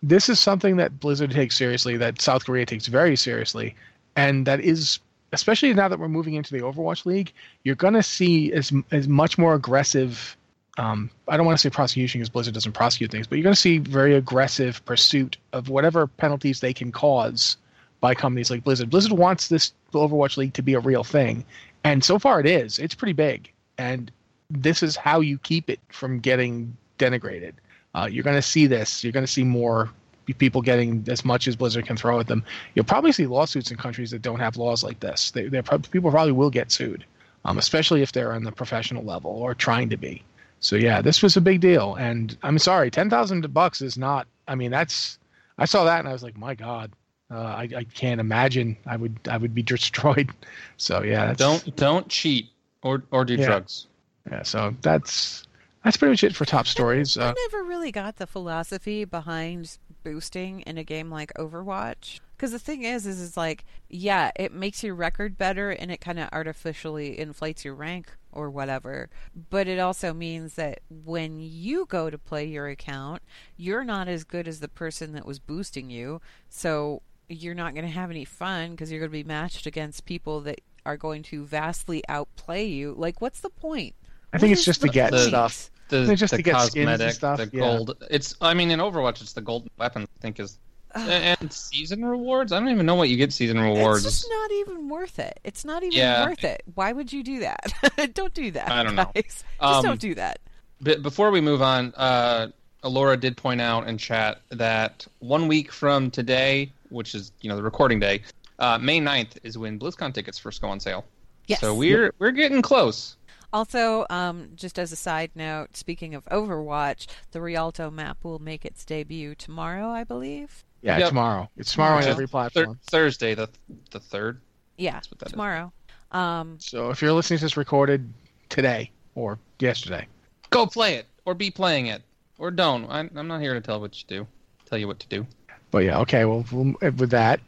This 0.01 0.29
is 0.29 0.39
something 0.39 0.77
that 0.77 0.99
Blizzard 1.01 1.31
takes 1.31 1.57
seriously. 1.57 1.97
That 1.97 2.21
South 2.21 2.45
Korea 2.45 2.65
takes 2.65 2.87
very 2.87 3.15
seriously, 3.17 3.75
and 4.15 4.45
that 4.47 4.61
is 4.61 4.99
especially 5.33 5.73
now 5.73 5.87
that 5.87 5.99
we're 5.99 6.07
moving 6.07 6.35
into 6.35 6.53
the 6.53 6.61
Overwatch 6.61 7.05
League. 7.05 7.33
You're 7.63 7.75
going 7.75 7.95
to 7.95 8.03
see 8.03 8.53
as 8.53 8.71
as 8.91 9.07
much 9.07 9.37
more 9.37 9.55
aggressive. 9.55 10.37
Um, 10.77 11.09
I 11.27 11.37
don't 11.37 11.45
want 11.45 11.57
to 11.57 11.61
say 11.61 11.69
prosecution 11.69 12.19
because 12.19 12.29
Blizzard 12.29 12.53
doesn't 12.53 12.71
prosecute 12.71 13.11
things, 13.11 13.27
but 13.27 13.37
you're 13.37 13.43
going 13.43 13.53
to 13.53 13.59
see 13.59 13.77
very 13.77 14.15
aggressive 14.15 14.83
pursuit 14.85 15.37
of 15.51 15.69
whatever 15.69 16.07
penalties 16.07 16.61
they 16.61 16.73
can 16.73 16.91
cause 16.91 17.57
by 17.99 18.15
companies 18.15 18.49
like 18.49 18.63
Blizzard. 18.63 18.89
Blizzard 18.89 19.11
wants 19.11 19.49
this 19.49 19.73
Overwatch 19.93 20.37
League 20.37 20.53
to 20.53 20.61
be 20.61 20.73
a 20.73 20.79
real 20.79 21.03
thing, 21.03 21.45
and 21.83 22.03
so 22.03 22.17
far 22.17 22.39
it 22.39 22.45
is. 22.45 22.79
It's 22.79 22.95
pretty 22.95 23.13
big, 23.13 23.51
and 23.77 24.11
this 24.49 24.81
is 24.81 24.95
how 24.95 25.19
you 25.19 25.37
keep 25.39 25.69
it 25.69 25.79
from 25.89 26.19
getting 26.19 26.75
denigrated. 26.99 27.53
Uh, 27.95 28.07
you're 28.11 28.23
going 28.23 28.35
to 28.35 28.41
see 28.41 28.65
this. 28.65 29.03
You're 29.03 29.13
going 29.13 29.25
to 29.25 29.31
see 29.31 29.43
more 29.43 29.91
people 30.37 30.61
getting 30.61 31.03
as 31.09 31.25
much 31.25 31.47
as 31.47 31.55
Blizzard 31.55 31.85
can 31.85 31.97
throw 31.97 32.19
at 32.19 32.27
them. 32.27 32.43
You'll 32.75 32.85
probably 32.85 33.11
see 33.11 33.25
lawsuits 33.27 33.71
in 33.71 33.77
countries 33.77 34.11
that 34.11 34.21
don't 34.21 34.39
have 34.39 34.55
laws 34.57 34.83
like 34.83 34.99
this. 35.01 35.31
They, 35.31 35.47
they're 35.47 35.63
prob- 35.63 35.89
people 35.91 36.11
probably 36.11 36.31
will 36.31 36.49
get 36.49 36.71
sued, 36.71 37.03
um, 37.45 37.57
especially 37.57 38.01
if 38.01 38.11
they're 38.13 38.31
on 38.33 38.43
the 38.43 38.51
professional 38.51 39.03
level 39.03 39.31
or 39.31 39.53
trying 39.53 39.89
to 39.89 39.97
be. 39.97 40.23
So 40.59 40.77
yeah, 40.77 41.01
this 41.01 41.21
was 41.21 41.35
a 41.35 41.41
big 41.41 41.59
deal, 41.59 41.95
and 41.95 42.37
I'm 42.41 42.57
sorry, 42.57 42.89
ten 42.89 43.09
thousand 43.09 43.53
bucks 43.53 43.81
is 43.81 43.97
not. 43.97 44.27
I 44.47 44.55
mean, 44.55 44.71
that's. 44.71 45.17
I 45.57 45.65
saw 45.65 45.83
that 45.83 45.99
and 45.99 46.07
I 46.07 46.13
was 46.13 46.23
like, 46.23 46.37
my 46.37 46.55
God, 46.55 46.91
uh, 47.29 47.35
I, 47.37 47.69
I 47.75 47.83
can't 47.93 48.21
imagine. 48.21 48.77
I 48.85 48.95
would 48.95 49.17
I 49.29 49.35
would 49.37 49.53
be 49.53 49.61
destroyed. 49.75 50.31
So 50.77 51.03
yeah, 51.03 51.25
that's, 51.27 51.39
Don't 51.39 51.75
don't 51.75 52.07
cheat 52.07 52.47
or 52.81 53.03
or 53.11 53.25
do 53.25 53.35
Yeah. 53.35 53.45
drugs. 53.45 53.87
Yeah, 54.31 54.43
so 54.43 54.73
that's 54.81 55.43
that's 55.83 55.97
pretty 55.97 56.11
much 56.13 56.23
it 56.23 56.33
for 56.33 56.45
top 56.45 56.65
stories. 56.65 57.17
I 57.17 57.31
Uh, 57.31 57.33
never 57.51 57.61
really 57.65 57.91
got 57.91 58.15
the 58.15 58.25
philosophy 58.25 59.03
behind 59.03 59.77
boosting 60.03 60.61
in 60.61 60.77
a 60.77 60.83
game 60.83 61.09
like 61.09 61.33
Overwatch. 61.35 62.19
Because 62.35 62.51
the 62.51 62.59
thing 62.59 62.83
is, 62.83 63.05
is 63.05 63.21
it's 63.23 63.37
like, 63.37 63.63
yeah, 63.89 64.31
it 64.35 64.51
makes 64.51 64.83
your 64.83 64.95
record 64.95 65.37
better 65.37 65.69
and 65.71 65.91
it 65.91 66.01
kind 66.01 66.19
of 66.19 66.27
artificially 66.33 67.17
inflates 67.17 67.63
your 67.63 67.73
rank 67.75 68.11
or 68.31 68.49
whatever. 68.49 69.09
But 69.49 69.67
it 69.67 69.79
also 69.79 70.13
means 70.13 70.55
that 70.55 70.79
when 70.89 71.39
you 71.39 71.85
go 71.87 72.09
to 72.09 72.17
play 72.17 72.45
your 72.45 72.67
account, 72.67 73.21
you're 73.55 73.85
not 73.85 74.07
as 74.07 74.23
good 74.23 74.47
as 74.47 74.59
the 74.59 74.67
person 74.67 75.13
that 75.13 75.25
was 75.25 75.39
boosting 75.39 75.89
you. 75.89 76.19
So 76.49 77.01
you're 77.29 77.55
not 77.55 77.73
going 77.73 77.85
to 77.85 77.91
have 77.91 78.11
any 78.11 78.25
fun 78.25 78.71
because 78.71 78.91
you're 78.91 78.99
going 78.99 79.11
to 79.11 79.17
be 79.17 79.23
matched 79.23 79.65
against 79.65 80.05
people 80.05 80.41
that 80.41 80.59
are 80.85 80.97
going 80.97 81.23
to 81.23 81.45
vastly 81.45 82.03
outplay 82.09 82.65
you. 82.65 82.93
Like, 82.97 83.21
what's 83.21 83.39
the 83.39 83.49
point? 83.49 83.95
I 84.33 84.37
think 84.37 84.49
What 84.49 84.57
it's 84.57 84.65
just 84.65 84.81
to 84.81 84.89
get 84.89 85.11
point? 85.11 85.23
stuff. 85.23 85.69
The, 85.93 86.05
They're 86.05 86.15
just 86.15 86.31
the 86.31 86.37
to 86.37 86.43
get 86.43 86.59
skins 86.61 86.75
and 86.75 86.87
cosmetic, 86.87 87.13
stuff, 87.13 87.37
the 87.37 87.49
yeah. 87.53 87.59
gold. 87.59 88.03
It's 88.09 88.35
I 88.41 88.55
mean 88.55 88.71
in 88.71 88.79
Overwatch 88.79 89.21
it's 89.21 89.33
the 89.33 89.41
golden 89.41 89.69
weapon. 89.77 90.03
I 90.03 90.21
think 90.21 90.39
is 90.39 90.57
and 90.95 91.51
season 91.53 92.03
rewards. 92.03 92.51
I 92.51 92.59
don't 92.59 92.69
even 92.69 92.85
know 92.85 92.95
what 92.95 93.09
you 93.09 93.17
get 93.17 93.31
season 93.31 93.59
rewards. 93.59 94.05
It's 94.05 94.21
just 94.21 94.29
not 94.29 94.51
even 94.51 94.89
worth 94.89 95.19
it. 95.19 95.39
It's 95.43 95.63
not 95.65 95.83
even 95.83 95.97
Yeah. 95.97 96.25
worth 96.27 96.43
it. 96.43 96.63
Why 96.73 96.91
would 96.93 97.13
you 97.13 97.23
do 97.23 97.39
that? 97.41 97.73
don't 98.15 98.33
do 98.33 98.49
that. 98.51 98.71
I 98.71 98.81
don't 98.83 98.95
know. 98.95 99.11
Just 99.15 99.43
Um, 99.59 99.83
don't 99.83 99.99
do 99.99 100.15
that. 100.15 100.39
But 100.81 101.01
before 101.03 101.29
we 101.31 101.41
move 101.41 101.61
on, 101.61 101.93
uh, 101.95 102.47
Alora 102.83 103.15
did 103.17 103.37
point 103.37 103.61
out 103.61 103.87
in 103.87 103.97
chat 103.97 104.41
that 104.49 105.05
one 105.19 105.47
week 105.47 105.71
from 105.71 106.09
today, 106.11 106.71
which 106.89 107.13
is 107.15 107.31
you 107.41 107.49
know 107.49 107.55
the 107.55 107.63
recording 107.63 107.99
day, 107.99 108.21
uh, 108.59 108.77
May 108.79 108.99
9th 108.99 109.37
is 109.43 109.57
when 109.57 109.79
BlizzCon 109.79 110.13
tickets 110.13 110.37
first 110.39 110.59
go 110.61 110.69
on 110.69 110.79
sale. 110.79 111.05
Yes. 111.47 111.59
So 111.59 111.73
we're 111.75 112.13
we're 112.19 112.31
getting 112.31 112.61
close. 112.61 113.15
Also, 113.63 114.05
um, 114.09 114.49
just 114.55 114.79
as 114.79 114.91
a 114.91 114.95
side 114.95 115.29
note, 115.35 115.77
speaking 115.77 116.15
of 116.15 116.25
Overwatch, 116.25 117.05
the 117.31 117.39
Rialto 117.39 117.91
map 117.91 118.17
will 118.23 118.39
make 118.39 118.65
its 118.65 118.83
debut 118.83 119.35
tomorrow, 119.35 119.89
I 119.89 120.03
believe. 120.03 120.65
Yeah, 120.81 120.97
Yep. 120.97 121.09
tomorrow. 121.09 121.49
It's 121.55 121.71
tomorrow 121.73 121.97
on 121.97 122.03
every 122.03 122.25
Thur- 122.25 122.31
platform. 122.31 122.79
Thursday 122.87 123.35
the 123.35 123.47
the 123.91 123.99
third. 123.99 124.41
Yeah, 124.77 124.95
what 124.95 125.19
that 125.19 125.27
is. 125.27 125.31
tomorrow. 125.31 125.71
Um, 126.11 126.57
So 126.59 126.89
if 126.89 127.01
you're 127.01 127.13
listening 127.13 127.37
to 127.39 127.45
this 127.45 127.55
recorded 127.55 128.11
today 128.49 128.91
or 129.15 129.37
yesterday, 129.59 130.07
Go 130.49 130.65
play 130.67 130.95
it 130.95 131.05
or 131.25 131.33
be 131.35 131.49
playing 131.51 131.87
it 131.87 132.01
or 132.39 132.51
don't. 132.51 132.85
I, 132.89 132.99
I'm 133.15 133.27
not 133.27 133.39
here 133.41 133.53
to 133.53 133.61
tell 133.61 133.79
what 133.79 133.97
you 133.99 134.05
do. 134.07 134.27
Tell 134.65 134.77
you 134.79 134.87
what 134.87 134.99
to 134.99 135.07
do. 135.07 135.25
But 135.71 135.79
yeah, 135.85 135.99
okay. 135.99 136.25
Well, 136.25 136.43
we'll 136.51 136.73
with 136.81 137.11
that, 137.11 137.39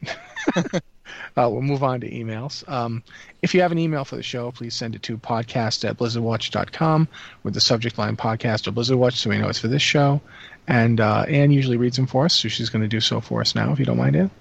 uh, 1.37 1.49
we'll 1.49 1.61
move 1.61 1.83
on 1.83 2.01
to 2.01 2.09
emails. 2.09 2.67
Um, 2.69 3.03
if 3.41 3.53
you 3.53 3.61
have 3.61 3.71
an 3.71 3.79
email 3.79 4.05
for 4.05 4.15
the 4.15 4.23
show, 4.23 4.51
please 4.51 4.73
send 4.73 4.95
it 4.95 5.03
to 5.03 5.17
podcast 5.17 5.87
at 5.87 5.97
blizzardwatch.com 5.97 7.07
with 7.43 7.53
the 7.53 7.61
subject 7.61 7.97
line 7.97 8.17
podcast 8.17 8.67
or 8.67 8.71
Blizzard 8.71 8.97
Watch 8.97 9.15
so 9.15 9.29
we 9.29 9.37
know 9.37 9.49
it's 9.49 9.59
for 9.59 9.67
this 9.67 9.81
show. 9.81 10.21
And 10.67 10.99
uh, 10.99 11.25
Anne 11.27 11.51
usually 11.51 11.77
reads 11.77 11.95
them 11.95 12.07
for 12.07 12.25
us, 12.25 12.33
so 12.33 12.47
she's 12.47 12.69
going 12.69 12.81
to 12.81 12.87
do 12.87 12.99
so 12.99 13.21
for 13.21 13.41
us 13.41 13.55
now, 13.55 13.71
if 13.71 13.79
you 13.79 13.85
don't 13.85 13.97
mind, 13.97 14.15
Anne. 14.15 14.31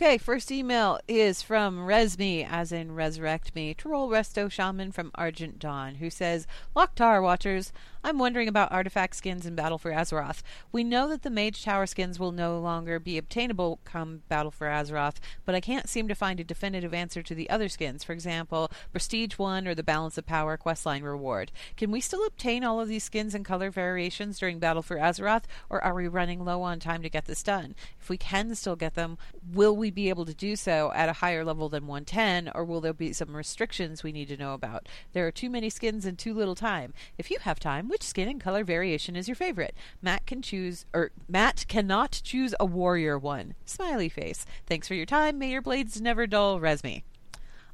Okay, 0.00 0.16
first 0.16 0.52
email 0.52 1.00
is 1.08 1.42
from 1.42 1.78
Resme, 1.78 2.46
as 2.48 2.70
in 2.70 2.94
Resurrect 2.94 3.52
Me, 3.56 3.74
Troll 3.74 4.08
Resto 4.08 4.48
Shaman 4.48 4.92
from 4.92 5.10
Argent 5.16 5.58
Dawn, 5.58 5.96
who 5.96 6.08
says, 6.08 6.46
Lok'tar 6.76 7.20
Watchers, 7.20 7.72
I'm 8.08 8.16
wondering 8.16 8.48
about 8.48 8.72
artifact 8.72 9.16
skins 9.16 9.44
in 9.44 9.54
Battle 9.54 9.76
for 9.76 9.92
Azeroth. 9.92 10.40
We 10.72 10.82
know 10.82 11.10
that 11.10 11.24
the 11.24 11.28
Mage 11.28 11.62
Tower 11.62 11.84
skins 11.84 12.18
will 12.18 12.32
no 12.32 12.58
longer 12.58 12.98
be 12.98 13.18
obtainable 13.18 13.80
come 13.84 14.22
Battle 14.30 14.50
for 14.50 14.66
Azeroth, 14.66 15.16
but 15.44 15.54
I 15.54 15.60
can't 15.60 15.90
seem 15.90 16.08
to 16.08 16.14
find 16.14 16.40
a 16.40 16.44
definitive 16.44 16.94
answer 16.94 17.22
to 17.22 17.34
the 17.34 17.50
other 17.50 17.68
skins. 17.68 18.02
For 18.02 18.14
example, 18.14 18.72
Prestige 18.92 19.34
1 19.34 19.68
or 19.68 19.74
the 19.74 19.82
Balance 19.82 20.16
of 20.16 20.24
Power 20.24 20.56
questline 20.56 21.02
reward. 21.02 21.52
Can 21.76 21.90
we 21.90 22.00
still 22.00 22.24
obtain 22.24 22.64
all 22.64 22.80
of 22.80 22.88
these 22.88 23.04
skins 23.04 23.34
and 23.34 23.44
color 23.44 23.70
variations 23.70 24.38
during 24.38 24.58
Battle 24.58 24.80
for 24.80 24.96
Azeroth, 24.96 25.44
or 25.68 25.84
are 25.84 25.92
we 25.92 26.08
running 26.08 26.42
low 26.42 26.62
on 26.62 26.80
time 26.80 27.02
to 27.02 27.10
get 27.10 27.26
this 27.26 27.42
done? 27.42 27.74
If 28.00 28.08
we 28.08 28.16
can 28.16 28.54
still 28.54 28.74
get 28.74 28.94
them, 28.94 29.18
will 29.52 29.76
we 29.76 29.90
be 29.90 30.08
able 30.08 30.24
to 30.24 30.32
do 30.32 30.56
so 30.56 30.92
at 30.94 31.10
a 31.10 31.20
higher 31.20 31.44
level 31.44 31.68
than 31.68 31.86
110, 31.86 32.52
or 32.54 32.64
will 32.64 32.80
there 32.80 32.94
be 32.94 33.12
some 33.12 33.36
restrictions 33.36 34.02
we 34.02 34.12
need 34.12 34.28
to 34.28 34.38
know 34.38 34.54
about? 34.54 34.88
There 35.12 35.26
are 35.26 35.30
too 35.30 35.50
many 35.50 35.68
skins 35.68 36.06
and 36.06 36.18
too 36.18 36.32
little 36.32 36.54
time. 36.54 36.94
If 37.18 37.30
you 37.30 37.36
have 37.40 37.60
time, 37.60 37.90
which 37.98 38.06
skin 38.06 38.28
and 38.28 38.40
color 38.40 38.62
variation 38.62 39.16
is 39.16 39.26
your 39.26 39.34
favorite? 39.34 39.74
Matt 40.00 40.24
can 40.24 40.40
choose, 40.40 40.86
or 40.94 41.10
Matt 41.28 41.64
cannot 41.66 42.20
choose 42.22 42.54
a 42.60 42.64
warrior 42.64 43.18
one. 43.18 43.54
Smiley 43.64 44.08
face. 44.08 44.46
Thanks 44.68 44.86
for 44.86 44.94
your 44.94 45.04
time. 45.04 45.36
May 45.38 45.50
your 45.50 45.62
blades 45.62 46.00
never 46.00 46.24
dull. 46.24 46.60
Resme. 46.60 47.02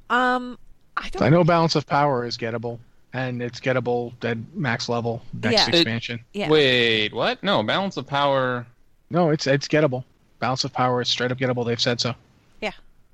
Um, 0.09 0.59
I 0.97 1.11
don't. 1.11 1.23
I 1.23 1.29
know 1.29 1.45
Balance 1.45 1.75
of 1.75 1.87
Power 1.87 2.25
is 2.25 2.39
gettable, 2.39 2.79
and 3.13 3.43
it's 3.43 3.61
gettable 3.61 4.15
at 4.25 4.39
max 4.55 4.89
level 4.89 5.21
next 5.43 5.69
Yeah. 5.69 5.75
expansion. 5.77 6.25
Yeah. 6.33 6.49
Wait, 6.49 7.13
what? 7.13 7.43
No, 7.43 7.63
balance 7.63 7.99
of 7.99 8.07
power. 8.07 8.65
No, 9.11 9.29
it's 9.29 9.47
it's 9.47 9.69
gettable. 9.69 10.05
Balance 10.39 10.65
of 10.65 10.73
Power 10.73 11.03
is 11.03 11.09
straight 11.09 11.33
up 11.33 11.39
gettable. 11.39 11.67
They've 11.67 11.79
said 11.81 12.01
so. 12.01 12.15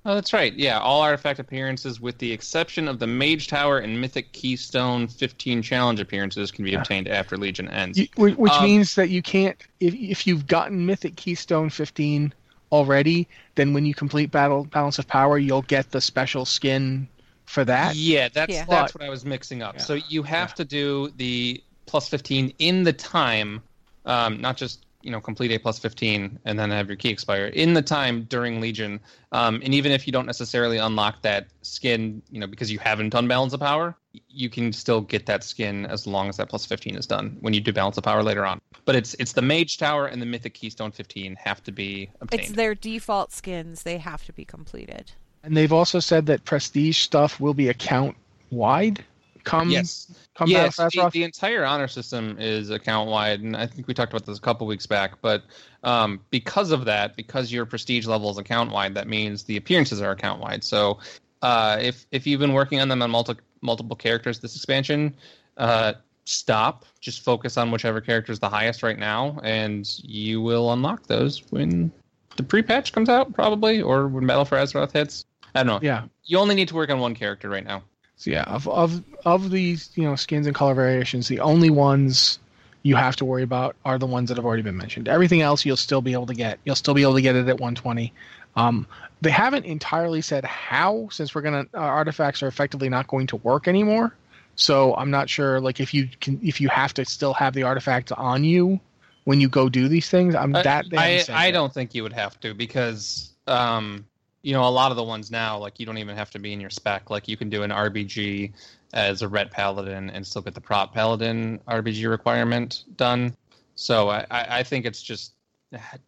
Oh, 0.06 0.14
that's 0.14 0.32
right. 0.32 0.54
Yeah, 0.54 0.78
all 0.78 1.02
artifact 1.02 1.40
appearances, 1.40 2.00
with 2.00 2.16
the 2.18 2.32
exception 2.32 2.88
of 2.88 2.98
the 2.98 3.06
Mage 3.06 3.48
Tower 3.48 3.78
and 3.80 4.00
Mythic 4.00 4.32
Keystone 4.32 5.06
15 5.06 5.60
challenge 5.62 6.00
appearances, 6.00 6.50
can 6.50 6.64
be 6.64 6.74
obtained 6.74 7.06
after 7.06 7.36
Legion 7.36 7.68
ends. 7.68 7.98
You, 7.98 8.08
which 8.16 8.52
Um, 8.52 8.64
means 8.64 8.94
that 8.94 9.10
you 9.10 9.20
can't 9.22 9.56
if 9.80 9.94
if 9.94 10.26
you've 10.26 10.46
gotten 10.46 10.86
Mythic 10.86 11.16
Keystone 11.16 11.68
15 11.68 12.32
already, 12.72 13.28
then 13.56 13.74
when 13.74 13.84
you 13.84 13.94
complete 13.94 14.30
Battle 14.30 14.64
Balance 14.64 14.98
of 14.98 15.06
Power, 15.06 15.36
you'll 15.38 15.62
get 15.62 15.90
the 15.90 16.00
special 16.00 16.46
skin 16.46 17.06
for 17.44 17.64
that. 17.66 17.94
Yeah, 17.94 18.28
that's 18.32 18.54
Yeah. 18.54 18.64
that's 18.66 18.94
what 18.94 19.04
I 19.04 19.10
was 19.10 19.26
mixing 19.26 19.62
up. 19.62 19.74
Yeah. 19.76 19.82
So 19.82 19.94
you 20.08 20.22
have 20.22 20.50
Yeah. 20.50 20.54
to 20.54 20.64
do 20.64 21.12
the 21.16 21.62
plus 21.86 22.08
15 22.08 22.54
in 22.58 22.84
the 22.84 22.92
time, 22.92 23.60
um, 24.06 24.40
not 24.40 24.56
just 24.56 24.86
you 25.02 25.10
know 25.10 25.20
complete 25.20 25.50
a 25.52 25.58
plus 25.58 25.78
15 25.78 26.38
and 26.44 26.58
then 26.58 26.70
have 26.70 26.88
your 26.88 26.96
key 26.96 27.08
expire 27.08 27.46
in 27.46 27.74
the 27.74 27.82
time 27.82 28.24
during 28.24 28.60
Legion. 28.60 29.00
Um, 29.32 29.60
and 29.64 29.74
even 29.74 29.92
if 29.92 30.06
you 30.06 30.12
don't 30.12 30.26
necessarily 30.26 30.78
unlock 30.78 31.22
that 31.22 31.46
skin, 31.62 32.22
you 32.30 32.40
know 32.40 32.46
because 32.46 32.70
you 32.70 32.78
haven't 32.78 33.10
done 33.10 33.28
Balance 33.28 33.52
of 33.52 33.60
Power, 33.60 33.96
you 34.28 34.50
can 34.50 34.72
still 34.72 35.00
get 35.00 35.26
that 35.26 35.44
skin 35.44 35.86
as 35.86 36.06
long 36.06 36.28
as 36.28 36.36
that 36.36 36.48
plus 36.48 36.66
15 36.66 36.96
is 36.96 37.06
done 37.06 37.36
when 37.40 37.54
you 37.54 37.60
do 37.60 37.72
Balance 37.72 37.96
of 37.98 38.04
Power 38.04 38.22
later 38.22 38.44
on. 38.44 38.60
But 38.84 38.96
it's 38.96 39.14
it's 39.14 39.32
the 39.32 39.42
Mage 39.42 39.78
Tower 39.78 40.06
and 40.06 40.20
the 40.20 40.26
Mythic 40.26 40.54
Keystone 40.54 40.92
15 40.92 41.36
have 41.36 41.62
to 41.64 41.72
be 41.72 42.10
obtained. 42.20 42.42
It's 42.42 42.52
their 42.52 42.74
default 42.74 43.32
skins. 43.32 43.82
They 43.82 43.98
have 43.98 44.24
to 44.26 44.32
be 44.32 44.44
completed. 44.44 45.12
And 45.42 45.56
they've 45.56 45.72
also 45.72 46.00
said 46.00 46.26
that 46.26 46.44
prestige 46.44 46.98
stuff 46.98 47.40
will 47.40 47.54
be 47.54 47.68
account 47.68 48.16
wide. 48.50 49.04
Come 49.44 49.70
yes. 49.70 50.10
come 50.34 50.48
yes, 50.48 50.76
the, 50.76 51.10
the 51.12 51.24
entire 51.24 51.64
honor 51.64 51.88
system 51.88 52.36
is 52.38 52.70
account 52.70 53.08
wide, 53.10 53.40
and 53.40 53.56
I 53.56 53.66
think 53.66 53.86
we 53.86 53.94
talked 53.94 54.12
about 54.12 54.26
this 54.26 54.38
a 54.38 54.40
couple 54.40 54.66
weeks 54.66 54.86
back. 54.86 55.20
But 55.20 55.44
um, 55.84 56.20
because 56.30 56.70
of 56.70 56.84
that, 56.84 57.16
because 57.16 57.52
your 57.52 57.66
prestige 57.66 58.06
level 58.06 58.30
is 58.30 58.38
account 58.38 58.70
wide, 58.70 58.94
that 58.94 59.08
means 59.08 59.44
the 59.44 59.56
appearances 59.56 60.00
are 60.00 60.10
account 60.10 60.40
wide. 60.40 60.64
So 60.64 60.98
uh, 61.42 61.78
if 61.80 62.06
if 62.10 62.26
you've 62.26 62.40
been 62.40 62.52
working 62.52 62.80
on 62.80 62.88
them 62.88 63.02
on 63.02 63.10
multi- 63.10 63.40
multiple 63.60 63.96
characters 63.96 64.40
this 64.40 64.56
expansion, 64.56 65.14
uh, 65.56 65.94
stop. 66.24 66.84
Just 67.00 67.22
focus 67.22 67.56
on 67.56 67.70
whichever 67.70 68.00
character 68.00 68.32
is 68.32 68.38
the 68.38 68.48
highest 68.48 68.82
right 68.82 68.98
now, 68.98 69.40
and 69.42 69.90
you 70.02 70.40
will 70.40 70.72
unlock 70.72 71.06
those 71.06 71.42
when 71.50 71.92
the 72.36 72.42
pre-patch 72.42 72.92
comes 72.92 73.08
out, 73.08 73.32
probably, 73.32 73.82
or 73.82 74.08
when 74.08 74.26
Battle 74.26 74.44
for 74.44 74.56
Azeroth 74.56 74.92
hits. 74.92 75.24
I 75.54 75.62
don't 75.62 75.66
know. 75.66 75.86
Yeah. 75.86 76.04
You 76.24 76.38
only 76.38 76.54
need 76.54 76.68
to 76.68 76.74
work 76.74 76.90
on 76.90 77.00
one 77.00 77.14
character 77.14 77.48
right 77.48 77.64
now. 77.64 77.82
So 78.20 78.30
yeah, 78.30 78.42
of 78.42 78.68
of 78.68 79.02
of 79.24 79.50
these 79.50 79.88
you 79.94 80.04
know 80.04 80.14
skins 80.14 80.46
and 80.46 80.54
color 80.54 80.74
variations, 80.74 81.26
the 81.26 81.40
only 81.40 81.70
ones 81.70 82.38
you 82.82 82.94
have 82.94 83.16
to 83.16 83.24
worry 83.24 83.42
about 83.42 83.76
are 83.82 83.98
the 83.98 84.06
ones 84.06 84.28
that 84.28 84.36
have 84.36 84.44
already 84.44 84.62
been 84.62 84.76
mentioned. 84.76 85.08
Everything 85.08 85.40
else 85.40 85.64
you'll 85.64 85.78
still 85.78 86.02
be 86.02 86.12
able 86.12 86.26
to 86.26 86.34
get. 86.34 86.58
You'll 86.66 86.76
still 86.76 86.92
be 86.92 87.00
able 87.00 87.14
to 87.14 87.22
get 87.22 87.34
it 87.34 87.48
at 87.48 87.58
120. 87.58 88.12
Um, 88.56 88.86
they 89.22 89.30
haven't 89.30 89.64
entirely 89.64 90.20
said 90.20 90.44
how, 90.44 91.08
since 91.10 91.34
we're 91.34 91.40
gonna 91.40 91.64
uh, 91.72 91.78
artifacts 91.78 92.42
are 92.42 92.46
effectively 92.46 92.90
not 92.90 93.06
going 93.06 93.26
to 93.28 93.36
work 93.36 93.66
anymore. 93.66 94.14
So 94.54 94.94
I'm 94.96 95.10
not 95.10 95.30
sure, 95.30 95.58
like 95.58 95.80
if 95.80 95.94
you 95.94 96.06
can, 96.20 96.38
if 96.42 96.60
you 96.60 96.68
have 96.68 96.92
to 96.94 97.06
still 97.06 97.32
have 97.32 97.54
the 97.54 97.62
artifact 97.62 98.12
on 98.12 98.44
you 98.44 98.80
when 99.24 99.40
you 99.40 99.48
go 99.48 99.70
do 99.70 99.88
these 99.88 100.10
things. 100.10 100.34
I'm 100.34 100.54
Uh, 100.54 100.62
that 100.62 100.90
they 100.90 101.16
haven't 101.16 101.30
I, 101.30 101.46
I 101.46 101.50
don't 101.52 101.72
think 101.72 101.94
you 101.94 102.02
would 102.02 102.12
have 102.12 102.38
to 102.40 102.52
because 102.52 103.32
um, 103.46 104.04
you 104.42 104.52
know 104.52 104.66
a 104.66 104.70
lot 104.70 104.90
of 104.90 104.96
the 104.96 105.02
ones 105.02 105.30
now 105.30 105.58
like 105.58 105.78
you 105.78 105.86
don't 105.86 105.98
even 105.98 106.16
have 106.16 106.30
to 106.30 106.38
be 106.38 106.52
in 106.52 106.60
your 106.60 106.70
spec 106.70 107.10
like 107.10 107.28
you 107.28 107.36
can 107.36 107.48
do 107.50 107.62
an 107.62 107.70
RBG 107.70 108.52
as 108.92 109.22
a 109.22 109.28
ret 109.28 109.50
paladin 109.50 110.10
and 110.10 110.26
still 110.26 110.42
get 110.42 110.54
the 110.54 110.60
prot 110.60 110.92
paladin 110.92 111.60
RBG 111.68 112.08
requirement 112.08 112.84
done. 112.96 113.34
So 113.76 114.08
I, 114.10 114.26
I 114.30 114.62
think 114.62 114.84
it's 114.84 115.02
just 115.02 115.34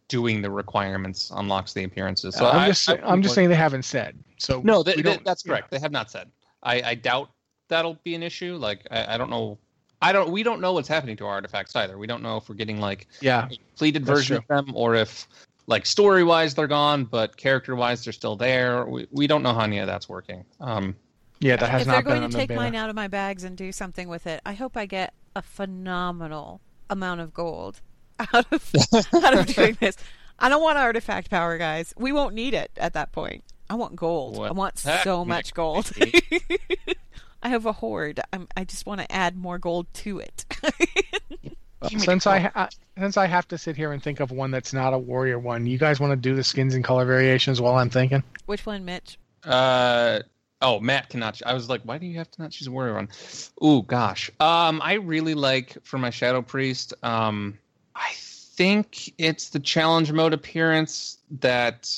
doing 0.08 0.42
the 0.42 0.50
requirements 0.50 1.30
unlocks 1.34 1.72
the 1.72 1.84
appearances. 1.84 2.34
So 2.34 2.46
I'm 2.48 2.60
I- 2.60 2.66
just 2.66 2.88
I 2.88 2.98
I'm 3.04 3.22
just 3.22 3.34
saying 3.34 3.48
they 3.48 3.54
haven't 3.54 3.84
said. 3.84 4.16
So 4.38 4.60
no, 4.64 4.82
they, 4.82 4.94
they- 5.00 5.18
that's 5.24 5.44
yeah. 5.44 5.52
correct. 5.52 5.70
They 5.70 5.78
have 5.78 5.92
not 5.92 6.10
said. 6.10 6.30
I, 6.62 6.82
I 6.82 6.94
doubt 6.94 7.30
that'll 7.68 7.98
be 8.04 8.14
an 8.14 8.22
issue. 8.22 8.56
Like 8.56 8.86
I, 8.90 9.14
I 9.14 9.18
don't 9.18 9.30
know. 9.30 9.58
I 10.00 10.12
don't. 10.12 10.30
We 10.32 10.42
don't 10.42 10.60
know 10.60 10.72
what's 10.72 10.88
happening 10.88 11.16
to 11.18 11.26
our 11.26 11.34
artifacts 11.34 11.76
either. 11.76 11.96
We 11.96 12.08
don't 12.08 12.22
know 12.22 12.36
if 12.36 12.48
we're 12.48 12.56
getting 12.56 12.80
like 12.80 13.06
Yeah, 13.20 13.46
a 13.46 13.56
completed 13.56 14.04
version 14.04 14.36
of 14.36 14.46
them 14.48 14.72
or 14.74 14.96
if 14.96 15.28
like 15.66 15.86
story 15.86 16.24
wise 16.24 16.54
they're 16.54 16.66
gone 16.66 17.04
but 17.04 17.36
character 17.36 17.74
wise 17.76 18.04
they're 18.04 18.12
still 18.12 18.36
there 18.36 18.84
we, 18.86 19.06
we 19.10 19.26
don't 19.26 19.42
know 19.42 19.52
how 19.54 19.60
any 19.60 19.78
of 19.78 19.86
that's 19.86 20.08
working 20.08 20.44
um 20.60 20.94
yeah, 21.42 21.56
that 21.56 21.70
has 21.70 21.82
if 21.82 21.88
not 21.88 22.04
they're 22.04 22.18
going 22.18 22.30
to 22.30 22.36
take 22.36 22.54
mine 22.54 22.76
out 22.76 22.88
of 22.88 22.94
my 22.94 23.08
bags 23.08 23.42
and 23.42 23.56
do 23.56 23.72
something 23.72 24.08
with 24.08 24.28
it, 24.28 24.40
I 24.46 24.52
hope 24.52 24.76
I 24.76 24.86
get 24.86 25.12
a 25.34 25.42
phenomenal 25.42 26.60
amount 26.88 27.20
of 27.20 27.34
gold 27.34 27.80
out 28.32 28.46
of 28.52 28.72
out 29.24 29.36
of 29.36 29.46
doing 29.46 29.76
this. 29.80 29.96
I 30.38 30.48
don't 30.48 30.62
want 30.62 30.78
artifact 30.78 31.30
power, 31.30 31.58
guys. 31.58 31.92
We 31.96 32.12
won't 32.12 32.34
need 32.34 32.54
it 32.54 32.70
at 32.76 32.92
that 32.92 33.10
point. 33.10 33.42
I 33.68 33.74
want 33.74 33.96
gold. 33.96 34.38
What 34.38 34.50
I 34.50 34.52
want 34.52 34.78
so 34.78 35.24
much 35.24 35.52
gold. 35.52 35.90
I 37.42 37.48
have 37.48 37.66
a 37.66 37.72
hoard. 37.72 38.20
I'm, 38.32 38.46
I 38.56 38.62
just 38.62 38.86
want 38.86 39.00
to 39.00 39.10
add 39.10 39.36
more 39.36 39.58
gold 39.58 39.92
to 39.94 40.20
it. 40.20 40.44
Well, 41.82 42.00
since 42.00 42.26
I, 42.26 42.38
ha- 42.40 42.68
since 42.96 43.16
I 43.16 43.26
have 43.26 43.46
to 43.48 43.58
sit 43.58 43.76
here 43.76 43.92
and 43.92 44.02
think 44.02 44.20
of 44.20 44.30
one 44.30 44.50
that's 44.50 44.72
not 44.72 44.94
a 44.94 44.98
warrior 44.98 45.38
one, 45.38 45.66
you 45.66 45.78
guys 45.78 45.98
want 46.00 46.12
to 46.12 46.16
do 46.16 46.34
the 46.34 46.44
skins 46.44 46.74
and 46.74 46.84
color 46.84 47.04
variations 47.04 47.60
while 47.60 47.76
I'm 47.76 47.90
thinking? 47.90 48.22
Which 48.46 48.64
one, 48.66 48.84
Mitch? 48.84 49.18
uh 49.44 50.20
oh 50.60 50.78
matt 50.78 51.08
cannot 51.08 51.34
ch- 51.34 51.42
i 51.44 51.52
was 51.52 51.68
like 51.68 51.80
why 51.82 51.98
do 51.98 52.06
you 52.06 52.16
have 52.18 52.30
to 52.30 52.40
not 52.40 52.52
choose 52.52 52.68
a 52.68 52.70
warrior 52.70 52.94
one? 52.94 53.08
Ooh, 53.64 53.82
gosh. 53.82 54.30
Um 54.38 54.80
i 54.84 54.94
really 54.94 55.34
like 55.34 55.76
for 55.82 55.98
my 55.98 56.10
shadow 56.10 56.42
priest 56.42 56.94
um 57.02 57.58
i 57.96 58.10
think 58.14 59.12
it's 59.18 59.48
the 59.48 59.58
challenge 59.58 60.12
mode 60.12 60.32
appearance 60.32 61.18
that 61.40 61.90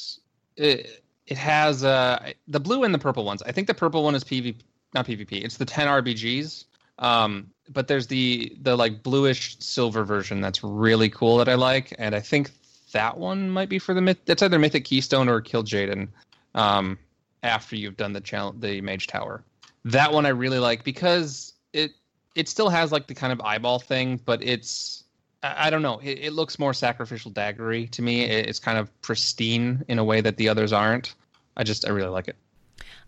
it, 0.57 1.03
it 1.27 1.37
has 1.37 1.85
uh 1.85 2.33
the 2.49 2.61
blue 2.61 2.85
and 2.85 2.95
the 2.95 2.99
purple 2.99 3.25
ones. 3.27 3.43
I 3.43 3.53
think 3.53 3.67
the 3.67 3.75
purple 3.75 4.03
one 4.03 4.15
is 4.15 4.25
pvp 4.25 4.55
not 4.95 5.07
pvp 5.07 5.33
it's 5.45 5.59
the 5.59 5.67
10 5.67 5.87
rbgs 5.87 6.65
um 6.99 7.51
but 7.71 7.89
there's 7.89 8.07
the 8.07 8.57
the 8.63 8.77
like 8.77 9.03
bluish 9.03 9.57
silver 9.59 10.05
version 10.05 10.41
that's 10.41 10.63
really 10.63 11.09
cool 11.09 11.39
that 11.39 11.49
i 11.49 11.55
like 11.55 11.93
and 11.99 12.15
i 12.15 12.21
think 12.21 12.51
that 12.93 13.17
one 13.19 13.51
might 13.51 13.69
be 13.69 13.79
for 13.79 13.95
the 13.95 14.01
myth 14.01 14.19
that's 14.27 14.43
either 14.43 14.59
mythic 14.59 14.85
keystone 14.85 15.29
or 15.29 15.41
Kil'jaeden 15.41 16.09
um 16.55 16.99
after 17.43 17.75
you've 17.77 17.97
done 17.97 18.13
the 18.13 18.21
challenge 18.21 18.61
the 18.61 18.81
mage 18.81 19.07
tower. 19.07 19.43
That 19.85 20.13
one 20.13 20.25
i 20.25 20.31
really 20.31 20.59
like 20.61 20.85
because 20.85 21.53
it 21.73 21.91
it 22.35 22.49
still 22.49 22.69
has 22.69 22.93
like 22.93 23.07
the 23.07 23.15
kind 23.15 23.33
of 23.33 23.41
eyeball 23.41 23.79
thing 23.81 24.21
but 24.25 24.43
it's 24.43 25.05
i, 25.43 25.67
I 25.67 25.71
don't 25.71 25.83
know 25.83 25.99
it, 25.99 26.19
it 26.21 26.33
looks 26.33 26.59
more 26.59 26.73
sacrificial 26.73 27.31
daggery 27.33 27.91
to 27.91 28.03
me. 28.03 28.23
It- 28.25 28.47
it's 28.49 28.61
kind 28.61 28.79
of 28.79 28.89
pristine 29.03 29.85
in 29.89 29.99
a 29.99 30.05
way 30.05 30.21
that 30.21 30.37
the 30.37 30.49
others 30.49 30.73
aren't. 30.73 31.15
I 31.57 31.65
just 31.65 31.87
i 31.87 31.91
really 31.91 32.09
like 32.09 32.29
it. 32.29 32.37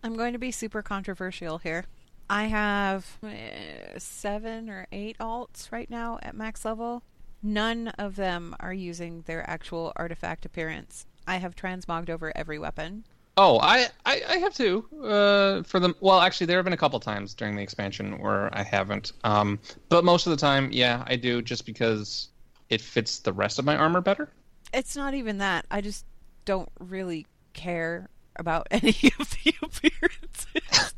I'm 0.03 0.15
going 0.15 0.33
to 0.33 0.39
be 0.39 0.51
super 0.51 0.81
controversial 0.81 1.57
here. 1.57 1.85
I 2.29 2.45
have 2.45 3.17
uh, 3.23 3.97
seven 3.97 4.69
or 4.69 4.87
eight 4.91 5.17
alts 5.19 5.71
right 5.71 5.89
now 5.89 6.19
at 6.21 6.35
max 6.35 6.65
level. 6.65 7.03
None 7.41 7.89
of 7.89 8.15
them 8.15 8.55
are 8.59 8.73
using 8.73 9.21
their 9.21 9.47
actual 9.49 9.93
artifact 9.95 10.45
appearance. 10.45 11.05
I 11.27 11.37
have 11.37 11.55
transmogged 11.55 12.09
over 12.09 12.31
every 12.35 12.59
weapon. 12.59 13.05
Oh, 13.37 13.59
I, 13.59 13.87
I, 14.05 14.21
I 14.27 14.37
have 14.37 14.53
two. 14.55 14.85
Uh, 15.03 15.61
for 15.61 15.79
them, 15.79 15.95
well, 15.99 16.19
actually, 16.19 16.47
there 16.47 16.57
have 16.57 16.63
been 16.63 16.73
a 16.73 16.77
couple 16.77 16.99
times 16.99 17.35
during 17.35 17.55
the 17.55 17.61
expansion 17.61 18.19
where 18.19 18.49
I 18.57 18.63
haven't. 18.63 19.13
Um, 19.23 19.59
but 19.89 20.03
most 20.03 20.25
of 20.25 20.31
the 20.31 20.37
time, 20.37 20.71
yeah, 20.71 21.03
I 21.05 21.15
do, 21.17 21.43
just 21.43 21.65
because 21.65 22.29
it 22.69 22.81
fits 22.81 23.19
the 23.19 23.31
rest 23.31 23.59
of 23.59 23.65
my 23.65 23.75
armor 23.75 24.01
better. 24.01 24.29
It's 24.73 24.95
not 24.95 25.13
even 25.13 25.37
that. 25.37 25.65
I 25.69 25.81
just 25.81 26.05
don't 26.45 26.69
really 26.79 27.27
care 27.53 28.09
about 28.37 28.67
any 28.71 28.97
of 29.19 29.29
the 29.29 29.53
appearances. 29.61 30.93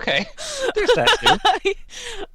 Okay. 0.00 0.26
There's 0.74 0.90
that 0.94 1.40
too. 1.62 1.72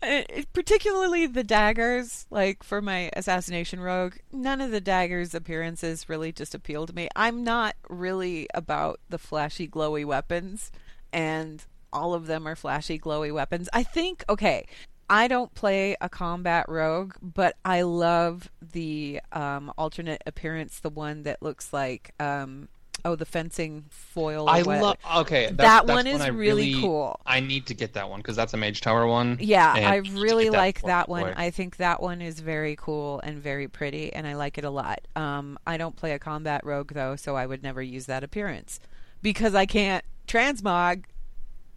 Uh, 0.02 0.22
Particularly 0.54 1.28
the 1.28 1.44
daggers, 1.44 2.26
like 2.30 2.64
for 2.64 2.82
my 2.82 3.10
assassination 3.14 3.80
rogue, 3.80 4.16
none 4.32 4.62
of 4.62 4.72
the 4.72 4.82
daggers' 4.82 5.34
appearances 5.34 6.10
really 6.10 6.32
just 6.32 6.54
appeal 6.54 6.86
to 6.86 6.94
me. 6.94 7.08
I'm 7.16 7.44
not 7.44 7.76
really 7.90 8.48
about 8.54 9.00
the 9.10 9.18
flashy, 9.18 9.68
glowy 9.68 10.06
weapons, 10.06 10.72
and 11.12 11.64
all 11.94 12.14
of 12.14 12.28
them 12.28 12.48
are 12.48 12.56
flashy, 12.56 13.00
glowy 13.00 13.34
weapons. 13.34 13.70
I 13.72 13.84
think, 13.84 14.26
okay, 14.28 14.66
I 15.10 15.28
don't 15.28 15.54
play 15.54 15.96
a 16.02 16.10
combat 16.10 16.66
rogue, 16.68 17.14
but 17.22 17.56
I 17.64 17.84
love 17.84 18.52
the 18.62 19.22
um, 19.32 19.72
alternate 19.78 20.24
appearance, 20.26 20.80
the 20.80 20.90
one 20.90 21.24
that 21.24 21.42
looks 21.42 21.72
like. 21.72 22.14
Um, 22.20 22.68
Oh, 23.06 23.16
the 23.16 23.26
fencing 23.26 23.86
foil. 23.90 24.48
I 24.48 24.62
love. 24.62 24.98
Okay, 25.18 25.48
that's, 25.48 25.58
That 25.58 25.88
one 25.88 26.08
is 26.08 26.22
I 26.22 26.28
really 26.28 26.80
cool. 26.80 27.20
I 27.26 27.42
need 27.42 27.66
to 27.66 27.74
get 27.74 27.94
that 27.94 28.10
one 28.10 28.22
because 28.22 28.38
that's 28.38 28.54
a 28.54 28.58
Mage 28.58 28.80
Tower 28.80 29.06
one. 29.08 29.38
Yeah, 29.42 29.74
I 29.74 29.98
really 29.98 30.50
like 30.50 30.82
that 30.84 31.10
one. 31.10 31.34
I 31.36 31.50
think 31.50 31.78
that 31.78 32.02
one 32.02 32.22
is 32.22 32.40
very 32.40 32.78
cool 32.78 33.20
and 33.22 33.40
very 33.40 33.68
pretty, 33.68 34.14
and 34.14 34.26
I 34.26 34.36
like 34.36 34.58
it 34.58 34.64
a 34.64 34.70
lot. 34.70 35.02
Um, 35.16 35.60
I 35.68 35.78
don't 35.78 35.96
play 35.96 36.14
a 36.14 36.20
combat 36.20 36.66
rogue 36.66 36.94
though, 36.94 37.16
so 37.18 37.36
I 37.36 37.46
would 37.46 37.62
never 37.62 37.82
use 37.82 38.06
that 38.06 38.24
appearance 38.24 38.80
because 39.22 39.54
I 39.54 39.66
can't 39.66 40.06
transmog 40.28 41.04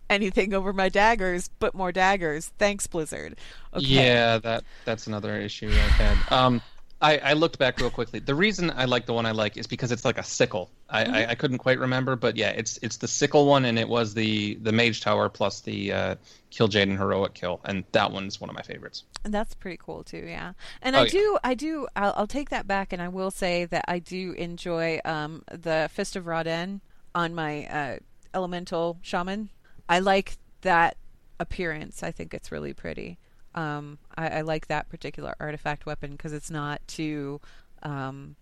anything 0.08 0.54
over 0.54 0.72
my 0.72 0.88
daggers, 0.88 1.50
but 1.58 1.74
more 1.74 1.92
daggers. 1.92 2.52
Thanks, 2.58 2.86
Blizzard. 2.86 3.36
Okay. 3.74 3.84
Yeah, 3.84 4.38
that 4.38 4.64
that's 4.84 5.06
another 5.06 5.40
issue 5.40 5.68
I've 5.68 5.74
had. 5.74 6.32
Um, 6.32 6.62
I, 7.00 7.18
I 7.18 7.32
looked 7.34 7.58
back 7.58 7.78
real 7.78 7.90
quickly. 7.90 8.20
The 8.20 8.34
reason 8.34 8.70
I 8.70 8.86
like 8.86 9.04
the 9.04 9.12
one 9.12 9.26
I 9.26 9.32
like 9.32 9.58
is 9.58 9.66
because 9.66 9.92
it's 9.92 10.04
like 10.04 10.16
a 10.16 10.22
sickle. 10.22 10.70
I, 10.88 11.04
Mm-hmm. 11.04 11.14
I, 11.14 11.30
I 11.30 11.34
couldn't 11.34 11.58
quite 11.58 11.78
remember, 11.78 12.16
but 12.16 12.36
yeah, 12.36 12.50
it's 12.50 12.78
it's 12.80 12.96
the 12.96 13.08
sickle 13.08 13.44
one, 13.46 13.64
and 13.66 13.78
it 13.78 13.88
was 13.88 14.14
the 14.14 14.54
the 14.54 14.72
Mage 14.72 15.02
Tower 15.02 15.28
plus 15.28 15.60
the 15.60 15.92
uh, 15.92 16.14
Kill 16.50 16.68
Jade 16.68 16.88
and 16.88 16.96
Heroic 16.96 17.34
Kill, 17.34 17.60
and 17.64 17.84
that 17.92 18.12
one's 18.12 18.40
one 18.40 18.48
of 18.48 18.56
my 18.56 18.62
favorites. 18.62 19.04
And 19.24 19.34
That's 19.34 19.54
pretty 19.54 19.76
cool 19.82 20.04
too, 20.04 20.24
yeah. 20.26 20.52
And 20.80 20.96
Oh, 20.96 21.00
I 21.00 21.02
yeah. 21.04 21.10
do, 21.10 21.38
I 21.44 21.54
do, 21.54 21.86
I'll, 21.96 22.14
I'll 22.16 22.26
take 22.26 22.48
that 22.50 22.66
back, 22.66 22.92
and 22.94 23.02
I 23.02 23.08
will 23.08 23.30
say 23.30 23.66
that 23.66 23.84
I 23.88 23.98
do 23.98 24.32
enjoy 24.32 25.00
um, 25.04 25.42
the 25.50 25.90
Fist 25.92 26.16
of 26.16 26.26
Ra-den 26.26 26.80
on 27.14 27.34
my 27.34 27.66
uh, 27.66 27.96
Elemental 28.32 28.98
Shaman. 29.02 29.50
I 29.88 29.98
like 29.98 30.38
that 30.62 30.96
appearance. 31.40 32.02
I 32.02 32.10
think 32.10 32.32
it's 32.32 32.50
really 32.50 32.72
pretty. 32.72 33.18
Um, 33.56 33.98
I, 34.16 34.28
I 34.28 34.40
like 34.42 34.68
that 34.68 34.88
particular 34.88 35.34
artifact 35.40 35.86
weapon 35.86 36.12
because 36.12 36.32
it's 36.32 36.50
not 36.50 36.86
too 36.86 37.40
um, 37.82 38.36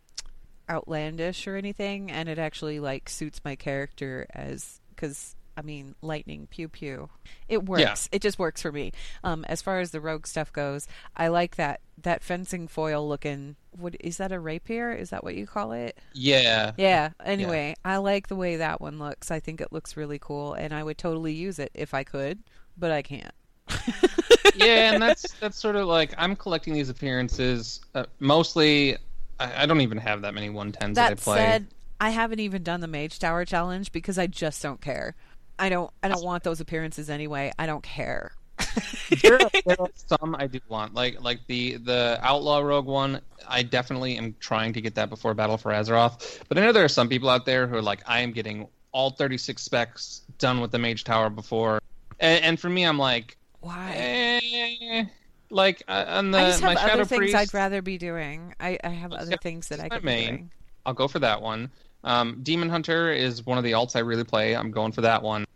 outlandish 0.68 1.46
or 1.46 1.56
anything, 1.56 2.10
and 2.10 2.28
it 2.28 2.38
actually 2.38 2.80
like 2.80 3.08
suits 3.08 3.40
my 3.44 3.54
character 3.56 4.26
as 4.34 4.80
because 4.90 5.36
I 5.56 5.62
mean 5.62 5.94
lightning 6.02 6.48
pew 6.50 6.68
pew. 6.68 7.10
It 7.48 7.64
works. 7.64 8.08
It 8.12 8.22
just 8.22 8.38
works 8.38 8.62
for 8.62 8.72
me. 8.72 8.92
Um, 9.22 9.44
as 9.44 9.62
far 9.62 9.80
as 9.80 9.90
the 9.92 10.00
rogue 10.00 10.26
stuff 10.26 10.52
goes, 10.52 10.88
I 11.16 11.28
like 11.28 11.56
that 11.56 11.80
that 12.02 12.22
fencing 12.24 12.66
foil 12.66 13.08
looking. 13.08 13.56
What 13.70 13.94
is 14.00 14.16
that? 14.16 14.32
A 14.32 14.40
rapier? 14.40 14.92
Is 14.92 15.10
that 15.10 15.22
what 15.22 15.36
you 15.36 15.46
call 15.46 15.72
it? 15.72 15.96
Yeah, 16.12 16.72
Yeah. 16.76 17.10
Anyway, 17.24 17.74
I 17.84 17.98
like 17.98 18.28
the 18.28 18.36
way 18.36 18.56
that 18.56 18.80
one 18.80 18.98
looks. 18.98 19.30
I 19.30 19.38
think 19.40 19.60
it 19.60 19.72
looks 19.72 19.96
really 19.96 20.18
cool, 20.18 20.54
and 20.54 20.74
I 20.74 20.82
would 20.82 20.98
totally 20.98 21.34
use 21.34 21.58
it 21.58 21.70
if 21.74 21.94
I 21.94 22.02
could, 22.04 22.40
but 22.76 22.90
I 22.90 23.02
can't. 23.02 23.32
yeah, 24.54 24.92
and 24.92 25.02
that's 25.02 25.32
that's 25.34 25.58
sort 25.58 25.76
of 25.76 25.86
like 25.86 26.14
I'm 26.18 26.36
collecting 26.36 26.74
these 26.74 26.88
appearances. 26.88 27.80
Uh, 27.94 28.04
mostly, 28.20 28.96
I, 29.38 29.62
I 29.62 29.66
don't 29.66 29.80
even 29.80 29.98
have 29.98 30.22
that 30.22 30.34
many 30.34 30.48
110s 30.50 30.94
that, 30.94 31.12
I 31.12 31.14
play. 31.14 31.38
said, 31.38 31.66
I 32.00 32.10
haven't 32.10 32.40
even 32.40 32.62
done 32.62 32.80
the 32.80 32.86
Mage 32.86 33.18
Tower 33.18 33.44
challenge 33.44 33.92
because 33.92 34.18
I 34.18 34.26
just 34.26 34.62
don't 34.62 34.80
care. 34.80 35.14
I 35.58 35.68
don't. 35.68 35.90
I 36.02 36.08
don't 36.08 36.24
want 36.24 36.42
those 36.42 36.60
appearances 36.60 37.08
anyway. 37.08 37.52
I 37.58 37.66
don't 37.66 37.82
care. 37.82 38.32
there, 39.22 39.34
are, 39.34 39.50
there 39.66 39.80
are 39.80 39.90
some 39.94 40.36
I 40.38 40.46
do 40.46 40.60
want, 40.68 40.94
like 40.94 41.20
like 41.22 41.40
the 41.46 41.76
the 41.76 42.18
Outlaw 42.22 42.60
Rogue 42.60 42.86
one. 42.86 43.20
I 43.48 43.62
definitely 43.62 44.16
am 44.16 44.34
trying 44.40 44.72
to 44.74 44.80
get 44.80 44.96
that 44.96 45.10
before 45.10 45.34
Battle 45.34 45.56
for 45.56 45.72
Azeroth. 45.72 46.40
But 46.48 46.58
I 46.58 46.62
know 46.62 46.72
there 46.72 46.84
are 46.84 46.88
some 46.88 47.08
people 47.08 47.28
out 47.28 47.46
there 47.46 47.66
who 47.66 47.76
are 47.76 47.82
like, 47.82 48.00
I 48.06 48.20
am 48.20 48.32
getting 48.32 48.68
all 48.90 49.10
36 49.10 49.60
specs 49.60 50.22
done 50.38 50.60
with 50.60 50.70
the 50.70 50.78
Mage 50.78 51.04
Tower 51.04 51.30
before, 51.30 51.80
and, 52.20 52.44
and 52.44 52.60
for 52.60 52.68
me, 52.68 52.84
I'm 52.84 52.98
like, 52.98 53.36
Why? 53.64 53.94
eh, 53.96 55.04
like 55.50 55.82
uh, 55.88 56.04
on 56.06 56.30
the 56.30 56.38
I 56.38 56.44
just 56.50 56.62
my 56.62 56.74
have 56.74 56.78
Shadow 56.80 56.92
other 56.92 57.04
things 57.06 57.18
Priest, 57.18 57.36
I'd 57.36 57.54
rather 57.54 57.80
be 57.82 57.96
doing. 57.96 58.54
I, 58.60 58.78
I 58.84 58.90
have 58.90 59.12
other 59.12 59.30
Yeah, 59.30 59.36
things 59.42 59.68
that 59.68 59.80
I 59.80 59.88
my 59.88 59.96
could 59.96 60.02
be 60.02 60.06
main. 60.06 60.26
doing. 60.26 60.50
I'll 60.86 60.92
go 60.94 61.08
for 61.08 61.18
that 61.20 61.40
one. 61.40 61.70
Um, 62.04 62.40
Demon 62.42 62.68
Hunter 62.68 63.10
is 63.10 63.46
one 63.46 63.56
of 63.56 63.64
the 63.64 63.72
alts 63.72 63.96
I 63.96 64.00
really 64.00 64.24
play. 64.24 64.54
I'm 64.54 64.70
going 64.70 64.92
for 64.92 65.00
that 65.00 65.22
one. 65.22 65.46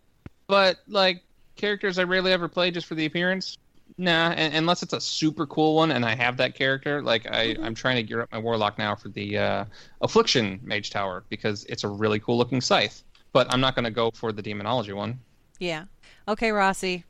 But 0.46 0.78
like 0.88 1.22
characters 1.56 1.98
I 1.98 2.04
rarely 2.04 2.32
ever 2.32 2.48
play 2.48 2.70
just 2.70 2.86
for 2.86 2.94
the 2.94 3.04
appearance. 3.04 3.58
Nah, 3.98 4.30
and, 4.30 4.54
unless 4.54 4.82
it's 4.82 4.92
a 4.94 5.00
super 5.00 5.46
cool 5.46 5.76
one 5.76 5.90
and 5.90 6.04
I 6.04 6.14
have 6.14 6.38
that 6.38 6.54
character. 6.54 7.02
Like 7.02 7.26
I, 7.26 7.56
Mm-hmm. 7.56 7.64
I'm 7.64 7.74
trying 7.74 7.96
to 7.96 8.02
gear 8.02 8.22
up 8.22 8.32
my 8.32 8.38
warlock 8.38 8.78
now 8.78 8.94
for 8.94 9.10
the 9.10 9.36
uh, 9.38 9.64
Affliction 10.00 10.60
Mage 10.62 10.90
Tower 10.90 11.24
because 11.28 11.64
it's 11.64 11.84
a 11.84 11.88
really 11.88 12.20
cool 12.20 12.38
looking 12.38 12.60
scythe. 12.62 13.02
But 13.34 13.52
I'm 13.52 13.60
not 13.60 13.74
going 13.74 13.84
to 13.84 13.90
go 13.90 14.10
for 14.14 14.32
the 14.32 14.40
Demonology 14.42 14.94
one. 14.94 15.20
Yeah. 15.58 15.84
Okay, 16.26 16.50
Rossi. 16.52 17.04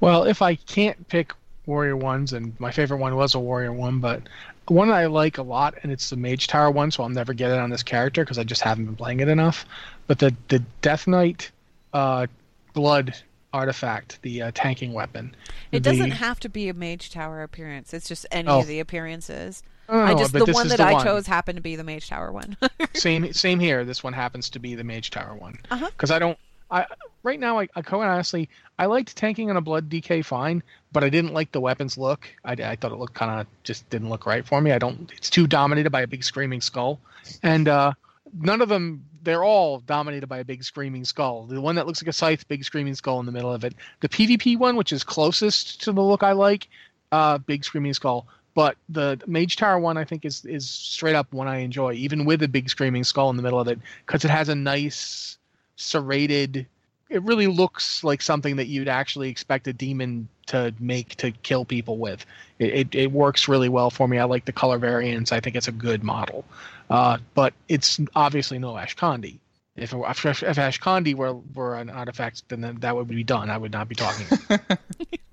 Well, 0.00 0.24
if 0.24 0.42
I 0.42 0.54
can't 0.56 1.08
pick 1.08 1.32
Warrior 1.66 1.96
ones, 1.96 2.32
and 2.32 2.58
my 2.60 2.70
favorite 2.70 2.98
one 2.98 3.16
was 3.16 3.34
a 3.34 3.38
Warrior 3.40 3.72
one, 3.72 4.00
but 4.00 4.22
one 4.68 4.90
I 4.90 5.06
like 5.06 5.38
a 5.38 5.42
lot, 5.42 5.74
and 5.82 5.90
it's 5.92 6.10
the 6.10 6.16
Mage 6.16 6.46
Tower 6.46 6.70
one, 6.70 6.90
so 6.90 7.02
I'll 7.02 7.08
never 7.08 7.32
get 7.32 7.50
it 7.50 7.58
on 7.58 7.70
this 7.70 7.82
character 7.82 8.22
because 8.24 8.38
I 8.38 8.44
just 8.44 8.62
haven't 8.62 8.84
been 8.86 8.96
playing 8.96 9.20
it 9.20 9.28
enough. 9.28 9.64
But 10.06 10.18
the 10.18 10.34
the 10.48 10.58
Death 10.82 11.06
Knight 11.06 11.50
uh, 11.92 12.26
Blood 12.74 13.14
artifact, 13.52 14.18
the 14.22 14.42
uh, 14.42 14.50
tanking 14.54 14.92
weapon. 14.92 15.34
It 15.72 15.82
the- 15.82 15.90
doesn't 15.90 16.10
have 16.10 16.40
to 16.40 16.48
be 16.48 16.68
a 16.68 16.74
Mage 16.74 17.10
Tower 17.10 17.42
appearance. 17.42 17.94
It's 17.94 18.08
just 18.08 18.26
any 18.30 18.48
Oh. 18.48 18.60
of 18.60 18.66
the 18.66 18.80
appearances. 18.80 19.62
No, 19.88 19.96
no, 19.96 20.04
I 20.04 20.14
just 20.14 20.32
the 20.32 20.44
one 20.46 20.68
that 20.68 20.78
the 20.78 20.84
I 20.84 20.94
one. 20.94 21.04
chose 21.04 21.26
happened 21.26 21.56
to 21.56 21.62
be 21.62 21.76
the 21.76 21.84
Mage 21.84 22.08
Tower 22.08 22.32
one. 22.32 22.56
same 22.94 23.32
same 23.34 23.60
here. 23.60 23.84
This 23.84 24.02
one 24.02 24.12
happens 24.14 24.50
to 24.50 24.58
be 24.58 24.74
the 24.74 24.84
Mage 24.84 25.10
Tower 25.10 25.34
one. 25.34 25.58
Uh-huh. 25.70 25.88
Because 25.90 26.10
I 26.10 26.18
don't. 26.18 26.38
I 26.74 26.86
right 27.22 27.38
now 27.38 27.60
I, 27.60 27.68
I 27.76 27.82
quite 27.82 28.06
honestly 28.06 28.48
I 28.78 28.86
liked 28.86 29.16
tanking 29.16 29.48
on 29.48 29.56
a 29.56 29.60
blood 29.60 29.88
DK 29.88 30.24
fine, 30.24 30.62
but 30.92 31.04
I 31.04 31.08
didn't 31.08 31.32
like 31.32 31.52
the 31.52 31.60
weapons 31.60 31.96
look. 31.96 32.28
I, 32.44 32.52
I 32.52 32.76
thought 32.76 32.90
it 32.90 32.98
looked 32.98 33.14
kind 33.14 33.40
of 33.40 33.46
just 33.62 33.88
didn't 33.90 34.10
look 34.10 34.26
right 34.26 34.44
for 34.44 34.60
me. 34.60 34.72
I 34.72 34.78
don't. 34.78 35.10
It's 35.16 35.30
too 35.30 35.46
dominated 35.46 35.90
by 35.90 36.02
a 36.02 36.06
big 36.06 36.24
screaming 36.24 36.60
skull, 36.60 37.00
and 37.42 37.68
uh, 37.68 37.92
none 38.38 38.60
of 38.60 38.68
them. 38.68 39.04
They're 39.22 39.44
all 39.44 39.78
dominated 39.80 40.26
by 40.26 40.40
a 40.40 40.44
big 40.44 40.64
screaming 40.64 41.06
skull. 41.06 41.46
The 41.46 41.58
one 41.58 41.76
that 41.76 41.86
looks 41.86 42.02
like 42.02 42.08
a 42.08 42.12
scythe, 42.12 42.46
big 42.46 42.62
screaming 42.62 42.94
skull 42.94 43.20
in 43.20 43.26
the 43.26 43.32
middle 43.32 43.50
of 43.50 43.64
it. 43.64 43.74
The 44.00 44.08
PvP 44.10 44.58
one, 44.58 44.76
which 44.76 44.92
is 44.92 45.02
closest 45.02 45.80
to 45.84 45.92
the 45.92 46.02
look 46.02 46.22
I 46.22 46.32
like, 46.32 46.68
uh, 47.10 47.38
big 47.38 47.64
screaming 47.64 47.94
skull. 47.94 48.26
But 48.54 48.76
the 48.90 49.18
Mage 49.26 49.56
Tower 49.56 49.78
one, 49.78 49.96
I 49.96 50.04
think, 50.04 50.26
is 50.26 50.44
is 50.44 50.68
straight 50.68 51.14
up 51.14 51.32
one 51.32 51.48
I 51.48 51.58
enjoy, 51.58 51.94
even 51.94 52.26
with 52.26 52.42
a 52.42 52.48
big 52.48 52.68
screaming 52.68 53.04
skull 53.04 53.30
in 53.30 53.36
the 53.36 53.42
middle 53.42 53.60
of 53.60 53.68
it, 53.68 53.78
because 54.04 54.24
it 54.26 54.30
has 54.30 54.50
a 54.50 54.54
nice 54.54 55.38
serrated. 55.76 56.66
It 57.10 57.22
really 57.22 57.46
looks 57.46 58.02
like 58.02 58.22
something 58.22 58.56
that 58.56 58.66
you'd 58.66 58.88
actually 58.88 59.28
expect 59.28 59.68
a 59.68 59.72
demon 59.72 60.28
to 60.46 60.74
make 60.80 61.16
to 61.16 61.30
kill 61.30 61.64
people 61.64 61.98
with. 61.98 62.24
It, 62.58 62.74
it, 62.74 62.94
it 62.94 63.12
works 63.12 63.46
really 63.48 63.68
well 63.68 63.90
for 63.90 64.08
me. 64.08 64.18
I 64.18 64.24
like 64.24 64.44
the 64.44 64.52
color 64.52 64.78
variants. 64.78 65.32
I 65.32 65.40
think 65.40 65.56
it's 65.56 65.68
a 65.68 65.72
good 65.72 66.02
model. 66.02 66.44
Uh, 66.90 67.18
but 67.34 67.54
it's 67.68 68.00
obviously 68.14 68.58
no 68.58 68.72
Ashkandi. 68.74 69.38
If, 69.76 69.92
it, 69.92 69.98
if, 69.98 70.42
if 70.42 70.56
Ashkandi 70.56 71.14
were, 71.14 71.34
were 71.34 71.76
an 71.76 71.90
artifact, 71.90 72.48
then 72.48 72.60
that- 72.62 72.80
that 72.82 72.94
would 72.96 73.08
be 73.08 73.24
done. 73.24 73.50
I 73.50 73.58
would 73.58 73.72
not 73.72 73.88
be 73.88 73.94
talking. 73.94 74.26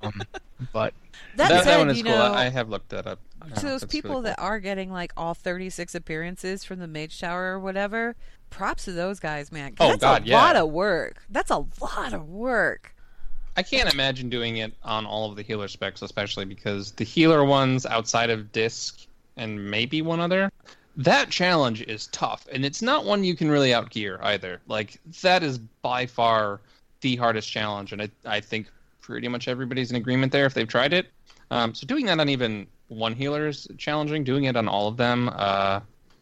um, 0.01 0.21
but 0.73 0.93
that, 1.35 1.49
that, 1.49 1.63
said, 1.63 1.71
that 1.73 1.77
one 1.79 1.89
is 1.89 1.97
you 1.97 2.03
cool. 2.03 2.13
know, 2.13 2.33
I 2.33 2.49
have 2.49 2.69
looked 2.69 2.89
that 2.89 3.05
up. 3.07 3.19
to 3.55 3.57
Uh, 3.57 3.59
those 3.69 3.85
people 3.85 4.11
really 4.11 4.23
that 4.25 4.39
are 4.39 4.59
getting 4.59 4.91
like 4.91 5.13
all 5.15 5.33
36 5.33 5.93
appearances 5.95 6.63
from 6.63 6.79
the 6.79 6.87
Mage 6.87 7.19
Tower 7.19 7.53
or 7.53 7.59
whatever, 7.59 8.15
props 8.51 8.85
to 8.85 8.91
those 8.91 9.19
guys, 9.19 9.51
man. 9.51 9.73
Oh, 9.79 9.89
that's 9.89 10.01
God, 10.01 10.23
a 10.23 10.27
yeah. 10.27 10.37
lot 10.37 10.55
of 10.55 10.69
work. 10.69 11.23
That's 11.31 11.49
a 11.49 11.65
lot 11.81 12.13
of 12.13 12.29
work. 12.29 12.93
I 13.57 13.63
can't 13.63 13.91
imagine 13.91 14.29
doing 14.29 14.57
it 14.57 14.73
on 14.83 15.05
all 15.05 15.29
of 15.29 15.35
the 15.35 15.41
healer 15.41 15.67
specs, 15.67 16.03
especially 16.03 16.45
because 16.45 16.91
the 16.91 17.03
healer 17.03 17.43
ones 17.43 17.85
outside 17.85 18.29
of 18.29 18.51
disc 18.51 19.07
and 19.35 19.69
maybe 19.71 20.01
one 20.01 20.19
other, 20.19 20.51
that 20.97 21.29
challenge 21.29 21.81
is 21.81 22.07
tough, 22.07 22.47
and 22.51 22.65
it's 22.65 22.81
not 22.81 23.05
one 23.05 23.23
you 23.23 23.35
can 23.35 23.49
really 23.49 23.69
outgear 23.69 24.21
either. 24.23 24.61
Like 24.67 24.99
that 25.21 25.43
is 25.43 25.57
by 25.57 26.05
far 26.05 26.61
the 27.01 27.15
hardest 27.15 27.49
challenge, 27.49 27.93
and 27.93 28.01
I, 28.01 28.09
I 28.25 28.39
think 28.39 28.67
pretty 29.01 29.27
much 29.27 29.47
everybody's 29.47 29.89
in 29.89 29.97
agreement 29.97 30.31
there 30.31 30.45
if 30.45 30.53
they've 30.53 30.67
tried 30.67 30.93
it. 30.93 31.07
Um, 31.49 31.73
so 31.73 31.87
doing 31.87 32.05
that 32.05 32.19
on 32.19 32.29
even 32.29 32.67
one 32.87 33.13
healer 33.13 33.47
is 33.47 33.67
challenging. 33.77 34.23
Doing 34.23 34.45
it 34.45 34.55
on 34.55 34.67
all 34.67 34.87
of 34.87 34.97
them, 34.97 35.29
uh, 35.33 35.79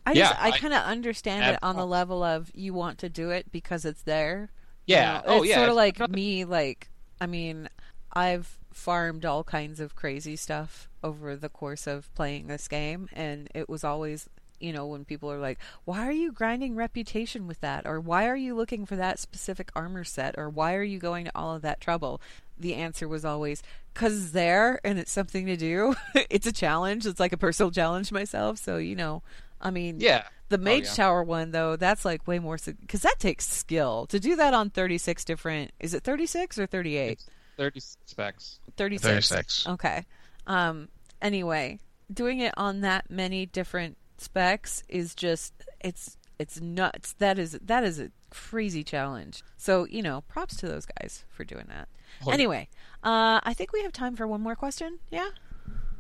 I 0.10 0.14
Yeah, 0.14 0.30
just 0.30 0.42
I, 0.42 0.48
I- 0.50 0.58
kind 0.58 0.74
of 0.74 0.82
understand 0.84 1.44
Add 1.44 1.54
it 1.56 1.60
on 1.62 1.76
the 1.76 1.86
level 1.86 2.24
of 2.24 2.52
you 2.56 2.74
want 2.74 2.98
to 3.00 3.10
do 3.10 3.30
it 3.30 3.52
because 3.52 3.86
it's 3.86 4.02
there. 4.04 4.50
you 4.86 4.96
yeah, 4.96 5.14
know? 5.18 5.24
oh 5.28 5.38
it's 5.44 5.50
yeah, 5.50 5.56
sort 5.58 5.70
of 5.70 5.76
like 5.76 6.00
not- 6.00 6.12
me. 6.12 6.46
Like 6.46 6.90
I 7.22 7.26
mean, 7.28 7.70
I've 8.14 8.58
farmed 8.74 9.26
all 9.26 9.44
kinds 9.44 9.80
of 9.80 9.96
crazy 9.96 10.36
stuff 10.36 10.90
over 11.04 11.36
the 11.36 11.50
course 11.50 11.86
of 11.88 12.14
playing 12.16 12.48
this 12.48 12.68
game, 12.68 13.10
and 13.14 13.50
it 13.54 13.70
was 13.70 13.84
always 13.84 14.28
you 14.62 14.74
know, 14.74 14.86
when 14.86 15.06
people 15.06 15.32
are 15.32 15.40
like, 15.40 15.58
why 15.86 16.06
are 16.06 16.12
you 16.12 16.34
grinding 16.34 16.76
reputation 16.76 17.48
with 17.48 17.62
that? 17.62 17.86
Or 17.86 17.98
why 17.98 18.28
are 18.28 18.36
you 18.36 18.54
looking 18.54 18.86
for 18.86 18.98
that 18.98 19.18
specific 19.18 19.72
armor 19.74 20.04
set? 20.04 20.36
Or 20.38 20.50
why 20.50 20.76
are 20.76 20.84
you 20.84 21.00
going 21.00 21.24
to 21.24 21.32
all 21.34 21.56
of 21.56 21.62
that 21.62 21.80
trouble? 21.80 22.20
The 22.58 22.76
answer 22.76 23.08
was 23.08 23.24
always, 23.24 23.64
because 23.94 24.22
it's 24.22 24.32
there 24.32 24.82
and 24.84 25.00
it's 25.00 25.14
something 25.14 25.46
to 25.46 25.56
do. 25.56 25.96
it's 26.30 26.46
a 26.46 26.52
challenge. 26.52 27.06
It's 27.06 27.22
like 27.22 27.32
a 27.32 27.38
personal 27.38 27.72
challenge 27.72 28.12
myself. 28.12 28.58
So, 28.58 28.76
you 28.76 28.98
know, 28.98 29.24
I 29.62 29.72
mean, 29.72 30.00
Yeah. 30.00 30.24
the 30.50 30.58
Mage 30.58 30.86
yeah. 30.86 30.94
Tower 30.94 31.24
one, 31.24 31.52
though, 31.52 31.76
that's 31.76 32.06
like 32.06 32.28
way 32.28 32.40
more, 32.40 32.58
because 32.66 33.02
that 33.02 33.20
takes 33.20 33.48
skill. 33.48 34.06
To 34.08 34.20
do 34.20 34.36
that 34.38 34.54
on 34.54 34.70
36 34.70 35.24
different, 35.26 35.72
is 35.80 35.94
it 35.94 36.04
36 36.04 36.58
or 36.58 36.66
38? 36.66 37.12
It's 37.12 37.28
30 37.58 37.80
specs. 38.06 38.60
36. 38.78 39.04
36. 39.30 39.68
Okay. 39.68 40.06
Um 40.48 40.88
anyway, 41.22 41.80
doing 42.12 42.40
it 42.40 42.54
on 42.58 42.82
that 42.82 43.12
many 43.12 43.46
different 43.46 43.98
specs 44.18 44.84
is 44.88 45.14
just 45.14 45.54
it's 45.82 46.16
it's 46.40 46.62
nuts. 46.62 47.14
That 47.20 47.38
is 47.38 47.60
that 47.62 47.84
is 47.84 48.00
a 48.00 48.12
crazy 48.30 48.84
challenge. 48.84 49.44
So, 49.58 49.86
you 49.86 50.02
know, 50.02 50.22
props 50.30 50.56
to 50.58 50.68
those 50.68 50.86
guys 50.86 51.26
for 51.30 51.44
doing 51.44 51.66
that. 51.68 51.90
Oh, 52.22 52.28
yeah. 52.30 52.34
Anyway, 52.34 52.70
uh 53.04 53.42
I 53.44 53.54
think 53.54 53.74
we 53.74 53.82
have 53.84 53.92
time 53.92 54.16
for 54.16 54.26
one 54.26 54.40
more 54.42 54.56
question. 54.56 55.00
Yeah? 55.12 55.30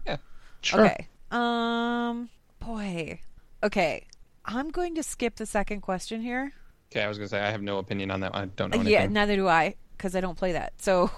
Yeah. 0.07 0.17
Sure. 0.61 0.85
Okay. 0.85 1.07
Um 1.29 2.29
boy. 2.59 3.19
Okay. 3.63 4.05
I'm 4.45 4.71
going 4.71 4.95
to 4.95 5.03
skip 5.03 5.35
the 5.35 5.45
second 5.45 5.81
question 5.81 6.21
here. 6.21 6.53
Okay, 6.91 7.03
I 7.03 7.07
was 7.07 7.17
gonna 7.17 7.27
say 7.27 7.39
I 7.39 7.51
have 7.51 7.61
no 7.61 7.77
opinion 7.77 8.09
on 8.09 8.21
that. 8.21 8.35
I 8.35 8.45
don't 8.45 8.71
know 8.71 8.79
anything. 8.79 8.93
Yeah, 8.93 9.05
neither 9.05 9.35
do 9.35 9.47
I, 9.47 9.75
because 9.99 10.15
I 10.15 10.21
don't 10.21 10.37
play 10.37 10.53
that. 10.53 10.73
So 10.77 11.11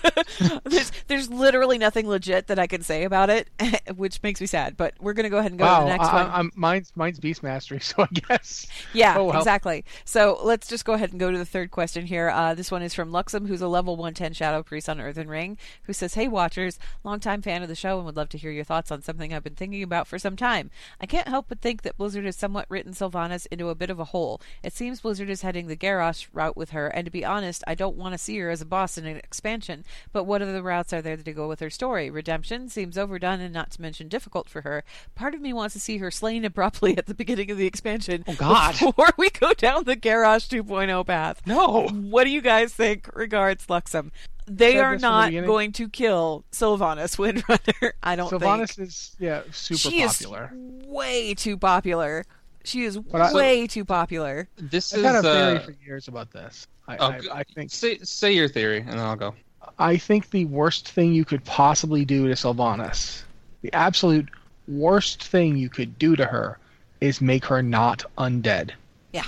there's 0.64 0.90
there's 1.06 1.30
literally 1.30 1.78
nothing 1.78 2.08
legit 2.08 2.46
that 2.48 2.58
I 2.58 2.66
can 2.66 2.82
say 2.82 3.04
about 3.04 3.30
it, 3.30 3.48
which 3.94 4.22
makes 4.22 4.40
me 4.40 4.46
sad. 4.46 4.76
But 4.76 4.94
we're 4.98 5.12
gonna 5.12 5.30
go 5.30 5.38
ahead 5.38 5.52
and 5.52 5.58
go 5.58 5.66
wow, 5.66 5.80
to 5.80 5.84
the 5.84 5.90
next 5.90 6.08
I, 6.08 6.22
one. 6.22 6.30
I'm, 6.32 6.52
mine's 6.56 6.92
mine's 6.96 7.20
Beast 7.20 7.42
Mastery, 7.42 7.78
so 7.80 8.02
I 8.02 8.08
guess. 8.12 8.66
Yeah, 8.92 9.16
Oh, 9.18 9.24
well. 9.24 9.38
exactly. 9.38 9.84
So 10.04 10.38
let's 10.42 10.66
just 10.66 10.84
go 10.84 10.94
ahead 10.94 11.10
and 11.10 11.20
go 11.20 11.30
to 11.30 11.38
the 11.38 11.44
third 11.44 11.70
question 11.70 12.06
here. 12.06 12.30
Uh, 12.30 12.54
this 12.54 12.70
one 12.70 12.82
is 12.82 12.94
from 12.94 13.12
Luxem, 13.12 13.46
who's 13.46 13.60
a 13.60 13.68
level 13.68 13.96
110 13.96 14.32
Shadow 14.32 14.62
Priest 14.62 14.88
on 14.88 15.00
Earthen 15.00 15.28
Ring, 15.28 15.58
who 15.84 15.92
says, 15.92 16.14
Hey, 16.14 16.26
Watchers, 16.26 16.78
longtime 17.04 17.42
fan 17.42 17.62
of 17.62 17.68
the 17.68 17.74
show 17.74 17.98
and 17.98 18.06
would 18.06 18.16
love 18.16 18.30
to 18.30 18.38
hear 18.38 18.50
your 18.50 18.64
thoughts 18.64 18.90
on 18.90 19.02
something 19.02 19.32
I've 19.32 19.44
been 19.44 19.54
thinking 19.54 19.82
about 19.82 20.06
for 20.06 20.18
some 20.18 20.36
time. 20.36 20.70
I 21.00 21.06
can't 21.06 21.28
help 21.28 21.46
but 21.48 21.60
think 21.60 21.82
that 21.82 21.98
Blizzard 21.98 22.24
has 22.24 22.36
somewhat 22.36 22.66
written 22.68 22.92
Sylvanas 22.92 23.46
into 23.50 23.68
a 23.68 23.74
bit 23.74 23.90
of 23.90 24.00
a 24.00 24.04
hole. 24.04 24.40
It 24.62 24.72
seems 24.72 25.00
Blizzard 25.00 25.30
is 25.30 25.42
heading 25.42 25.66
the 25.66 25.76
Garrosh 25.76 26.26
route 26.32 26.56
with 26.56 26.70
her, 26.70 26.86
and 26.88 27.04
to 27.04 27.10
be 27.10 27.24
honest, 27.24 27.62
I 27.66 27.74
don't 27.74 27.96
want 27.96 28.05
to 28.14 28.18
see 28.18 28.38
her 28.38 28.50
as 28.50 28.60
a 28.60 28.66
boss 28.66 28.96
in 28.98 29.06
an 29.06 29.16
expansion, 29.16 29.84
but 30.12 30.24
what 30.24 30.42
other 30.42 30.62
routes 30.62 30.92
are 30.92 31.02
there 31.02 31.16
to 31.16 31.32
go 31.32 31.48
with 31.48 31.60
her 31.60 31.70
story? 31.70 32.10
Redemption 32.10 32.68
seems 32.68 32.96
overdone 32.98 33.40
and 33.40 33.52
not 33.54 33.70
to 33.72 33.82
mention 33.82 34.08
difficult 34.08 34.48
for 34.48 34.62
her. 34.62 34.84
Part 35.14 35.34
of 35.34 35.40
me 35.40 35.52
wants 35.52 35.72
to 35.74 35.80
see 35.80 35.98
her 35.98 36.10
slain 36.10 36.44
abruptly 36.44 36.96
at 36.98 37.06
the 37.06 37.14
beginning 37.14 37.50
of 37.50 37.58
the 37.58 37.66
expansion. 37.66 38.24
Oh, 38.28 38.34
God. 38.34 38.72
Before 38.80 39.10
we 39.16 39.30
go 39.30 39.52
down 39.54 39.84
the 39.84 39.96
Garrosh 39.96 40.48
2.0 40.48 41.06
path. 41.06 41.40
No. 41.46 41.88
What 41.88 42.24
do 42.24 42.30
you 42.30 42.40
guys 42.40 42.72
think? 42.72 43.08
Regards, 43.14 43.66
Luxem. 43.66 44.10
They 44.48 44.78
are 44.78 44.92
this 44.94 45.02
from 45.02 45.32
the 45.32 45.40
not 45.40 45.46
going 45.46 45.72
to 45.72 45.88
kill 45.88 46.44
Sylvanas 46.52 47.16
Windrunner. 47.18 47.92
I 48.02 48.14
don't 48.14 48.30
Sylvanas 48.30 48.74
think. 48.76 48.88
is 48.88 49.16
yeah 49.18 49.42
super 49.50 49.78
she 49.90 50.06
popular. 50.06 50.52
is 50.54 50.86
way 50.86 51.34
too 51.34 51.56
popular. 51.56 52.24
She 52.62 52.84
is 52.84 52.96
I- 53.12 53.32
way 53.32 53.66
too 53.66 53.84
popular. 53.84 54.48
This 54.56 54.92
I've 54.92 55.00
is 55.00 55.04
had 55.04 55.14
a 55.16 55.22
theory 55.22 55.56
uh, 55.56 55.60
for 55.60 55.74
years 55.84 56.06
about 56.06 56.30
this. 56.32 56.68
I, 56.88 56.96
oh, 56.98 57.06
I, 57.08 57.18
g- 57.20 57.28
I 57.32 57.42
think 57.44 57.70
say 57.70 57.98
say 57.98 58.32
your 58.32 58.48
theory 58.48 58.78
and 58.78 58.90
then 58.92 58.98
I'll 59.00 59.16
go. 59.16 59.34
I 59.78 59.96
think 59.96 60.30
the 60.30 60.44
worst 60.44 60.88
thing 60.88 61.12
you 61.12 61.24
could 61.24 61.44
possibly 61.44 62.04
do 62.04 62.28
to 62.28 62.34
Sylvanas, 62.34 63.22
the 63.62 63.72
absolute 63.72 64.28
worst 64.68 65.22
thing 65.24 65.56
you 65.56 65.68
could 65.68 65.98
do 65.98 66.16
to 66.16 66.24
her, 66.24 66.58
is 67.00 67.20
make 67.20 67.44
her 67.46 67.62
not 67.62 68.04
undead. 68.16 68.70
Yeah. 69.12 69.24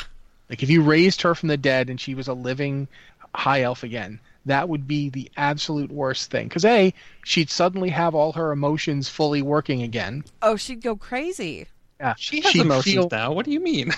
Like 0.48 0.62
if 0.62 0.70
you 0.70 0.82
raised 0.82 1.22
her 1.22 1.34
from 1.34 1.48
the 1.48 1.56
dead 1.56 1.90
and 1.90 2.00
she 2.00 2.14
was 2.14 2.28
a 2.28 2.32
living 2.34 2.88
high 3.34 3.62
elf 3.62 3.82
again, 3.82 4.20
that 4.46 4.68
would 4.68 4.86
be 4.86 5.10
the 5.10 5.30
absolute 5.36 5.90
worst 5.90 6.30
thing. 6.30 6.48
Because 6.48 6.64
a, 6.64 6.94
she'd 7.24 7.50
suddenly 7.50 7.90
have 7.90 8.14
all 8.14 8.32
her 8.32 8.52
emotions 8.52 9.08
fully 9.08 9.42
working 9.42 9.82
again. 9.82 10.24
Oh, 10.40 10.56
she'd 10.56 10.82
go 10.82 10.96
crazy. 10.96 11.66
Yeah, 12.00 12.14
She 12.16 12.40
has 12.40 12.52
she'd 12.52 12.62
emotions 12.62 12.94
feel 12.94 13.08
now. 13.10 13.32
What 13.32 13.44
do 13.44 13.50
you 13.50 13.60
mean? 13.60 13.90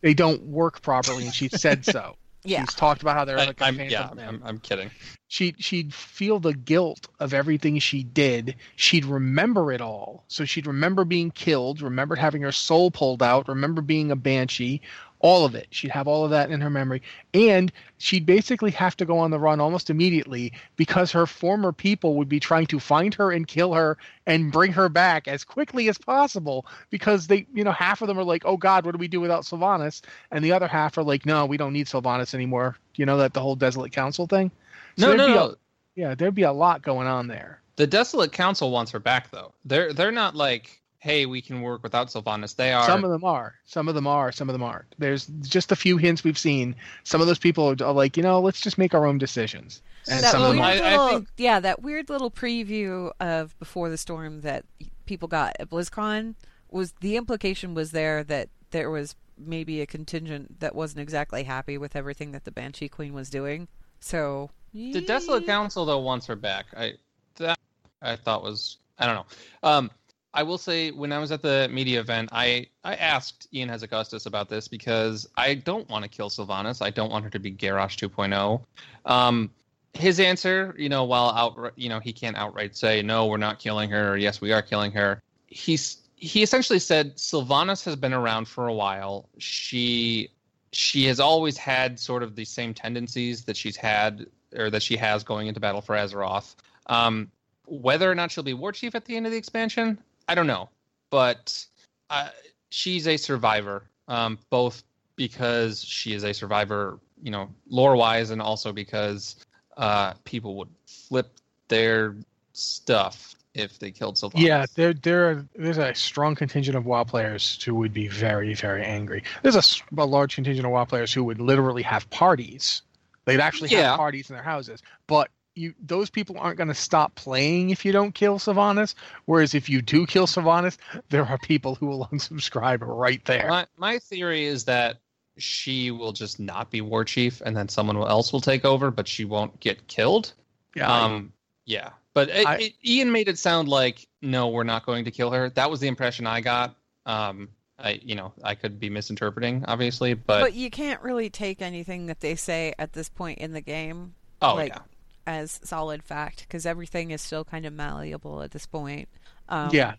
they 0.00 0.14
don't 0.14 0.42
work 0.46 0.80
properly, 0.82 1.24
and 1.26 1.34
she 1.34 1.48
said 1.48 1.84
so. 1.84 2.16
Yeah. 2.44 2.60
She's 2.60 2.74
talked 2.74 3.02
about 3.02 3.16
how 3.16 3.24
they're 3.24 3.38
I, 3.38 3.46
like 3.46 3.60
a 3.60 3.66
am 3.66 3.78
yeah. 3.80 4.10
I'm, 4.18 4.42
I'm 4.44 4.58
kidding. 4.58 4.90
she'd 5.28 5.62
she'd 5.62 5.94
feel 5.94 6.40
the 6.40 6.54
guilt 6.54 7.06
of 7.20 7.32
everything 7.32 7.78
she 7.78 8.02
did. 8.02 8.56
She'd 8.74 9.04
remember 9.04 9.70
it 9.72 9.80
all. 9.80 10.24
So 10.28 10.44
she'd 10.44 10.66
remember 10.66 11.04
being 11.04 11.30
killed, 11.30 11.80
remembered 11.80 12.18
having 12.18 12.42
her 12.42 12.52
soul 12.52 12.90
pulled 12.90 13.22
out, 13.22 13.48
remember 13.48 13.80
being 13.80 14.10
a 14.10 14.16
banshee, 14.16 14.80
all 15.22 15.44
of 15.44 15.54
it. 15.54 15.68
She'd 15.70 15.92
have 15.92 16.06
all 16.06 16.24
of 16.24 16.30
that 16.32 16.50
in 16.50 16.60
her 16.60 16.68
memory. 16.68 17.00
And 17.32 17.72
she'd 17.98 18.26
basically 18.26 18.72
have 18.72 18.96
to 18.98 19.04
go 19.04 19.18
on 19.18 19.30
the 19.30 19.38
run 19.38 19.60
almost 19.60 19.88
immediately 19.88 20.52
because 20.76 21.12
her 21.12 21.26
former 21.26 21.72
people 21.72 22.16
would 22.16 22.28
be 22.28 22.40
trying 22.40 22.66
to 22.66 22.78
find 22.80 23.14
her 23.14 23.30
and 23.30 23.46
kill 23.46 23.72
her 23.72 23.96
and 24.26 24.52
bring 24.52 24.72
her 24.72 24.88
back 24.88 25.28
as 25.28 25.44
quickly 25.44 25.88
as 25.88 25.96
possible 25.96 26.66
because 26.90 27.28
they, 27.28 27.46
you 27.54 27.64
know, 27.64 27.72
half 27.72 28.02
of 28.02 28.08
them 28.08 28.18
are 28.18 28.24
like, 28.24 28.42
"Oh 28.44 28.56
god, 28.56 28.84
what 28.84 28.92
do 28.92 28.98
we 28.98 29.08
do 29.08 29.20
without 29.20 29.44
Sylvanas?" 29.44 30.02
and 30.30 30.44
the 30.44 30.52
other 30.52 30.66
half 30.68 30.98
are 30.98 31.04
like, 31.04 31.24
"No, 31.24 31.46
we 31.46 31.56
don't 31.56 31.72
need 31.72 31.86
Sylvanas 31.86 32.34
anymore." 32.34 32.76
You 32.96 33.06
know 33.06 33.16
that 33.18 33.32
the 33.32 33.40
whole 33.40 33.56
Desolate 33.56 33.92
Council 33.92 34.26
thing? 34.26 34.50
So 34.98 35.14
no, 35.14 35.16
no, 35.16 35.32
a- 35.32 35.34
no. 35.34 35.54
yeah, 35.94 36.14
there'd 36.14 36.34
be 36.34 36.42
a 36.42 36.52
lot 36.52 36.82
going 36.82 37.06
on 37.06 37.28
there. 37.28 37.60
The 37.76 37.86
Desolate 37.86 38.32
Council 38.32 38.70
wants 38.70 38.90
her 38.90 38.98
back, 38.98 39.30
though. 39.30 39.54
They're 39.64 39.92
they're 39.92 40.12
not 40.12 40.34
like, 40.34 40.81
hey, 41.02 41.26
we 41.26 41.42
can 41.42 41.62
work 41.62 41.82
without 41.82 42.06
Sylvanas. 42.06 42.54
They 42.54 42.72
are. 42.72 42.86
Some 42.86 43.02
of 43.02 43.10
them 43.10 43.24
are. 43.24 43.56
Some 43.64 43.88
of 43.88 43.96
them 43.96 44.06
are. 44.06 44.30
Some 44.30 44.48
of 44.48 44.52
them 44.52 44.62
aren't. 44.62 44.94
There's 44.98 45.26
just 45.40 45.72
a 45.72 45.76
few 45.76 45.96
hints 45.96 46.22
we've 46.22 46.38
seen. 46.38 46.76
Some 47.02 47.20
of 47.20 47.26
those 47.26 47.40
people 47.40 47.74
are 47.82 47.92
like, 47.92 48.16
you 48.16 48.22
know, 48.22 48.38
let's 48.38 48.60
just 48.60 48.78
make 48.78 48.94
our 48.94 49.04
own 49.04 49.18
decisions. 49.18 49.82
And 50.08 50.22
that 50.22 50.30
some 50.30 50.42
of 50.42 50.50
weird 50.50 50.58
them 50.58 50.64
I- 50.64 50.94
are. 50.94 51.08
I 51.08 51.10
think- 51.10 51.28
yeah, 51.36 51.58
that 51.58 51.82
weird 51.82 52.08
little 52.08 52.30
preview 52.30 53.10
of 53.18 53.58
Before 53.58 53.90
the 53.90 53.98
Storm 53.98 54.42
that 54.42 54.64
people 55.04 55.26
got 55.26 55.56
at 55.58 55.70
BlizzCon 55.70 56.36
was 56.70 56.92
the 57.00 57.16
implication 57.16 57.74
was 57.74 57.90
there 57.90 58.22
that 58.22 58.48
there 58.70 58.88
was 58.88 59.16
maybe 59.36 59.80
a 59.80 59.86
contingent 59.86 60.60
that 60.60 60.72
wasn't 60.72 61.00
exactly 61.00 61.42
happy 61.42 61.78
with 61.78 61.96
everything 61.96 62.30
that 62.30 62.44
the 62.44 62.52
Banshee 62.52 62.88
Queen 62.88 63.12
was 63.12 63.28
doing. 63.28 63.66
So 63.98 64.50
the 64.72 65.00
Desolate 65.00 65.46
Council 65.46 65.84
though 65.84 65.98
wants 65.98 66.26
her 66.26 66.36
back. 66.36 66.66
I 66.76 66.92
that 67.38 67.58
I 68.00 68.14
thought 68.14 68.44
was 68.44 68.78
I 69.00 69.06
don't 69.06 69.16
know. 69.16 69.26
Um, 69.68 69.90
I 70.34 70.42
will 70.42 70.58
say 70.58 70.90
when 70.90 71.12
I 71.12 71.18
was 71.18 71.30
at 71.30 71.42
the 71.42 71.68
media 71.70 72.00
event, 72.00 72.30
I 72.32 72.66
I 72.84 72.94
asked 72.94 73.48
Ion 73.54 73.68
Hazzikostas 73.68 74.26
about 74.26 74.48
this 74.48 74.66
because 74.66 75.28
I 75.36 75.54
don't 75.54 75.88
want 75.90 76.04
to 76.04 76.08
kill 76.08 76.30
Sylvanas. 76.30 76.80
I 76.80 76.90
don't 76.90 77.10
want 77.10 77.24
her 77.24 77.30
to 77.30 77.38
be 77.38 77.52
Garrosh 77.52 77.96
2.0. 77.96 78.62
Um, 79.04 79.50
his 79.92 80.20
answer, 80.20 80.74
you 80.78 80.88
know, 80.88 81.04
while 81.04 81.30
out, 81.30 81.74
you 81.76 81.90
know, 81.90 82.00
he 82.00 82.14
can't 82.14 82.36
outright 82.36 82.74
say 82.76 83.02
no, 83.02 83.26
we're 83.26 83.36
not 83.36 83.58
killing 83.58 83.90
her, 83.90 84.12
or 84.12 84.16
yes, 84.16 84.40
we 84.40 84.52
are 84.52 84.62
killing 84.62 84.92
her. 84.92 85.22
He's 85.46 85.98
he 86.16 86.42
essentially 86.42 86.78
said 86.78 87.16
Sylvanas 87.16 87.84
has 87.84 87.96
been 87.96 88.14
around 88.14 88.48
for 88.48 88.68
a 88.68 88.74
while. 88.74 89.28
She 89.38 90.30
she 90.72 91.04
has 91.06 91.20
always 91.20 91.58
had 91.58 92.00
sort 92.00 92.22
of 92.22 92.36
the 92.36 92.46
same 92.46 92.72
tendencies 92.72 93.44
that 93.44 93.56
she's 93.56 93.76
had 93.76 94.26
or 94.56 94.70
that 94.70 94.82
she 94.82 94.96
has 94.96 95.24
going 95.24 95.48
into 95.48 95.60
battle 95.60 95.82
for 95.82 95.94
Azeroth. 95.94 96.54
Um, 96.86 97.30
whether 97.66 98.10
or 98.10 98.14
not 98.14 98.30
she'll 98.30 98.44
be 98.44 98.54
war 98.54 98.72
chief 98.72 98.94
at 98.94 99.04
the 99.04 99.16
end 99.16 99.26
of 99.26 99.32
the 99.32 99.38
expansion, 99.38 99.98
I 100.28 100.34
don't 100.34 100.46
know. 100.46 100.68
But 101.10 101.64
uh, 102.10 102.28
she's 102.70 103.06
a 103.06 103.16
survivor, 103.16 103.84
um, 104.08 104.38
both 104.50 104.82
because 105.16 105.84
she 105.84 106.14
is 106.14 106.24
a 106.24 106.32
survivor, 106.32 106.98
you 107.22 107.30
know, 107.30 107.48
lore 107.68 107.96
wise, 107.96 108.30
and 108.30 108.40
also 108.40 108.72
because 108.72 109.36
uh, 109.76 110.14
people 110.24 110.56
would 110.56 110.68
flip 110.86 111.30
their 111.68 112.16
stuff 112.52 113.34
if 113.54 113.78
they 113.78 113.90
killed 113.90 114.16
Sylvanas. 114.16 114.40
Yeah, 114.40 114.66
there, 114.74 114.94
there, 114.94 115.30
are, 115.30 115.46
there's 115.54 115.78
a 115.78 115.94
strong 115.94 116.34
contingent 116.34 116.76
of 116.76 116.86
WoW 116.86 117.04
players 117.04 117.62
who 117.62 117.74
would 117.74 117.92
be 117.92 118.08
very, 118.08 118.54
very 118.54 118.82
angry. 118.84 119.22
There's 119.42 119.84
a 119.96 120.04
large 120.04 120.34
contingent 120.34 120.64
of 120.64 120.72
WoW 120.72 120.86
players 120.86 121.12
who 121.12 121.24
would 121.24 121.40
literally 121.40 121.82
have 121.82 122.08
parties. 122.08 122.82
They'd 123.26 123.40
actually 123.40 123.68
Yeah. 123.70 123.90
have 123.90 123.98
parties 123.98 124.30
in 124.30 124.36
their 124.36 124.42
houses. 124.42 124.82
But 125.06 125.30
you, 125.54 125.74
those 125.80 126.10
people 126.10 126.36
aren't 126.38 126.56
going 126.56 126.68
to 126.68 126.74
stop 126.74 127.14
playing 127.14 127.70
if 127.70 127.84
you 127.84 127.92
don't 127.92 128.14
kill 128.14 128.38
Sylvanas. 128.38 128.94
Whereas 129.26 129.54
if 129.54 129.68
you 129.68 129.82
do 129.82 130.06
kill 130.06 130.26
Sylvanas, 130.26 130.76
there 131.10 131.24
are 131.24 131.38
people 131.38 131.74
who 131.74 131.86
will 131.86 132.06
unsubscribe 132.12 132.78
right 132.82 133.24
there. 133.24 133.48
My 133.48 133.66
my 133.76 133.98
theory 133.98 134.44
is 134.44 134.64
that 134.64 134.98
she 135.38 135.90
will 135.90 136.12
just 136.12 136.38
not 136.38 136.70
be 136.70 136.80
war 136.80 137.04
chief, 137.04 137.40
and 137.44 137.56
then 137.56 137.68
someone 137.68 137.96
else 137.96 138.32
will 138.32 138.40
take 138.40 138.64
over, 138.64 138.90
but 138.90 139.08
she 139.08 139.24
won't 139.24 139.58
get 139.60 139.86
killed. 139.88 140.32
Yeah, 140.74 140.90
Um, 140.92 141.32
yeah, 141.64 141.90
but 142.14 142.28
it, 142.28 142.46
I- 142.46 142.56
it, 142.56 142.72
Ian 142.84 143.12
made 143.12 143.28
it 143.28 143.38
sound 143.38 143.68
like 143.68 144.06
no, 144.20 144.48
we're 144.48 144.64
not 144.64 144.86
going 144.86 145.04
to 145.04 145.10
kill 145.10 145.30
her. 145.30 145.50
That 145.50 145.70
was 145.70 145.80
the 145.80 145.88
impression 145.88 146.26
I 146.26 146.40
got. 146.40 146.76
Um, 147.06 147.48
I 147.78 148.00
you 148.02 148.14
know 148.14 148.32
I 148.44 148.54
could 148.54 148.78
be 148.78 148.88
misinterpreting, 148.90 149.64
obviously, 149.66 150.14
but, 150.14 150.40
but 150.40 150.54
you 150.54 150.70
can't 150.70 151.02
really 151.02 151.30
take 151.30 151.60
anything 151.60 152.06
that 152.06 152.20
they 152.20 152.36
say 152.36 152.74
at 152.78 152.92
this 152.92 153.08
point 153.08 153.38
in 153.38 153.52
the 153.52 153.60
game 153.60 154.14
oh 154.40 154.54
like, 154.54 154.72
yeah, 154.72 154.80
as 155.26 155.60
solid 155.64 156.02
fact 156.02 156.46
because 156.46 156.66
everything 156.66 157.10
is 157.10 157.20
still 157.20 157.44
kind 157.44 157.66
of 157.66 157.72
malleable 157.72 158.42
at 158.42 158.50
this 158.50 158.66
point. 158.66 159.08
Um, 159.48 159.70
yeah. 159.72 159.94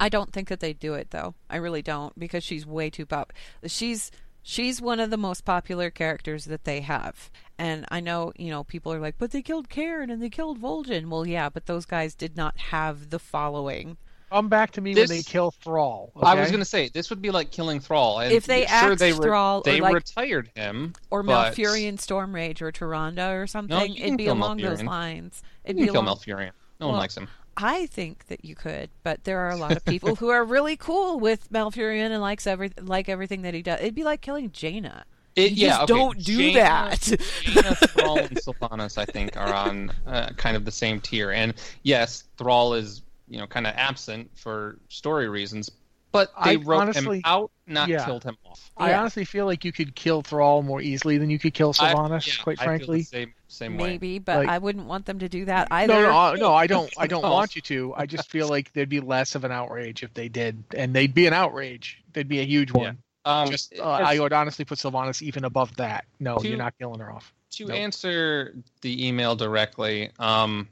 I 0.00 0.08
don't 0.08 0.32
think 0.32 0.48
that 0.48 0.60
they 0.60 0.72
do 0.72 0.94
it 0.94 1.10
though. 1.10 1.34
I 1.48 1.56
really 1.56 1.82
don't 1.82 2.18
because 2.18 2.42
she's 2.42 2.66
way 2.66 2.90
too 2.90 3.06
pop. 3.06 3.32
She's 3.66 4.10
she's 4.42 4.82
one 4.82 5.00
of 5.00 5.10
the 5.10 5.16
most 5.16 5.44
popular 5.44 5.90
characters 5.90 6.44
that 6.46 6.64
they 6.64 6.80
have. 6.80 7.30
And 7.58 7.86
I 7.90 8.00
know, 8.00 8.32
you 8.36 8.50
know, 8.50 8.64
people 8.64 8.92
are 8.92 8.98
like, 8.98 9.16
but 9.18 9.30
they 9.30 9.42
killed 9.42 9.68
Cairne 9.68 10.10
and 10.10 10.20
they 10.20 10.30
killed 10.30 10.60
Vol'jin. 10.60 11.08
Well, 11.08 11.26
yeah, 11.26 11.48
but 11.48 11.66
those 11.66 11.86
guys 11.86 12.14
did 12.14 12.36
not 12.36 12.58
have 12.58 13.10
the 13.10 13.20
following. 13.20 13.96
Come 14.32 14.48
back 14.48 14.70
to 14.72 14.80
me 14.80 14.94
This- 14.94 15.10
when 15.10 15.18
they 15.18 15.22
kill 15.22 15.50
Thrall. 15.50 16.10
I 16.22 16.34
was 16.34 16.48
going 16.50 16.60
to 16.60 16.64
say 16.64 16.88
this 16.88 17.10
would 17.10 17.20
be 17.20 17.30
like 17.30 17.50
killing 17.50 17.80
Thrall. 17.80 18.20
And 18.20 18.32
If 18.32 18.46
they 18.46 18.62
sure 18.66 18.92
axed 18.92 18.98
they 18.98 19.12
re- 19.12 19.18
Thrall 19.18 19.60
they 19.60 19.80
like- 19.80 19.94
retired 19.94 20.50
him, 20.54 20.94
Or 21.10 21.22
but 21.22 21.54
Malfurion, 21.54 21.94
Stormrage, 21.98 22.62
or 22.62 22.72
Tyrande 22.72 23.42
or 23.42 23.46
something. 23.46 23.78
you 23.90 23.94
can 23.96 24.04
It'd 24.04 24.18
be 24.18 24.24
kill 24.24 24.32
along 24.34 24.58
those 24.58 24.82
lines. 24.82 25.42
It'd 25.64 25.76
can 25.76 25.86
be 25.86 25.92
kill 25.92 26.00
along... 26.02 26.16
Malfurion. 26.16 26.50
No 26.80 26.86
Well, 26.86 26.88
one 26.90 26.98
likes 27.00 27.16
him. 27.16 27.28
I 27.56 27.84
think 27.86 28.26
that 28.28 28.44
you 28.46 28.54
could, 28.54 28.88
but 29.02 29.24
there 29.24 29.38
are 29.40 29.50
a 29.50 29.56
lot 29.56 29.72
of 29.76 29.84
people 29.84 30.14
who 30.16 30.30
are 30.30 30.42
really 30.42 30.76
cool 30.76 31.20
with 31.20 31.52
Malfurion 31.52 32.10
and 32.10 32.22
likes 32.22 32.46
every 32.46 32.72
like 32.80 33.10
everything 33.10 33.42
that 33.42 33.52
he 33.52 33.60
does. 33.60 33.78
It'd 33.80 33.94
be 33.94 34.04
like 34.04 34.22
killing 34.22 34.50
Jaina. 34.52 35.04
It, 35.36 35.52
yeah, 35.52 35.68
just 35.68 35.80
okay. 35.82 35.92
don't 35.94 36.18
do 36.18 36.36
Jaina- 36.38 36.54
that. 36.60 37.18
Jaina, 37.42 37.74
Thrall, 37.88 38.18
and 38.18 38.30
Sylvanas, 38.36 38.96
I 38.98 39.04
think, 39.04 39.36
are 39.36 39.52
on 39.52 39.92
uh, 40.06 40.30
kind 40.38 40.56
of 40.56 40.64
the 40.64 40.70
same 40.70 41.00
tier. 41.00 41.30
And 41.30 41.52
yes, 41.82 42.24
Thrall 42.38 42.72
is 42.74 43.02
you 43.32 43.38
know 43.38 43.46
kind 43.46 43.66
of 43.66 43.74
absent 43.76 44.30
for 44.36 44.78
story 44.88 45.28
reasons, 45.28 45.70
but 46.12 46.30
they 46.44 46.52
I 46.52 46.54
wrote 46.56 46.80
honestly- 46.82 47.16
him 47.18 47.22
out, 47.24 47.50
not 47.66 47.88
yeah. 47.88 48.04
killed 48.04 48.22
him 48.24 48.36
off. 48.44 48.70
I 48.76 48.90
Yeah. 48.90 49.00
honestly 49.00 49.24
feel 49.24 49.46
like 49.46 49.64
you 49.64 49.72
could 49.72 49.94
kill 49.94 50.20
Thrall 50.22 50.62
more 50.62 50.82
easily 50.82 51.16
than 51.18 51.30
you 51.30 51.38
could 51.38 51.54
kill 51.54 51.74
I- 51.80 51.94
Sylvanas. 51.94 52.26
yeah, 52.26 52.42
quite 52.42 52.60
I 52.60 52.64
feel 52.64 52.72
the 52.72 52.78
frankly. 52.78 53.02
same 53.04 53.34
same 53.48 53.76
way. 53.78 53.90
Maybe, 53.90 54.18
but 54.18 54.38
Like- 54.40 54.48
I 54.48 54.58
wouldn't 54.58 54.86
want 54.86 55.06
them 55.06 55.18
to 55.20 55.28
do 55.28 55.44
that 55.46 55.68
either. 55.70 55.92
No, 55.94 56.02
no, 56.02 56.18
uh, 56.18 56.36
no. 56.38 56.54
I 56.54 56.66
don't. 56.66 56.92
I 56.98 57.06
don't 57.06 57.22
want 57.38 57.56
you 57.56 57.62
to. 57.62 57.94
I 57.96 58.06
just 58.06 58.30
feel 58.30 58.48
like 58.48 58.72
there'd 58.74 58.88
be 58.88 59.00
less 59.00 59.34
of 59.34 59.44
an 59.44 59.52
outrage 59.52 60.02
if 60.02 60.12
they 60.14 60.28
did, 60.28 60.62
and 60.76 60.94
they'd 60.94 61.14
be 61.14 61.26
an 61.26 61.32
outrage. 61.32 62.02
They'd 62.12 62.28
be 62.28 62.40
a 62.40 62.44
huge 62.46 62.70
one. 62.72 62.98
Um, 63.24 63.48
just, 63.50 63.72
uh, 63.78 63.94
as- 63.94 64.06
I 64.08 64.18
would 64.20 64.32
honestly 64.32 64.64
put 64.64 64.78
Sylvanas 64.78 65.22
even 65.22 65.44
above 65.44 65.74
that. 65.76 66.04
No, 66.20 66.38
To- 66.38 66.48
you're 66.48 66.58
not 66.58 66.74
killing 66.78 67.00
her 67.00 67.10
off. 67.12 67.32
to 67.52 67.66
Nope. 67.66 67.76
answer 67.76 68.54
the 68.80 69.06
email 69.06 69.36
directly, 69.36 70.10
um, 70.18 70.68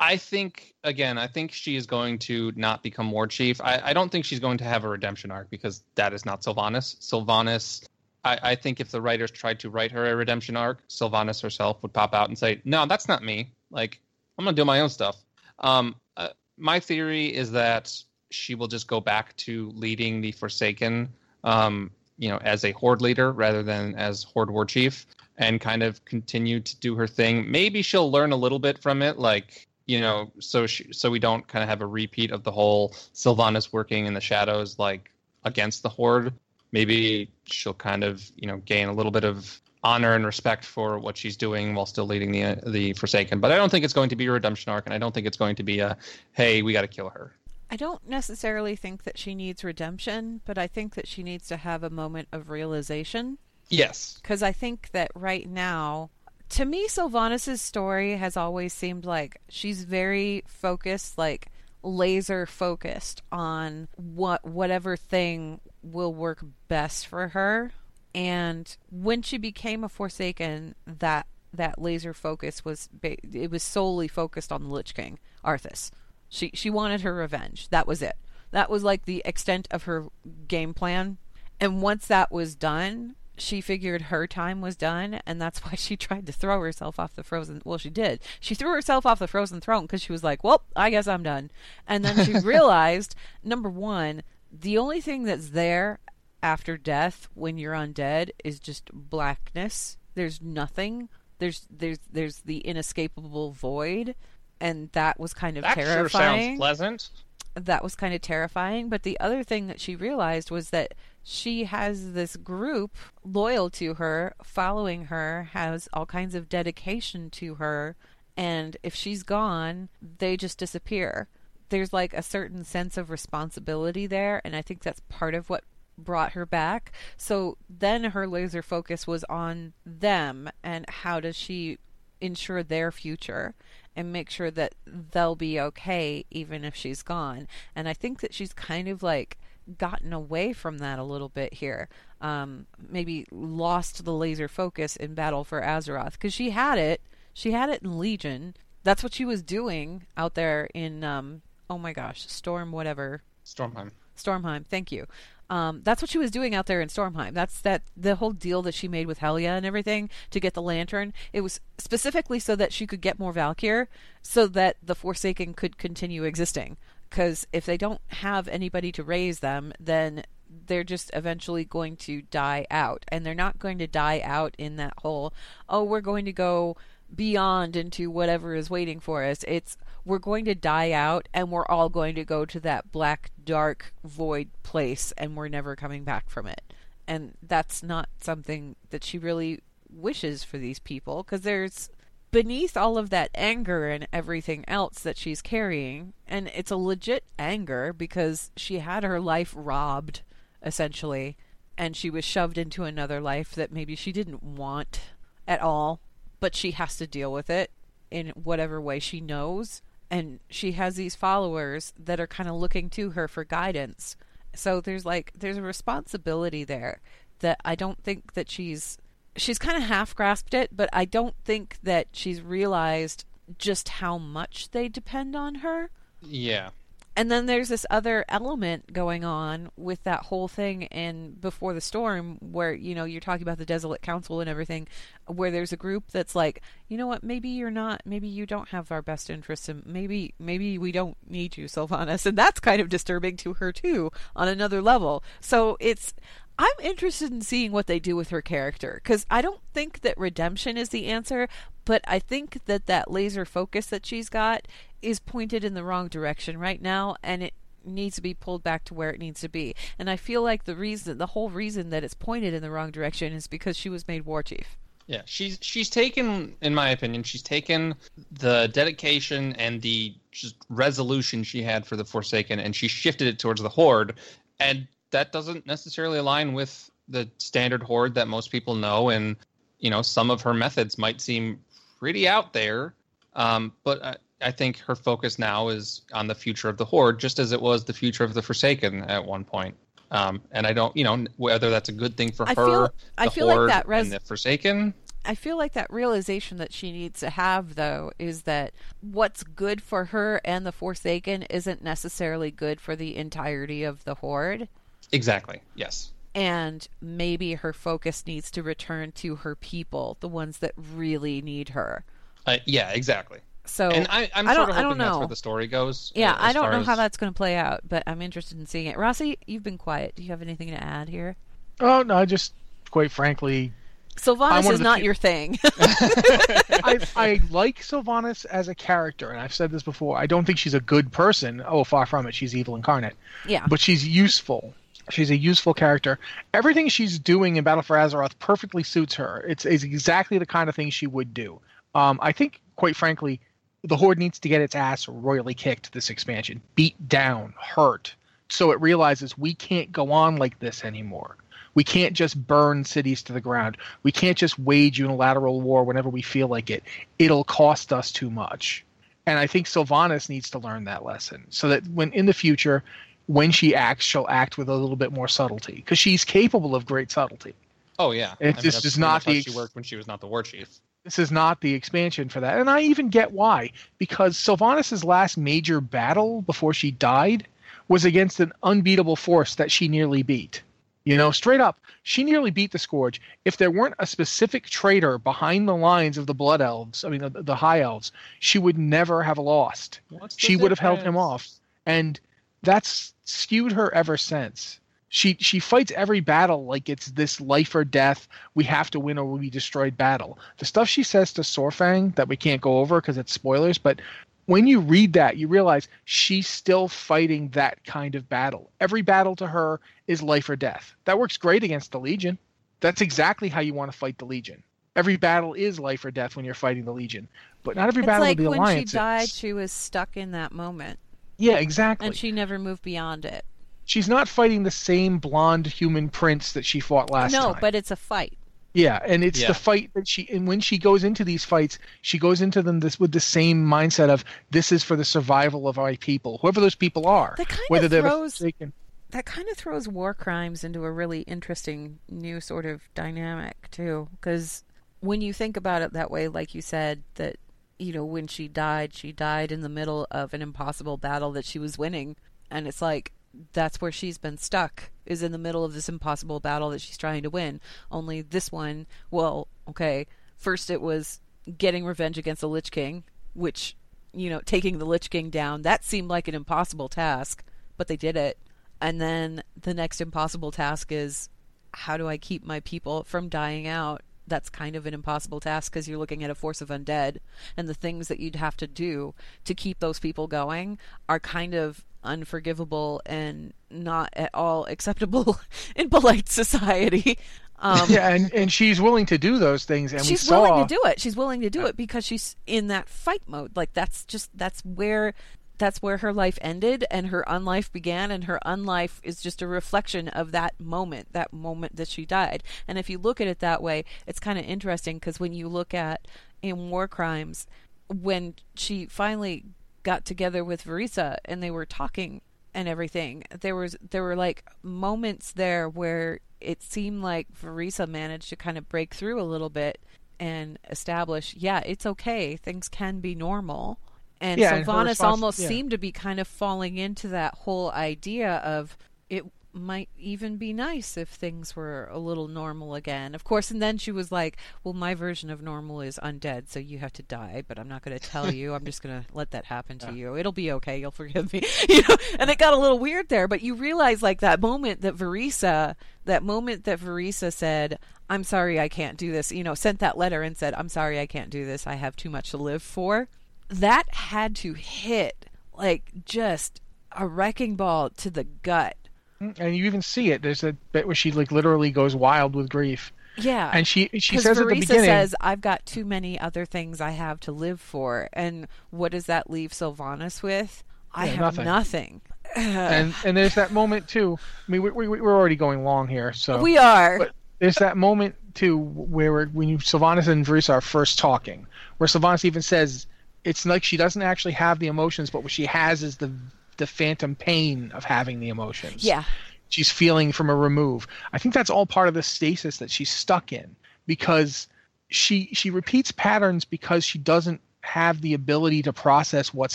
I, 0.00 0.16
think 0.16 0.74
again, 0.82 1.18
I 1.18 1.26
think 1.26 1.52
she 1.52 1.76
is 1.76 1.86
going 1.86 2.18
to 2.20 2.52
not 2.56 2.82
become 2.82 3.10
war 3.10 3.26
chief. 3.26 3.60
I, 3.60 3.80
I 3.84 3.92
don't 3.92 4.10
think 4.10 4.24
she's 4.24 4.40
going 4.40 4.58
to 4.58 4.64
have 4.64 4.84
a 4.84 4.88
redemption 4.88 5.30
arc 5.30 5.50
because 5.50 5.84
that 5.94 6.14
is 6.14 6.24
not 6.24 6.40
Sylvanas. 6.40 6.98
Sylvanas, 7.00 7.86
I, 8.24 8.38
I 8.42 8.54
think 8.54 8.80
if 8.80 8.90
the 8.90 9.00
writers 9.00 9.30
tried 9.30 9.60
to 9.60 9.70
write 9.70 9.92
her 9.92 10.06
a 10.06 10.16
redemption 10.16 10.56
arc, 10.56 10.86
Sylvanas 10.88 11.42
herself 11.42 11.82
would 11.82 11.92
pop 11.92 12.14
out 12.14 12.28
and 12.28 12.38
say, 12.38 12.60
"No, 12.64 12.86
that's 12.86 13.08
not 13.08 13.22
me. 13.22 13.52
Like, 13.70 14.00
I'm 14.38 14.44
gonna 14.44 14.56
do 14.56 14.64
my 14.64 14.80
own 14.80 14.88
stuff." 14.88 15.16
Um, 15.58 15.94
uh, 16.16 16.28
my 16.56 16.80
theory 16.80 17.26
is 17.26 17.52
that 17.52 17.94
she 18.30 18.54
will 18.54 18.68
just 18.68 18.86
go 18.86 19.00
back 19.00 19.36
to 19.36 19.70
leading 19.74 20.22
the 20.22 20.32
Forsaken, 20.32 21.10
um, 21.44 21.90
you 22.18 22.30
know, 22.30 22.38
as 22.38 22.64
a 22.64 22.72
horde 22.72 23.02
leader 23.02 23.32
rather 23.32 23.62
than 23.62 23.94
as 23.96 24.22
horde 24.22 24.50
war 24.50 24.64
chief 24.64 25.06
and 25.36 25.60
kind 25.60 25.82
of 25.82 26.04
continue 26.04 26.60
to 26.60 26.76
do 26.76 26.94
her 26.94 27.06
thing. 27.06 27.50
Maybe 27.50 27.82
she'll 27.82 28.10
learn 28.10 28.32
a 28.32 28.36
little 28.36 28.58
bit 28.58 28.78
from 28.78 29.02
it, 29.02 29.18
like 29.18 29.68
you 29.90 30.00
know, 30.00 30.30
so 30.38 30.68
she, 30.68 30.92
so 30.92 31.10
we 31.10 31.18
don't 31.18 31.46
kind 31.48 31.64
of 31.64 31.68
have 31.68 31.80
a 31.82 31.86
repeat 31.86 32.30
of 32.30 32.44
the 32.44 32.52
whole 32.52 32.90
Sylvanas 33.12 33.72
working 33.72 34.06
in 34.06 34.14
the 34.14 34.20
shadows, 34.20 34.78
like 34.78 35.10
against 35.44 35.82
the 35.82 35.88
horde. 35.88 36.32
Maybe 36.70 37.28
she'll 37.44 37.74
kind 37.74 38.04
of 38.04 38.30
you 38.36 38.46
know 38.46 38.58
gain 38.58 38.86
a 38.88 38.92
little 38.92 39.10
bit 39.10 39.24
of 39.24 39.60
honor 39.82 40.14
and 40.14 40.24
respect 40.24 40.64
for 40.64 40.98
what 40.98 41.16
she's 41.16 41.36
doing 41.36 41.74
while 41.74 41.86
still 41.86 42.06
leading 42.06 42.30
the 42.30 42.62
the 42.70 42.92
Forsaken. 42.92 43.40
But 43.40 43.50
I 43.50 43.56
don't 43.56 43.68
think 43.68 43.84
it's 43.84 43.94
going 43.94 44.10
to 44.10 44.16
be 44.16 44.26
a 44.26 44.32
redemption 44.32 44.70
arc, 44.72 44.86
and 44.86 44.94
I 44.94 44.98
don't 44.98 45.12
think 45.12 45.26
it's 45.26 45.36
going 45.38 45.56
to 45.56 45.64
be 45.64 45.80
a 45.80 45.96
hey, 46.32 46.62
we 46.62 46.72
got 46.72 46.82
to 46.82 46.88
kill 46.88 47.08
her. 47.10 47.34
I 47.72 47.76
don't 47.76 48.08
necessarily 48.08 48.76
think 48.76 49.02
that 49.04 49.18
she 49.18 49.34
needs 49.34 49.64
redemption, 49.64 50.40
but 50.44 50.56
I 50.56 50.68
think 50.68 50.94
that 50.94 51.08
she 51.08 51.22
needs 51.24 51.48
to 51.48 51.56
have 51.56 51.82
a 51.82 51.90
moment 51.90 52.28
of 52.32 52.48
realization. 52.48 53.38
Yes, 53.68 54.18
Because 54.20 54.42
I 54.42 54.50
think 54.50 54.90
that 54.90 55.12
right 55.14 55.48
now, 55.48 56.10
to 56.50 56.64
me, 56.64 56.88
Sylvanas' 56.88 57.58
story 57.58 58.16
has 58.16 58.36
always 58.36 58.72
seemed 58.72 59.04
like 59.04 59.40
she's 59.48 59.84
very 59.84 60.42
focused, 60.46 61.16
like 61.16 61.46
laser 61.82 62.44
focused 62.44 63.22
on 63.32 63.88
what 63.96 64.44
whatever 64.44 64.96
thing 64.96 65.60
will 65.82 66.12
work 66.12 66.44
best 66.68 67.06
for 67.06 67.28
her. 67.28 67.72
And 68.14 68.76
when 68.90 69.22
she 69.22 69.38
became 69.38 69.84
a 69.84 69.88
Forsaken, 69.88 70.74
that 70.86 71.26
that 71.52 71.80
laser 71.80 72.12
focus 72.12 72.64
was 72.64 72.88
it 73.02 73.50
was 73.50 73.62
solely 73.62 74.08
focused 74.08 74.50
on 74.50 74.64
the 74.64 74.70
Lich 74.70 74.94
King, 74.94 75.18
Arthas. 75.44 75.90
She 76.28 76.50
she 76.54 76.68
wanted 76.68 77.02
her 77.02 77.14
revenge. 77.14 77.68
That 77.68 77.86
was 77.86 78.02
it. 78.02 78.16
That 78.50 78.70
was 78.70 78.82
like 78.82 79.04
the 79.04 79.22
extent 79.24 79.68
of 79.70 79.84
her 79.84 80.06
game 80.48 80.74
plan. 80.74 81.18
And 81.60 81.80
once 81.80 82.06
that 82.08 82.32
was 82.32 82.56
done, 82.56 83.14
she 83.40 83.60
figured 83.60 84.02
her 84.02 84.26
time 84.26 84.60
was 84.60 84.76
done, 84.76 85.20
and 85.26 85.40
that's 85.40 85.64
why 85.64 85.74
she 85.74 85.96
tried 85.96 86.26
to 86.26 86.32
throw 86.32 86.60
herself 86.60 86.98
off 87.00 87.14
the 87.14 87.24
frozen. 87.24 87.60
Well, 87.64 87.78
she 87.78 87.90
did. 87.90 88.20
She 88.38 88.54
threw 88.54 88.70
herself 88.72 89.06
off 89.06 89.18
the 89.18 89.28
frozen 89.28 89.60
throne 89.60 89.82
because 89.82 90.02
she 90.02 90.12
was 90.12 90.22
like, 90.24 90.44
"Well, 90.44 90.62
I 90.76 90.90
guess 90.90 91.06
I'm 91.08 91.22
done." 91.22 91.50
And 91.86 92.04
then 92.04 92.24
she 92.24 92.38
realized, 92.44 93.14
number 93.42 93.68
one, 93.70 94.22
the 94.52 94.78
only 94.78 95.00
thing 95.00 95.24
that's 95.24 95.50
there 95.50 95.98
after 96.42 96.76
death 96.76 97.28
when 97.34 97.58
you're 97.58 97.74
undead 97.74 98.30
is 98.44 98.58
just 98.60 98.90
blackness. 98.92 99.96
There's 100.14 100.40
nothing. 100.40 101.08
There's 101.38 101.66
there's 101.70 101.98
there's 102.10 102.40
the 102.40 102.58
inescapable 102.58 103.52
void, 103.52 104.14
and 104.60 104.90
that 104.92 105.18
was 105.18 105.32
kind 105.34 105.56
of 105.56 105.62
that 105.62 105.74
sure 105.74 105.84
terrifying 105.84 106.50
sounds 106.50 106.58
pleasant. 106.58 107.10
that 107.54 107.82
was 107.82 107.94
kind 107.94 108.14
of 108.14 108.20
terrifying. 108.20 108.88
But 108.88 109.02
the 109.02 109.18
other 109.20 109.42
thing 109.42 109.66
that 109.68 109.80
she 109.80 109.96
realized 109.96 110.50
was 110.50 110.70
that 110.70 110.94
she 111.22 111.64
has 111.64 112.12
this 112.12 112.36
group 112.36 112.96
loyal 113.24 113.70
to 113.70 113.94
her, 113.94 114.34
following 114.42 115.06
her, 115.06 115.48
has 115.52 115.88
all 115.92 116.06
kinds 116.06 116.34
of 116.34 116.48
dedication 116.48 117.30
to 117.30 117.56
her, 117.56 117.96
and 118.36 118.76
if 118.82 118.94
she's 118.94 119.22
gone, 119.22 119.88
they 120.00 120.36
just 120.36 120.58
disappear. 120.58 121.28
There's 121.68 121.92
like 121.92 122.14
a 122.14 122.22
certain 122.22 122.64
sense 122.64 122.96
of 122.96 123.10
responsibility 123.10 124.06
there, 124.06 124.40
and 124.44 124.56
I 124.56 124.62
think 124.62 124.82
that's 124.82 125.02
part 125.08 125.34
of 125.34 125.50
what 125.50 125.64
brought 125.98 126.32
her 126.32 126.46
back. 126.46 126.92
So 127.16 127.58
then 127.68 128.04
her 128.04 128.26
laser 128.26 128.62
focus 128.62 129.06
was 129.06 129.24
on 129.24 129.74
them 129.84 130.50
and 130.62 130.88
how 130.88 131.20
does 131.20 131.36
she 131.36 131.78
ensure 132.20 132.62
their 132.62 132.90
future 132.92 133.54
and 133.96 134.12
make 134.12 134.30
sure 134.30 134.50
that 134.50 134.74
they'll 134.86 135.36
be 135.36 135.60
okay 135.60 136.24
even 136.30 136.64
if 136.64 136.74
she's 136.74 137.02
gone. 137.02 137.48
And 137.74 137.88
I 137.88 137.94
think 137.94 138.20
that 138.20 138.34
she's 138.34 138.52
kind 138.52 138.88
of 138.88 139.02
like 139.02 139.38
gotten 139.78 140.12
away 140.12 140.52
from 140.52 140.78
that 140.78 140.98
a 140.98 141.04
little 141.04 141.28
bit 141.28 141.54
here. 141.54 141.88
Um, 142.20 142.66
maybe 142.78 143.26
lost 143.30 144.04
the 144.04 144.12
laser 144.12 144.48
focus 144.48 144.96
in 144.96 145.14
Battle 145.14 145.44
for 145.44 145.60
Azeroth 145.62 146.12
because 146.12 146.34
she 146.34 146.50
had 146.50 146.78
it. 146.78 147.00
She 147.32 147.52
had 147.52 147.70
it 147.70 147.82
in 147.82 147.98
Legion. 147.98 148.54
That's 148.82 149.02
what 149.02 149.14
she 149.14 149.24
was 149.24 149.42
doing 149.42 150.06
out 150.16 150.34
there 150.34 150.68
in 150.74 151.04
um, 151.04 151.42
oh 151.68 151.78
my 151.78 151.92
gosh, 151.92 152.26
Storm 152.28 152.72
whatever 152.72 153.22
Stormheim. 153.44 153.90
Stormheim. 154.16 154.66
Thank 154.66 154.92
you. 154.92 155.06
Um, 155.48 155.80
that's 155.82 156.00
what 156.00 156.10
she 156.10 156.18
was 156.18 156.30
doing 156.30 156.54
out 156.54 156.66
there 156.66 156.80
in 156.80 156.88
Stormheim. 156.88 157.34
That's 157.34 157.60
that 157.62 157.82
the 157.96 158.14
whole 158.14 158.30
deal 158.30 158.62
that 158.62 158.74
she 158.74 158.86
made 158.86 159.08
with 159.08 159.18
Helya 159.18 159.56
and 159.56 159.66
everything 159.66 160.08
to 160.30 160.38
get 160.38 160.54
the 160.54 160.62
lantern. 160.62 161.12
It 161.32 161.40
was 161.40 161.60
specifically 161.76 162.38
so 162.38 162.54
that 162.54 162.72
she 162.72 162.86
could 162.86 163.00
get 163.00 163.18
more 163.18 163.32
Valkyr, 163.32 163.88
so 164.22 164.46
that 164.46 164.76
the 164.80 164.94
Forsaken 164.94 165.54
could 165.54 165.76
continue 165.76 166.22
existing. 166.22 166.76
Because 167.10 167.46
if 167.52 167.66
they 167.66 167.76
don't 167.76 168.00
have 168.08 168.48
anybody 168.48 168.92
to 168.92 169.02
raise 169.02 169.40
them, 169.40 169.72
then 169.78 170.24
they're 170.66 170.84
just 170.84 171.10
eventually 171.12 171.64
going 171.64 171.96
to 171.96 172.22
die 172.22 172.66
out, 172.70 173.04
and 173.08 173.24
they're 173.24 173.34
not 173.34 173.58
going 173.58 173.78
to 173.78 173.86
die 173.86 174.20
out 174.24 174.54
in 174.58 174.76
that 174.76 174.94
whole 175.02 175.32
oh 175.68 175.84
we're 175.84 176.00
going 176.00 176.24
to 176.24 176.32
go 176.32 176.76
beyond 177.14 177.76
into 177.76 178.10
whatever 178.10 178.54
is 178.54 178.70
waiting 178.70 179.00
for 179.00 179.24
us. 179.24 179.44
It's 179.48 179.76
we're 180.04 180.18
going 180.18 180.44
to 180.46 180.54
die 180.54 180.92
out 180.92 181.28
and 181.34 181.50
we're 181.50 181.66
all 181.66 181.88
going 181.88 182.14
to 182.14 182.24
go 182.24 182.44
to 182.44 182.60
that 182.60 182.92
black 182.92 183.30
dark 183.42 183.92
void 184.04 184.48
place 184.62 185.12
and 185.18 185.36
we're 185.36 185.48
never 185.48 185.76
coming 185.76 186.04
back 186.04 186.30
from 186.30 186.46
it. 186.46 186.72
And 187.06 187.34
that's 187.42 187.82
not 187.82 188.08
something 188.20 188.76
that 188.90 189.04
she 189.04 189.18
really 189.18 189.60
wishes 189.92 190.44
for 190.44 190.58
these 190.58 190.78
people 190.78 191.22
because 191.22 191.42
there's 191.42 191.90
beneath 192.30 192.76
all 192.76 192.96
of 192.96 193.10
that 193.10 193.30
anger 193.34 193.88
and 193.88 194.06
everything 194.12 194.64
else 194.68 195.00
that 195.00 195.16
she's 195.16 195.42
carrying 195.42 196.12
and 196.26 196.48
it's 196.54 196.70
a 196.70 196.76
legit 196.76 197.24
anger 197.38 197.92
because 197.92 198.50
she 198.56 198.78
had 198.78 199.02
her 199.02 199.20
life 199.20 199.52
robbed 199.56 200.22
essentially 200.64 201.36
and 201.76 201.96
she 201.96 202.10
was 202.10 202.24
shoved 202.24 202.56
into 202.56 202.84
another 202.84 203.20
life 203.20 203.52
that 203.54 203.72
maybe 203.72 203.96
she 203.96 204.12
didn't 204.12 204.42
want 204.42 205.00
at 205.48 205.60
all 205.60 206.00
but 206.40 206.56
she 206.56 206.72
has 206.72 206.96
to 206.96 207.06
deal 207.06 207.32
with 207.32 207.50
it 207.50 207.70
in 208.10 208.28
whatever 208.30 208.80
way 208.80 208.98
she 208.98 209.20
knows. 209.20 209.82
And 210.10 210.40
she 210.48 210.72
has 210.72 210.96
these 210.96 211.14
followers 211.14 211.92
that 211.98 212.18
are 212.18 212.26
kind 212.26 212.48
of 212.48 212.56
looking 212.56 212.90
to 212.90 213.10
her 213.10 213.28
for 213.28 213.44
guidance. 213.44 214.16
So 214.54 214.80
there's 214.80 215.06
like 215.06 215.32
there's 215.38 215.58
a 215.58 215.62
responsibility 215.62 216.64
there 216.64 217.00
that 217.38 217.60
I 217.64 217.76
don't 217.76 218.02
think 218.02 218.32
that 218.32 218.50
she's 218.50 218.98
she's 219.36 219.58
kind 219.58 219.76
of 219.76 219.84
half 219.84 220.14
grasped 220.14 220.54
it, 220.54 220.70
but 220.76 220.88
I 220.92 221.04
don't 221.04 221.34
think 221.44 221.78
that 221.82 222.08
she's 222.12 222.40
realized 222.42 223.24
just 223.58 223.88
how 223.88 224.18
much 224.18 224.70
they 224.70 224.88
depend 224.88 225.34
on 225.36 225.56
her. 225.56 225.90
Yeah. 226.22 226.70
and 227.16 227.30
then 227.30 227.46
there's 227.46 227.68
this 227.68 227.84
other 227.90 228.24
element 228.28 228.92
going 228.92 229.24
on 229.24 229.70
with 229.76 230.02
that 230.04 230.20
whole 230.26 230.48
thing 230.48 230.82
in 230.82 231.32
before 231.40 231.74
the 231.74 231.80
storm 231.80 232.36
where 232.40 232.72
you 232.72 232.94
know 232.94 233.04
you're 233.04 233.20
talking 233.20 233.42
about 233.42 233.58
the 233.58 233.64
desolate 233.66 234.00
council 234.02 234.40
and 234.40 234.48
everything 234.48 234.86
where 235.26 235.50
there's 235.50 235.72
a 235.72 235.76
group 235.76 236.04
that's 236.12 236.34
like 236.36 236.62
you 236.88 236.96
know 236.96 237.06
what 237.08 237.24
maybe 237.24 237.48
you're 237.48 237.70
not 237.70 238.00
maybe 238.04 238.28
you 238.28 238.46
don't 238.46 238.68
have 238.68 238.92
our 238.92 239.02
best 239.02 239.28
interests 239.30 239.68
and 239.68 239.84
maybe 239.86 240.34
maybe 240.38 240.78
we 240.78 240.92
don't 240.92 241.16
need 241.28 241.56
you 241.56 241.66
sylvanas 241.66 242.24
and 242.26 242.38
that's 242.38 242.60
kind 242.60 242.80
of 242.80 242.88
disturbing 242.88 243.36
to 243.36 243.54
her 243.54 243.72
too 243.72 244.10
on 244.36 244.46
another 244.48 244.80
level 244.80 245.22
so 245.40 245.76
it's 245.80 246.14
I'm 246.60 246.84
interested 246.84 247.32
in 247.32 247.40
seeing 247.40 247.72
what 247.72 247.86
they 247.86 247.98
do 247.98 248.14
with 248.14 248.28
her 248.28 248.42
character 248.42 249.00
because 249.02 249.24
I 249.30 249.40
don't 249.40 249.62
think 249.72 250.02
that 250.02 250.18
redemption 250.18 250.76
is 250.76 250.90
the 250.90 251.06
answer, 251.06 251.48
but 251.86 252.02
I 252.06 252.18
think 252.18 252.66
that 252.66 252.84
that 252.84 253.10
laser 253.10 253.46
focus 253.46 253.86
that 253.86 254.04
she's 254.04 254.28
got 254.28 254.68
is 255.00 255.20
pointed 255.20 255.64
in 255.64 255.72
the 255.72 255.82
wrong 255.82 256.08
direction 256.08 256.58
right 256.58 256.82
now, 256.82 257.16
and 257.22 257.42
it 257.42 257.54
needs 257.82 258.16
to 258.16 258.20
be 258.20 258.34
pulled 258.34 258.62
back 258.62 258.84
to 258.84 258.92
where 258.92 259.08
it 259.08 259.18
needs 259.18 259.40
to 259.40 259.48
be. 259.48 259.74
And 259.98 260.10
I 260.10 260.16
feel 260.16 260.42
like 260.42 260.64
the 260.64 260.76
reason, 260.76 261.16
the 261.16 261.28
whole 261.28 261.48
reason 261.48 261.88
that 261.90 262.04
it's 262.04 262.12
pointed 262.12 262.52
in 262.52 262.60
the 262.60 262.70
wrong 262.70 262.90
direction 262.90 263.32
is 263.32 263.46
because 263.46 263.78
she 263.78 263.88
was 263.88 264.06
made 264.06 264.26
war 264.26 264.42
chief. 264.42 264.76
Yeah, 265.06 265.22
she's 265.24 265.56
she's 265.62 265.88
taken, 265.88 266.54
in 266.60 266.74
my 266.74 266.90
opinion, 266.90 267.22
she's 267.22 267.42
taken 267.42 267.94
the 268.30 268.68
dedication 268.70 269.54
and 269.54 269.80
the 269.80 270.14
just 270.30 270.56
resolution 270.68 271.42
she 271.42 271.62
had 271.62 271.86
for 271.86 271.96
the 271.96 272.04
Forsaken, 272.04 272.60
and 272.60 272.76
she 272.76 272.86
shifted 272.86 273.28
it 273.28 273.38
towards 273.38 273.62
the 273.62 273.70
Horde, 273.70 274.16
and 274.60 274.86
that 275.10 275.32
doesn't 275.32 275.66
necessarily 275.66 276.18
align 276.18 276.52
with 276.52 276.90
the 277.08 277.28
standard 277.38 277.82
horde 277.82 278.14
that 278.14 278.28
most 278.28 278.50
people 278.50 278.74
know 278.74 279.08
and 279.10 279.36
you 279.78 279.90
know 279.90 280.02
some 280.02 280.30
of 280.30 280.40
her 280.42 280.54
methods 280.54 280.98
might 280.98 281.20
seem 281.20 281.58
pretty 281.98 282.28
out 282.28 282.52
there 282.52 282.94
um, 283.34 283.72
but 283.84 284.02
I, 284.04 284.16
I, 284.40 284.50
think 284.50 284.78
her 284.80 284.96
focus 284.96 285.38
now 285.38 285.68
is 285.68 286.02
on 286.12 286.26
the 286.26 286.34
future 286.34 286.68
of 286.68 286.76
the 286.76 286.84
horde 286.84 287.18
just 287.18 287.38
as 287.38 287.52
it 287.52 287.60
was 287.60 287.84
the 287.84 287.92
future 287.92 288.24
of 288.24 288.34
the 288.34 288.42
forsaken 288.42 289.02
at 289.04 289.24
one 289.24 289.44
point 289.44 289.76
um, 290.10 290.40
and 290.52 290.66
i 290.66 290.72
don't 290.72 290.96
you 290.96 291.04
know 291.04 291.24
whether 291.36 291.70
that's 291.70 291.88
a 291.88 291.92
good 291.92 292.16
thing 292.16 292.32
for 292.32 292.48
I 292.48 292.54
her 292.54 292.54
feel, 292.54 292.94
I 293.18 293.28
feel 293.28 293.46
like 293.46 293.68
that 293.68 293.88
res- 293.88 294.04
and 294.04 294.12
the 294.12 294.20
forsaken 294.20 294.94
I 295.24 295.34
feel 295.34 295.58
like 295.58 295.74
that 295.74 295.92
realization 295.92 296.56
that 296.58 296.72
she 296.72 296.92
needs 296.92 297.20
to 297.20 297.30
have, 297.30 297.74
though, 297.74 298.10
is 298.18 298.42
that 298.42 298.72
what's 299.02 299.42
good 299.42 299.82
for 299.82 300.06
her 300.06 300.40
and 300.44 300.64
the 300.64 300.72
Forsaken 300.72 301.42
isn't 301.44 301.84
necessarily 301.84 302.50
good 302.50 302.80
for 302.80 302.96
the 302.96 303.16
entirety 303.16 303.84
of 303.84 304.04
the 304.04 304.14
Horde. 304.14 304.68
Exactly. 305.12 305.62
Yes. 305.74 306.12
And 306.34 306.86
maybe 307.00 307.54
her 307.54 307.72
focus 307.72 308.24
needs 308.26 308.50
to 308.52 308.62
return 308.62 309.12
to 309.12 309.36
her 309.36 309.56
people, 309.56 310.16
the 310.20 310.28
ones 310.28 310.58
that 310.58 310.72
really 310.76 311.42
need 311.42 311.70
her. 311.70 312.04
Uh, 312.46 312.58
yeah, 312.66 312.90
exactly. 312.90 313.40
So 313.64 313.90
and 313.90 314.06
I, 314.08 314.30
am 314.34 314.48
I 314.48 314.54
sort 314.54 314.68
don't, 314.68 314.70
of 314.70 314.76
I 314.76 314.82
hoping 314.82 314.88
don't 314.88 314.98
know. 314.98 315.04
that's 315.04 315.18
where 315.18 315.28
the 315.28 315.36
story 315.36 315.66
goes. 315.66 316.12
Yeah, 316.14 316.32
uh, 316.32 316.36
I 316.38 316.52
don't 316.52 316.70
know 316.70 316.80
as... 316.80 316.86
how 316.86 316.96
that's 316.96 317.16
going 317.16 317.32
to 317.32 317.36
play 317.36 317.56
out, 317.56 317.80
but 317.88 318.02
I'm 318.06 318.22
interested 318.22 318.58
in 318.58 318.66
seeing 318.66 318.86
it. 318.86 318.96
Rossi, 318.96 319.38
you've 319.46 319.62
been 319.62 319.78
quiet. 319.78 320.14
Do 320.16 320.22
you 320.22 320.30
have 320.30 320.42
anything 320.42 320.68
to 320.68 320.82
add 320.82 321.08
here? 321.08 321.36
Oh 321.78 322.02
no, 322.02 322.16
I 322.16 322.24
just 322.24 322.52
quite 322.90 323.10
frankly, 323.10 323.72
Sylvanas 324.16 324.70
is 324.70 324.80
not 324.80 324.98
fe- 324.98 325.04
your 325.04 325.14
thing. 325.14 325.58
I, 325.64 327.00
I, 327.16 327.40
like 327.50 327.80
Sylvanas 327.80 328.44
as 328.46 328.68
a 328.68 328.74
character, 328.74 329.30
and 329.30 329.40
I've 329.40 329.54
said 329.54 329.70
this 329.70 329.82
before. 329.82 330.18
I 330.18 330.26
don't 330.26 330.44
think 330.44 330.58
she's 330.58 330.74
a 330.74 330.80
good 330.80 331.10
person. 331.12 331.62
Oh, 331.66 331.84
far 331.84 332.06
from 332.06 332.26
it. 332.26 332.34
She's 332.34 332.54
evil 332.54 332.76
incarnate. 332.76 333.14
Yeah. 333.46 333.66
But 333.66 333.80
she's 333.80 334.06
useful. 334.06 334.74
She's 335.10 335.30
a 335.30 335.36
useful 335.36 335.74
character. 335.74 336.18
Everything 336.54 336.88
she's 336.88 337.18
doing 337.18 337.56
in 337.56 337.64
Battle 337.64 337.82
for 337.82 337.96
Azeroth 337.96 338.38
perfectly 338.38 338.82
suits 338.82 339.14
her. 339.14 339.44
It's, 339.48 339.64
it's 339.64 339.84
exactly 339.84 340.38
the 340.38 340.46
kind 340.46 340.68
of 340.68 340.74
thing 340.74 340.90
she 340.90 341.06
would 341.06 341.34
do. 341.34 341.60
Um, 341.94 342.18
I 342.22 342.32
think, 342.32 342.60
quite 342.76 342.96
frankly, 342.96 343.40
the 343.82 343.96
Horde 343.96 344.18
needs 344.18 344.38
to 344.40 344.48
get 344.48 344.60
its 344.60 344.74
ass 344.74 345.08
royally 345.08 345.54
kicked 345.54 345.92
this 345.92 346.10
expansion, 346.10 346.60
beat 346.74 347.08
down, 347.08 347.54
hurt, 347.58 348.14
so 348.48 348.72
it 348.72 348.80
realizes 348.80 349.38
we 349.38 349.54
can't 349.54 349.90
go 349.92 350.12
on 350.12 350.36
like 350.36 350.58
this 350.58 350.84
anymore. 350.84 351.36
We 351.74 351.84
can't 351.84 352.14
just 352.14 352.46
burn 352.46 352.84
cities 352.84 353.22
to 353.24 353.32
the 353.32 353.40
ground. 353.40 353.76
We 354.02 354.12
can't 354.12 354.36
just 354.36 354.58
wage 354.58 354.98
unilateral 354.98 355.60
war 355.60 355.84
whenever 355.84 356.08
we 356.08 356.22
feel 356.22 356.48
like 356.48 356.68
it. 356.68 356.82
It'll 357.18 357.44
cost 357.44 357.92
us 357.92 358.10
too 358.10 358.28
much. 358.28 358.84
And 359.26 359.38
I 359.38 359.46
think 359.46 359.66
Sylvanas 359.66 360.28
needs 360.28 360.50
to 360.50 360.58
learn 360.58 360.84
that 360.84 361.04
lesson 361.04 361.46
so 361.50 361.68
that 361.68 361.86
when 361.86 362.12
in 362.12 362.26
the 362.26 362.32
future 362.32 362.82
when 363.30 363.52
she 363.52 363.76
acts, 363.76 364.04
she'll 364.04 364.26
act 364.28 364.58
with 364.58 364.68
a 364.68 364.74
little 364.74 364.96
bit 364.96 365.12
more 365.12 365.28
subtlety 365.28 365.76
because 365.76 366.00
she's 366.00 366.24
capable 366.24 366.74
of 366.74 366.84
great 366.84 367.12
subtlety. 367.12 367.54
Oh 367.96 368.10
yeah, 368.10 368.34
I 368.40 368.46
mean, 368.46 368.54
just 368.56 368.98
not 368.98 369.24
the 369.24 369.40
she 369.40 369.52
worked 369.52 369.76
when 369.76 369.84
she 369.84 369.94
was 369.94 370.08
not 370.08 370.20
the 370.20 370.26
war 370.26 370.42
chief. 370.42 370.80
This 371.04 371.16
is 371.16 371.30
not 371.30 371.60
the 371.60 371.72
expansion 371.74 372.28
for 372.28 372.40
that, 372.40 372.58
and 372.58 372.68
I 372.68 372.80
even 372.80 373.08
get 373.08 373.30
why 373.30 373.70
because 373.98 374.36
Sylvanas' 374.36 375.04
last 375.04 375.38
major 375.38 375.80
battle 375.80 376.42
before 376.42 376.74
she 376.74 376.90
died 376.90 377.46
was 377.86 378.04
against 378.04 378.40
an 378.40 378.52
unbeatable 378.64 379.14
force 379.14 379.54
that 379.54 379.70
she 379.70 379.86
nearly 379.86 380.24
beat. 380.24 380.60
You 381.04 381.16
know, 381.16 381.30
straight 381.30 381.60
up, 381.60 381.78
she 382.02 382.24
nearly 382.24 382.50
beat 382.50 382.72
the 382.72 382.78
Scourge. 382.80 383.20
If 383.44 383.56
there 383.56 383.70
weren't 383.70 383.94
a 384.00 384.06
specific 384.06 384.66
traitor 384.66 385.18
behind 385.18 385.68
the 385.68 385.76
lines 385.76 386.18
of 386.18 386.26
the 386.26 386.34
Blood 386.34 386.60
Elves, 386.60 387.04
I 387.04 387.08
mean 387.10 387.20
the, 387.20 387.30
the 387.30 387.54
High 387.54 387.82
Elves, 387.82 388.10
she 388.40 388.58
would 388.58 388.76
never 388.76 389.22
have 389.22 389.38
lost. 389.38 390.00
She 390.36 390.56
would 390.56 390.72
have 390.72 390.80
held 390.80 391.00
him 391.02 391.16
off, 391.16 391.48
and 391.86 392.18
that's 392.62 393.14
skewed 393.24 393.72
her 393.72 393.92
ever 393.94 394.16
since. 394.16 394.80
She 395.08 395.36
she 395.40 395.58
fights 395.58 395.92
every 395.96 396.20
battle 396.20 396.66
like 396.66 396.88
it's 396.88 397.06
this 397.06 397.40
life 397.40 397.74
or 397.74 397.84
death. 397.84 398.28
We 398.54 398.64
have 398.64 398.90
to 398.92 399.00
win 399.00 399.18
or 399.18 399.24
we'll 399.24 399.40
be 399.40 399.50
destroyed 399.50 399.96
battle. 399.96 400.38
The 400.58 400.64
stuff 400.64 400.88
she 400.88 401.02
says 401.02 401.32
to 401.32 401.42
Saurfang 401.42 402.14
that 402.14 402.28
we 402.28 402.36
can't 402.36 402.60
go 402.60 402.78
over 402.78 403.00
because 403.00 403.18
it's 403.18 403.32
spoilers, 403.32 403.76
but 403.78 404.00
when 404.46 404.66
you 404.66 404.80
read 404.80 405.12
that, 405.12 405.36
you 405.36 405.48
realize 405.48 405.88
she's 406.04 406.48
still 406.48 406.88
fighting 406.88 407.48
that 407.50 407.84
kind 407.84 408.14
of 408.14 408.28
battle. 408.28 408.70
Every 408.80 409.02
battle 409.02 409.36
to 409.36 409.46
her 409.46 409.80
is 410.06 410.22
life 410.22 410.48
or 410.48 410.56
death. 410.56 410.94
That 411.04 411.18
works 411.18 411.36
great 411.36 411.62
against 411.62 411.92
the 411.92 412.00
Legion. 412.00 412.38
That's 412.80 413.00
exactly 413.00 413.48
how 413.48 413.60
you 413.60 413.74
want 413.74 413.92
to 413.92 413.98
fight 413.98 414.18
the 414.18 414.24
Legion. 414.24 414.62
Every 414.96 415.16
battle 415.16 415.54
is 415.54 415.78
life 415.78 416.04
or 416.04 416.10
death 416.10 416.34
when 416.34 416.44
you're 416.44 416.54
fighting 416.54 416.84
the 416.84 416.92
Legion, 416.92 417.28
but 417.62 417.76
not 417.76 417.88
every 417.88 418.02
it's 418.02 418.06
battle 418.06 418.26
like 418.26 418.38
of 418.38 418.44
the 418.44 418.50
when 418.50 418.58
Alliance. 418.58 418.90
she 418.90 418.96
died, 418.96 419.22
is. 419.24 419.34
she 419.34 419.52
was 419.52 419.70
stuck 419.70 420.16
in 420.16 420.32
that 420.32 420.52
moment. 420.52 420.98
Yeah, 421.40 421.56
exactly. 421.56 422.06
And 422.06 422.16
she 422.16 422.30
never 422.32 422.58
moved 422.58 422.82
beyond 422.82 423.24
it. 423.24 423.44
She's 423.84 424.08
not 424.08 424.28
fighting 424.28 424.62
the 424.62 424.70
same 424.70 425.18
blonde 425.18 425.66
human 425.66 426.08
prince 426.10 426.52
that 426.52 426.64
she 426.64 426.78
fought 426.80 427.10
last 427.10 427.32
no, 427.32 427.40
time. 427.40 427.52
No, 427.54 427.58
but 427.60 427.74
it's 427.74 427.90
a 427.90 427.96
fight. 427.96 428.38
Yeah, 428.72 429.00
and 429.04 429.24
it's 429.24 429.40
Yeah. 429.40 429.48
the 429.48 429.54
fight 429.54 429.90
that 429.94 430.06
she 430.06 430.28
and 430.30 430.46
when 430.46 430.60
she 430.60 430.78
goes 430.78 431.02
into 431.02 431.24
these 431.24 431.44
fights, 431.44 431.78
she 432.02 432.18
goes 432.18 432.40
into 432.40 432.62
them 432.62 432.78
this 432.78 433.00
with 433.00 433.10
the 433.10 433.18
same 433.18 433.66
mindset 433.66 434.08
of 434.08 434.24
this 434.50 434.70
is 434.70 434.84
for 434.84 434.94
the 434.94 435.04
survival 435.04 435.66
of 435.66 435.76
our 435.76 435.96
people, 435.96 436.38
whoever 436.40 436.60
those 436.60 436.76
people 436.76 437.08
are, 437.08 437.34
That 437.36 437.48
kind 437.48 437.60
whether 437.68 437.86
of 437.86 437.90
they're 437.90 438.02
the 438.02 438.08
throws- 438.10 438.36
Forsaken. 438.38 438.72
That 439.10 439.24
kind 439.26 439.48
of 439.48 439.56
throws 439.56 439.88
war 439.88 440.14
crimes 440.14 440.62
into 440.62 440.84
a 440.84 440.92
really 440.92 441.22
interesting 441.22 441.98
new 442.08 442.40
sort 442.40 442.64
of 442.64 442.82
dynamic 442.94 443.68
too, 443.72 444.08
because 444.12 444.62
when 445.00 445.20
you 445.20 445.32
think 445.32 445.56
about 445.56 445.82
it 445.82 445.92
that 445.94 446.12
way, 446.12 446.28
like 446.28 446.54
you 446.54 446.62
said, 446.62 447.02
that 447.16 447.36
you 447.80 447.92
know 447.92 448.04
when 448.04 448.26
she 448.26 448.46
died, 448.48 448.94
she 448.94 449.12
died 449.12 449.50
in 449.50 449.62
the 449.62 449.68
middle 449.68 450.06
of 450.10 450.34
an 450.34 450.42
impossible 450.42 450.96
battle 450.96 451.32
that 451.32 451.44
she 451.44 451.58
was 451.58 451.78
winning, 451.78 452.16
and 452.50 452.68
it's 452.68 452.82
like 452.82 453.12
that's 453.52 453.80
where 453.80 453.92
she's 453.92 454.18
been 454.18 454.36
stuck 454.36 454.90
is 455.06 455.22
in 455.22 455.32
the 455.32 455.38
middle 455.38 455.64
of 455.64 455.72
this 455.72 455.88
impossible 455.88 456.40
battle 456.40 456.70
that 456.70 456.80
she's 456.80 456.98
trying 456.98 457.22
to 457.22 457.30
win. 457.30 457.60
Only 457.90 458.22
this 458.22 458.50
one, 458.50 458.86
well, 459.10 459.48
okay, 459.68 460.06
first 460.36 460.70
it 460.70 460.80
was 460.80 461.20
getting 461.58 461.84
revenge 461.84 462.18
against 462.18 462.40
the 462.40 462.48
Lich 462.48 462.70
King, 462.70 463.04
which, 463.34 463.76
you 464.12 464.30
know, 464.30 464.40
taking 464.44 464.78
the 464.78 464.84
Lich 464.84 465.10
King 465.10 465.30
down, 465.30 465.62
that 465.62 465.84
seemed 465.84 466.08
like 466.08 466.28
an 466.28 466.34
impossible 466.34 466.88
task, 466.88 467.44
but 467.76 467.88
they 467.88 467.96
did 467.96 468.16
it. 468.16 468.38
And 468.80 469.00
then 469.00 469.42
the 469.60 469.74
next 469.74 470.00
impossible 470.00 470.50
task 470.50 470.90
is 470.90 471.28
how 471.72 471.96
do 471.96 472.08
I 472.08 472.16
keep 472.16 472.44
my 472.44 472.60
people 472.60 473.04
from 473.04 473.28
dying 473.28 473.66
out? 473.66 474.02
That's 474.30 474.48
kind 474.48 474.76
of 474.76 474.86
an 474.86 474.94
impossible 474.94 475.40
task 475.40 475.72
because 475.72 475.86
you're 475.86 475.98
looking 475.98 476.24
at 476.24 476.30
a 476.30 476.34
force 476.34 476.62
of 476.62 476.68
undead, 476.68 477.18
and 477.56 477.68
the 477.68 477.74
things 477.74 478.08
that 478.08 478.20
you'd 478.20 478.36
have 478.36 478.56
to 478.58 478.66
do 478.66 479.14
to 479.44 479.54
keep 479.54 479.80
those 479.80 479.98
people 479.98 480.26
going 480.26 480.78
are 481.08 481.20
kind 481.20 481.54
of 481.54 481.84
unforgivable 482.02 483.02
and 483.04 483.52
not 483.70 484.08
at 484.14 484.30
all 484.32 484.64
acceptable 484.66 485.38
in 485.76 485.90
polite 485.90 486.28
society. 486.28 487.18
Um, 487.62 487.90
yeah, 487.90 488.08
and, 488.08 488.32
and 488.32 488.50
she's 488.50 488.80
willing 488.80 489.04
to 489.04 489.18
do 489.18 489.38
those 489.38 489.66
things, 489.66 489.92
and 489.92 490.02
she's 490.02 490.22
we 490.22 490.28
saw 490.28 490.44
willing 490.44 490.66
to 490.66 490.74
do 490.74 490.80
it. 490.88 490.98
She's 490.98 491.14
willing 491.14 491.42
to 491.42 491.50
do 491.50 491.66
it 491.66 491.76
because 491.76 492.06
she's 492.06 492.34
in 492.46 492.68
that 492.68 492.88
fight 492.88 493.20
mode. 493.26 493.54
Like 493.54 493.74
that's 493.74 494.06
just 494.06 494.30
that's 494.34 494.62
where 494.64 495.12
that's 495.60 495.82
where 495.82 495.98
her 495.98 496.12
life 496.12 496.38
ended 496.40 496.84
and 496.90 497.08
her 497.08 497.22
unlife 497.28 497.70
began 497.70 498.10
and 498.10 498.24
her 498.24 498.40
unlife 498.46 498.98
is 499.02 499.20
just 499.20 499.42
a 499.42 499.46
reflection 499.46 500.08
of 500.08 500.32
that 500.32 500.58
moment 500.58 501.12
that 501.12 501.32
moment 501.32 501.76
that 501.76 501.86
she 501.86 502.04
died. 502.04 502.42
And 502.66 502.78
if 502.78 502.88
you 502.90 502.98
look 502.98 503.20
at 503.20 503.28
it 503.28 503.38
that 503.40 503.62
way 503.62 503.84
it's 504.06 504.18
kind 504.18 504.38
of 504.38 504.44
interesting 504.44 504.96
because 504.96 505.20
when 505.20 505.32
you 505.32 505.46
look 505.48 505.74
at 505.74 506.08
in 506.42 506.70
war 506.70 506.88
crimes 506.88 507.46
when 507.88 508.34
she 508.54 508.86
finally 508.86 509.44
got 509.82 510.04
together 510.04 510.42
with 510.44 510.64
Vereesa 510.64 511.18
and 511.26 511.42
they 511.42 511.50
were 511.50 511.66
talking 511.66 512.22
and 512.54 512.66
everything 512.66 513.24
there 513.40 513.54
was 513.54 513.76
there 513.90 514.02
were 514.02 514.16
like 514.16 514.44
moments 514.62 515.32
there 515.32 515.68
where 515.68 516.20
it 516.40 516.62
seemed 516.62 517.02
like 517.02 517.28
Vereesa 517.34 517.86
managed 517.86 518.30
to 518.30 518.36
kind 518.36 518.56
of 518.56 518.68
break 518.68 518.94
through 518.94 519.20
a 519.20 519.22
little 519.22 519.50
bit 519.50 519.78
and 520.18 520.58
establish 520.70 521.34
yeah 521.36 521.60
it's 521.66 521.84
okay. 521.84 522.36
Things 522.36 522.68
can 522.68 523.00
be 523.00 523.14
normal 523.14 523.78
And 524.20 524.38
Yeah, 524.40 524.54
and 524.56 524.66
Sylvanas 524.66 524.84
response- 524.88 525.00
almost 525.00 525.38
yeah. 525.38 525.48
seemed 525.48 525.70
to 525.70 525.78
be 525.78 525.92
kind 525.92 526.20
of 526.20 526.28
falling 526.28 526.76
into 526.76 527.08
that 527.08 527.34
whole 527.34 527.70
idea 527.72 528.36
of 528.36 528.76
it 529.08 529.24
might 529.52 529.88
even 529.98 530.36
be 530.36 530.52
nice 530.52 530.96
if 530.96 531.08
things 531.08 531.56
were 531.56 531.88
a 531.90 531.98
little 531.98 532.28
normal 532.28 532.76
again. 532.76 533.16
Of 533.16 533.24
course, 533.24 533.50
and 533.50 533.60
then 533.60 533.78
she 533.78 533.90
was 533.90 534.12
like, 534.12 534.36
"Well, 534.62 534.74
my 534.74 534.94
version 534.94 535.28
of 535.28 535.42
normal 535.42 535.80
is 535.80 535.98
undead, 536.00 536.48
so 536.48 536.60
you 536.60 536.78
have 536.78 536.92
to 536.92 537.02
die, 537.02 537.42
but 537.48 537.58
I'm 537.58 537.66
not 537.66 537.82
going 537.82 537.98
to 537.98 538.08
tell 538.08 538.30
you. 538.32 538.54
I'm 538.54 538.64
just 538.64 538.80
going 538.80 539.00
to 539.02 539.06
let 539.12 539.32
that 539.32 539.46
happen 539.46 539.78
to 539.80 539.92
you. 539.92 540.16
It'll 540.16 540.30
be 540.30 540.52
okay. 540.52 540.78
You'll 540.78 540.92
forgive 540.92 541.32
me." 541.32 541.42
You 541.68 541.82
know, 541.88 541.96
and 542.20 542.30
it 542.30 542.38
got 542.38 542.52
a 542.54 542.58
little 542.58 542.78
weird 542.78 543.08
there, 543.08 543.26
but 543.26 543.42
you 543.42 543.54
realize 543.56 544.02
like 544.02 544.20
that 544.20 544.40
moment 544.40 544.82
that 544.82 544.94
Vereesa, 544.96 545.74
that 546.04 546.22
moment 546.22 546.62
that 546.64 546.78
Vereesa 546.78 547.32
said, 547.32 547.80
"I'm 548.08 548.22
sorry, 548.22 548.60
I 548.60 548.68
can't 548.68 548.96
do 548.98 549.10
this." 549.10 549.32
You 549.32 549.42
know, 549.42 549.54
sent 549.56 549.80
that 549.80 549.98
letter 549.98 550.22
and 550.22 550.36
said, 550.36 550.54
"I'm 550.54 550.68
sorry, 550.68 551.00
I 551.00 551.06
can't 551.06 551.30
do 551.30 551.44
this. 551.44 551.66
I 551.66 551.74
have 551.74 551.96
too 551.96 552.10
much 552.10 552.30
to 552.30 552.36
live 552.36 552.62
for." 552.62 553.08
That 553.50 553.92
had 553.94 554.34
to 554.36 554.54
hit 554.54 555.26
like 555.56 555.90
just 556.04 556.60
a 556.92 557.06
wrecking 557.06 557.56
ball 557.56 557.90
to 557.90 558.10
the 558.10 558.24
gut. 558.24 558.76
Mm, 559.20 559.38
and 559.38 559.56
you 559.56 559.66
even 559.66 559.82
see 559.82 560.10
it. 560.12 560.22
There's 560.22 560.42
a 560.44 560.52
bit 560.72 560.86
where 560.86 560.94
she 560.94 561.12
like 561.12 561.30
literally 561.30 561.70
goes 561.70 561.94
wild 561.94 562.34
with 562.34 562.48
grief, 562.48 562.92
Yeah. 563.16 563.50
and 563.52 563.66
she 563.66 563.90
she 563.98 564.16
says 564.18 564.38
at 564.38 564.46
the 564.46 564.54
beginning, 564.54 564.84
says, 564.84 565.14
"I've 565.20 565.40
got 565.40 565.66
too 565.66 565.84
many 565.84 566.18
other 566.18 566.46
things 566.46 566.80
I 566.80 566.90
have 566.90 567.20
to 567.20 567.32
live 567.32 567.60
for," 567.60 568.08
and 568.12 568.46
what 568.70 568.92
does 568.92 569.06
that 569.06 569.28
leave 569.30 569.50
Sylvanas 569.50 570.22
with? 570.22 570.64
I 570.94 571.06
Yeah, 571.06 571.10
have 571.12 571.20
nothing. 571.38 571.44
nothing. 571.44 572.00
and 572.36 572.94
and 573.04 573.16
there's 573.16 573.34
that 573.34 573.50
moment 573.52 573.88
too. 573.88 574.18
I 574.48 574.50
mean, 574.52 574.62
we, 574.62 574.70
we 574.70 574.88
we're 574.88 575.14
already 575.16 575.36
going 575.36 575.64
long 575.64 575.86
here, 575.88 576.12
so 576.12 576.40
we 576.40 576.56
are. 576.56 576.98
But 576.98 577.10
there's 577.40 577.56
that 577.56 577.76
moment 577.76 578.14
too 578.34 578.56
where 578.58 579.26
when 579.26 579.48
you, 579.48 579.58
Sylvanas 579.58 580.06
and 580.08 580.24
Vereesa 580.24 580.50
are 580.54 580.60
first 580.60 580.98
talking, 580.98 581.46
where 581.78 581.88
Sylvanas 581.88 582.24
even 582.24 582.40
says 582.42 582.86
it's 583.24 583.44
like 583.46 583.64
she 583.64 583.76
doesn't 583.76 584.02
actually 584.02 584.32
have 584.32 584.58
the 584.58 584.66
emotions, 584.66 585.10
but 585.10 585.22
what 585.22 585.32
she 585.32 585.46
has 585.46 585.82
is 585.82 585.96
the 585.96 586.10
the 586.56 586.66
phantom 586.66 587.14
pain 587.14 587.72
of 587.72 587.84
having 587.84 588.20
the 588.20 588.28
emotions. 588.28 588.84
yeah. 588.84 589.04
she's 589.48 589.70
feeling 589.70 590.12
from 590.12 590.28
a 590.28 590.34
remove. 590.34 590.86
I 591.12 591.18
think 591.18 591.34
that's 591.34 591.48
all 591.50 591.64
part 591.66 591.88
of 591.88 591.94
the 591.94 592.02
stasis 592.02 592.58
that 592.58 592.70
she's 592.70 592.90
stuck 592.90 593.32
in 593.32 593.56
because 593.86 594.46
she 594.88 595.30
she 595.32 595.50
repeats 595.50 595.90
patterns 595.92 596.44
because 596.44 596.84
she 596.84 596.98
doesn't 596.98 597.40
have 597.62 598.00
the 598.00 598.14
ability 598.14 598.62
to 598.62 598.72
process 598.72 599.32
what's 599.34 599.54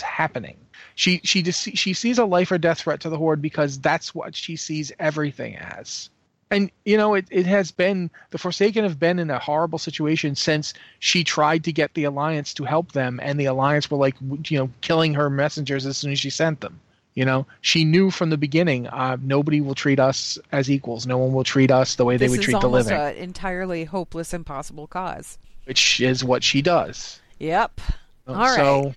happening. 0.00 0.56
She 0.94 1.20
she 1.24 1.42
just 1.42 1.62
she 1.76 1.94
sees 1.94 2.18
a 2.18 2.24
life 2.24 2.50
or 2.50 2.58
death 2.58 2.80
threat 2.80 3.00
to 3.00 3.08
the 3.08 3.18
horde 3.18 3.42
because 3.42 3.78
that's 3.78 4.14
what 4.14 4.34
she 4.34 4.56
sees 4.56 4.92
everything 4.98 5.56
as. 5.56 6.10
And 6.50 6.70
you 6.84 6.96
know 6.96 7.14
it, 7.14 7.26
it 7.30 7.44
has 7.46 7.72
been 7.72 8.10
the 8.30 8.38
Forsaken 8.38 8.84
have 8.84 9.00
been 9.00 9.18
in 9.18 9.30
a 9.30 9.38
horrible 9.38 9.78
situation 9.78 10.36
since 10.36 10.74
she 11.00 11.24
tried 11.24 11.64
to 11.64 11.72
get 11.72 11.94
the 11.94 12.04
Alliance 12.04 12.54
to 12.54 12.64
help 12.64 12.92
them, 12.92 13.18
and 13.20 13.38
the 13.40 13.46
Alliance 13.46 13.90
were 13.90 13.98
like 13.98 14.14
you 14.48 14.58
know 14.58 14.70
killing 14.80 15.14
her 15.14 15.28
messengers 15.28 15.86
as 15.86 15.96
soon 15.96 16.12
as 16.12 16.20
she 16.20 16.30
sent 16.30 16.60
them. 16.60 16.80
You 17.14 17.24
know, 17.24 17.46
she 17.62 17.84
knew 17.84 18.10
from 18.10 18.28
the 18.28 18.36
beginning, 18.36 18.86
uh, 18.88 19.16
nobody 19.22 19.62
will 19.62 19.74
treat 19.74 19.98
us 19.98 20.38
as 20.52 20.70
equals. 20.70 21.06
No 21.06 21.16
one 21.16 21.32
will 21.32 21.44
treat 21.44 21.70
us 21.70 21.94
the 21.94 22.04
way 22.04 22.18
they 22.18 22.28
would 22.28 22.40
is 22.40 22.44
treat 22.44 22.60
the 22.60 22.66
almost 22.66 22.90
living, 22.90 23.00
an 23.00 23.16
entirely 23.16 23.84
hopeless, 23.84 24.34
impossible 24.34 24.86
cause. 24.86 25.38
which 25.64 26.00
is 26.00 26.22
what 26.22 26.44
she 26.44 26.62
does. 26.62 27.20
Yep. 27.38 27.80
All 28.28 28.34
so, 28.54 28.82
right. 28.82 28.96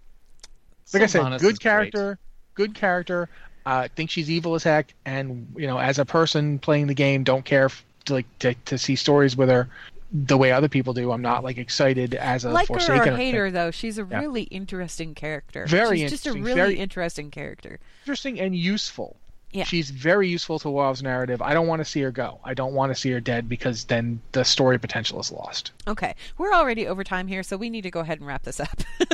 like 0.93 1.03
I 1.03 1.05
said, 1.07 1.21
Sylvanas 1.21 1.35
is 1.35 1.41
good 1.41 1.47
great. 1.47 1.59
character, 1.61 2.19
good 2.55 2.75
character. 2.75 3.29
I 3.69 3.85
uh, 3.85 3.87
think 3.95 4.09
she's 4.09 4.31
evil 4.31 4.55
as 4.55 4.63
heck, 4.63 4.95
and 5.05 5.53
you 5.55 5.67
know, 5.67 5.77
as 5.77 5.99
a 5.99 6.05
person 6.05 6.57
playing 6.57 6.87
the 6.87 6.95
game, 6.95 7.23
don't 7.23 7.45
care 7.45 7.69
to, 8.05 8.13
like 8.13 8.39
to, 8.39 8.55
to 8.65 8.79
see 8.79 8.95
stories 8.95 9.37
with 9.37 9.49
her 9.49 9.69
the 10.11 10.39
way 10.39 10.51
other 10.51 10.67
people 10.67 10.93
do. 10.93 11.11
I'm 11.11 11.21
not 11.21 11.43
like 11.43 11.59
excited 11.59 12.15
as 12.15 12.45
a 12.45 12.49
like 12.49 12.67
her 12.67 12.73
Forsaken. 12.73 13.09
or 13.09 13.13
or 13.13 13.17
hate 13.17 13.35
her, 13.35 13.51
though, 13.51 13.69
she's 13.69 13.99
a 13.99 14.07
Yeah. 14.09 14.21
really 14.21 14.43
interesting 14.43 15.13
character. 15.13 15.67
Very 15.67 15.99
she's 15.99 16.09
just 16.09 16.25
a 16.25 16.33
really 16.33 16.55
very- 16.55 16.79
interesting 16.79 17.29
character. 17.29 17.79
Interesting 18.05 18.39
and 18.39 18.55
useful. 18.55 19.17
Yeah. 19.51 19.65
She's 19.65 19.91
very 19.91 20.27
useful 20.27 20.57
to 20.59 20.69
WoW's 20.69 21.03
narrative. 21.03 21.39
I 21.39 21.53
don't 21.53 21.67
want 21.67 21.79
to 21.79 21.85
see 21.85 22.01
her 22.01 22.11
go. 22.11 22.39
I 22.43 22.55
don't 22.55 22.73
want 22.73 22.91
to 22.91 22.95
see 22.99 23.11
her 23.11 23.19
dead 23.19 23.49
because 23.49 23.85
then 23.85 24.19
the 24.31 24.45
story 24.45 24.79
potential 24.79 25.19
is 25.19 25.31
lost. 25.31 25.71
Okay, 25.87 26.15
we're 26.39 26.53
already 26.53 26.87
over 26.87 27.03
time 27.03 27.27
here, 27.27 27.43
so 27.43 27.55
we 27.55 27.69
need 27.69 27.81
to 27.81 27.91
go 27.91 27.99
ahead 27.99 28.19
and 28.19 28.27
wrap 28.27 28.43
this 28.43 28.59
up. 28.59 28.81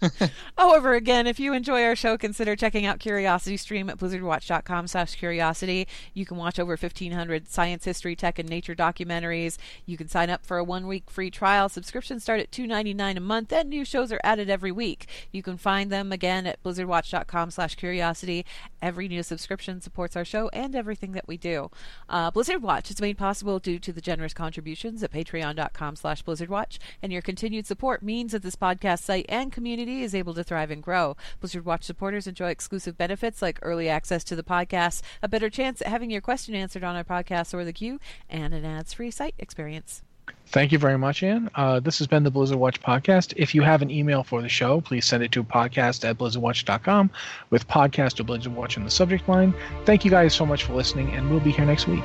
However, 0.62 0.94
again, 0.94 1.26
if 1.26 1.40
you 1.40 1.54
enjoy 1.54 1.82
our 1.82 1.96
show, 1.96 2.16
consider 2.16 2.54
checking 2.54 2.86
out 2.86 3.00
Curiosity 3.00 3.56
Stream 3.56 3.90
at 3.90 3.98
blizzardwatch.com 3.98 4.86
slash 4.86 5.16
curiosity. 5.16 5.88
You 6.14 6.24
can 6.24 6.36
watch 6.36 6.60
over 6.60 6.76
1,500 6.76 7.48
science, 7.48 7.84
history, 7.84 8.14
tech, 8.14 8.38
and 8.38 8.48
nature 8.48 8.76
documentaries. 8.76 9.58
You 9.86 9.96
can 9.96 10.06
sign 10.06 10.30
up 10.30 10.46
for 10.46 10.58
a 10.58 10.62
one-week 10.64 11.10
free 11.10 11.32
trial. 11.32 11.68
Subscriptions 11.68 12.22
start 12.22 12.38
at 12.38 12.52
$2.99 12.52 13.16
a 13.16 13.20
month, 13.20 13.52
and 13.52 13.70
new 13.70 13.84
shows 13.84 14.12
are 14.12 14.20
added 14.22 14.48
every 14.48 14.70
week. 14.70 15.08
You 15.32 15.42
can 15.42 15.56
find 15.56 15.90
them, 15.90 16.12
again, 16.12 16.46
at 16.46 16.62
blizzardwatch.com 16.62 17.50
slash 17.50 17.74
curiosity. 17.74 18.46
Every 18.80 19.08
new 19.08 19.24
subscription 19.24 19.80
supports 19.80 20.14
our 20.14 20.24
show 20.24 20.48
and 20.50 20.76
everything 20.76 21.10
that 21.10 21.26
we 21.26 21.36
do. 21.36 21.72
Uh, 22.08 22.30
Blizzard 22.30 22.62
Watch 22.62 22.88
is 22.88 23.00
made 23.00 23.18
possible 23.18 23.58
due 23.58 23.80
to 23.80 23.92
the 23.92 24.00
generous 24.00 24.32
contributions 24.32 25.02
at 25.02 25.10
patreon.com 25.10 25.96
slash 25.96 26.22
blizzardwatch, 26.22 26.78
and 27.02 27.12
your 27.12 27.20
continued 27.20 27.66
support 27.66 28.00
means 28.00 28.30
that 28.30 28.42
this 28.42 28.54
podcast 28.54 29.00
site 29.00 29.26
and 29.28 29.50
community 29.50 30.04
is 30.04 30.14
able 30.14 30.34
to 30.34 30.51
thrive 30.52 30.70
and 30.70 30.82
grow. 30.82 31.16
Blizzard 31.40 31.64
Watch 31.64 31.82
supporters 31.82 32.26
enjoy 32.26 32.50
exclusive 32.50 32.98
benefits 32.98 33.40
like 33.40 33.58
early 33.62 33.88
access 33.88 34.22
to 34.24 34.36
the 34.36 34.42
podcast, 34.42 35.00
a 35.22 35.28
better 35.28 35.48
chance 35.48 35.80
at 35.80 35.86
having 35.86 36.10
your 36.10 36.20
question 36.20 36.54
answered 36.54 36.84
on 36.84 36.94
our 36.94 37.04
podcast 37.04 37.54
or 37.54 37.64
the 37.64 37.72
queue, 37.72 37.98
and 38.28 38.52
an 38.52 38.66
ads-free 38.66 39.10
site 39.10 39.34
experience. 39.38 40.02
Thank 40.48 40.70
you 40.70 40.78
very 40.78 40.98
much, 40.98 41.22
Ann. 41.22 41.48
Uh, 41.54 41.80
this 41.80 41.98
has 41.98 42.06
been 42.06 42.22
the 42.22 42.30
Blizzard 42.30 42.58
Watch 42.58 42.82
podcast. 42.82 43.32
If 43.38 43.54
you 43.54 43.62
have 43.62 43.80
an 43.80 43.90
email 43.90 44.22
for 44.22 44.42
the 44.42 44.48
show, 44.50 44.82
please 44.82 45.06
send 45.06 45.22
it 45.22 45.32
to 45.32 45.42
podcast 45.42 46.06
at 46.06 46.18
blizzardwatch.com 46.18 47.10
with 47.48 47.66
podcast 47.66 48.20
or 48.20 48.24
Blizzard 48.24 48.54
Watch 48.54 48.76
in 48.76 48.84
the 48.84 48.90
subject 48.90 49.26
line. 49.26 49.54
Thank 49.86 50.04
you 50.04 50.10
guys 50.10 50.34
so 50.34 50.44
much 50.44 50.64
for 50.64 50.74
listening, 50.74 51.12
and 51.12 51.30
we'll 51.30 51.40
be 51.40 51.52
here 51.52 51.64
next 51.64 51.88
week. 51.88 52.04